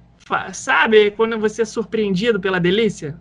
Sabe 0.53 1.11
quando 1.11 1.37
você 1.37 1.63
é 1.63 1.65
surpreendido 1.65 2.39
pela 2.39 2.61
delícia? 2.61 3.19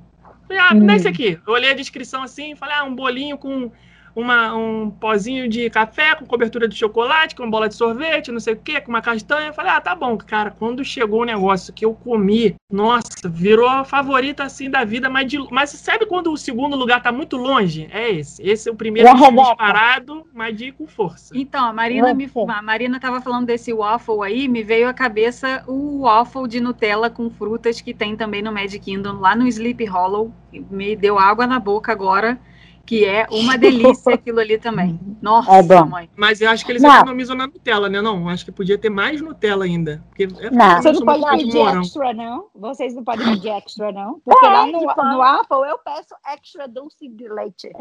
Falei, 0.47 0.61
ah, 0.61 0.71
me 0.75 0.85
dá 0.85 0.93
Hum. 0.93 0.95
esse 0.97 1.07
aqui. 1.07 1.39
Eu 1.47 1.53
olhei 1.53 1.71
a 1.71 1.73
descrição 1.73 2.21
assim 2.21 2.55
falei, 2.55 2.75
ah, 2.75 2.83
um 2.83 2.93
bolinho 2.93 3.39
com 3.39 3.71
uma, 4.15 4.55
um 4.55 4.89
pozinho 4.89 5.47
de 5.49 5.69
café 5.69 6.15
com 6.15 6.25
cobertura 6.25 6.67
de 6.67 6.75
chocolate, 6.75 7.35
com 7.35 7.49
bola 7.49 7.67
de 7.67 7.75
sorvete, 7.75 8.31
não 8.31 8.39
sei 8.39 8.53
o 8.53 8.57
quê, 8.57 8.79
com 8.79 8.89
uma 8.89 9.01
castanha. 9.01 9.47
Eu 9.47 9.53
falei, 9.53 9.71
ah, 9.71 9.81
tá 9.81 9.93
bom, 9.93 10.17
cara. 10.17 10.51
Quando 10.51 10.85
chegou 10.85 11.21
o 11.21 11.25
negócio 11.25 11.73
que 11.73 11.83
eu 11.83 11.93
comi, 11.93 12.55
nossa, 12.71 13.27
virou 13.27 13.67
a 13.67 13.83
favorita 13.83 14.43
assim 14.43 14.69
da 14.69 14.85
vida, 14.85 15.09
mas, 15.09 15.27
de, 15.27 15.37
mas 15.51 15.71
sabe 15.71 16.05
quando 16.05 16.31
o 16.31 16.37
segundo 16.37 16.77
lugar 16.77 17.03
tá 17.03 17.11
muito 17.11 17.35
longe? 17.35 17.89
É 17.91 18.09
esse. 18.09 18.41
Esse 18.41 18.69
é 18.69 18.71
o 18.71 18.75
primeiro 18.75 19.09
disparado, 19.13 20.25
mas 20.33 20.55
de 20.55 20.71
com 20.71 20.87
força. 20.87 21.37
Então, 21.37 21.65
a 21.65 21.73
Marina, 21.73 22.13
me, 22.13 22.29
a 22.49 22.61
Marina 22.61 22.99
tava 22.99 23.19
falando 23.19 23.45
desse 23.47 23.73
waffle 23.73 24.23
aí, 24.23 24.47
me 24.47 24.63
veio 24.63 24.87
à 24.87 24.93
cabeça 24.93 25.63
o 25.67 26.03
waffle 26.03 26.47
de 26.47 26.61
Nutella 26.61 27.09
com 27.09 27.29
frutas 27.29 27.81
que 27.81 27.93
tem 27.93 28.15
também 28.15 28.41
no 28.41 28.51
Magic 28.51 28.79
Kingdom, 28.79 29.19
lá 29.19 29.35
no 29.35 29.47
Sleep 29.47 29.83
Hollow. 29.85 30.31
Me 30.69 30.95
deu 30.95 31.19
água 31.19 31.45
na 31.45 31.59
boca 31.59 31.91
agora, 31.91 32.39
que 32.85 33.03
é 33.05 33.25
uma 33.31 33.57
delícia 33.57 34.13
aquilo 34.15 34.39
ali 34.39 34.57
também. 34.57 34.99
Nossa, 35.21 35.51
É 35.51 35.63
bom. 35.63 35.85
mãe. 35.85 36.09
Mas 36.15 36.39
eu 36.41 36.49
acho 36.49 36.65
que 36.65 36.71
eles 36.71 36.81
Não. 36.81 36.95
economizam 36.95 37.35
na 37.35 37.47
Nutella, 37.47 37.89
né? 37.89 38.01
Não, 38.01 38.29
acho 38.29 38.45
que 38.45 38.51
podia 38.51 38.77
ter 38.77 38.89
mais 38.89 39.21
Nutella 39.21 39.65
ainda. 39.65 40.03
Porque 40.09 40.23
é 40.39 40.49
Não. 40.51 40.81
Você 40.81 40.91
não 40.91 41.01
pode 41.05 41.37
pedir 41.37 41.57
morango. 41.57 41.81
extra, 41.81 42.13
não? 42.13 42.47
Vocês 42.55 42.93
não 42.95 43.03
podem 43.03 43.25
pedir 43.33 43.49
extra, 43.49 43.91
não? 43.91 44.19
Porque 44.23 44.45
lá 44.45 44.65
no, 44.67 44.81
no 44.81 45.21
Apple 45.21 45.69
eu 45.69 45.77
peço 45.79 46.13
extra 46.33 46.67
doce 46.67 47.07
de 47.07 47.27
leite. 47.27 47.71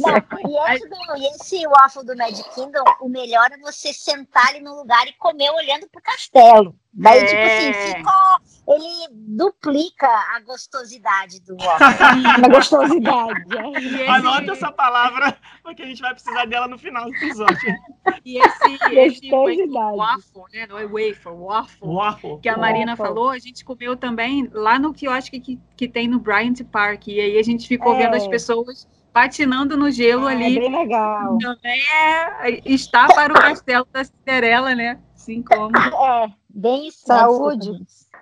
Não, 0.00 1.16
e 1.16 1.26
esse, 1.34 1.56
e 1.62 1.66
waffle 1.66 2.04
do 2.04 2.16
Magic 2.16 2.48
Kingdom, 2.54 2.84
o 3.00 3.08
melhor 3.08 3.48
é 3.52 3.58
você 3.58 3.92
sentar 3.92 4.48
ali 4.48 4.60
no 4.60 4.74
lugar 4.76 5.06
e 5.06 5.12
comer 5.14 5.50
olhando 5.50 5.88
pro 5.88 6.02
castelo. 6.02 6.74
Daí, 6.92 7.20
É. 7.20 7.24
tipo 7.24 7.40
assim, 7.42 7.94
fica. 7.96 8.40
Ele 8.68 9.08
duplica 9.12 10.06
a 10.08 10.40
gostosidade 10.40 11.40
do 11.40 11.56
waffle. 11.56 11.86
Uma 12.38 12.48
gostosidade. 12.48 13.56
é. 13.56 13.78
Esse, 14.02 14.06
Anota 14.08 14.52
essa 14.52 14.72
palavra, 14.72 15.36
porque 15.62 15.82
a 15.82 15.86
gente 15.86 16.00
vai 16.02 16.12
precisar 16.12 16.44
dela 16.46 16.68
no 16.68 16.78
final 16.78 17.04
do 17.04 17.14
episódio. 17.16 17.74
e 18.24 18.38
esse, 18.38 18.78
esse 18.92 19.30
waffle, 19.30 20.42
né? 20.52 20.66
Não 20.68 20.78
é 20.78 20.86
wafer, 20.86 21.32
waffle. 21.32 21.78
Waffle. 21.88 22.38
que 22.40 22.48
a 22.48 22.56
Marina 22.56 22.92
Waffle. 22.92 23.06
falou, 23.06 23.30
a 23.30 23.38
gente 23.38 23.64
comeu 23.64 23.96
também 23.96 24.48
lá 24.52 24.78
no 24.78 24.92
quiosque 24.92 25.40
que, 25.40 25.58
que 25.80 25.88
tem 25.88 26.06
no 26.06 26.18
Bryant 26.20 26.60
Park. 26.70 27.08
E 27.08 27.18
aí 27.18 27.38
a 27.38 27.42
gente 27.42 27.66
ficou 27.66 27.94
É. 27.94 28.02
vendo 28.04 28.14
as 28.14 28.28
pessoas 28.28 28.86
patinando 29.14 29.78
no 29.78 29.90
gelo 29.90 30.26
Ah, 30.26 30.32
É 30.32 30.36
ali. 30.36 30.60
bem 30.60 30.70
legal. 30.78 31.38
Também 31.38 31.80
é 31.90 32.60
está 32.70 33.06
para 33.08 33.32
o 33.32 33.36
castelo 33.40 33.86
da 33.90 34.04
Cinderela, 34.04 34.74
né? 34.74 34.98
Assim 35.14 35.42
como. 35.42 35.70
É, 36.04 36.30
bem 36.50 36.88
isso. 36.88 37.06
Saúde. 37.06 37.72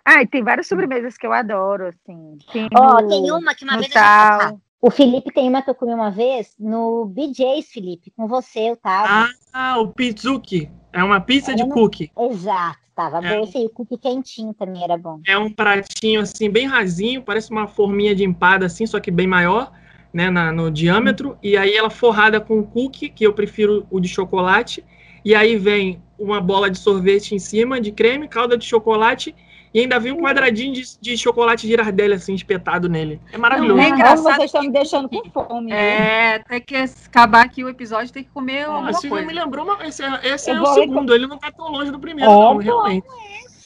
Ah, 0.05 0.23
e 0.23 0.27
tem 0.29 0.45
várias 0.45 0.69
sobremesas 0.69 1.19
que 1.19 1.27
eu 1.27 1.33
adoro, 1.33 1.89
assim. 1.89 2.39
Tem, 2.53 2.69
Ó, 2.77 3.01
no- 3.03 3.09
tem 3.09 3.33
uma 3.33 3.53
que 3.57 3.65
uma 3.65 3.75
vez 3.75 3.89
eu 3.89 3.93
já 3.95 4.39
tal. 4.39 4.61
O 4.81 4.91
Felipe 4.93 5.33
tem 5.33 5.49
uma 5.49 5.61
que 5.61 5.69
eu 5.71 5.75
comi 5.75 5.93
uma 5.93 6.13
vez 6.13 6.55
no 6.59 7.07
BJ's, 7.07 7.73
Felipe. 7.73 8.13
Com 8.17 8.29
você, 8.29 8.71
eu 8.71 8.77
tava. 8.77 9.29
Ah, 9.53 9.79
o 9.81 9.89
pizzuki. 9.89 10.71
É 10.93 11.03
uma 11.03 11.21
pizza 11.21 11.53
de 11.55 11.63
Era 11.63 11.69
no- 11.69 11.75
cookie. 11.75 12.11
Exato. 12.17 12.79
Tava 12.99 13.25
É. 13.25 13.37
bom 13.37 13.45
esse 13.45 13.57
aí, 13.57 13.65
o 13.67 13.71
cookie 13.71 13.97
quentinho 13.97 14.53
também 14.53 14.83
era 14.83 14.99
bom. 14.99 15.21
É 15.25 15.39
um 15.39 15.49
pratinho 15.49 16.21
assim, 16.21 16.51
bem 16.51 16.67
rasinho, 16.67 17.23
parece 17.23 17.49
uma 17.49 17.69
forminha 17.69 18.13
de 18.13 18.25
empada 18.25 18.67
assim, 18.67 18.87
só 18.89 18.99
que 18.99 19.09
bem 19.09 19.25
maior, 19.25 19.71
né, 20.13 20.29
na- 20.31 20.51
no 20.51 20.69
diâmetro. 20.69 21.39
E 21.41 21.57
aí 21.57 21.77
ela 21.77 21.91
forrada 21.91 22.41
com 22.41 22.61
cookie, 22.61 23.09
que 23.09 23.25
eu 23.25 23.33
prefiro 23.33 23.87
o 23.89 24.01
de 24.01 24.09
chocolate. 24.09 24.85
E 25.25 25.33
aí 25.33 25.55
vem 25.55 26.03
uma 26.19 26.41
bola 26.41 26.69
de 26.69 26.77
sorvete 26.77 27.37
em 27.37 27.39
cima, 27.39 27.81
de 27.81 27.93
creme, 27.93 28.27
calda 28.27 28.59
de 28.59 28.65
chocolate. 28.65 29.33
E 29.73 29.81
ainda 29.81 29.99
vem 30.01 30.13
um 30.13 30.23
quadradinho 30.23 30.73
de, 30.73 30.83
de 31.01 31.17
chocolate 31.19 31.67
girardelli, 31.67 32.15
assim, 32.15 32.35
espetado 32.35 32.89
nele. 32.89 33.21
É 33.33 33.37
maravilhoso. 33.39 33.77
Não, 33.77 33.83
é 33.85 33.89
engraçado 33.91 34.35
vocês 34.37 34.45
estão 34.45 34.63
me 34.63 34.71
deixando 34.71 35.09
com 35.09 35.31
fome. 35.31 35.71
né? 35.71 35.77
É, 35.77 36.35
até 36.37 36.61
que 36.61 36.75
acabar 36.77 37.45
aqui 37.45 37.63
o 37.63 37.69
episódio 37.69 38.13
tem 38.13 38.25
que 38.25 38.31
comer 38.31 38.65
alguma 38.65 38.93
Silvia 38.93 39.11
coisa. 39.11 39.27
me 39.27 39.33
lembrou, 39.35 39.65
uma, 39.65 39.87
esse, 39.87 40.03
é- 40.03 40.21
esse 40.25 40.51
é 40.51 40.61
o 40.61 40.67
segundo, 40.75 41.15
ele 41.15 41.27
não 41.27 41.39
tá 41.39 41.53
tão 41.53 41.69
longe 41.71 41.91
do 41.91 41.99
primeiro, 41.99 42.31
É 42.31 42.35
não, 42.35 42.55
bom. 42.55 42.59
realmente. 42.59 43.07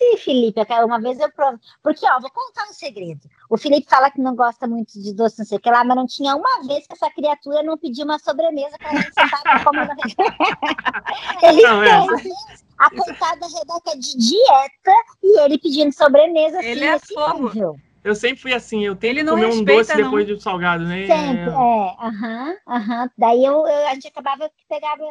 Sim, 0.02 0.16
Felipe, 0.18 0.60
uma 0.84 1.00
vez 1.00 1.18
eu 1.20 1.30
provo. 1.30 1.58
Porque, 1.82 2.04
ó, 2.08 2.18
vou 2.20 2.30
contar 2.30 2.64
um 2.68 2.72
segredo. 2.72 3.20
O 3.48 3.56
Felipe 3.56 3.88
fala 3.88 4.10
que 4.10 4.20
não 4.20 4.34
gosta 4.34 4.66
muito 4.66 4.92
de 5.00 5.14
doce, 5.14 5.38
não 5.38 5.46
sei 5.46 5.58
o 5.58 5.60
que 5.60 5.70
lá, 5.70 5.84
mas 5.84 5.96
não 5.96 6.06
tinha 6.06 6.34
uma 6.34 6.62
vez 6.66 6.86
que 6.86 6.92
essa 6.92 7.10
criatura 7.10 7.62
não 7.62 7.78
pediu 7.78 8.04
uma 8.04 8.18
sobremesa 8.18 8.76
pra 8.78 8.90
gente 8.90 9.14
sentar 9.14 9.42
pra 9.42 9.62
comer 9.64 9.86
na 9.86 9.94
Ele 11.42 11.62
Não, 11.62 11.82
é. 11.82 12.22
tem 12.22 12.32
a 12.78 12.90
coitada 12.90 13.46
Rebeca 13.46 13.98
de 13.98 14.16
dieta 14.18 14.92
e 15.22 15.40
ele 15.40 15.58
pedindo 15.58 15.92
sobremesa 15.92 16.58
assim, 16.58 16.68
Ele 16.68 16.84
é 16.84 16.92
nesse 16.92 17.14
fogo. 17.14 17.48
nível. 17.48 17.76
Eu 18.02 18.14
sempre 18.16 18.42
fui 18.42 18.52
assim, 18.52 18.84
eu 18.84 18.96
tenho 18.96 19.12
Ele 19.12 19.20
que 19.20 19.26
não 19.26 19.34
comer 19.34 19.46
um 19.46 19.64
doce 19.64 19.90
não. 19.96 20.04
depois 20.04 20.26
do 20.26 20.40
salgado, 20.40 20.84
né? 20.84 21.06
Sempre, 21.06 21.50
É. 21.50 21.54
é, 21.54 21.96
aham, 22.00 22.56
aham. 22.66 23.10
Daí 23.16 23.44
eu, 23.44 23.64
eu- 23.66 23.86
a 23.88 23.94
gente 23.94 24.08
acabava 24.08 24.48
que 24.48 24.64
pegava 24.68 25.04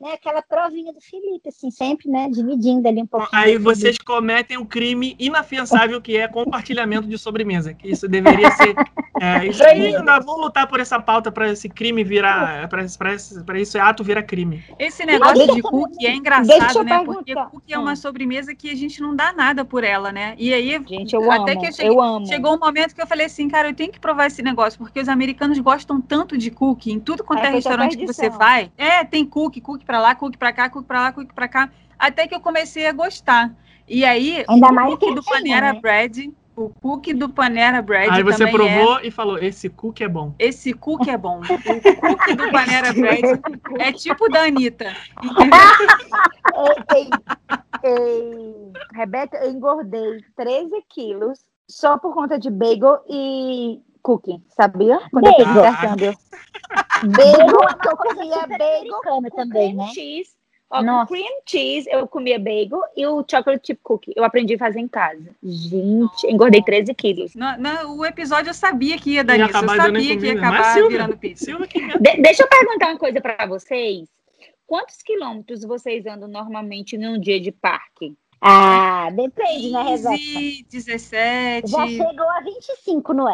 né, 0.00 0.12
aquela 0.12 0.42
provinha 0.42 0.92
do 0.92 1.00
Felipe, 1.00 1.48
assim, 1.48 1.70
sempre, 1.70 2.08
né, 2.10 2.28
dividindo 2.28 2.86
ali 2.88 3.02
um 3.02 3.06
pouquinho. 3.06 3.42
Aí 3.42 3.56
vocês 3.56 3.96
cometem 3.98 4.56
o 4.58 4.66
crime 4.66 5.14
inafiançável 5.18 6.00
que 6.00 6.16
é 6.16 6.26
compartilhamento 6.28 7.06
de 7.06 7.16
sobremesa. 7.16 7.72
Que 7.72 7.90
isso 7.90 8.08
deveria 8.08 8.50
ser. 8.52 8.74
É, 9.20 9.46
isso 9.48 9.64
aí, 9.64 9.92
nós 10.02 10.24
vamos 10.24 10.42
lutar 10.42 10.66
por 10.66 10.80
essa 10.80 11.00
pauta 11.00 11.30
para 11.30 11.50
esse 11.50 11.68
crime 11.68 12.02
virar. 12.02 12.68
Para 12.68 13.14
esse, 13.60 13.78
ato 13.78 14.02
virar 14.02 14.22
crime. 14.24 14.64
Esse 14.78 15.06
negócio 15.06 15.54
de 15.54 15.62
cookie 15.62 16.06
é 16.06 16.14
engraçado, 16.14 16.82
né? 16.82 17.04
Porque 17.04 17.34
cookie 17.34 17.72
é 17.72 17.78
uma 17.78 17.96
sobremesa 17.96 18.54
que 18.54 18.70
a 18.70 18.74
gente 18.74 19.00
não 19.00 19.14
dá 19.14 19.32
nada 19.32 19.64
por 19.64 19.84
ela, 19.84 20.12
né? 20.12 20.34
E 20.38 20.52
aí, 20.52 20.82
Gente, 20.86 21.14
eu 21.14 21.30
até 21.30 21.52
amo, 21.52 21.60
que 21.60 21.68
eu 21.68 21.72
cheguei- 21.72 21.90
eu 21.90 22.00
amo. 22.00 22.26
chegou 22.26 22.54
um 22.54 22.58
momento 22.58 22.94
que 22.94 23.00
eu 23.00 23.06
falei 23.06 23.26
assim, 23.26 23.48
cara, 23.48 23.68
eu 23.68 23.74
tenho 23.74 23.92
que 23.92 24.00
provar 24.00 24.26
esse 24.26 24.42
negócio, 24.42 24.78
porque 24.78 25.00
os 25.00 25.08
americanos 25.08 25.58
gostam 25.58 26.00
tanto 26.00 26.36
de 26.36 26.50
cookie, 26.50 26.92
em 26.92 27.00
tudo 27.00 27.22
quanto 27.22 27.44
É 27.44 27.46
é, 27.46 27.50
restaurante 27.50 27.96
que 27.96 28.06
você 28.06 28.28
vai. 28.28 28.70
É, 28.76 29.04
tem 29.04 29.24
cookie, 29.24 29.60
cookie 29.60 29.83
pra 29.84 30.00
lá, 30.00 30.14
cookie 30.14 30.38
pra 30.38 30.52
cá, 30.52 30.68
cookie 30.68 30.88
pra 30.88 31.00
lá, 31.02 31.12
cookie 31.12 31.34
pra 31.34 31.48
cá. 31.48 31.70
Até 31.98 32.26
que 32.26 32.34
eu 32.34 32.40
comecei 32.40 32.86
a 32.86 32.92
gostar. 32.92 33.54
E 33.86 34.04
aí, 34.04 34.44
Ainda 34.48 34.68
o 34.68 34.74
mais 34.74 34.90
cookie 34.90 35.06
que 35.06 35.14
do 35.14 35.22
Panera 35.22 35.72
né? 35.72 35.80
Bread, 35.80 36.32
o 36.56 36.70
cookie 36.80 37.12
do 37.12 37.28
Panera 37.28 37.82
Bread 37.82 38.10
Aí 38.10 38.22
você 38.22 38.44
é 38.44 38.50
provou 38.50 39.00
e 39.02 39.10
falou: 39.10 39.38
esse 39.38 39.68
cookie 39.68 40.04
é 40.04 40.08
bom. 40.08 40.34
esse 40.38 40.72
cookie 40.72 41.10
é 41.10 41.18
bom. 41.18 41.40
O 41.40 41.96
cookie 41.96 42.34
do 42.34 42.50
Panera 42.50 42.92
Bread 42.92 43.40
é 43.78 43.92
tipo 43.92 44.28
da 44.28 44.44
Anitta. 44.44 44.94
Ei, 46.94 47.08
ei, 47.82 47.90
ei, 47.90 48.72
Rebeca, 48.94 49.38
eu 49.38 49.50
engordei 49.50 50.18
13 50.36 50.70
quilos 50.88 51.44
só 51.68 51.98
por 51.98 52.14
conta 52.14 52.38
de 52.38 52.50
bagel 52.50 53.00
e 53.08 53.80
cookie, 54.04 54.40
sabia? 54.50 55.00
Quando 55.10 55.26
eu 55.26 55.34
fiz 55.34 55.44
Bagel. 55.46 55.64
intercâmbio. 55.64 56.14
Bagel, 57.02 57.90
eu 57.90 57.96
comia 57.96 58.36
americana 58.42 59.30
com 59.30 59.36
também, 59.36 59.74
cream 59.74 59.86
né? 59.86 59.92
cheese. 59.92 60.30
Ó, 60.70 60.82
Nossa. 60.82 61.12
cream 61.12 61.40
cheese, 61.46 61.88
eu 61.90 62.06
comia 62.08 62.38
bagel 62.38 62.80
e 62.96 63.06
o 63.06 63.24
chocolate 63.30 63.66
chip 63.66 63.80
cookie. 63.82 64.12
Eu 64.16 64.24
aprendi 64.24 64.54
a 64.54 64.58
fazer 64.58 64.80
em 64.80 64.88
casa. 64.88 65.30
Gente, 65.42 66.26
engordei 66.26 66.62
13 66.62 66.92
quilos. 66.94 67.34
No, 67.34 67.46
no- 67.58 67.96
o 67.98 68.04
episódio 68.04 68.50
eu 68.50 68.54
sabia 68.54 68.98
que 68.98 69.12
ia 69.12 69.24
dar 69.24 69.36
Ia 69.38 69.46
nisso. 69.46 69.58
Eu 69.58 69.68
sabia 69.68 70.16
que 70.18 70.26
ia. 70.26 70.34
Mas, 70.34 70.42
acabar 70.42 70.72
Silvia, 70.74 70.90
virando 70.98 71.16
pizza. 71.16 71.44
Silvia 71.44 71.66
que 71.68 71.78
De- 72.00 72.20
deixa 72.22 72.42
eu 72.42 72.48
perguntar 72.48 72.88
uma 72.88 72.98
coisa 72.98 73.20
pra 73.20 73.46
vocês. 73.46 74.08
Quantos 74.66 75.02
quilômetros 75.02 75.62
vocês 75.64 76.06
andam 76.06 76.26
normalmente 76.28 76.96
num 76.98 77.20
dia 77.20 77.38
de 77.40 77.52
parque? 77.52 78.16
Ah, 78.40 79.08
depende, 79.12 79.70
né, 79.70 79.82
Rebeca? 79.82 80.10
15, 80.10 80.66
17. 80.70 81.70
Já 81.70 81.86
chegou 81.86 82.28
a 82.30 82.40
25 82.40 83.12
no 83.14 83.28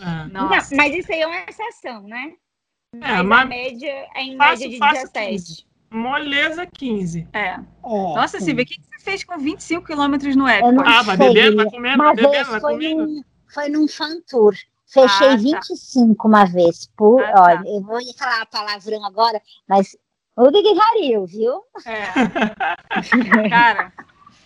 Ah. 0.00 0.28
Não, 0.32 0.48
mas 0.48 0.94
isso 0.94 1.12
aí 1.12 1.20
é 1.22 1.26
uma 1.26 1.44
exceção, 1.48 2.02
né? 2.02 2.32
É, 3.00 3.22
Mas 3.22 3.42
a 3.42 3.44
média 3.46 4.08
é 4.16 4.22
em 4.22 4.36
Fácil, 4.36 4.68
média 4.68 4.68
de 4.68 4.78
fácil 4.78 5.08
17. 5.12 5.30
15. 5.30 5.66
moleza 5.92 6.66
15. 6.66 7.28
É. 7.32 7.38
É, 7.40 7.56
Nossa, 7.82 8.38
sim. 8.40 8.46
Silvia, 8.46 8.64
o 8.64 8.66
que 8.66 8.74
que 8.74 8.82
você 8.86 9.04
fez 9.04 9.22
com 9.24 9.38
25 9.38 9.86
quilômetros 9.86 10.34
no 10.34 10.48
Epcot? 10.48 10.82
Ah, 10.84 11.02
vai 11.02 11.16
bebendo, 11.16 11.56
vai 11.58 11.70
comendo, 11.70 11.94
Uma 12.02 12.04
vai 12.06 12.16
bebendo, 12.16 12.32
vez 12.32 12.48
vai 12.48 12.60
comendo. 12.60 13.06
num, 13.06 13.22
foi 13.52 13.68
num 13.68 13.86
fan 13.88 14.20
tour. 14.28 14.54
Fechei 14.86 15.28
Ah, 15.28 15.30
tá. 15.30 15.36
25 15.36 16.26
uma 16.26 16.44
vez. 16.44 16.90
Por, 16.96 17.22
Ah, 17.22 17.32
tá. 17.32 17.42
olha, 17.42 17.62
eu 17.68 17.80
vou 17.80 17.98
falar 18.18 18.44
palavrão 18.46 19.04
agora, 19.04 19.40
mas 19.68 19.96
o 20.36 20.50
que 20.50 20.74
viu? 21.26 21.62
É. 21.86 22.06
Cara, 23.48 23.92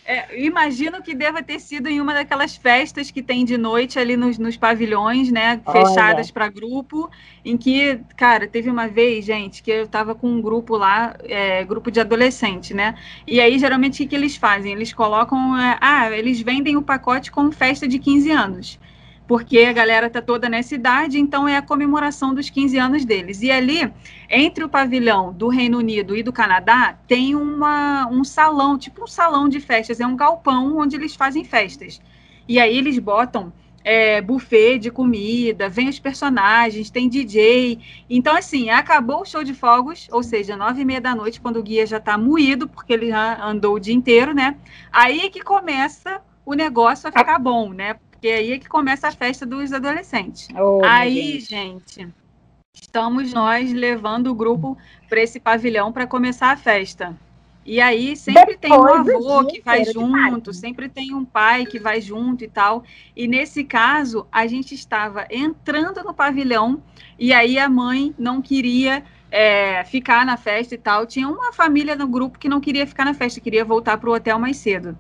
é, 0.07 0.39
eu 0.39 0.45
imagino 0.45 1.03
que 1.03 1.15
deva 1.15 1.43
ter 1.43 1.59
sido 1.59 1.89
em 1.89 2.01
uma 2.01 2.13
daquelas 2.13 2.55
festas 2.55 3.11
que 3.11 3.23
tem 3.23 3.45
de 3.45 3.57
noite 3.57 3.99
ali 3.99 4.17
nos, 4.17 4.37
nos 4.39 4.57
pavilhões, 4.57 5.31
né? 5.31 5.61
Fechadas 5.71 6.31
para 6.31 6.49
grupo, 6.49 7.11
em 7.45 7.57
que, 7.57 7.99
cara, 8.17 8.47
teve 8.47 8.69
uma 8.69 8.87
vez, 8.87 9.25
gente, 9.25 9.63
que 9.63 9.71
eu 9.71 9.89
tava 9.89 10.15
com 10.15 10.29
um 10.29 10.43
grupo 10.43 10.77
lá, 10.77 11.17
é, 11.23 11.65
grupo 11.65 11.91
de 11.91 12.01
adolescente, 12.01 12.75
né? 12.75 12.95
E 13.27 13.41
aí, 13.41 13.59
geralmente, 13.59 13.95
o 13.95 13.97
que, 13.99 14.09
que 14.09 14.15
eles 14.15 14.37
fazem? 14.37 14.73
Eles 14.73 14.93
colocam. 14.93 15.59
é, 15.59 15.79
ah, 15.81 16.11
eles 16.11 16.41
vendem 16.41 16.77
o 16.77 16.83
pacote 16.83 17.31
como 17.31 17.51
festa 17.51 17.89
de 17.89 17.99
15 17.99 18.31
anos. 18.31 18.79
Porque 19.27 19.61
a 19.61 19.73
galera 19.73 20.11
tá 20.11 20.21
toda 20.21 20.49
nessa 20.49 20.75
idade, 20.75 21.19
então 21.19 21.49
é 21.49 21.57
a 21.57 21.63
comemoração 21.63 22.35
dos 22.35 22.51
15 22.51 22.79
anos 22.79 23.05
deles. 23.05 23.41
E 23.41 23.51
ali, 23.51 23.91
entre 24.29 24.65
o 24.65 24.69
pavilhão 24.69 25.33
do 25.33 25.49
Reino 25.49 25.79
Unido 25.79 26.15
e 26.15 26.23
do 26.23 26.33
Canadá, 26.33 26.99
tem 27.09 27.35
uma, 27.35 28.07
um 28.09 28.23
salão, 28.23 28.77
tipo 28.77 29.05
um 29.05 29.07
salão 29.07 29.49
de 29.49 29.61
festas, 29.61 29.99
é 29.99 30.07
um 30.07 30.15
galpão 30.15 30.77
onde 30.77 30.97
eles 30.97 31.17
fazem 31.17 31.43
festas. 31.43 32.03
E 32.47 32.61
aí 32.61 32.77
eles 32.77 32.99
botam 32.99 33.51
é, 33.85 34.23
buffet 34.23 34.79
de 34.79 34.91
comida, 34.91 35.69
vem 35.69 35.89
os 35.89 36.01
personagens, 36.01 36.91
tem 36.91 37.09
DJ. 37.09 37.79
Então, 38.09 38.35
assim, 38.35 38.71
acabou 38.71 39.21
o 39.21 39.25
show 39.27 39.45
de 39.45 39.53
fogos, 39.53 40.09
ou 40.11 40.23
seja, 40.23 40.57
nove 40.57 40.81
e 40.81 40.85
meia 40.85 41.01
da 41.01 41.15
noite, 41.15 41.41
quando 41.41 41.59
o 41.59 41.63
guia 41.63 41.87
já 41.87 42.01
tá 42.01 42.17
moído, 42.17 42.67
porque 42.67 42.95
ele 42.95 43.09
já 43.09 43.45
andou 43.45 43.75
o 43.75 43.81
dia 43.81 43.95
inteiro, 43.95 44.33
né? 44.33 44.57
Aí 44.91 45.29
que 45.29 45.43
começa 45.43 46.21
o 46.47 46.55
negócio 46.55 47.09
a 47.09 47.13
ficar 47.13 47.39
bom, 47.39 47.73
né? 47.73 47.97
Porque 48.25 48.33
aí 48.33 48.53
é 48.53 48.59
que 48.59 48.71
começa 48.71 49.07
a 49.07 49.13
festa 49.13 49.45
dos 49.45 49.71
adolescentes. 49.71 50.49
Oh, 50.59 50.81
Aí, 50.83 51.39
gente, 51.41 52.09
estamos 52.73 53.35
nós 53.35 53.71
levando 53.71 54.29
o 54.29 54.35
grupo 54.35 54.79
para 55.11 55.21
esse 55.21 55.39
pavilhão 55.39 55.93
para 55.93 56.07
começar 56.07 56.51
a 56.51 56.57
festa. 56.57 57.15
E 57.67 57.83
aí 57.83 58.17
sempre 58.17 58.57
tem 58.57 58.73
um 58.73 59.05
Depois 59.05 59.27
avô 59.27 59.47
que 59.47 59.61
vai 59.61 59.85
junto, 59.85 60.55
sempre 60.55 60.89
tem 60.89 61.13
um 61.13 61.23
pai 61.23 61.67
que 61.67 61.79
vai 61.79 62.01
junto 62.01 62.43
e 62.43 62.49
tal. 62.49 62.83
E 63.15 63.29
nesse 63.29 63.63
caso, 63.63 64.27
a 64.33 64.47
gente 64.47 64.75
estava 64.75 65.27
entrando 65.31 66.03
no 66.03 66.15
pavilhão 66.15 66.83
e 67.19 67.31
aí 67.31 67.59
a 67.59 67.69
mãe 67.69 68.15
não 68.19 68.41
queria 68.41 69.05
é, 69.31 69.85
ficar 69.85 70.25
na 70.25 70.39
festa 70.39 70.75
e 70.75 70.79
tal. 70.79 71.05
Tinha 71.05 71.29
uma 71.29 71.53
família 71.53 71.95
no 71.95 72.09
grupo 72.09 72.39
que 72.39 72.49
não 72.49 72.59
queria 72.59 72.87
ficar 72.87 73.05
na 73.05 73.13
festa, 73.13 73.39
queria 73.39 73.67
voltar 73.67 73.99
para 73.99 74.09
o 74.09 74.15
hotel 74.15 74.39
mais 74.39 74.57
cedo. 74.57 74.99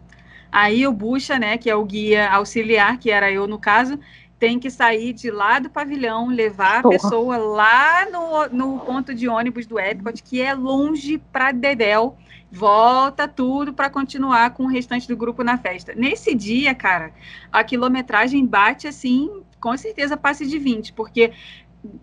Aí 0.54 0.86
o 0.86 0.92
Bucha, 0.92 1.36
né, 1.36 1.58
que 1.58 1.68
é 1.68 1.74
o 1.74 1.84
guia 1.84 2.30
auxiliar, 2.30 2.96
que 2.96 3.10
era 3.10 3.28
eu 3.28 3.44
no 3.48 3.58
caso, 3.58 3.98
tem 4.38 4.56
que 4.56 4.70
sair 4.70 5.12
de 5.12 5.28
lá 5.28 5.58
do 5.58 5.68
pavilhão, 5.68 6.28
levar 6.28 6.78
a 6.78 6.82
Porra. 6.82 6.94
pessoa 6.94 7.36
lá 7.36 8.06
no, 8.08 8.48
no 8.50 8.78
ponto 8.78 9.12
de 9.12 9.26
ônibus 9.28 9.66
do 9.66 9.80
Epcot, 9.80 10.22
que 10.22 10.40
é 10.40 10.54
longe 10.54 11.18
pra 11.32 11.50
Dedéu, 11.50 12.16
volta 12.52 13.26
tudo 13.26 13.74
para 13.74 13.90
continuar 13.90 14.50
com 14.50 14.62
o 14.62 14.68
restante 14.68 15.08
do 15.08 15.16
grupo 15.16 15.42
na 15.42 15.58
festa. 15.58 15.92
Nesse 15.92 16.36
dia, 16.36 16.72
cara, 16.72 17.12
a 17.50 17.64
quilometragem 17.64 18.46
bate 18.46 18.86
assim, 18.86 19.42
com 19.58 19.76
certeza 19.76 20.16
passe 20.16 20.46
de 20.46 20.56
20, 20.56 20.92
porque 20.92 21.32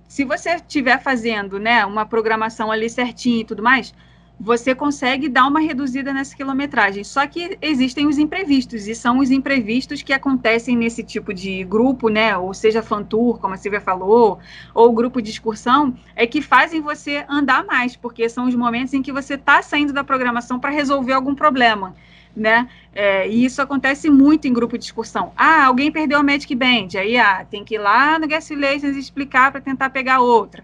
se 0.09 0.25
você 0.25 0.55
estiver 0.55 1.01
fazendo, 1.01 1.57
né, 1.57 1.85
uma 1.85 2.05
programação 2.05 2.69
ali 2.69 2.89
certinha 2.89 3.39
e 3.39 3.45
tudo 3.45 3.63
mais, 3.63 3.93
você 4.41 4.73
consegue 4.73 5.29
dar 5.29 5.45
uma 5.45 5.59
reduzida 5.59 6.11
nessa 6.11 6.35
quilometragem. 6.35 7.03
Só 7.03 7.27
que 7.27 7.59
existem 7.61 8.07
os 8.07 8.17
imprevistos, 8.17 8.87
e 8.87 8.95
são 8.95 9.19
os 9.19 9.29
imprevistos 9.29 10.01
que 10.01 10.11
acontecem 10.11 10.75
nesse 10.75 11.03
tipo 11.03 11.31
de 11.31 11.63
grupo, 11.63 12.09
né? 12.09 12.35
Ou 12.35 12.51
seja, 12.51 12.81
fan 12.81 13.03
tour, 13.03 13.37
como 13.37 13.53
a 13.53 13.57
Silvia 13.57 13.79
falou, 13.79 14.39
ou 14.73 14.91
grupo 14.93 15.21
de 15.21 15.29
excursão, 15.29 15.95
é 16.15 16.25
que 16.25 16.41
fazem 16.41 16.81
você 16.81 17.23
andar 17.29 17.63
mais, 17.63 17.95
porque 17.95 18.27
são 18.27 18.47
os 18.47 18.55
momentos 18.55 18.95
em 18.95 19.03
que 19.03 19.11
você 19.11 19.35
está 19.35 19.61
saindo 19.61 19.93
da 19.93 20.03
programação 20.03 20.59
para 20.59 20.71
resolver 20.71 21.13
algum 21.13 21.35
problema. 21.35 21.95
Né? 22.35 22.67
É, 22.95 23.27
e 23.27 23.45
isso 23.45 23.61
acontece 23.61 24.09
muito 24.09 24.47
em 24.47 24.53
grupo 24.53 24.75
de 24.75 24.85
excursão. 24.85 25.33
Ah, 25.37 25.65
alguém 25.65 25.91
perdeu 25.91 26.17
a 26.17 26.23
Magic 26.23 26.55
Band, 26.55 26.87
aí 26.97 27.15
ah, 27.15 27.45
tem 27.47 27.63
que 27.63 27.75
ir 27.75 27.77
lá 27.77 28.17
no 28.17 28.25
Guest 28.25 28.49
Relations 28.49 28.95
explicar 28.97 29.51
para 29.51 29.61
tentar 29.61 29.91
pegar 29.91 30.21
outra. 30.21 30.63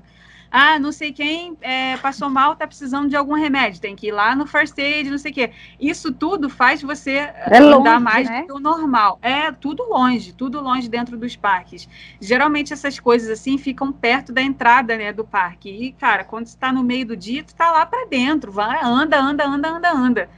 Ah, 0.60 0.80
não 0.80 0.92
sei 0.92 1.14
quem 1.14 1.56
é, 1.62 1.98
passou 1.98 2.32
mal, 2.32 2.56
tá 2.56 2.66
precisando 2.66 3.08
de 3.08 3.16
algum 3.16 3.36
remédio, 3.36 3.80
tem 3.80 3.96
que 3.96 4.08
ir 4.08 4.12
lá 4.12 4.36
no 4.36 4.48
first 4.48 4.76
aid, 4.80 5.08
não 5.08 5.18
sei 5.20 5.30
o 5.30 5.34
quê. 5.36 5.52
Isso 5.80 6.12
tudo 6.12 6.50
faz 6.50 6.82
você 6.82 7.12
É 7.12 7.60
andar 7.60 7.92
longe, 7.92 8.04
mais 8.04 8.28
né? 8.28 8.42
do 8.42 8.48
que 8.48 8.54
o 8.54 8.60
normal. 8.60 9.20
É 9.22 9.52
tudo 9.52 9.88
longe, 9.88 10.34
tudo 10.34 10.60
longe 10.60 10.90
dentro 10.90 11.16
dos 11.16 11.36
parques. 11.36 11.88
Geralmente 12.20 12.74
essas 12.74 13.00
coisas 13.00 13.30
assim 13.30 13.60
ficam 13.60 13.92
perto 13.92 14.34
da 14.34 14.42
entrada, 14.42 14.98
né, 14.98 15.14
do 15.14 15.24
parque. 15.24 15.70
E, 15.70 15.92
cara, 15.92 16.24
quando 16.24 16.48
você 16.48 16.58
tá 16.58 16.72
no 16.74 16.84
meio 16.84 17.06
do 17.06 17.16
dia, 17.16 17.44
tu 17.44 17.54
tá 17.54 17.70
lá 17.70 17.86
pra 17.86 18.08
dentro, 18.10 18.52
vai, 18.52 18.80
anda, 18.84 19.20
anda, 19.22 19.46
anda, 19.46 19.70
anda, 19.70 19.92
anda. 19.92 20.30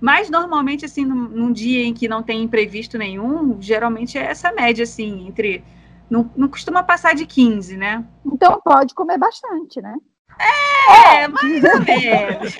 Mas 0.00 0.28
normalmente, 0.28 0.84
assim, 0.84 1.04
num, 1.04 1.28
num 1.28 1.52
dia 1.52 1.84
em 1.84 1.94
que 1.94 2.08
não 2.08 2.20
tem 2.20 2.42
imprevisto 2.42 2.98
nenhum, 2.98 3.56
geralmente 3.60 4.18
é 4.18 4.22
essa 4.22 4.50
média, 4.50 4.82
assim, 4.82 5.28
entre. 5.28 5.62
Não, 6.10 6.30
não 6.36 6.48
costuma 6.48 6.82
passar 6.82 7.14
de 7.14 7.26
15, 7.26 7.76
né? 7.76 8.04
Então 8.24 8.60
pode 8.64 8.94
comer 8.94 9.18
bastante, 9.18 9.80
né? 9.80 9.94
É, 10.38 11.28
mais 11.28 11.64
ou 11.64 11.80
menos. 11.80 12.56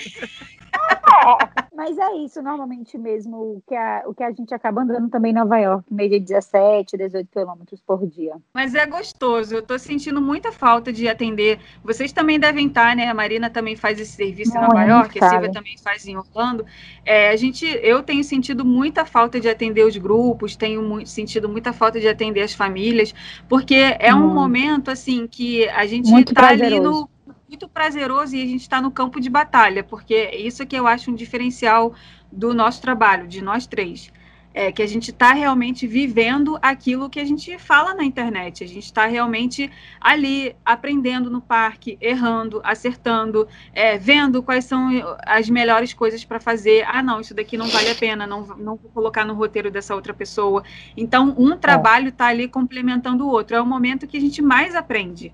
Mas 1.75 1.97
é 1.97 2.11
isso, 2.17 2.41
normalmente 2.41 2.97
mesmo, 2.97 3.37
o 3.37 3.63
que 3.65 3.73
a, 3.73 4.03
o 4.05 4.13
que 4.13 4.21
a 4.21 4.31
gente 4.31 4.53
acaba 4.53 4.81
andando 4.81 5.09
também 5.09 5.31
em 5.31 5.35
Nova 5.35 5.57
York, 5.57 5.85
média 5.89 6.19
de 6.19 6.25
17, 6.25 6.97
18 6.97 7.29
quilômetros 7.31 7.79
por 7.79 8.05
dia. 8.05 8.35
Mas 8.53 8.75
é 8.75 8.85
gostoso. 8.85 9.55
Eu 9.55 9.61
tô 9.61 9.79
sentindo 9.79 10.21
muita 10.21 10.51
falta 10.51 10.91
de 10.91 11.07
atender. 11.07 11.57
Vocês 11.81 12.11
também 12.11 12.37
devem 12.37 12.67
estar, 12.67 12.95
né? 12.97 13.07
A 13.07 13.13
Marina 13.13 13.49
também 13.49 13.77
faz 13.77 13.97
esse 13.97 14.11
serviço 14.11 14.57
em 14.57 14.59
Nova 14.59 14.83
York, 14.83 15.23
a 15.23 15.29
Silvia 15.29 15.51
também 15.53 15.77
faz 15.77 16.05
em 16.05 16.17
Orlando. 16.17 16.65
É, 17.05 17.29
a 17.29 17.35
gente, 17.37 17.65
eu 17.81 18.03
tenho 18.03 18.23
sentido 18.25 18.65
muita 18.65 19.05
falta 19.05 19.39
de 19.39 19.47
atender 19.47 19.85
os 19.85 19.95
grupos, 19.95 20.57
tenho 20.57 20.81
mu- 20.83 21.05
sentido 21.07 21.47
muita 21.47 21.71
falta 21.71 21.97
de 21.97 22.09
atender 22.09 22.41
as 22.41 22.53
famílias, 22.53 23.13
porque 23.47 23.95
é 23.99 24.13
um 24.13 24.19
Muito. 24.19 24.33
momento 24.35 24.91
assim 24.91 25.27
que 25.27 25.67
a 25.69 25.85
gente 25.85 26.11
Muito 26.11 26.33
tá 26.33 26.49
ali 26.49 26.57
prazeroso. 26.59 26.83
no 27.01 27.09
muito 27.49 27.67
prazeroso 27.67 28.35
e 28.35 28.43
a 28.43 28.45
gente 28.45 28.61
está 28.61 28.79
no 28.79 28.91
campo 28.91 29.19
de 29.19 29.27
batalha, 29.27 29.83
porque 29.83 30.29
isso 30.35 30.67
que 30.67 30.75
eu 30.75 30.85
acho 30.85 31.09
um 31.09 31.15
diferencial 31.15 31.95
do 32.31 32.53
nosso 32.53 32.79
trabalho, 32.79 33.27
de 33.27 33.41
nós 33.41 33.65
três. 33.65 34.11
É 34.53 34.71
que 34.71 34.81
a 34.81 34.87
gente 34.87 35.11
está 35.11 35.31
realmente 35.31 35.87
vivendo 35.87 36.57
aquilo 36.61 37.09
que 37.09 37.19
a 37.19 37.25
gente 37.25 37.57
fala 37.59 37.93
na 37.93 38.03
internet. 38.03 38.63
A 38.63 38.67
gente 38.67 38.85
está 38.85 39.05
realmente 39.05 39.71
ali 40.01 40.55
aprendendo 40.65 41.29
no 41.29 41.39
parque, 41.39 41.97
errando, 42.01 42.59
acertando, 42.63 43.47
é, 43.73 43.97
vendo 43.97 44.41
quais 44.41 44.65
são 44.65 44.89
as 45.25 45.49
melhores 45.49 45.93
coisas 45.93 46.25
para 46.25 46.39
fazer. 46.39 46.83
Ah, 46.87 47.01
não, 47.01 47.21
isso 47.21 47.33
daqui 47.33 47.57
não 47.57 47.67
vale 47.67 47.89
a 47.89 47.95
pena, 47.95 48.25
não, 48.25 48.41
não 48.57 48.75
vou 48.75 48.91
colocar 48.91 49.23
no 49.23 49.35
roteiro 49.35 49.69
dessa 49.71 49.95
outra 49.95 50.15
pessoa. 50.15 50.63
Então, 50.97 51.35
um 51.37 51.55
trabalho 51.55 52.09
está 52.09 52.25
ali 52.27 52.47
complementando 52.47 53.25
o 53.25 53.29
outro. 53.29 53.55
É 53.55 53.61
o 53.61 53.65
momento 53.65 54.07
que 54.07 54.17
a 54.17 54.21
gente 54.21 54.41
mais 54.41 54.75
aprende 54.75 55.31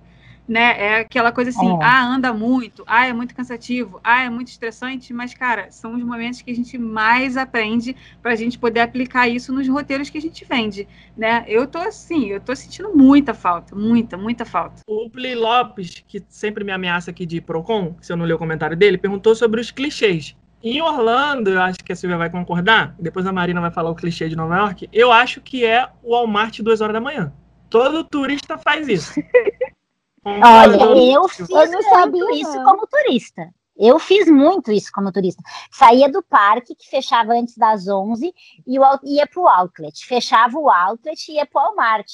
né? 0.48 0.76
É 0.80 1.00
aquela 1.00 1.32
coisa 1.32 1.50
assim, 1.50 1.68
É. 1.68 1.84
ah, 1.84 2.06
anda 2.06 2.34
muito, 2.34 2.84
ah, 2.86 3.08
é 3.08 3.14
muito 3.14 3.36
cansativo, 3.36 4.00
ah, 4.04 4.24
é 4.24 4.30
muito 4.30 4.50
estressante, 4.50 5.14
mas, 5.14 5.34
cara, 5.34 5.72
são 5.72 5.96
os 5.96 6.04
momentos 6.04 6.42
que 6.42 6.52
a 6.52 6.56
gente 6.56 6.78
mais 6.78 7.36
aprende 7.38 7.96
para 8.22 8.32
a 8.32 8.36
gente 8.36 8.58
poder 8.60 8.82
aplicar 8.82 9.28
isso 9.28 9.52
nos 9.54 9.68
roteiros 9.68 10.10
que 10.10 10.18
a 10.18 10.22
gente 10.22 10.46
vende, 10.46 10.88
né? 11.18 11.44
Eu 11.48 11.68
tô 11.68 11.80
assim, 11.80 12.28
eu 12.28 12.40
tô 12.40 12.56
sentindo 12.56 12.96
muita 12.96 13.34
falta, 13.34 13.76
muita, 13.76 14.18
muita 14.18 14.46
falta. 14.46 14.82
O 14.88 15.10
Pli 15.10 15.36
Lopes, 15.36 16.04
que 16.08 16.24
sempre 16.30 16.64
me 16.64 16.72
ameaça 16.72 17.12
aqui 17.12 17.26
de 17.26 17.42
Procon, 17.42 17.96
se 18.02 18.12
eu 18.14 18.18
não 18.18 18.26
ler 18.26 18.34
o 18.34 18.38
comentário 18.38 18.78
dele, 18.78 18.98
perguntou 18.98 19.36
sobre 19.36 19.60
os 19.60 19.72
clichês. 19.72 20.36
Em 20.64 20.82
Orlando, 20.82 21.52
eu 21.52 21.62
acho 21.62 21.78
que 21.84 21.92
a 21.92 21.96
Silvia 21.96 22.18
vai 22.18 22.30
concordar, 22.30 22.96
depois 23.00 23.26
a 23.28 23.32
Marina 23.32 23.62
vai 23.62 23.70
falar 23.72 23.92
o 23.92 23.96
clichê 23.96 24.28
de 24.28 24.36
Nova 24.36 24.58
York, 24.58 24.90
eu 24.92 25.12
acho 25.12 25.40
que 25.42 25.64
é 25.64 25.88
o 26.02 26.12
Walmart 26.12 26.60
duas 26.62 26.82
horas 26.82 26.94
da 26.94 27.02
manhã. 27.02 27.32
Todo 27.70 28.04
turista 28.04 28.58
faz 28.58 28.88
isso. 28.88 29.14
Olha, 30.26 31.14
eu 31.14 31.28
fiz 31.30 31.50
Eu 31.50 31.56
não 31.56 31.72
muito 31.72 31.90
sabia, 31.90 32.32
isso 32.42 32.56
não. 32.56 32.64
como 32.64 32.88
turista. 32.88 33.50
Eu 33.78 34.00
fiz 34.00 34.28
muito 34.30 34.72
isso 34.72 34.90
como 34.94 35.12
turista. 35.12 35.44
Saía 35.70 36.10
do 36.10 36.24
parque, 36.24 36.74
que 36.76 36.90
fechava 36.90 37.34
antes 37.34 37.58
das 37.58 37.88
11, 37.88 38.34
e 38.66 38.78
ia 39.04 39.28
para 39.28 39.42
o 39.42 39.48
outlet. 39.48 40.06
Fechava 40.06 40.58
o 40.58 40.70
outlet 40.70 41.30
e 41.30 41.36
ia 41.36 41.46
para 41.46 41.62
o 41.62 41.66
Walmart. 41.68 42.08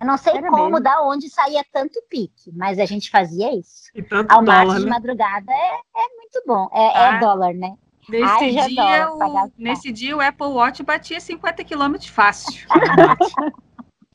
Eu 0.00 0.06
não 0.06 0.16
sei 0.16 0.36
Era 0.36 0.48
como, 0.48 0.64
mesmo. 0.64 0.80
da 0.80 1.02
onde 1.02 1.28
saía 1.28 1.64
tanto 1.72 2.00
pique, 2.08 2.50
mas 2.54 2.78
a 2.78 2.86
gente 2.86 3.10
fazia 3.10 3.52
isso. 3.54 3.90
E 3.94 4.02
tanto 4.02 4.32
Walmart 4.32 4.66
dólar, 4.66 4.78
de 4.78 4.84
né? 4.86 4.90
madrugada 4.90 5.52
é, 5.52 5.74
é 5.96 6.16
muito 6.16 6.42
bom. 6.46 6.68
É, 6.72 6.84
é 6.86 7.04
Ah. 7.08 7.18
dólar, 7.18 7.52
né? 7.54 7.74
Nesse, 8.08 8.24
Ai, 8.24 8.52
já 8.52 8.66
dia, 8.66 9.06
pra 9.06 9.12
o, 9.14 9.52
nesse 9.58 9.92
dia, 9.92 10.16
o 10.16 10.20
Apple 10.20 10.46
Watch 10.46 10.82
batia 10.82 11.20
50 11.20 11.62
quilômetros 11.64 12.08
fácil. 12.10 12.66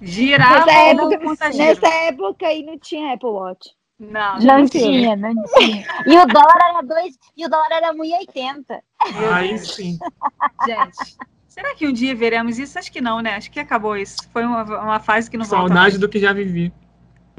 Girava 0.05 0.65
Nessa 0.65 0.71
época, 0.71 1.49
nessa 1.55 1.87
época 1.87 2.47
aí 2.47 2.63
não 2.63 2.77
tinha 2.77 3.13
Apple 3.13 3.29
Watch. 3.29 3.71
Não, 3.99 4.37
Não 4.39 4.67
tinha, 4.67 5.15
não 5.15 5.33
tinha. 5.57 5.83
E 6.05 6.17
o 6.17 6.25
dólar 6.27 6.59
era 6.69 6.81
dois, 6.81 7.17
e 7.35 7.45
o 7.45 7.49
dólar 7.49 7.71
era 7.71 7.93
1,80. 7.93 8.79
Aí 9.33 9.57
sim. 9.57 9.97
Gente, 10.65 11.17
será 11.47 11.73
que 11.73 11.87
um 11.87 11.93
dia 11.93 12.13
veremos 12.13 12.59
isso? 12.59 12.77
Acho 12.77 12.91
que 12.91 13.01
não, 13.01 13.19
né? 13.19 13.35
Acho 13.35 13.49
que 13.49 13.59
acabou 13.59 13.97
isso. 13.97 14.17
Foi 14.31 14.45
uma, 14.45 14.63
uma 14.63 14.99
fase 14.99 15.31
que 15.31 15.37
não 15.37 15.45
Saudade 15.45 15.97
do 15.97 16.07
que 16.07 16.19
já 16.19 16.33
vivi. 16.33 16.71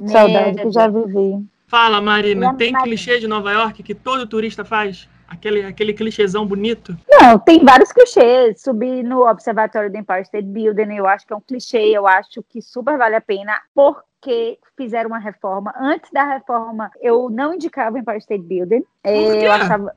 Saudade 0.06 0.56
Meu 0.56 0.66
que 0.66 0.72
já 0.72 0.88
vivi. 0.88 1.46
Fala, 1.68 2.00
Marina, 2.00 2.54
tem 2.54 2.72
clichê 2.72 3.20
de 3.20 3.28
Nova 3.28 3.52
York 3.52 3.82
que 3.82 3.94
todo 3.94 4.26
turista 4.26 4.64
faz? 4.64 5.08
Aquele, 5.28 5.64
aquele 5.64 5.92
clichêzão 5.92 6.46
bonito? 6.46 6.96
Não, 7.08 7.38
tem 7.38 7.64
vários 7.64 7.92
clichês. 7.92 8.60
Subir 8.60 9.02
no 9.02 9.28
Observatório 9.28 9.90
do 9.90 9.96
Empire 9.96 10.22
State 10.22 10.46
Building, 10.46 10.94
eu 10.94 11.06
acho 11.06 11.26
que 11.26 11.32
é 11.32 11.36
um 11.36 11.40
clichê, 11.40 11.78
eu 11.78 12.06
acho 12.06 12.42
que 12.48 12.62
super 12.62 12.96
vale 12.96 13.16
a 13.16 13.20
pena, 13.20 13.60
porque 13.74 14.58
fizeram 14.76 15.08
uma 15.08 15.18
reforma. 15.18 15.74
Antes 15.76 16.10
da 16.12 16.24
reforma, 16.24 16.90
eu 17.00 17.28
não 17.28 17.54
indicava 17.54 17.96
o 17.96 17.98
Empire 17.98 18.18
State 18.18 18.44
Building. 18.44 18.84
É, 19.02 19.12
quê? 19.12 19.46
Eu 19.46 19.52
achava. 19.52 19.92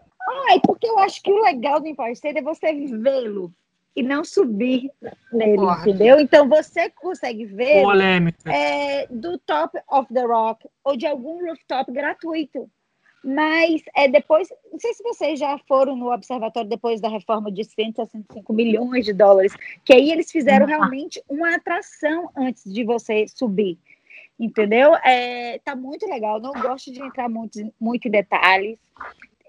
Ai, 0.49 0.59
porque 0.65 0.87
eu 0.87 0.97
acho 0.99 1.21
que 1.21 1.31
o 1.31 1.41
legal 1.43 1.79
do 1.79 1.87
Empire 1.87 2.11
State 2.11 2.39
é 2.39 2.41
você 2.41 2.73
vê-lo 2.73 3.51
e 3.95 4.03
não 4.03 4.23
subir 4.23 4.89
nele, 5.31 5.57
Concordo. 5.57 5.89
entendeu? 5.89 6.19
Então 6.19 6.47
você 6.47 6.89
consegue 6.89 7.45
ver 7.45 7.83
é, 8.45 9.07
do 9.09 9.37
top 9.39 9.77
of 9.89 10.13
the 10.13 10.23
rock 10.23 10.67
ou 10.83 10.95
de 10.95 11.05
algum 11.05 11.45
rooftop 11.45 11.91
gratuito. 11.91 12.69
Mas 13.23 13.81
é 13.95 14.07
depois, 14.07 14.49
não 14.71 14.79
sei 14.79 14.93
se 14.93 15.03
vocês 15.03 15.39
já 15.39 15.57
foram 15.67 15.95
no 15.95 16.11
observatório 16.11 16.69
depois 16.69 17.01
da 17.01 17.09
reforma 17.09 17.51
de 17.51 17.63
165 17.65 18.53
milhões 18.53 19.05
de 19.05 19.13
dólares, 19.13 19.53
que 19.83 19.93
aí 19.93 20.09
eles 20.09 20.31
fizeram 20.31 20.65
realmente 20.65 21.21
uma 21.27 21.55
atração 21.55 22.29
antes 22.35 22.63
de 22.71 22.83
você 22.83 23.27
subir. 23.27 23.77
Entendeu? 24.39 24.95
É, 25.03 25.59
tá 25.59 25.75
muito 25.75 26.07
legal. 26.07 26.39
Não 26.39 26.53
gosto 26.53 26.93
de 26.93 27.03
entrar 27.03 27.27
muito, 27.27 27.59
muito 27.79 28.07
em 28.07 28.11
detalhes. 28.11 28.79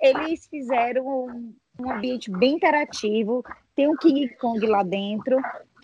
Eles 0.03 0.49
fizeram 0.49 1.07
um, 1.07 1.55
um 1.79 1.93
ambiente 1.93 2.29
bem 2.29 2.55
interativo. 2.55 3.45
Tem 3.77 3.89
um 3.89 3.97
King 3.97 4.29
Kong 4.31 4.67
lá 4.67 4.83
dentro, 4.83 5.41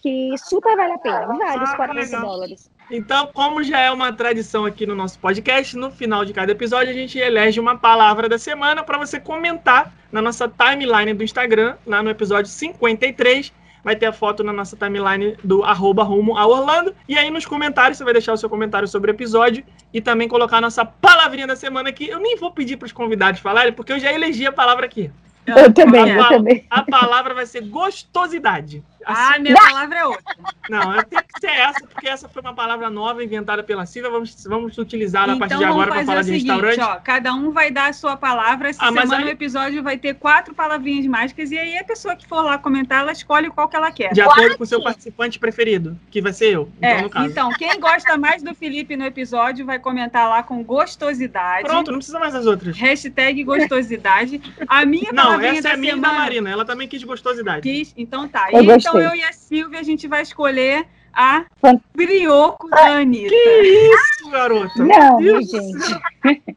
que 0.07 0.39
super 0.39 0.77
vale 0.77 0.93
a 0.93 0.99
pena. 0.99 1.27
Vale 1.27 1.65
os 1.65 1.71
Ah, 1.71 1.77
40 1.77 2.01
legal. 2.01 2.21
dólares. 2.21 2.71
Então, 2.89 3.29
como 3.35 3.65
já 3.65 3.81
é 3.81 3.91
uma 3.91 4.13
tradição 4.13 4.65
aqui 4.65 4.87
no 4.87 4.95
nosso 4.95 5.19
podcast, 5.19 5.77
no 5.77 5.91
final 5.91 6.25
de 6.25 6.33
cada 6.33 6.53
episódio 6.53 6.91
a 6.91 6.95
gente 6.97 7.19
elege 7.19 7.59
uma 7.59 7.77
palavra 7.77 8.29
da 8.29 8.39
semana 8.39 8.85
para 8.85 8.97
você 8.99 9.19
comentar 9.19 9.93
na 10.13 10.23
nossa 10.23 10.49
timeline 10.49 11.13
do 11.13 11.25
Instagram, 11.25 11.75
lá 11.85 12.05
no 12.05 12.11
episódio 12.11 12.49
53. 12.49 13.53
Vai 13.83 13.97
ter 13.97 14.07
a 14.07 14.13
foto 14.13 14.45
na 14.45 14.53
nossa 14.53 14.77
timeline 14.77 15.37
do 15.43 15.65
arroba 15.65 16.05
rumo 16.05 16.37
a 16.39 16.47
Orlando. 16.47 16.95
E 17.09 17.19
aí 17.19 17.29
nos 17.31 17.45
comentários 17.47 17.99
você 17.99 18.05
vai 18.05 18.13
deixar 18.13 18.33
o 18.33 18.37
seu 18.37 18.49
comentário 18.49 18.87
sobre 18.87 19.11
o 19.11 19.15
episódio 19.15 19.65
e 19.93 20.01
também 20.01 20.29
colocar 20.29 20.59
a 20.59 20.61
nossa 20.61 20.85
palavrinha 20.85 21.47
da 21.49 21.57
semana 21.57 21.89
aqui. 21.89 22.09
Eu 22.09 22.21
nem 22.21 22.37
vou 22.37 22.53
pedir 22.53 22.77
para 22.77 22.87
os 22.87 22.93
convidados 22.93 23.41
falarem, 23.41 23.73
porque 23.73 23.93
eu 23.93 23.99
já 23.99 24.13
elegi 24.13 24.47
a 24.47 24.53
palavra 24.53 24.87
aqui. 24.87 25.11
Eu 25.47 25.73
também, 25.73 26.09
eu 26.11 26.21
Ah, 26.25 26.29
também. 26.29 26.65
A 26.69 26.83
palavra 26.83 27.33
vai 27.33 27.47
ser 27.47 27.61
gostosidade. 27.63 28.83
Ah, 29.07 29.39
minha 29.39 29.55
palavra 29.55 29.99
é 29.99 30.05
outra. 30.05 30.37
Não, 30.69 30.93
tem 31.05 31.19
que 31.21 31.41
ser 31.41 31.51
essa, 31.51 31.87
porque 31.87 32.09
essa 32.09 32.29
foi 32.29 32.43
uma 32.43 32.55
palavra 32.55 32.91
nova 32.91 33.23
inventada 33.23 33.63
pela 33.63 33.87
Silvia. 33.87 34.11
Vamos, 34.11 34.45
vamos 34.45 34.77
utilizar 34.79 35.25
a 35.31 35.37
partir 35.37 35.55
Então 35.55 35.59
de 35.59 35.65
agora 35.65 35.87
para 35.87 35.95
fazer 35.97 36.07
falar 36.07 36.21
o 36.21 36.25
de 36.25 36.31
seguinte, 36.33 36.51
restaurante. 36.51 36.81
ó, 36.81 37.01
cada 37.03 37.33
um 37.35 37.51
vai 37.53 37.71
dar 37.71 37.91
a 37.91 37.93
sua 37.93 38.17
palavra. 38.17 38.71
Essa 38.71 38.83
Ah, 38.85 38.89
semana 38.89 39.19
aí- 39.19 39.25
o 39.25 39.29
episódio 39.29 39.83
vai 39.83 39.97
ter 39.97 40.15
quatro 40.15 40.55
palavrinhas 40.55 41.07
mágicas 41.07 41.51
e 41.53 41.59
aí 41.59 41.79
a 41.79 41.85
pessoa 41.85 42.17
que 42.17 42.27
for 42.27 42.43
lá 42.43 42.59
comentar, 42.59 43.01
ela 43.03 43.13
escolhe 43.13 43.49
qual 43.51 43.69
que 43.69 43.77
ela 43.77 43.91
quer. 43.93 44.13
De 44.13 44.21
acordo 44.21 44.57
com 44.59 44.65
o 44.65 44.67
seu 44.67 44.83
participante 44.83 45.39
preferido, 45.39 45.97
que 46.11 46.21
vai 46.21 46.33
ser 46.33 46.53
eu. 46.53 46.69
Então, 46.79 46.91
É, 46.91 47.03
no 47.03 47.11
caso. 47.11 47.27
então, 47.27 47.51
quem 47.53 47.79
gosta 47.79 48.17
mais 48.17 48.43
do 48.43 48.55
Felipe 48.55 48.97
no 48.97 49.05
episódio 49.05 49.65
vai 49.65 49.79
comentar 49.79 50.29
lá 50.29 50.43
com 50.43 50.63
gostosidade. 50.65 51.65
Pronto, 51.69 51.91
não 51.93 51.99
precisa 51.99 52.19
mais 52.19 52.33
das 52.33 52.47
outras. 52.47 52.77
Hashtag 52.77 53.45
gostosidade. 53.45 54.41
A 54.67 54.85
minha 54.85 55.13
Não, 55.13 55.23
palavrinha 55.25 55.59
essa 55.59 55.69
é 55.69 55.73
a 55.75 55.77
minha 55.77 55.93
e 55.95 56.01
da 56.01 56.09
semana 56.09 56.25
Marina. 56.25 56.51
Ela 56.51 56.65
também 56.65 56.89
quis 56.89 57.03
gostosidade. 57.05 57.63
quis. 57.63 57.93
Então 57.97 58.27
tá. 58.29 58.49
Eu 58.53 58.63
E 58.63 58.67
então 58.99 59.11
eu 59.15 59.17
e 59.17 59.23
a 59.25 59.33
Silvia, 59.33 59.81
a 59.81 59.83
gente 59.83 60.07
vai 60.09 60.23
escolher 60.23 60.87
a 61.13 61.45
Fan- 61.61 61.81
brioco 61.95 62.69
da 62.69 62.99
Anitta. 62.99 63.31
Que 63.31 63.91
isso, 63.95 64.31
garota? 64.31 64.73
Não, 64.77 64.87
Meu 64.87 65.17
minha 65.19 65.33
Deus 65.41 65.51
do 65.51 65.61
gente. 65.61 65.81
céu. 65.85 66.01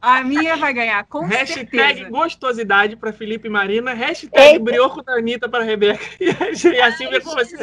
A 0.00 0.22
minha 0.22 0.56
vai 0.56 0.72
ganhar, 0.72 1.04
com 1.06 1.24
Hashtag 1.24 1.68
certeza. 1.70 2.08
gostosidade 2.10 2.94
para 2.94 3.12
Felipe 3.12 3.48
e 3.48 3.50
Marina. 3.50 3.92
Hashtag 3.92 4.30
Eita. 4.40 4.62
brioco 4.62 5.02
da 5.02 5.14
Anitta 5.14 5.48
para 5.48 5.64
Rebeca. 5.64 5.98
E 6.20 6.80
assim 6.80 7.08
vem 7.08 7.20
com 7.20 7.30
você. 7.30 7.56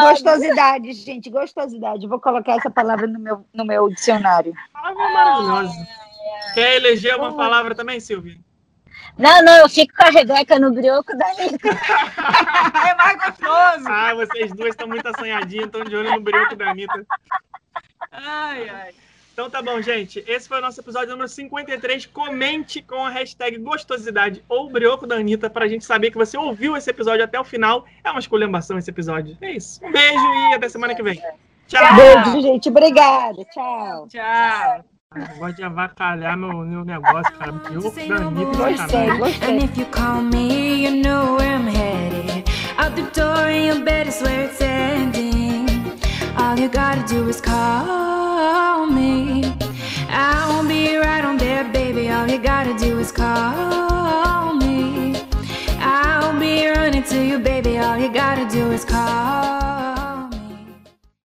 Gostosidade, 0.00 0.92
gente, 0.92 1.28
gostosidade. 1.28 2.06
Vou 2.06 2.20
colocar 2.20 2.54
essa 2.56 2.70
palavra 2.70 3.06
no 3.06 3.18
meu, 3.18 3.44
no 3.52 3.64
meu 3.66 3.88
dicionário. 3.90 4.54
Palavra 4.72 5.12
maravilhosa. 5.12 5.74
Quer 6.54 6.76
eleger 6.76 7.16
uma 7.16 7.34
palavra 7.36 7.74
também, 7.74 8.00
Silvia? 8.00 8.38
Não, 9.20 9.44
não, 9.44 9.56
eu 9.58 9.68
fico 9.68 9.94
com 9.94 10.02
a 10.02 10.10
Rebeca 10.10 10.58
no 10.58 10.72
brioco 10.72 11.16
da 11.16 11.26
Anitta. 11.26 11.68
É 12.90 12.94
mais 12.94 13.16
gostoso. 13.18 13.86
Ah, 13.86 14.14
vocês 14.14 14.50
duas 14.52 14.70
estão 14.70 14.88
muito 14.88 15.06
assanhadinhas, 15.06 15.66
estão 15.66 15.84
de 15.84 15.94
olho 15.94 16.10
no 16.12 16.20
brioco 16.20 16.56
da 16.56 16.70
Anitta. 16.70 17.06
Ai, 18.10 18.68
ai. 18.68 18.94
Então 19.32 19.48
tá 19.48 19.62
bom, 19.62 19.80
gente. 19.80 20.24
Esse 20.26 20.48
foi 20.48 20.58
o 20.58 20.60
nosso 20.60 20.80
episódio 20.80 21.10
número 21.10 21.28
53. 21.28 22.06
Comente 22.06 22.82
com 22.82 23.06
a 23.06 23.10
hashtag 23.10 23.58
gostosidade 23.58 24.44
ou 24.48 24.68
brioco 24.68 25.06
da 25.06 25.16
Anitta 25.16 25.48
pra 25.48 25.68
gente 25.68 25.84
saber 25.84 26.10
que 26.10 26.18
você 26.18 26.36
ouviu 26.36 26.76
esse 26.76 26.90
episódio 26.90 27.24
até 27.24 27.38
o 27.38 27.44
final. 27.44 27.86
É 28.04 28.10
uma 28.10 28.20
esculhambação 28.20 28.78
esse 28.78 28.90
episódio. 28.90 29.36
É 29.40 29.52
isso. 29.52 29.84
Um 29.84 29.92
beijo 29.92 30.24
e 30.50 30.54
até 30.54 30.68
semana 30.68 30.94
que 30.94 31.02
vem. 31.02 31.22
Tchau. 31.66 31.96
Beijo, 31.96 32.40
gente. 32.42 32.68
Obrigada. 32.68 33.44
Tchau. 33.46 34.08
Tchau. 34.08 34.84
Avacalhar 35.64 36.36
meu, 36.36 36.64
meu 36.64 36.84
negócio, 36.84 37.32
cara. 37.36 37.50
Brioco 37.50 37.90
da 37.90 38.16
Anitta. 38.28 38.56
Gostei, 38.56 38.76
sacanagem. 38.76 39.42
And 39.42 39.64
if 39.64 39.76
you 39.76 39.86
call 39.86 40.22
me, 40.22 40.84
you 40.84 41.02
know 41.02 41.36
where 41.36 41.56
I'm 41.56 41.66
headed. 41.66 42.48
Out 42.78 42.94
the 42.94 43.02
door, 43.12 43.48
and 43.48 43.66
you 43.66 43.84
better 43.84 44.12
swear 44.12 44.44
it's 44.44 44.60
ending. 44.60 45.66
All 46.38 46.56
you 46.56 46.68
gotta 46.68 47.02
do 47.12 47.28
is 47.28 47.40
call 47.40 48.86
me. 48.86 49.52
I 50.08 50.46
won't 50.48 50.68
be 50.68 50.96
right 50.96 51.24
on 51.24 51.38
there, 51.38 51.64
baby. 51.64 52.08
All 52.08 52.28
you 52.28 52.38
gotta 52.38 52.78
do 52.78 53.00
is 53.00 53.10
call 53.10 54.54
me. 54.54 55.16
I'll 55.80 56.38
be 56.38 56.68
running 56.68 57.02
to 57.02 57.20
you, 57.20 57.40
baby. 57.40 57.78
All 57.78 57.98
you 57.98 58.12
gotta 58.12 58.48
do 58.48 58.70
is 58.70 58.84
call 58.84 59.99